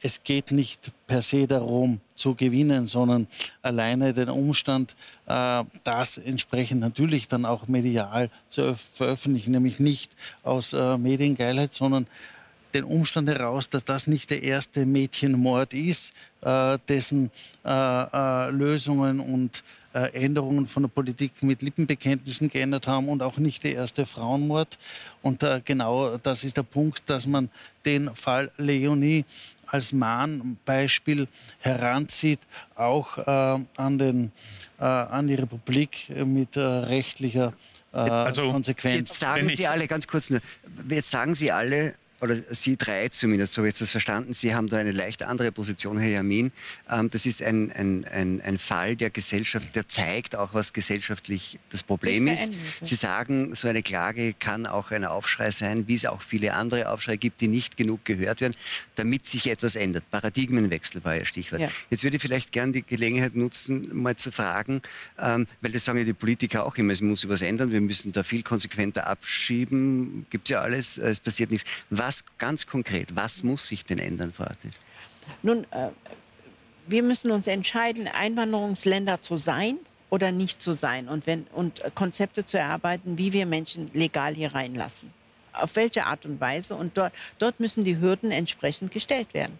es 0.00 0.22
geht 0.22 0.52
nicht 0.52 0.90
per 1.06 1.20
se 1.20 1.46
darum 1.46 2.00
zu 2.14 2.34
gewinnen, 2.34 2.86
sondern 2.86 3.26
alleine 3.60 4.14
den 4.14 4.30
Umstand, 4.30 4.94
das 5.26 6.18
entsprechend 6.18 6.80
natürlich 6.80 7.28
dann 7.28 7.44
auch 7.44 7.66
medial 7.66 8.30
zu 8.48 8.74
veröffentlichen, 8.74 9.50
nämlich 9.50 9.80
nicht 9.80 10.12
aus 10.44 10.72
Mediengeilheit, 10.72 11.74
sondern 11.74 12.06
den 12.72 12.84
Umstand 12.84 13.28
heraus, 13.28 13.68
dass 13.68 13.84
das 13.84 14.06
nicht 14.06 14.30
der 14.30 14.42
erste 14.42 14.86
Mädchenmord 14.86 15.74
ist, 15.74 16.14
dessen 16.88 17.30
äh, 17.64 17.68
äh, 17.70 18.50
Lösungen 18.50 19.20
und 19.20 19.62
äh, 19.92 20.24
Änderungen 20.24 20.66
von 20.66 20.84
der 20.84 20.88
Politik 20.88 21.42
mit 21.42 21.62
Lippenbekenntnissen 21.62 22.48
geändert 22.48 22.86
haben 22.86 23.08
und 23.08 23.22
auch 23.22 23.36
nicht 23.38 23.64
der 23.64 23.74
erste 23.74 24.06
Frauenmord. 24.06 24.78
Und 25.22 25.42
äh, 25.42 25.60
genau 25.64 26.16
das 26.16 26.44
ist 26.44 26.56
der 26.56 26.62
Punkt, 26.62 27.02
dass 27.06 27.26
man 27.26 27.50
den 27.84 28.14
Fall 28.14 28.50
Leonie 28.56 29.24
als 29.66 29.92
Mahnbeispiel 29.92 31.28
heranzieht, 31.60 32.40
auch 32.74 33.18
äh, 33.18 33.64
an, 33.76 33.98
den, 33.98 34.32
an 34.78 35.28
die 35.28 35.36
Republik 35.36 36.10
mit 36.24 36.56
rechtlicher 36.56 37.52
also, 37.92 38.50
Konsequenz. 38.50 38.98
Jetzt 38.98 39.20
sagen 39.20 39.48
Sie 39.48 39.66
alle, 39.68 39.86
ganz 39.86 40.08
kurz 40.08 40.30
nur, 40.30 40.40
jetzt 40.88 41.10
sagen 41.10 41.36
Sie 41.36 41.52
alle, 41.52 41.94
oder 42.20 42.36
Sie 42.50 42.76
drei 42.76 43.08
zumindest, 43.08 43.54
so 43.54 43.62
habe 43.62 43.68
ich 43.70 43.74
das 43.74 43.90
verstanden, 43.90 44.34
Sie 44.34 44.54
haben 44.54 44.68
da 44.68 44.78
eine 44.78 44.92
leicht 44.92 45.22
andere 45.22 45.52
Position, 45.52 45.98
Herr 45.98 46.10
Jamin. 46.10 46.52
Ähm, 46.90 47.08
das 47.08 47.26
ist 47.26 47.42
ein, 47.42 47.72
ein, 47.72 48.04
ein, 48.04 48.40
ein 48.40 48.58
Fall 48.58 48.96
der 48.96 49.10
Gesellschaft, 49.10 49.74
der 49.74 49.88
zeigt 49.88 50.36
auch, 50.36 50.54
was 50.54 50.72
gesellschaftlich 50.72 51.58
das 51.70 51.82
Problem 51.82 52.28
ist. 52.28 52.52
Sie 52.82 52.94
sagen, 52.94 53.54
so 53.54 53.68
eine 53.68 53.82
Klage 53.82 54.34
kann 54.34 54.66
auch 54.66 54.90
ein 54.90 55.04
Aufschrei 55.04 55.50
sein, 55.50 55.88
wie 55.88 55.94
es 55.94 56.04
auch 56.06 56.22
viele 56.22 56.54
andere 56.54 56.90
Aufschrei 56.90 57.16
gibt, 57.16 57.40
die 57.40 57.48
nicht 57.48 57.76
genug 57.76 58.04
gehört 58.04 58.40
werden, 58.40 58.54
damit 58.96 59.26
sich 59.26 59.50
etwas 59.50 59.76
ändert. 59.76 60.10
Paradigmenwechsel 60.10 61.02
war 61.04 61.16
Ihr 61.16 61.24
Stichwort. 61.24 61.62
Ja. 61.62 61.70
Jetzt 61.90 62.04
würde 62.04 62.16
ich 62.16 62.22
vielleicht 62.22 62.52
gerne 62.52 62.72
die 62.72 62.82
Gelegenheit 62.82 63.34
nutzen, 63.34 63.88
mal 63.92 64.16
zu 64.16 64.30
fragen, 64.30 64.82
ähm, 65.18 65.46
weil 65.60 65.72
das 65.72 65.84
sagen 65.84 65.98
ja 65.98 66.04
die 66.04 66.12
Politiker 66.12 66.64
auch 66.66 66.76
immer, 66.76 66.92
es 66.92 67.00
muss 67.00 67.28
was 67.28 67.42
ändern, 67.42 67.72
wir 67.72 67.80
müssen 67.80 68.12
da 68.12 68.22
viel 68.22 68.42
konsequenter 68.42 69.06
abschieben, 69.06 70.26
gibt 70.30 70.48
es 70.48 70.52
ja 70.52 70.60
alles, 70.60 70.98
es 70.98 71.20
passiert 71.20 71.50
nichts. 71.50 71.70
Was 71.88 72.09
was 72.10 72.24
ganz 72.38 72.66
konkret, 72.66 73.14
was 73.14 73.44
muss 73.44 73.68
sich 73.68 73.84
denn 73.84 74.00
ändern, 74.00 74.32
Frau 74.32 74.44
Artin? 74.44 74.72
Nun, 75.44 75.64
äh, 75.70 75.90
wir 76.88 77.04
müssen 77.04 77.30
uns 77.30 77.46
entscheiden, 77.46 78.08
Einwanderungsländer 78.08 79.22
zu 79.22 79.36
sein 79.36 79.78
oder 80.08 80.32
nicht 80.32 80.60
zu 80.60 80.72
sein 80.72 81.06
und, 81.08 81.28
wenn, 81.28 81.44
und 81.52 81.82
Konzepte 81.94 82.44
zu 82.44 82.58
erarbeiten, 82.58 83.16
wie 83.16 83.32
wir 83.32 83.46
Menschen 83.46 83.90
legal 83.92 84.34
hier 84.34 84.52
reinlassen. 84.54 85.12
Auf 85.52 85.76
welche 85.76 86.04
Art 86.04 86.26
und 86.26 86.40
Weise. 86.40 86.74
Und 86.74 86.98
dort, 86.98 87.12
dort 87.38 87.60
müssen 87.60 87.84
die 87.84 88.00
Hürden 88.00 88.32
entsprechend 88.32 88.90
gestellt 88.90 89.32
werden 89.32 89.56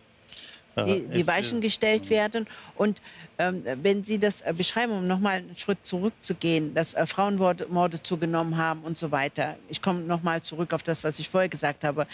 die, 0.76 1.06
die 1.06 1.26
Weichen 1.26 1.60
gestellt 1.60 2.10
werden. 2.10 2.46
Und 2.76 3.00
ähm, 3.40 3.64
wenn 3.82 4.04
Sie 4.04 4.18
das 4.18 4.42
äh, 4.42 4.52
beschreiben, 4.56 4.92
um 4.92 5.06
nochmal 5.06 5.38
einen 5.38 5.56
Schritt 5.56 5.84
zurückzugehen, 5.84 6.74
dass 6.74 6.92
äh, 6.92 7.06
Frauenmorde 7.06 8.02
zugenommen 8.02 8.58
haben 8.58 8.82
und 8.82 8.98
so 8.98 9.10
weiter. 9.10 9.56
Ich 9.68 9.80
komme 9.80 10.00
nochmal 10.00 10.42
zurück 10.42 10.74
auf 10.74 10.82
das, 10.82 11.04
was 11.04 11.18
ich 11.18 11.28
vorher 11.28 11.48
gesagt 11.48 11.84
habe. 11.84 12.06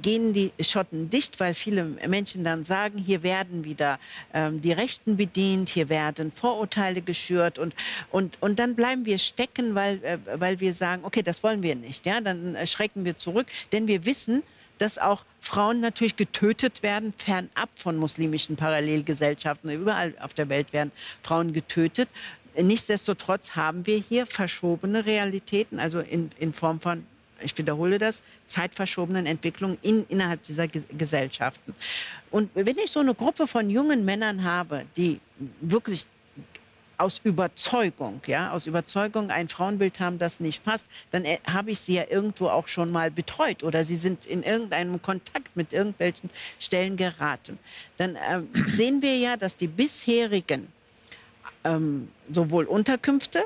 Gehen 0.00 0.32
die 0.32 0.52
Schotten 0.60 1.10
dicht, 1.10 1.38
weil 1.40 1.52
viele 1.52 1.84
Menschen 1.84 2.42
dann 2.42 2.64
sagen, 2.64 2.96
hier 2.98 3.22
werden 3.22 3.64
wieder 3.64 3.98
ähm, 4.32 4.62
die 4.62 4.72
Rechten 4.72 5.18
bedient, 5.18 5.68
hier 5.68 5.90
werden 5.90 6.32
Vorurteile 6.32 7.02
geschürt 7.02 7.58
und, 7.58 7.74
und, 8.10 8.40
und 8.40 8.58
dann 8.58 8.74
bleiben 8.74 9.04
wir 9.04 9.18
stecken, 9.18 9.74
weil, 9.74 10.02
äh, 10.02 10.18
weil 10.36 10.60
wir 10.60 10.72
sagen, 10.72 11.04
okay, 11.04 11.22
das 11.22 11.42
wollen 11.42 11.62
wir 11.62 11.74
nicht. 11.74 12.06
Ja? 12.06 12.22
Dann 12.22 12.54
äh, 12.54 12.66
schrecken 12.66 13.04
wir 13.04 13.16
zurück, 13.18 13.46
denn 13.72 13.86
wir 13.86 14.06
wissen, 14.06 14.42
dass 14.80 14.96
auch 14.98 15.24
Frauen 15.40 15.80
natürlich 15.80 16.16
getötet 16.16 16.82
werden, 16.82 17.12
fernab 17.16 17.68
von 17.76 17.96
muslimischen 17.96 18.56
Parallelgesellschaften. 18.56 19.70
Überall 19.70 20.14
auf 20.20 20.32
der 20.32 20.48
Welt 20.48 20.72
werden 20.72 20.90
Frauen 21.22 21.52
getötet. 21.52 22.08
Nichtsdestotrotz 22.56 23.56
haben 23.56 23.86
wir 23.86 23.98
hier 23.98 24.26
verschobene 24.26 25.04
Realitäten, 25.04 25.78
also 25.78 26.00
in, 26.00 26.30
in 26.38 26.52
Form 26.52 26.80
von, 26.80 27.04
ich 27.40 27.56
wiederhole 27.58 27.98
das, 27.98 28.22
zeitverschobenen 28.46 29.26
Entwicklungen 29.26 29.78
in, 29.82 30.06
innerhalb 30.08 30.42
dieser 30.44 30.66
Gesellschaften. 30.66 31.74
Und 32.30 32.50
wenn 32.54 32.78
ich 32.78 32.90
so 32.90 33.00
eine 33.00 33.14
Gruppe 33.14 33.46
von 33.46 33.68
jungen 33.68 34.04
Männern 34.04 34.44
habe, 34.44 34.86
die 34.96 35.20
wirklich 35.60 36.06
aus 37.00 37.20
Überzeugung, 37.24 38.20
ja, 38.26 38.52
aus 38.52 38.66
Überzeugung 38.66 39.30
ein 39.30 39.48
Frauenbild 39.48 40.00
haben, 40.00 40.18
das 40.18 40.38
nicht 40.38 40.62
passt, 40.64 40.90
dann 41.10 41.24
äh, 41.24 41.38
habe 41.50 41.70
ich 41.70 41.80
sie 41.80 41.94
ja 41.94 42.04
irgendwo 42.08 42.48
auch 42.48 42.68
schon 42.68 42.92
mal 42.92 43.10
betreut 43.10 43.62
oder 43.62 43.84
sie 43.84 43.96
sind 43.96 44.26
in 44.26 44.42
irgendeinem 44.42 45.00
Kontakt 45.00 45.56
mit 45.56 45.72
irgendwelchen 45.72 46.30
Stellen 46.58 46.96
geraten. 46.96 47.58
Dann 47.96 48.16
äh, 48.16 48.42
sehen 48.76 49.00
wir 49.02 49.16
ja, 49.16 49.36
dass 49.36 49.56
die 49.56 49.66
bisherigen 49.66 50.68
ähm, 51.64 52.08
sowohl 52.30 52.66
Unterkünfte 52.66 53.44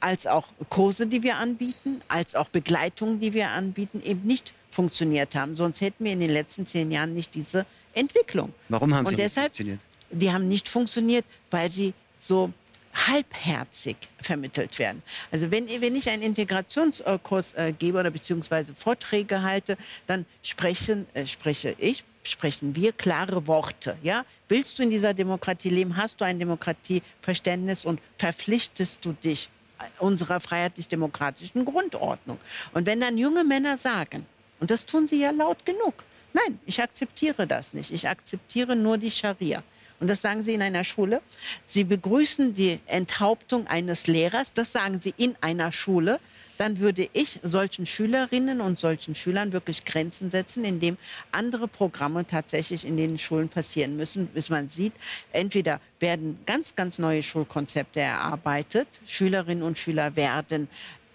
als 0.00 0.26
auch 0.26 0.48
Kurse, 0.68 1.06
die 1.06 1.22
wir 1.22 1.36
anbieten, 1.36 2.02
als 2.08 2.34
auch 2.34 2.48
Begleitungen, 2.48 3.20
die 3.20 3.32
wir 3.32 3.50
anbieten, 3.50 4.02
eben 4.04 4.26
nicht 4.26 4.52
funktioniert 4.70 5.34
haben. 5.34 5.56
Sonst 5.56 5.80
hätten 5.80 6.04
wir 6.04 6.12
in 6.12 6.20
den 6.20 6.30
letzten 6.30 6.66
zehn 6.66 6.90
Jahren 6.90 7.14
nicht 7.14 7.34
diese 7.34 7.66
Entwicklung. 7.94 8.52
Warum 8.68 8.94
haben 8.94 9.06
sie 9.06 9.14
Und 9.14 9.18
deshalb, 9.18 9.52
nicht 9.52 9.56
funktioniert? 9.56 9.80
Die 10.10 10.32
haben 10.32 10.48
nicht 10.48 10.68
funktioniert, 10.68 11.24
weil 11.50 11.70
sie 11.70 11.94
so 12.18 12.52
halbherzig 12.96 13.96
vermittelt 14.20 14.78
werden. 14.78 15.02
Also 15.30 15.50
wenn, 15.50 15.68
wenn 15.68 15.94
ich 15.94 16.08
einen 16.08 16.22
Integrationskurs 16.22 17.52
äh, 17.52 17.72
gebe 17.78 17.98
oder 17.98 18.10
beziehungsweise 18.10 18.74
Vorträge 18.74 19.42
halte, 19.42 19.76
dann 20.06 20.24
sprechen, 20.42 21.06
äh, 21.14 21.26
spreche 21.26 21.74
ich, 21.78 22.04
sprechen 22.22 22.74
wir 22.74 22.92
klare 22.92 23.46
Worte. 23.46 23.96
Ja? 24.02 24.24
Willst 24.48 24.78
du 24.78 24.82
in 24.82 24.90
dieser 24.90 25.14
Demokratie 25.14 25.70
leben? 25.70 25.96
Hast 25.96 26.20
du 26.20 26.24
ein 26.24 26.38
Demokratieverständnis 26.38 27.84
und 27.84 28.00
verpflichtest 28.18 29.04
du 29.04 29.12
dich 29.12 29.50
unserer 29.98 30.40
freiheitlich-demokratischen 30.40 31.64
Grundordnung? 31.64 32.38
Und 32.72 32.86
wenn 32.86 33.00
dann 33.00 33.18
junge 33.18 33.44
Männer 33.44 33.76
sagen, 33.76 34.26
und 34.58 34.70
das 34.70 34.86
tun 34.86 35.06
sie 35.06 35.20
ja 35.20 35.30
laut 35.30 35.64
genug, 35.66 36.02
nein, 36.32 36.58
ich 36.64 36.82
akzeptiere 36.82 37.46
das 37.46 37.74
nicht, 37.74 37.92
ich 37.92 38.08
akzeptiere 38.08 38.74
nur 38.74 38.96
die 38.96 39.10
Scharia 39.10 39.62
und 40.00 40.08
das 40.08 40.22
sagen 40.22 40.42
Sie 40.42 40.54
in 40.54 40.62
einer 40.62 40.84
Schule. 40.84 41.22
Sie 41.64 41.84
begrüßen 41.84 42.54
die 42.54 42.80
Enthauptung 42.86 43.66
eines 43.66 44.06
Lehrers, 44.06 44.52
das 44.52 44.72
sagen 44.72 45.00
Sie 45.00 45.14
in 45.16 45.34
einer 45.40 45.72
Schule. 45.72 46.20
Dann 46.58 46.80
würde 46.80 47.08
ich 47.12 47.38
solchen 47.42 47.84
Schülerinnen 47.84 48.62
und 48.62 48.80
solchen 48.80 49.14
Schülern 49.14 49.52
wirklich 49.52 49.84
Grenzen 49.84 50.30
setzen, 50.30 50.64
indem 50.64 50.96
andere 51.30 51.68
Programme 51.68 52.26
tatsächlich 52.26 52.86
in 52.86 52.96
den 52.96 53.18
Schulen 53.18 53.50
passieren 53.50 53.96
müssen, 53.96 54.26
bis 54.28 54.48
man 54.48 54.68
sieht, 54.68 54.94
entweder 55.32 55.80
werden 56.00 56.38
ganz, 56.46 56.74
ganz 56.74 56.98
neue 56.98 57.22
Schulkonzepte 57.22 58.00
erarbeitet, 58.00 58.88
Schülerinnen 59.06 59.62
und 59.62 59.76
Schüler 59.76 60.16
werden 60.16 60.68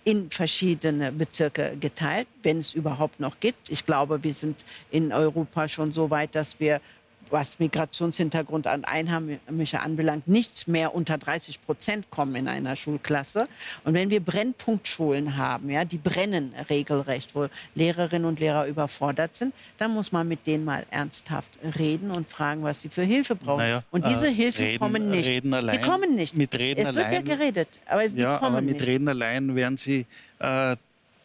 in 0.03 0.31
verschiedene 0.31 1.11
Bezirke 1.11 1.77
geteilt, 1.79 2.27
wenn 2.43 2.57
es 2.57 2.73
überhaupt 2.73 3.19
noch 3.19 3.39
gibt. 3.39 3.69
Ich 3.69 3.85
glaube, 3.85 4.23
wir 4.23 4.33
sind 4.33 4.63
in 4.89 5.11
Europa 5.11 5.67
schon 5.67 5.93
so 5.93 6.09
weit, 6.09 6.35
dass 6.35 6.59
wir 6.59 6.81
was 7.31 7.59
Migrationshintergrund 7.59 8.67
an 8.67 8.85
Einheimische 8.85 9.79
anbelangt, 9.79 10.27
nicht 10.27 10.67
mehr 10.67 10.93
unter 10.93 11.17
30 11.17 11.61
Prozent 11.65 12.09
kommen 12.09 12.35
in 12.35 12.47
einer 12.47 12.75
Schulklasse. 12.75 13.47
Und 13.83 13.93
wenn 13.93 14.09
wir 14.09 14.19
Brennpunktschulen 14.19 15.37
haben, 15.37 15.69
ja, 15.69 15.85
die 15.85 15.97
brennen 15.97 16.53
regelrecht, 16.69 17.35
wo 17.35 17.47
Lehrerinnen 17.75 18.25
und 18.25 18.39
Lehrer 18.39 18.67
überfordert 18.67 19.35
sind, 19.35 19.53
dann 19.77 19.93
muss 19.93 20.11
man 20.11 20.27
mit 20.27 20.45
denen 20.47 20.65
mal 20.65 20.85
ernsthaft 20.91 21.57
reden 21.77 22.11
und 22.11 22.27
fragen, 22.27 22.63
was 22.63 22.81
sie 22.81 22.89
für 22.89 23.03
Hilfe 23.03 23.35
brauchen. 23.35 23.59
Naja, 23.59 23.83
und 23.91 24.05
diese 24.05 24.27
äh, 24.27 24.33
Hilfen 24.33 24.65
reden, 24.65 24.79
kommen 24.79 25.09
nicht. 25.09 25.45
Allein, 25.53 25.81
die 25.81 25.87
kommen 25.87 26.15
nicht. 26.15 26.35
Mit 26.35 26.57
reden 26.57 26.81
es 26.81 26.95
wird 26.95 27.05
allein, 27.05 27.25
ja 27.25 27.35
geredet, 27.35 27.79
aber 27.85 28.07
die 28.07 28.17
ja, 28.17 28.37
kommen 28.37 28.55
aber 28.55 28.61
mit 28.61 28.75
nicht. 28.75 28.87
Reden 28.87 29.07
allein 29.07 29.55
werden 29.55 29.77
sie 29.77 30.05
äh, 30.39 30.75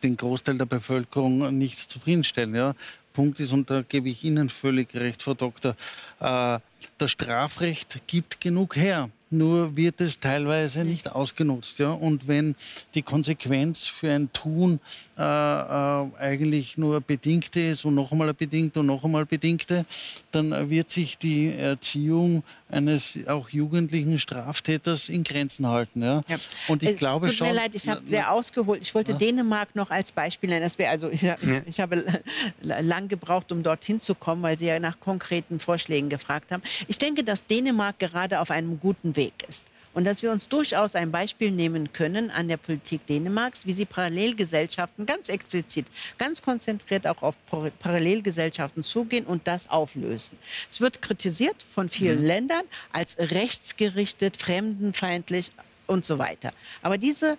den 0.03 0.17
Großteil 0.17 0.59
der 0.59 0.67
Bevölkerung 0.67 1.57
nicht 1.57 1.79
zufriedenstellen. 1.91 2.55
Ja? 2.55 2.75
Punkt 3.17 3.41
ist, 3.41 3.53
und 3.53 3.71
da 3.71 3.81
gebe 3.81 4.11
ich 4.11 4.25
Ihnen 4.25 4.51
völlig 4.51 4.95
recht, 4.95 5.23
Frau 5.23 5.33
Doktor, 5.33 5.75
äh, 6.21 6.59
das 6.99 7.11
Strafrecht 7.11 8.03
gibt 8.07 8.43
genug 8.43 8.77
her 8.77 9.09
nur 9.31 9.77
wird 9.77 10.01
es 10.01 10.20
teilweise 10.20 10.85
nicht 10.85 11.11
ausgenutzt. 11.11 11.79
Ja? 11.79 11.91
Und 11.91 12.29
wenn 12.29 12.55
die 12.95 13.03
Konsequenz 13.03 13.87
für 13.87 14.11
ein 14.11 14.33
Tun 14.33 14.81
äh, 15.18 15.22
äh, 15.22 16.07
eigentlich 16.18 16.77
nur 16.79 17.01
bedingte 17.01 17.61
ist 17.61 17.85
und 17.85 17.95
noch 17.95 18.12
einmal 18.12 18.33
bedingte 18.35 18.81
und 18.81 18.87
noch 18.87 19.05
einmal 19.05 19.27
bedingte, 19.27 19.85
dann 20.31 20.70
wird 20.70 20.91
sich 20.91 21.18
die 21.18 21.53
Erziehung 21.53 22.43
eines 22.68 23.18
auch 23.27 23.49
jugendlichen 23.49 24.18
Straftäters 24.18 25.09
in 25.09 25.24
Grenzen 25.24 25.66
halten. 25.66 26.03
Ja? 26.03 26.22
ja. 26.29 26.37
Und 26.68 26.83
ich 26.83 26.91
äh, 26.91 26.95
glaube 26.95 27.29
tut 27.29 27.37
schon. 27.37 27.49
Tut 27.49 27.57
mir 27.57 27.62
leid, 27.62 27.74
ich 27.74 27.89
habe 27.89 28.03
sehr 28.05 28.33
ausgeholt. 28.33 28.83
Ich 28.83 28.95
wollte 28.95 29.12
ja? 29.12 29.18
Dänemark 29.18 29.74
noch 29.74 29.91
als 29.91 30.12
Beispiel 30.12 30.51
nennen. 30.51 30.62
Das 30.62 30.79
also 30.87 31.09
ich, 31.09 31.22
ja. 31.22 31.37
ich 31.64 31.81
habe 31.81 32.05
lang 32.62 33.09
gebraucht, 33.09 33.51
um 33.53 33.62
dorthin 33.62 34.01
zu 34.01 34.14
kommen, 34.14 34.43
weil 34.43 34.59
Sie 34.59 34.66
ja 34.66 34.79
nach 34.79 35.01
konkreten 35.01 35.59
Vorschlägen 35.59 36.09
gefragt 36.09 36.53
haben. 36.53 36.62
Ich 36.89 36.99
denke, 36.99 37.24
dass 37.24 37.47
Dänemark 37.47 37.99
gerade 37.99 38.41
auf 38.41 38.51
einem 38.51 38.79
guten 38.79 39.16
Weg 39.17 39.33
ist. 39.49 39.67
Und 39.95 40.05
dass 40.05 40.23
wir 40.23 40.31
uns 40.31 40.47
durchaus 40.47 40.95
ein 40.95 41.11
Beispiel 41.11 41.51
nehmen 41.51 41.91
können 41.91 42.31
an 42.31 42.49
der 42.49 42.59
Politik 42.59 43.07
Dänemarks, 43.07 43.64
wie 43.64 43.73
sie 43.73 43.87
Parallelgesellschaften 43.87 45.07
ganz 45.07 45.31
explizit, 45.31 45.87
ganz 46.19 46.43
konzentriert 46.43 47.07
auch 47.07 47.23
auf 47.23 47.35
Parallelgesellschaften 47.79 48.83
zugehen 48.83 49.25
und 49.25 49.49
das 49.49 49.71
auflösen. 49.71 50.37
Es 50.69 50.83
wird 50.83 51.01
kritisiert 51.01 51.62
von 51.62 51.89
vielen 51.89 52.21
mhm. 52.21 52.27
Ländern 52.27 52.64
als 52.93 53.17
rechtsgerichtet, 53.19 54.37
fremdenfeindlich 54.37 55.51
und 55.87 56.05
so 56.05 56.19
weiter. 56.19 56.51
Aber 56.83 56.99
diese 56.99 57.39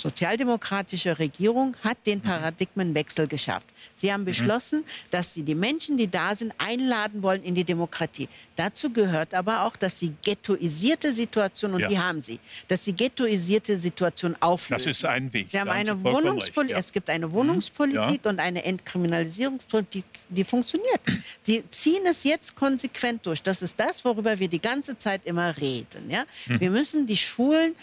sozialdemokratische 0.00 1.18
Regierung 1.18 1.76
hat 1.82 1.98
den 2.06 2.18
mhm. 2.18 2.22
Paradigmenwechsel 2.22 3.26
geschafft. 3.26 3.68
Sie 3.94 4.12
haben 4.12 4.22
mhm. 4.22 4.26
beschlossen, 4.26 4.84
dass 5.10 5.34
sie 5.34 5.42
die 5.42 5.54
Menschen, 5.54 5.96
die 5.96 6.08
da 6.08 6.34
sind, 6.34 6.52
einladen 6.58 7.22
wollen 7.22 7.42
in 7.42 7.54
die 7.54 7.64
Demokratie. 7.64 8.28
Dazu 8.54 8.90
gehört 8.90 9.34
aber 9.34 9.62
auch, 9.62 9.76
dass 9.76 9.98
sie 9.98 10.12
ghettoisierte 10.22 11.12
Situation, 11.12 11.74
und 11.74 11.80
ja. 11.80 11.88
die 11.88 11.98
haben 11.98 12.20
sie, 12.22 12.38
dass 12.68 12.84
sie 12.84 12.92
ghettoisierte 12.92 13.76
Situation 13.76 14.36
auflösen. 14.40 14.84
Das 14.84 14.98
ist 14.98 15.04
ein 15.04 15.32
Weg. 15.32 15.48
Sie 15.50 15.60
haben 15.60 15.70
eine 15.70 16.02
Wohnungspoli 16.02 16.70
ja. 16.70 16.78
Es 16.78 16.92
gibt 16.92 17.10
eine 17.10 17.28
mhm. 17.28 17.32
Wohnungspolitik 17.32 18.24
ja. 18.24 18.30
und 18.30 18.40
eine 18.40 18.64
Entkriminalisierungspolitik, 18.64 20.04
die 20.28 20.44
funktioniert. 20.44 21.00
Sie 21.42 21.68
ziehen 21.70 22.04
es 22.06 22.24
jetzt 22.24 22.54
konsequent 22.54 23.26
durch. 23.26 23.42
Das 23.42 23.62
ist 23.62 23.78
das, 23.78 24.04
worüber 24.04 24.38
wir 24.38 24.48
die 24.48 24.60
ganze 24.60 24.96
Zeit 24.96 25.24
immer 25.24 25.56
reden. 25.56 26.08
Ja? 26.08 26.24
Wir 26.46 26.70
müssen 26.70 27.06
die 27.06 27.16
Schulen 27.16 27.74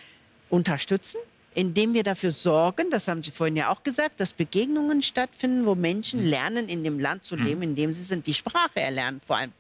unterstützen 0.50 1.18
indem 1.56 1.94
wir 1.94 2.04
dafür 2.04 2.32
sorgen, 2.32 2.90
das 2.90 3.08
haben 3.08 3.24
Sie 3.24 3.32
vorhin 3.32 3.56
ja 3.56 3.70
auch 3.70 3.84
gesagt, 3.84 4.20
dass 4.20 4.34
Begegnungen 4.34 5.02
stattfinden, 5.02 5.66
wo 5.66 5.76
Menschen 5.76 6.20
hm. 6.20 6.26
lernen, 6.26 6.70
in 6.70 6.84
dem 6.84 7.00
Land 7.00 7.26
zu 7.26 7.36
leben, 7.36 7.62
hm. 7.62 7.70
in 7.70 7.76
dem 7.76 7.94
sie 7.94 8.04
sind, 8.04 8.28
die 8.28 8.34
Sprache 8.34 8.80
erlernen 8.80 9.22
vor 9.26 9.38
allem. 9.38 9.52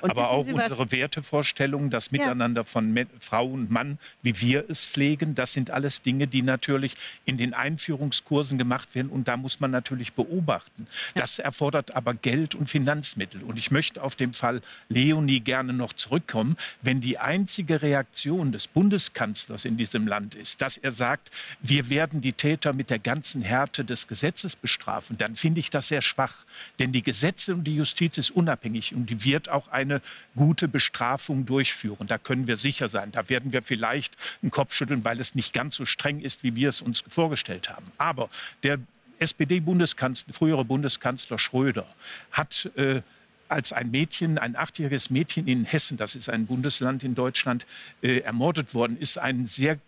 Und 0.00 0.10
aber 0.10 0.30
auch 0.30 0.46
unsere 0.46 0.90
Wertevorstellungen, 0.90 1.90
das 1.90 2.10
Miteinander 2.10 2.62
ja. 2.62 2.64
von 2.64 3.06
Frau 3.20 3.46
und 3.46 3.70
Mann, 3.70 3.98
wie 4.22 4.40
wir 4.40 4.68
es 4.68 4.86
pflegen, 4.86 5.34
das 5.34 5.52
sind 5.52 5.70
alles 5.70 6.02
Dinge, 6.02 6.26
die 6.26 6.42
natürlich 6.42 6.94
in 7.24 7.38
den 7.38 7.54
Einführungskursen 7.54 8.58
gemacht 8.58 8.94
werden. 8.94 9.08
Und 9.08 9.28
da 9.28 9.36
muss 9.36 9.60
man 9.60 9.70
natürlich 9.70 10.12
beobachten. 10.12 10.86
Ja. 11.14 11.22
Das 11.22 11.38
erfordert 11.38 11.96
aber 11.96 12.14
Geld 12.14 12.54
und 12.54 12.68
Finanzmittel. 12.68 13.42
Und 13.42 13.58
ich 13.58 13.70
möchte 13.70 14.02
auf 14.02 14.16
den 14.16 14.34
Fall 14.34 14.60
Leonie 14.88 15.40
gerne 15.40 15.72
noch 15.72 15.92
zurückkommen. 15.92 16.56
Wenn 16.82 17.00
die 17.00 17.18
einzige 17.18 17.82
Reaktion 17.82 18.52
des 18.52 18.68
Bundeskanzlers 18.68 19.64
in 19.64 19.76
diesem 19.76 20.06
Land 20.06 20.34
ist, 20.34 20.60
dass 20.60 20.76
er 20.76 20.92
sagt, 20.92 21.30
wir 21.60 21.88
werden 21.88 22.20
die 22.20 22.32
Täter 22.32 22.72
mit 22.72 22.90
der 22.90 22.98
ganzen 22.98 23.42
Härte 23.42 23.84
des 23.84 24.08
Gesetzes 24.08 24.56
bestrafen, 24.56 25.16
dann 25.16 25.36
finde 25.36 25.60
ich 25.60 25.70
das 25.70 25.88
sehr 25.88 26.02
schwach. 26.02 26.44
Denn 26.78 26.92
die 26.92 27.02
Gesetze 27.02 27.54
und 27.54 27.64
die 27.64 27.76
Justiz 27.76 28.18
ist 28.18 28.30
unabhängig 28.30 28.94
und 28.94 29.08
die 29.08 29.24
wird 29.24 29.48
auch 29.48 29.68
ein 29.68 29.85
eine 29.90 30.02
gute 30.34 30.68
Bestrafung 30.68 31.46
durchführen. 31.46 32.06
Da 32.06 32.18
können 32.18 32.46
wir 32.46 32.56
sicher 32.56 32.88
sein. 32.88 33.12
Da 33.12 33.28
werden 33.28 33.52
wir 33.52 33.62
vielleicht 33.62 34.14
einen 34.42 34.50
Kopf 34.50 34.74
schütteln, 34.74 35.04
weil 35.04 35.20
es 35.20 35.34
nicht 35.34 35.52
ganz 35.52 35.76
so 35.76 35.84
streng 35.84 36.20
ist, 36.20 36.42
wie 36.42 36.54
wir 36.54 36.68
es 36.68 36.82
uns 36.82 37.04
vorgestellt 37.08 37.70
haben. 37.70 37.86
Aber 37.98 38.28
der 38.62 38.78
SPD-Bundeskanzler, 39.18 40.34
frühere 40.34 40.64
Bundeskanzler 40.64 41.38
Schröder, 41.38 41.86
hat 42.32 42.70
äh, 42.76 43.02
als 43.48 43.72
ein 43.72 43.90
Mädchen, 43.90 44.38
ein 44.38 44.56
achtjähriges 44.56 45.10
Mädchen 45.10 45.46
in 45.46 45.64
Hessen, 45.64 45.96
das 45.96 46.14
ist 46.14 46.28
ein 46.28 46.46
Bundesland 46.46 47.04
in 47.04 47.14
Deutschland, 47.14 47.66
äh, 48.02 48.18
ermordet 48.18 48.74
worden 48.74 48.98
ist, 48.98 49.18
einen 49.18 49.46
sehr 49.46 49.78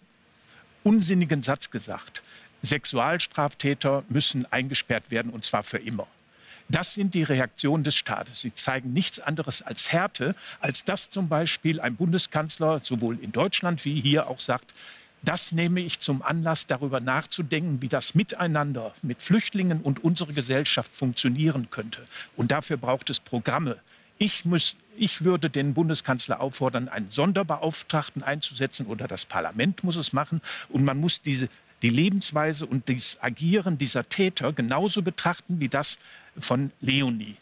unsinnigen 0.85 1.43
Satz 1.43 1.71
gesagt. 1.71 2.23
Sexualstraftäter 2.63 4.05
müssen 4.09 4.51
eingesperrt 4.51 5.11
werden 5.11 5.31
und 5.31 5.45
zwar 5.45 5.63
für 5.63 5.79
immer. 5.79 6.07
Das 6.69 6.93
sind 6.93 7.15
die 7.15 7.23
Reaktionen 7.23 7.83
des 7.83 7.97
Staates. 7.97 8.43
Sie 8.43 8.55
zeigen 8.55 8.93
nichts 8.93 9.21
anderes 9.21 9.63
als 9.63 9.91
Härte, 9.91 10.35
als 10.61 10.85
dass 10.85 11.11
zum 11.11 11.29
Beispiel 11.29 11.81
ein 11.81 11.97
Bundeskanzler 11.97 12.81
sowohl 12.81 13.19
in 13.23 13.33
Deutschland 13.33 13.85
wie 13.87 14.01
hier 14.01 14.27
auch 14.29 14.41
sagt, 14.41 14.75
das 15.23 15.53
nehme 15.53 15.81
ich 15.81 15.99
zum 15.99 16.23
Anlass, 16.23 16.67
darüber 16.67 17.01
nachzudenken, 17.01 17.83
wie 17.83 17.89
das 17.89 18.15
Miteinander 18.15 18.95
mit 19.03 19.21
Flüchtlingen 19.21 19.81
und 19.81 20.05
unserer 20.05 20.33
Gesellschaft 20.33 20.95
funktionieren 20.95 21.71
könnte. 21.71 22.03
Und 22.37 22.53
dafür 22.53 22.77
braucht 22.77 23.11
es 23.11 23.19
Programme. 23.19 23.79
Ich, 24.19 24.45
muss, 24.45 24.77
ich 24.97 25.25
würde 25.25 25.51
den 25.51 25.75
Bundeskanzler 25.75 26.41
auffordern, 26.41 26.89
einen 26.89 27.09
Sonderbeauftragten 27.09 28.23
einzusetzen 28.23 28.87
oder 28.87 29.09
das 29.09 29.27
Parlament 29.27 29.83
muss 29.85 29.97
es 29.97 30.13
machen. 30.13 30.41
Und 30.69 30.85
man 30.85 30.99
muss 30.99 31.23
diese, 31.23 31.49
die 31.83 31.91
Lebensweise 31.91 32.67
und 32.67 32.89
das 32.89 33.19
Agieren 33.21 33.79
dieser 33.79 34.09
Täter 34.09 34.53
genauso 34.53 35.03
betrachten 35.03 35.61
wie 35.61 35.69
das 35.69 35.99
von 36.41 36.73
Leonie. 36.81 37.37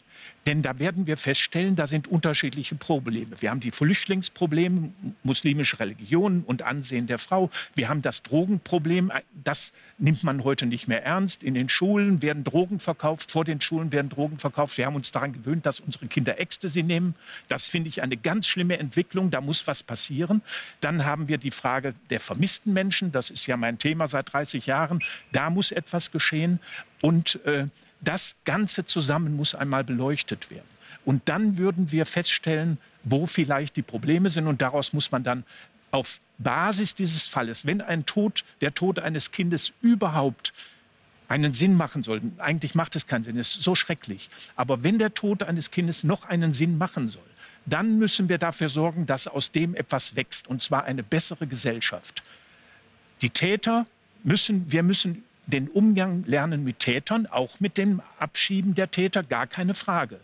Denn 0.47 0.61
da 0.61 0.79
werden 0.79 1.07
wir 1.07 1.17
feststellen, 1.17 1.75
da 1.75 1.87
sind 1.87 2.07
unterschiedliche 2.07 2.75
Probleme. 2.75 3.35
Wir 3.41 3.49
haben 3.49 3.59
die 3.59 3.71
Flüchtlingsprobleme, 3.71 4.93
muslimische 5.21 5.77
Religion 5.77 6.43
und 6.47 6.61
Ansehen 6.61 7.05
der 7.05 7.19
Frau. 7.19 7.49
Wir 7.75 7.89
haben 7.89 8.01
das 8.01 8.23
Drogenproblem, 8.23 9.11
das 9.43 9.73
nimmt 9.97 10.23
man 10.23 10.45
heute 10.45 10.65
nicht 10.65 10.87
mehr 10.87 11.03
ernst. 11.03 11.43
In 11.43 11.53
den 11.53 11.67
Schulen 11.67 12.21
werden 12.21 12.45
Drogen 12.45 12.79
verkauft, 12.79 13.29
vor 13.29 13.43
den 13.43 13.59
Schulen 13.59 13.91
werden 13.91 14.07
Drogen 14.07 14.39
verkauft. 14.39 14.77
Wir 14.77 14.85
haben 14.85 14.95
uns 14.95 15.11
daran 15.11 15.33
gewöhnt, 15.33 15.65
dass 15.65 15.81
unsere 15.81 16.07
Kinder 16.07 16.39
Ecstasy 16.39 16.81
nehmen. 16.81 17.15
Das 17.49 17.65
finde 17.65 17.89
ich 17.89 18.01
eine 18.01 18.15
ganz 18.15 18.47
schlimme 18.47 18.79
Entwicklung, 18.79 19.29
da 19.29 19.41
muss 19.41 19.67
was 19.67 19.83
passieren. 19.83 20.41
Dann 20.79 21.03
haben 21.03 21.27
wir 21.27 21.39
die 21.39 21.51
Frage 21.51 21.93
der 22.09 22.21
vermissten 22.21 22.71
Menschen, 22.71 23.11
das 23.11 23.31
ist 23.31 23.47
ja 23.47 23.57
mein 23.57 23.79
Thema 23.79 24.07
seit 24.07 24.31
30 24.31 24.65
Jahren. 24.65 24.99
Da 25.33 25.49
muss 25.49 25.73
etwas 25.73 26.11
geschehen. 26.11 26.59
Und 27.01 27.43
äh, 27.45 27.67
das 28.01 28.37
Ganze 28.45 28.85
zusammen 28.85 29.35
muss 29.35 29.55
einmal 29.55 29.83
beleuchtet 29.83 30.49
werden. 30.49 30.65
Und 31.05 31.29
dann 31.29 31.57
würden 31.57 31.91
wir 31.91 32.05
feststellen, 32.05 32.77
wo 33.03 33.25
vielleicht 33.25 33.75
die 33.75 33.81
Probleme 33.81 34.29
sind. 34.29 34.47
Und 34.47 34.61
daraus 34.61 34.93
muss 34.93 35.11
man 35.11 35.23
dann 35.23 35.43
auf 35.91 36.19
Basis 36.37 36.95
dieses 36.95 37.27
Falles, 37.27 37.65
wenn 37.65 37.81
ein 37.81 38.05
Tod, 38.05 38.43
der 38.61 38.73
Tod 38.73 38.99
eines 38.99 39.31
Kindes 39.31 39.73
überhaupt 39.81 40.53
einen 41.27 41.53
Sinn 41.53 41.75
machen 41.75 42.03
soll, 42.03 42.21
eigentlich 42.37 42.75
macht 42.75 42.95
es 42.95 43.07
keinen 43.07 43.23
Sinn, 43.23 43.37
es 43.37 43.55
ist 43.55 43.63
so 43.63 43.75
schrecklich, 43.75 44.29
aber 44.55 44.83
wenn 44.83 44.97
der 44.97 45.13
Tod 45.13 45.43
eines 45.43 45.71
Kindes 45.71 46.03
noch 46.03 46.25
einen 46.25 46.53
Sinn 46.53 46.77
machen 46.77 47.09
soll, 47.09 47.23
dann 47.65 47.97
müssen 47.97 48.29
wir 48.29 48.37
dafür 48.37 48.69
sorgen, 48.69 49.05
dass 49.05 49.27
aus 49.27 49.51
dem 49.51 49.75
etwas 49.75 50.15
wächst, 50.15 50.47
und 50.47 50.61
zwar 50.61 50.85
eine 50.85 51.03
bessere 51.03 51.47
Gesellschaft. 51.47 52.23
Die 53.21 53.29
Täter 53.29 53.85
müssen, 54.23 54.71
wir 54.71 54.83
müssen 54.83 55.23
den 55.47 55.69
Umgang 55.69 56.23
lernen 56.27 56.63
mit 56.63 56.79
Tätern, 56.79 57.25
auch 57.25 57.59
mit 57.59 57.77
dem 57.77 58.01
Abschieben 58.19 58.75
der 58.75 58.91
Täter, 58.91 59.23
gar 59.23 59.47
keine 59.47 59.73
Frage. 59.73 60.19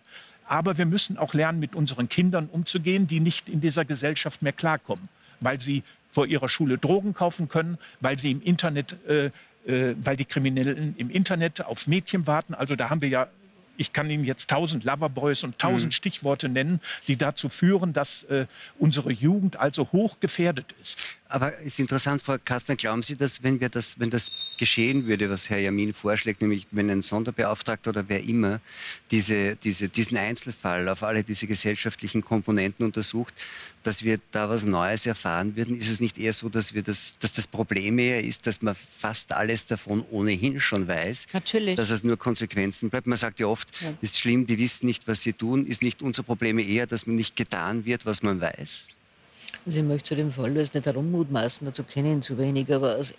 Aber 0.45 0.78
wir 0.78 0.86
müssen 0.86 1.18
auch 1.18 1.34
lernen, 1.34 1.60
mit 1.60 1.76
unseren 1.76 2.10
Kindern 2.10 2.50
umzugehen, 2.52 3.08
die 3.08 3.20
nicht 3.20 3.50
in 3.50 3.62
dieser 3.62 3.86
Gesellschaft 3.86 4.41
mehr 4.41 4.54
klarkommen, 4.54 5.08
weil 5.40 5.60
sie 5.60 5.84
vor 6.12 6.28
ihrer 6.28 6.50
Schule 6.50 6.78
Drogen 6.78 7.14
kaufen 7.14 7.48
können, 7.48 7.78
weil 8.02 8.20
sie 8.20 8.32
im 8.32 8.41
Internet, 8.41 8.98
äh, 9.08 9.32
äh, 9.66 9.95
weil 10.02 10.18
die 10.18 10.26
Kriminellen 10.26 10.94
im 10.98 11.10
Internet 11.10 11.62
auf 11.66 11.88
Mädchen 11.88 12.28
warten. 12.28 12.54
Also 12.54 12.76
da 12.76 12.90
haben 12.90 13.02
wir 13.02 13.10
ja 13.10 13.28
ich 13.78 13.94
kann 13.94 14.10
Ihnen 14.10 14.24
jetzt 14.24 14.50
tausend 14.50 14.84
Loverboys 14.84 15.44
und 15.44 15.58
tausend 15.60 15.94
mhm. 15.94 15.95
Stichworte 15.95 16.50
nennen, 16.50 16.80
die 17.08 17.16
dazu 17.16 17.50
führen, 17.50 17.94
dass 17.94 18.24
äh, 18.24 18.45
unsere 18.78 19.12
Jugend 19.12 19.58
also 19.58 19.91
hoch 19.91 20.20
gefährdet 20.20 20.76
ist. 20.82 21.00
Aber 21.28 21.58
es 21.60 21.66
ist 21.66 21.80
interessant, 21.80 22.22
Frau 22.22 22.38
Kastner, 22.44 22.76
glauben 22.76 23.02
Sie, 23.02 23.18
dass 23.18 23.41
wenn, 23.41 23.60
wir 23.60 23.70
das, 23.70 24.00
wenn 24.00 24.10
das 24.10 24.32
geschehen 24.57 25.07
würde, 25.07 25.30
was 25.30 25.49
Herr 25.49 25.59
Jamin 25.59 25.93
vorschlägt, 25.93 26.41
nämlich 26.41 26.67
wenn 26.71 26.89
ein 26.89 27.01
Sonderbeauftragter 27.01 27.89
oder 27.89 28.05
wer 28.07 28.23
immer 28.23 28.59
diese, 29.11 29.55
diese, 29.55 29.89
diesen 29.89 30.17
Einzelfall 30.17 30.88
auf 30.89 31.03
alle 31.03 31.23
diese 31.23 31.47
gesellschaftlichen 31.47 32.23
Komponenten 32.23 32.85
untersucht, 32.85 33.34
dass 33.84 34.03
wir 34.03 34.19
da 34.31 34.49
was 34.49 34.65
Neues 34.65 35.05
erfahren 35.05 35.55
würden? 35.55 35.77
Ist 35.77 35.89
es 35.89 35.99
nicht 35.99 36.17
eher 36.17 36.34
so, 36.34 36.49
dass, 36.49 36.73
wir 36.73 36.81
das, 36.81 37.13
dass 37.19 37.34
das 37.34 37.47
Problem 37.47 37.99
eher 37.99 38.23
ist, 38.23 38.47
dass 38.47 38.61
man 38.61 38.75
fast 38.75 39.34
alles 39.34 39.65
davon 39.65 40.05
ohnehin 40.09 40.59
schon 40.59 40.88
weiß? 40.88 41.27
Natürlich. 41.34 41.75
Dass 41.75 41.89
es 41.89 42.03
nur 42.03 42.17
Konsequenzen 42.17 42.89
bleibt. 42.89 43.07
Man 43.07 43.17
sagt 43.17 43.39
ja 43.39 43.47
oft, 43.47 43.69
ja. 43.81 43.93
ist 44.01 44.17
schlimm, 44.17 44.47
die 44.47 44.57
wissen 44.57 44.85
nicht, 44.85 45.07
was 45.07 45.21
sie 45.21 45.34
tun. 45.34 45.67
Ist 45.67 45.81
nicht 45.81 46.01
unser 46.01 46.23
Problem 46.23 46.59
eher, 46.59 46.88
dass 46.88 47.05
man 47.05 47.15
nicht 47.15 47.35
getan 47.35 47.85
wird, 47.85 48.05
was 48.05 48.23
man 48.23 48.39
weiß? 48.39 48.88
Also 49.65 49.80
ich 49.80 49.85
möchte 49.85 50.09
zu 50.09 50.15
dem 50.15 50.31
Fall 50.31 50.55
jetzt 50.57 50.73
nicht 50.73 50.85
herummutmaßen, 50.85 51.65
dazu 51.65 51.84
kenne 51.84 52.09
ich 52.09 52.15
ihn 52.15 52.21
zu 52.21 52.38
wenig, 52.38 52.73
aber 52.73 52.97
aus 52.97 53.13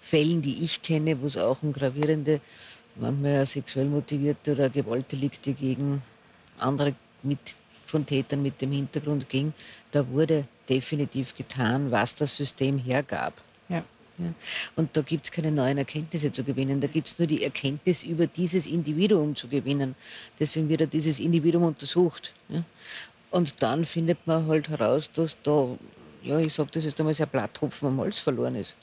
Fällen, 0.00 0.42
die 0.42 0.64
ich 0.64 0.82
kenne, 0.82 1.20
wo 1.20 1.26
es 1.26 1.36
auch 1.36 1.62
um 1.62 1.72
gravierende, 1.72 2.40
manchmal 2.96 3.44
sexuell 3.46 3.86
motivierte 3.86 4.52
oder 4.52 4.70
Gewaltdelikte 4.70 5.52
gegen 5.52 6.02
andere 6.58 6.94
mit, 7.22 7.38
von 7.86 8.06
Tätern 8.06 8.42
mit 8.42 8.60
dem 8.60 8.72
Hintergrund 8.72 9.28
ging, 9.28 9.52
da 9.90 10.08
wurde 10.08 10.46
definitiv 10.68 11.34
getan, 11.34 11.90
was 11.90 12.14
das 12.14 12.36
System 12.36 12.78
hergab. 12.78 13.34
Ja. 13.68 13.84
Ja. 14.18 14.32
Und 14.76 14.96
da 14.96 15.02
gibt 15.02 15.24
es 15.26 15.32
keine 15.32 15.50
neuen 15.50 15.78
Erkenntnisse 15.78 16.30
zu 16.30 16.44
gewinnen. 16.44 16.80
Da 16.80 16.86
gibt 16.86 17.08
es 17.08 17.18
nur 17.18 17.26
die 17.26 17.42
Erkenntnis 17.42 18.04
über 18.04 18.28
dieses 18.28 18.66
Individuum 18.66 19.34
zu 19.34 19.48
gewinnen. 19.48 19.96
Deswegen 20.38 20.68
wird 20.68 20.82
er 20.82 20.86
dieses 20.86 21.18
Individuum 21.18 21.64
untersucht. 21.64 22.32
Ja. 22.48 22.62
Und 23.34 23.64
dann 23.64 23.84
findet 23.84 24.28
man 24.28 24.46
halt 24.46 24.68
heraus, 24.68 25.10
dass 25.10 25.36
da, 25.42 25.76
ja, 26.22 26.38
ich 26.38 26.54
sage 26.54 26.68
das 26.72 26.84
jetzt 26.84 27.00
einmal, 27.00 27.14
sehr 27.14 27.26
Blatttropfen 27.26 27.88
am 27.88 27.98
Holz 27.98 28.20
verloren 28.20 28.54
ist. 28.54 28.76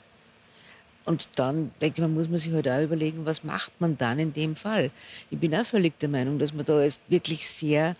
Und 1.06 1.26
dann 1.36 1.70
denke 1.80 2.02
ich, 2.02 2.02
man 2.02 2.12
muss 2.12 2.28
man 2.28 2.36
sich 2.36 2.52
halt 2.52 2.68
auch 2.68 2.82
überlegen, 2.82 3.24
was 3.24 3.44
macht 3.44 3.72
man 3.78 3.96
dann 3.96 4.18
in 4.18 4.34
dem 4.34 4.54
Fall? 4.54 4.90
Ich 5.30 5.38
bin 5.38 5.54
auch 5.54 5.64
völlig 5.64 5.98
der 6.00 6.10
Meinung, 6.10 6.38
dass 6.38 6.52
man 6.52 6.66
da 6.66 6.82
jetzt 6.82 7.00
wirklich 7.08 7.48
sehr 7.48 7.94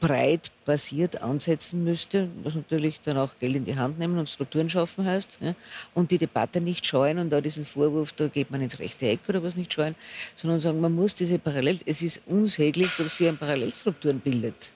breit 0.00 0.50
basiert 0.64 1.20
ansetzen 1.20 1.84
müsste, 1.84 2.30
was 2.42 2.54
natürlich 2.54 3.02
dann 3.02 3.18
auch 3.18 3.38
Geld 3.38 3.56
in 3.56 3.64
die 3.64 3.76
Hand 3.76 3.98
nehmen 3.98 4.16
und 4.16 4.30
Strukturen 4.30 4.70
schaffen 4.70 5.04
heißt. 5.04 5.40
Ja, 5.42 5.54
und 5.92 6.10
die 6.10 6.16
Debatte 6.16 6.62
nicht 6.62 6.86
scheuen 6.86 7.18
und 7.18 7.28
da 7.28 7.42
diesen 7.42 7.66
Vorwurf, 7.66 8.14
da 8.14 8.28
geht 8.28 8.50
man 8.50 8.62
ins 8.62 8.78
rechte 8.78 9.06
Eck 9.08 9.20
oder 9.28 9.42
was 9.42 9.56
nicht 9.56 9.74
scheuen, 9.74 9.94
sondern 10.36 10.58
sagen, 10.58 10.80
man 10.80 10.94
muss 10.94 11.14
diese 11.14 11.38
Parallel, 11.38 11.80
es 11.84 12.00
ist 12.00 12.22
unsäglich, 12.24 12.88
dass 12.96 13.18
sie 13.18 13.28
an 13.28 13.36
Parallelstrukturen 13.36 14.20
bildet. 14.20 14.72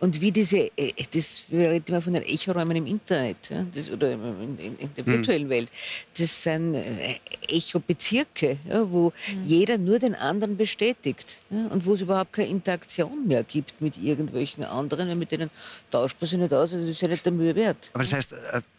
Und 0.00 0.20
wie 0.20 0.32
diese, 0.32 0.70
äh, 0.76 0.92
das 1.12 1.44
wir 1.48 1.70
reden 1.70 1.84
immer 1.88 2.02
von 2.02 2.12
den 2.12 2.22
Echoräumen 2.22 2.76
im 2.76 2.86
Internet 2.86 3.50
das, 3.72 3.90
oder 3.90 4.12
in, 4.12 4.58
in, 4.58 4.76
in 4.76 4.94
der 4.94 5.04
hm. 5.04 5.12
virtuellen 5.12 5.44
mhm. 5.44 5.50
Welt. 5.50 5.68
Das 6.16 6.42
sind 6.42 6.74
äh, 6.74 7.16
Echo-Bezirke, 7.48 8.58
ja, 8.68 8.90
wo 8.90 9.12
mhm. 9.32 9.44
jeder 9.44 9.78
nur 9.78 9.98
den 9.98 10.14
anderen 10.14 10.56
bestätigt 10.56 11.40
ja, 11.50 11.66
und 11.66 11.86
wo 11.86 11.94
es 11.94 12.02
überhaupt 12.02 12.32
keine 12.32 12.48
Interaktion 12.48 13.26
mehr 13.26 13.44
gibt 13.44 13.80
mit 13.80 13.96
irgendwelchen 13.96 14.64
anderen, 14.64 15.18
mit 15.18 15.32
denen 15.32 15.50
tauscht 15.90 16.16
man 16.20 16.28
sich 16.28 16.38
nicht 16.38 16.52
aus, 16.52 16.72
also 16.72 16.78
das 16.78 16.92
ist 16.92 17.02
ja 17.02 17.08
nicht 17.08 17.24
der 17.24 17.32
Mühe 17.32 17.54
wert. 17.54 17.90
Aber 17.94 18.04
das 18.04 18.12
heißt, 18.12 18.34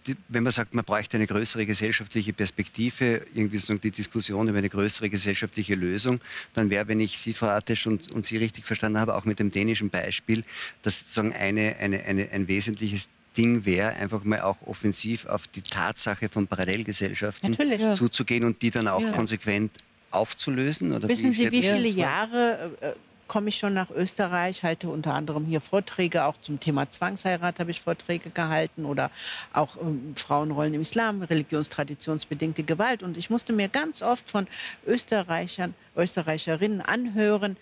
äh, 0.09 0.15
wenn 0.27 0.43
man 0.43 0.51
sagt, 0.51 0.73
man 0.73 0.85
bräuchte 0.85 1.17
eine 1.17 1.27
größere 1.27 1.65
gesellschaftliche 1.65 2.33
Perspektive, 2.33 3.21
irgendwie 3.33 3.57
so 3.57 3.75
die 3.75 3.91
Diskussion 3.91 4.47
über 4.47 4.57
eine 4.57 4.69
größere 4.69 5.09
gesellschaftliche 5.09 5.75
Lösung, 5.75 6.19
dann 6.53 6.69
wäre, 6.69 6.87
wenn 6.87 6.99
ich 6.99 7.19
Sie, 7.19 7.33
Frau 7.33 7.47
Atesch, 7.47 7.87
und, 7.87 8.11
und 8.11 8.25
Sie 8.25 8.37
richtig 8.37 8.65
verstanden 8.65 8.99
habe, 8.99 9.15
auch 9.15 9.25
mit 9.25 9.39
dem 9.39 9.51
dänischen 9.51 9.89
Beispiel, 9.89 10.43
dass 10.81 10.99
sozusagen 10.99 11.33
eine, 11.33 11.75
eine, 11.79 12.03
eine, 12.03 12.29
ein 12.31 12.47
wesentliches 12.47 13.09
Ding 13.37 13.65
wäre, 13.65 13.89
einfach 13.89 14.23
mal 14.23 14.41
auch 14.41 14.57
offensiv 14.65 15.25
auf 15.25 15.47
die 15.47 15.61
Tatsache 15.61 16.29
von 16.29 16.47
Parallelgesellschaften 16.47 17.51
Natürlich, 17.51 17.97
zuzugehen 17.97 18.43
und 18.43 18.61
die 18.61 18.71
dann 18.71 18.87
auch 18.87 19.01
ja. 19.01 19.11
konsequent 19.11 19.71
aufzulösen? 20.11 20.91
Oder 20.93 21.07
Wissen 21.07 21.33
Sie, 21.33 21.51
wie 21.51 21.61
viele 21.61 21.87
Jahre 21.87 22.71
äh, 22.81 22.93
komme 23.29 23.47
ich 23.47 23.57
schon 23.57 23.73
nach 23.73 23.89
Österreich, 23.91 24.63
halte 24.63 24.89
unter 24.89 25.13
anderem 25.13 25.45
hier 25.45 25.61
Vorträge, 25.61 26.25
auch 26.25 26.35
zum 26.41 26.59
Thema 26.59 26.89
Zwangsheirat 26.89 27.61
habe 27.61 27.71
ich 27.71 27.79
Vorträge 27.79 28.29
gehalten 28.31 28.83
oder 28.83 29.09
auch 29.53 29.77
ähm, 29.77 30.13
Frauenrollen 30.17 30.73
im 30.73 30.81
Islam, 30.81 31.21
religionstraditionsbedingte 31.21 32.63
Gewalt. 32.63 33.03
Und 33.03 33.15
ich 33.15 33.29
musste 33.29 33.53
mir 33.53 33.69
ganz 33.69 34.01
oft 34.01 34.29
von 34.29 34.47
Österreichern, 34.85 35.73
Österreicherinnen 35.95 36.81
anhören, 36.81 37.55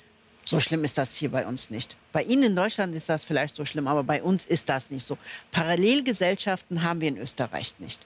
so 0.48 0.62
schlimm 0.62 0.86
ist 0.86 0.98
das 0.98 1.18
hier 1.18 1.30
bei 1.30 1.46
uns 1.46 1.70
nicht. 1.70 1.98
Bei 2.14 2.24
Ihnen 2.24 2.44
in 2.44 2.56
Deutschland 2.56 2.96
ist 2.96 3.10
das 3.10 3.26
vielleicht 3.26 3.54
so 3.54 3.66
schlimm, 3.66 3.86
aber 3.86 4.06
bei 4.06 4.24
uns 4.24 4.46
ist 4.46 4.70
das 4.70 4.90
nicht 4.90 5.06
so. 5.06 5.18
Parallelgesellschaften 5.52 6.84
haben 6.84 7.02
wir 7.02 7.10
in 7.10 7.18
Österreich 7.18 7.76
nicht. 7.80 8.00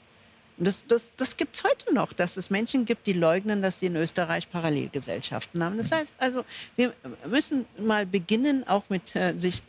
Das, 0.63 0.83
das, 0.87 1.11
das 1.17 1.37
gibt 1.37 1.55
es 1.55 1.63
heute 1.63 1.93
noch, 1.93 2.13
dass 2.13 2.37
es 2.37 2.49
Menschen 2.49 2.85
gibt, 2.85 3.07
die 3.07 3.13
leugnen, 3.13 3.61
dass 3.61 3.79
sie 3.79 3.87
in 3.87 3.95
Österreich 3.95 4.49
Parallelgesellschaften 4.49 5.63
haben. 5.63 5.77
Das 5.77 5.91
heißt 5.91 6.13
also, 6.19 6.45
wir 6.75 6.93
müssen 7.27 7.65
mal 7.79 8.05
beginnen, 8.05 8.67
auch 8.67 8.83
mit 8.89 9.15
äh, 9.15 9.33
sich 9.37 9.63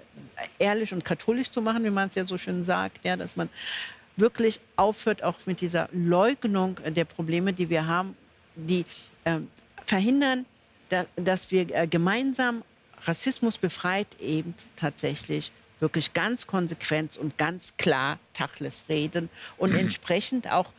ehrlich 0.59 0.93
und 0.93 1.05
katholisch 1.05 1.51
zu 1.51 1.63
machen, 1.63 1.85
wie 1.85 1.91
man 1.91 2.09
es 2.09 2.15
ja 2.15 2.27
so 2.27 2.37
schön 2.37 2.63
sagt, 2.63 3.05
ja, 3.05 3.17
dass 3.17 3.37
man 3.37 3.49
wirklich 4.17 4.61
aufhört, 4.77 5.23
auch 5.23 5.39
mit 5.47 5.61
dieser 5.61 5.89
Leugnung 5.93 6.77
der 6.87 7.05
Probleme, 7.05 7.53
die 7.53 7.71
wir 7.71 7.87
haben, 7.87 8.17
die 8.55 8.85
äh, 9.25 9.39
verhindern, 9.85 10.45
da, 10.91 11.07
dass 11.17 11.51
wir 11.51 11.75
äh, 11.75 11.87
gemeinsam 11.87 12.63
Rassismus 13.05 13.59
befreit 13.59 14.21
eben 14.21 14.55
tatsächlich 14.77 15.51
wirklich 15.81 16.13
ganz 16.13 16.47
konsequent 16.47 17.17
und 17.17 17.37
ganz 17.39 17.77
klar 17.77 18.19
Tachles 18.35 18.85
reden 18.89 19.29
und 19.57 19.73
mhm. 19.73 19.79
entsprechend 19.79 20.51
auch 20.51 20.73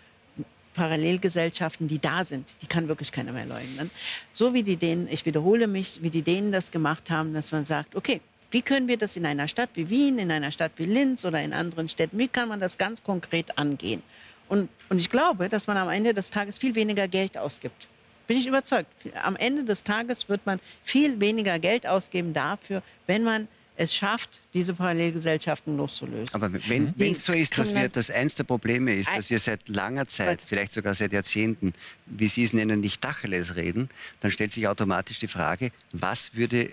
Parallelgesellschaften, 0.74 1.88
die 1.88 2.00
da 2.00 2.24
sind, 2.24 2.56
die 2.62 2.68
kann 2.68 2.88
wirklich 2.88 3.12
keiner 3.12 3.32
mehr 3.32 3.46
leugnen. 3.46 3.90
So 4.32 4.54
wie 4.54 4.64
die 4.64 4.76
Dänen, 4.76 5.08
ich 5.10 5.26
wiederhole 5.26 5.68
mich, 5.68 6.00
wie 6.02 6.10
die 6.10 6.22
Dänen 6.22 6.52
das 6.52 6.72
gemacht 6.72 7.10
haben, 7.10 7.34
dass 7.34 7.52
man 7.52 7.66
sagt, 7.66 7.96
okay, 7.96 8.22
wie 8.52 8.62
können 8.62 8.88
wir 8.88 8.98
das 8.98 9.18
in 9.18 9.26
einer 9.26 9.48
Stadt 9.48 9.70
wie 9.74 9.90
Wien, 9.90 10.20
in 10.20 10.32
einer 10.32 10.52
Stadt 10.52 10.74
wie 10.78 10.86
Linz 10.86 11.26
oder 11.26 11.42
in 11.42 11.54
anderen 11.54 11.90
Städten, 11.90 12.18
wie 12.18 12.28
kann 12.28 12.50
man 12.50 12.60
das 12.60 12.78
ganz 12.78 13.04
konkret 13.04 13.58
angehen? 13.58 14.04
Und, 14.50 14.70
und 14.90 15.00
ich 15.00 15.10
glaube, 15.10 15.50
dass 15.50 15.68
man 15.68 15.78
am 15.78 15.90
Ende 15.90 16.14
des 16.14 16.30
Tages 16.30 16.60
viel 16.60 16.76
weniger 16.76 17.08
Geld 17.08 17.38
ausgibt 17.38 17.88
bin 18.28 18.38
ich 18.38 18.48
überzeugt. 18.48 18.90
Am 19.24 19.36
Ende 19.36 19.64
des 19.64 19.84
Tages 19.84 20.30
wird 20.30 20.46
man 20.46 20.60
viel 20.84 21.20
weniger 21.20 21.60
Geld 21.60 21.88
ausgeben 21.88 22.34
dafür, 22.34 22.82
wenn 23.06 23.24
man 23.24 23.48
es 23.76 23.96
schafft, 23.96 24.42
diese 24.54 24.74
Parallelgesellschaften 24.74 25.76
loszulösen. 25.78 26.34
Aber 26.34 26.52
wenn 26.54 26.94
es 27.00 27.26
so 27.26 27.34
ist, 27.34 27.58
dass 27.58 27.74
wir, 27.74 27.90
das 27.90 28.12
eins 28.12 28.36
der 28.36 28.44
Probleme 28.44 28.94
ist, 28.94 29.10
dass 29.10 29.30
wir 29.30 29.40
seit 29.40 29.68
langer 29.68 30.08
Zeit, 30.08 30.42
vielleicht 30.46 30.74
sogar 30.74 30.94
seit 30.94 31.12
Jahrzehnten, 31.12 31.74
wie 32.06 32.28
Sie 32.28 32.44
es 32.44 32.54
nennen, 32.54 32.80
nicht 32.80 33.02
Tacheles 33.02 33.56
reden, 33.56 33.90
dann 34.20 34.32
stellt 34.32 34.54
sich 34.54 34.68
automatisch 34.68 35.20
die 35.20 35.28
Frage, 35.28 35.72
was 35.92 36.36
würde 36.36 36.72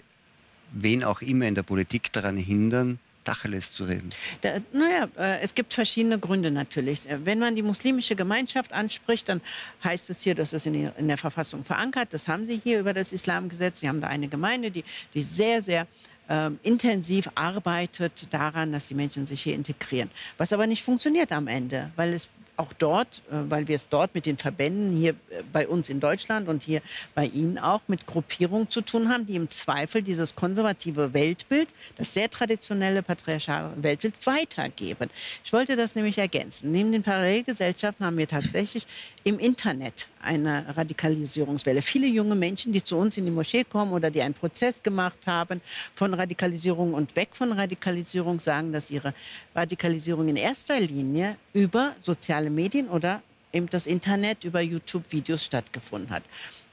wen 0.72 1.02
auch 1.02 1.22
immer 1.22 1.46
in 1.46 1.54
der 1.54 1.62
Politik 1.62 2.12
daran 2.12 2.36
hindern, 2.36 2.98
Tacheles 3.24 3.72
zu 3.72 3.84
reden? 3.84 4.10
Da, 4.40 4.60
naja, 4.72 5.08
äh, 5.18 5.40
es 5.40 5.54
gibt 5.54 5.72
verschiedene 5.72 6.18
Gründe 6.18 6.50
natürlich. 6.50 7.06
Wenn 7.08 7.38
man 7.38 7.54
die 7.54 7.62
muslimische 7.62 8.16
Gemeinschaft 8.16 8.72
anspricht, 8.72 9.28
dann 9.28 9.40
heißt 9.84 10.10
es 10.10 10.22
hier, 10.22 10.34
das 10.34 10.52
ist 10.52 10.66
in 10.66 11.08
der 11.08 11.18
Verfassung 11.18 11.64
verankert. 11.64 12.12
Das 12.12 12.28
haben 12.28 12.44
sie 12.44 12.60
hier 12.62 12.80
über 12.80 12.94
das 12.94 13.12
Islamgesetz. 13.12 13.80
Sie 13.80 13.88
haben 13.88 14.00
da 14.00 14.08
eine 14.08 14.28
Gemeinde, 14.28 14.70
die, 14.70 14.84
die 15.14 15.22
sehr, 15.22 15.62
sehr 15.62 15.86
ähm, 16.30 16.58
intensiv 16.62 17.28
arbeitet 17.34 18.28
daran, 18.30 18.72
dass 18.72 18.86
die 18.86 18.94
Menschen 18.94 19.26
sich 19.26 19.42
hier 19.42 19.54
integrieren. 19.54 20.10
Was 20.38 20.52
aber 20.52 20.66
nicht 20.66 20.82
funktioniert 20.82 21.32
am 21.32 21.48
Ende, 21.48 21.90
weil 21.96 22.14
es 22.14 22.30
auch 22.60 22.72
dort, 22.74 23.22
äh, 23.30 23.36
weil 23.48 23.66
wir 23.66 23.76
es 23.76 23.88
dort 23.88 24.14
mit 24.14 24.26
den 24.26 24.36
Verbänden 24.36 24.96
hier 24.96 25.12
äh, 25.30 25.42
bei 25.52 25.66
uns 25.66 25.88
in 25.88 25.98
Deutschland 25.98 26.48
und 26.48 26.62
hier 26.62 26.82
bei 27.14 27.26
Ihnen 27.26 27.58
auch 27.58 27.80
mit 27.88 28.06
Gruppierungen 28.06 28.68
zu 28.68 28.82
tun 28.82 29.08
haben, 29.08 29.26
die 29.26 29.36
im 29.36 29.48
Zweifel 29.48 30.02
dieses 30.02 30.34
konservative 30.34 31.14
Weltbild, 31.14 31.70
das 31.96 32.12
sehr 32.12 32.28
traditionelle 32.28 33.02
patriarchale 33.02 33.72
Weltbild 33.82 34.14
weitergeben. 34.26 35.08
Ich 35.42 35.52
wollte 35.52 35.74
das 35.74 35.96
nämlich 35.96 36.18
ergänzen. 36.18 36.70
Neben 36.70 36.92
den 36.92 37.02
Parallelgesellschaften 37.02 38.04
haben 38.04 38.18
wir 38.18 38.28
tatsächlich 38.28 38.86
im 39.24 39.38
Internet 39.38 40.08
eine 40.22 40.76
Radikalisierungswelle. 40.76 41.80
Viele 41.80 42.06
junge 42.06 42.34
Menschen, 42.34 42.72
die 42.72 42.84
zu 42.84 42.96
uns 42.96 43.16
in 43.16 43.24
die 43.24 43.30
Moschee 43.30 43.64
kommen 43.64 43.92
oder 43.92 44.10
die 44.10 44.20
einen 44.20 44.34
Prozess 44.34 44.82
gemacht 44.82 45.26
haben 45.26 45.62
von 45.94 46.12
Radikalisierung 46.12 46.92
und 46.92 47.16
weg 47.16 47.30
von 47.32 47.52
Radikalisierung, 47.52 48.38
sagen, 48.38 48.72
dass 48.72 48.90
ihre 48.90 49.14
Radikalisierung 49.54 50.28
in 50.28 50.36
erster 50.36 50.78
Linie 50.78 51.36
über 51.52 51.94
soziale 52.02 52.50
Medien 52.50 52.88
oder 52.88 53.22
eben 53.52 53.68
das 53.68 53.86
Internet 53.86 54.44
über 54.44 54.60
YouTube-Videos 54.60 55.44
stattgefunden 55.44 56.10
hat. 56.10 56.22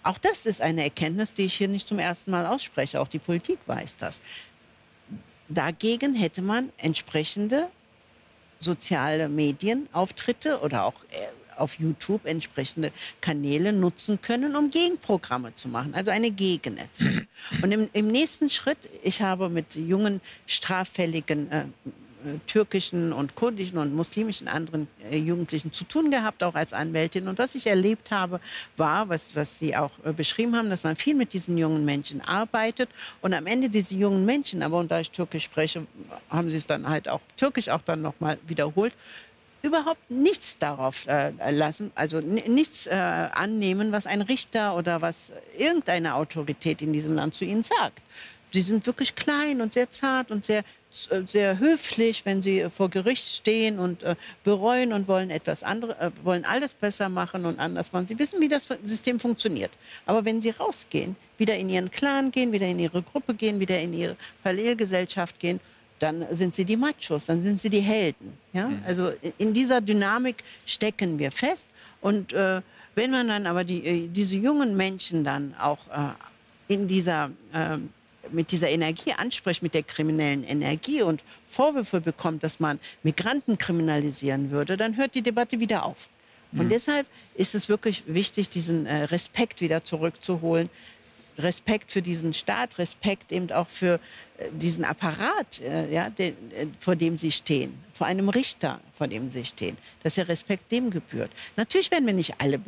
Auch 0.04 0.18
das 0.18 0.46
ist 0.46 0.62
eine 0.62 0.84
Erkenntnis, 0.84 1.34
die 1.34 1.44
ich 1.44 1.56
hier 1.56 1.68
nicht 1.68 1.88
zum 1.88 2.00
ersten 2.00 2.32
Mal 2.32 2.46
ausspreche. 2.46 3.02
Auch 3.02 3.08
die 3.08 3.20
Politik 3.20 3.60
weiß 3.66 3.98
das. 3.98 4.22
Dagegen 5.50 6.14
hätte 6.16 6.42
man 6.42 6.72
entsprechende 6.78 7.68
soziale 8.60 9.30
Medienauftritte 9.30 10.60
oder 10.62 10.86
auch 10.86 10.96
äh, 11.12 11.28
auf 11.60 11.80
YouTube 11.80 12.26
entsprechende 12.26 12.92
Kanäle 13.22 13.74
nutzen 13.74 14.22
können, 14.22 14.56
um 14.56 14.70
Gegenprogramme 14.70 15.54
zu 15.56 15.68
machen, 15.68 15.94
also 15.94 16.12
eine 16.12 16.32
Gegennetzung. 16.32 17.28
Und 17.64 17.72
im, 17.72 17.90
im 17.94 18.08
nächsten 18.08 18.50
Schritt, 18.50 18.90
ich 19.04 19.22
habe 19.22 19.50
mit 19.50 19.76
jungen 19.76 20.22
straffälligen 20.46 21.52
äh, 21.52 21.66
türkischen 22.46 23.14
und 23.14 23.36
kurdischen 23.36 23.78
und 23.78 23.94
muslimischen 23.96 24.48
anderen 24.48 24.88
äh, 25.10 25.18
Jugendlichen 25.18 25.74
zu 25.74 25.84
tun 25.84 26.12
gehabt, 26.12 26.44
auch 26.44 26.56
als 26.56 26.74
Anwältin. 26.74 27.28
Und 27.28 27.40
was 27.40 27.56
ich 27.56 27.68
erlebt 27.68 28.12
habe, 28.12 28.40
war, 28.76 29.10
was, 29.10 29.36
was 29.36 29.60
Sie 29.60 29.76
auch 29.76 29.92
äh, 30.04 30.14
beschrieben 30.14 30.56
haben, 30.56 30.70
dass 30.70 30.84
man 30.84 30.96
viel 30.96 31.16
mit 31.16 31.34
diesen 31.34 31.58
jungen 31.58 31.86
Menschen 31.86 32.22
arbeitet 32.22 32.90
und 33.22 33.34
am 33.34 33.46
Ende 33.46 33.70
diese 33.70 33.96
jungen 33.96 34.26
Menschen, 34.26 34.64
aber 34.64 34.80
und 34.80 34.92
da 34.92 35.00
ich 35.00 35.12
Türkisch 35.12 35.44
spreche, 35.44 35.86
haben 36.30 36.50
Sie 36.50 36.58
es 36.58 36.68
dann 36.68 36.88
halt 36.88 37.08
auch 37.08 37.22
Türkisch 37.36 37.70
auch 37.70 37.82
dann 37.82 38.02
nochmal 38.02 38.38
wiederholt, 38.48 38.94
überhaupt 39.62 40.10
nichts 40.10 40.58
darauf 40.58 41.06
äh, 41.08 41.32
lassen, 41.52 41.92
also 41.96 42.20
nichts 42.22 42.88
äh, 42.88 42.94
annehmen, 42.94 43.92
was 43.92 44.08
ein 44.08 44.22
Richter 44.22 44.76
oder 44.76 45.02
was 45.02 45.34
irgendeine 45.58 46.16
Autorität 46.16 46.82
in 46.82 46.94
diesem 46.94 47.16
Land 47.16 47.36
zu 47.36 47.46
ihnen 47.46 47.64
sagt. 47.64 48.02
Sie 48.52 48.62
sind 48.62 48.86
wirklich 48.86 49.16
klein 49.16 49.62
und 49.62 49.74
sehr 49.74 49.90
zart 49.90 50.32
und 50.32 50.46
sehr, 50.46 50.64
äh, 51.10 51.22
sehr 51.26 51.60
höflich, 51.60 52.26
wenn 52.26 52.42
sie 52.42 52.70
vor 52.70 52.90
Gericht 52.90 53.28
stehen 53.28 53.80
und 53.80 54.04
äh, 54.04 54.16
bereuen 54.44 54.94
und 54.94 55.08
wollen 55.08 55.30
etwas 55.30 55.64
andere, 55.64 56.00
äh, 56.00 56.12
wollen 56.24 56.46
alles 56.46 56.74
besser 56.74 57.10
machen 57.10 57.46
und 57.46 57.60
anders 57.60 57.92
machen. 57.92 58.08
Sie 58.08 58.18
wissen, 58.18 58.40
wie 58.42 58.48
das 58.48 58.68
System 58.84 59.20
funktioniert. 59.20 59.72
Aber 60.06 60.24
wenn 60.26 60.42
sie 60.42 60.52
rausgehen, 60.52 61.16
wieder 61.38 61.56
in 61.56 61.70
ihren 61.70 61.92
Clan 61.92 62.32
gehen, 62.32 62.52
wieder 62.52 62.68
in 62.68 62.80
ihre 62.80 63.02
Gruppe 63.02 63.34
gehen, 63.34 63.60
wieder 63.60 63.80
in 63.80 63.94
ihre 63.94 64.16
Parallelgesellschaft 64.44 65.40
gehen, 65.40 65.60
dann 66.00 66.26
sind 66.32 66.54
sie 66.56 66.66
die 66.66 66.78
Machos, 66.78 67.26
dann 67.26 67.42
sind 67.42 67.60
sie 67.60 67.70
die 67.70 67.80
Helden. 67.80 68.34
Ja? 68.54 68.68
Mhm. 68.68 68.82
Also 68.86 69.12
in 69.38 69.54
dieser 69.54 69.82
Dynamik 69.82 70.44
stecken 70.66 71.18
wir 71.20 71.32
fest. 71.32 71.68
Und 72.02 72.34
äh, 72.34 72.62
wenn 72.96 73.12
man 73.12 73.28
dann 73.28 73.48
aber 73.48 73.64
die, 73.64 73.86
äh, 73.86 74.08
diese 74.08 74.38
jungen 74.38 74.76
Menschen 74.76 75.24
dann 75.24 75.56
auch 75.60 75.80
äh, 75.88 76.74
in 76.74 76.88
dieser, 76.88 77.32
äh, 77.54 77.78
mit 78.32 78.52
dieser 78.52 78.70
Energie 78.70 79.14
anspricht, 79.14 79.62
mit 79.62 79.74
der 79.74 79.84
kriminellen 79.84 80.44
Energie 80.44 81.02
und 81.02 81.24
Vorwürfe 81.46 82.02
bekommt, 82.02 82.44
dass 82.44 82.60
man 82.60 82.80
Migranten 83.04 83.58
kriminalisieren 83.58 84.52
würde, 84.52 84.78
dann 84.78 84.98
hört 84.98 85.16
die 85.16 85.22
Debatte 85.22 85.60
wieder 85.60 85.86
auf. 85.86 86.10
Und 86.54 86.66
mhm. 86.66 86.70
deshalb 86.70 87.08
ist 87.36 87.56
es 87.56 87.68
wirklich 87.70 88.04
wichtig, 88.08 88.50
diesen 88.50 88.86
äh, 88.86 89.04
Respekt 89.06 89.62
wieder 89.62 89.84
zurückzuholen, 89.84 90.70
Respekt 91.40 91.92
für 91.92 92.02
diesen 92.02 92.34
Staat, 92.34 92.78
Respekt 92.78 93.32
eben 93.32 93.52
auch 93.52 93.68
für 93.68 94.00
äh, 94.38 94.50
diesen 94.52 94.84
Apparat, 94.86 95.62
äh, 95.62 95.94
ja, 95.94 96.10
de, 96.10 96.32
de, 96.32 96.68
vor 96.80 96.96
dem 96.96 97.18
sie 97.18 97.32
stehen, 97.32 97.74
vor 97.94 98.08
einem 98.08 98.30
Richter, 98.30 98.80
vor 98.94 99.08
dem 99.08 99.30
sie 99.30 99.46
stehen, 99.46 99.78
dass 100.04 100.16
der 100.16 100.28
Respekt 100.28 100.72
dem 100.72 100.90
gebührt. 100.90 101.32
Natürlich 101.56 101.92
werden 101.92 102.06
wir 102.06 102.14
nicht 102.14 102.40
alle 102.40 102.56
äh, 102.56 102.60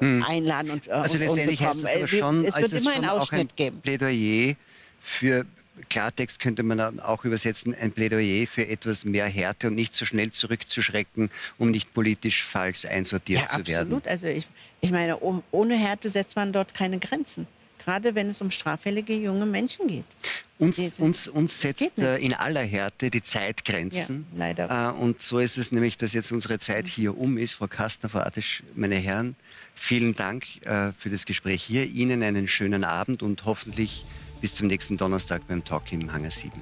hm. 0.00 0.22
einladen 0.22 0.70
und 0.70 0.88
Also 0.88 1.14
und, 1.14 1.20
letztendlich 1.20 1.60
heißt 1.60 1.82
es 1.82 1.94
aber 1.94 2.06
schon, 2.06 2.44
es 2.44 2.56
wird 2.56 2.72
immer 2.72 2.92
einen 2.92 3.08
Ausschnitt 3.08 3.50
ein 3.50 3.56
geben. 3.56 3.80
Plädoyer 3.80 4.54
für 5.00 5.46
Klartext 5.88 6.40
könnte 6.40 6.62
man 6.62 7.00
auch 7.00 7.24
übersetzen, 7.24 7.74
ein 7.74 7.92
Plädoyer 7.92 8.46
für 8.46 8.66
etwas 8.66 9.04
mehr 9.04 9.28
Härte 9.28 9.68
und 9.68 9.74
nicht 9.74 9.94
so 9.94 10.04
schnell 10.04 10.32
zurückzuschrecken, 10.32 11.30
um 11.56 11.70
nicht 11.70 11.94
politisch 11.94 12.42
falsch 12.42 12.84
einsortiert 12.84 13.42
ja, 13.42 13.48
zu 13.48 13.66
werden. 13.66 13.94
Absolut. 13.94 14.08
Also 14.08 14.26
ich, 14.26 14.48
ich 14.80 14.90
meine, 14.90 15.18
ohne 15.20 15.76
Härte 15.76 16.08
setzt 16.08 16.36
man 16.36 16.52
dort 16.52 16.74
keine 16.74 16.98
Grenzen 16.98 17.46
gerade 17.88 18.14
wenn 18.14 18.28
es 18.28 18.42
um 18.42 18.50
straffällige 18.50 19.14
junge 19.14 19.46
Menschen 19.46 19.86
geht. 19.86 20.04
Uns, 20.58 20.98
uns, 20.98 21.26
uns 21.26 21.58
setzt 21.58 21.96
in 21.96 22.34
aller 22.34 22.60
Härte 22.60 23.08
die 23.08 23.22
Zeit 23.22 23.64
Grenzen. 23.64 24.26
Ja, 24.32 24.38
leider. 24.38 24.92
Äh, 24.94 25.00
und 25.00 25.22
so 25.22 25.38
ist 25.38 25.56
es 25.56 25.72
nämlich, 25.72 25.96
dass 25.96 26.12
jetzt 26.12 26.30
unsere 26.30 26.58
Zeit 26.58 26.86
hier 26.86 27.16
um 27.16 27.38
ist. 27.38 27.54
Frau 27.54 27.66
Kastner, 27.66 28.10
Frau 28.10 28.18
Attisch, 28.18 28.62
meine 28.74 28.96
Herren, 28.96 29.36
vielen 29.74 30.14
Dank 30.14 30.44
äh, 30.66 30.92
für 30.92 31.08
das 31.08 31.24
Gespräch 31.24 31.62
hier. 31.62 31.86
Ihnen 31.86 32.22
einen 32.22 32.46
schönen 32.46 32.84
Abend 32.84 33.22
und 33.22 33.46
hoffentlich 33.46 34.04
bis 34.42 34.54
zum 34.54 34.66
nächsten 34.66 34.98
Donnerstag 34.98 35.46
beim 35.48 35.64
Talk 35.64 35.90
im 35.90 36.12
Hangar 36.12 36.30
7. 36.30 36.52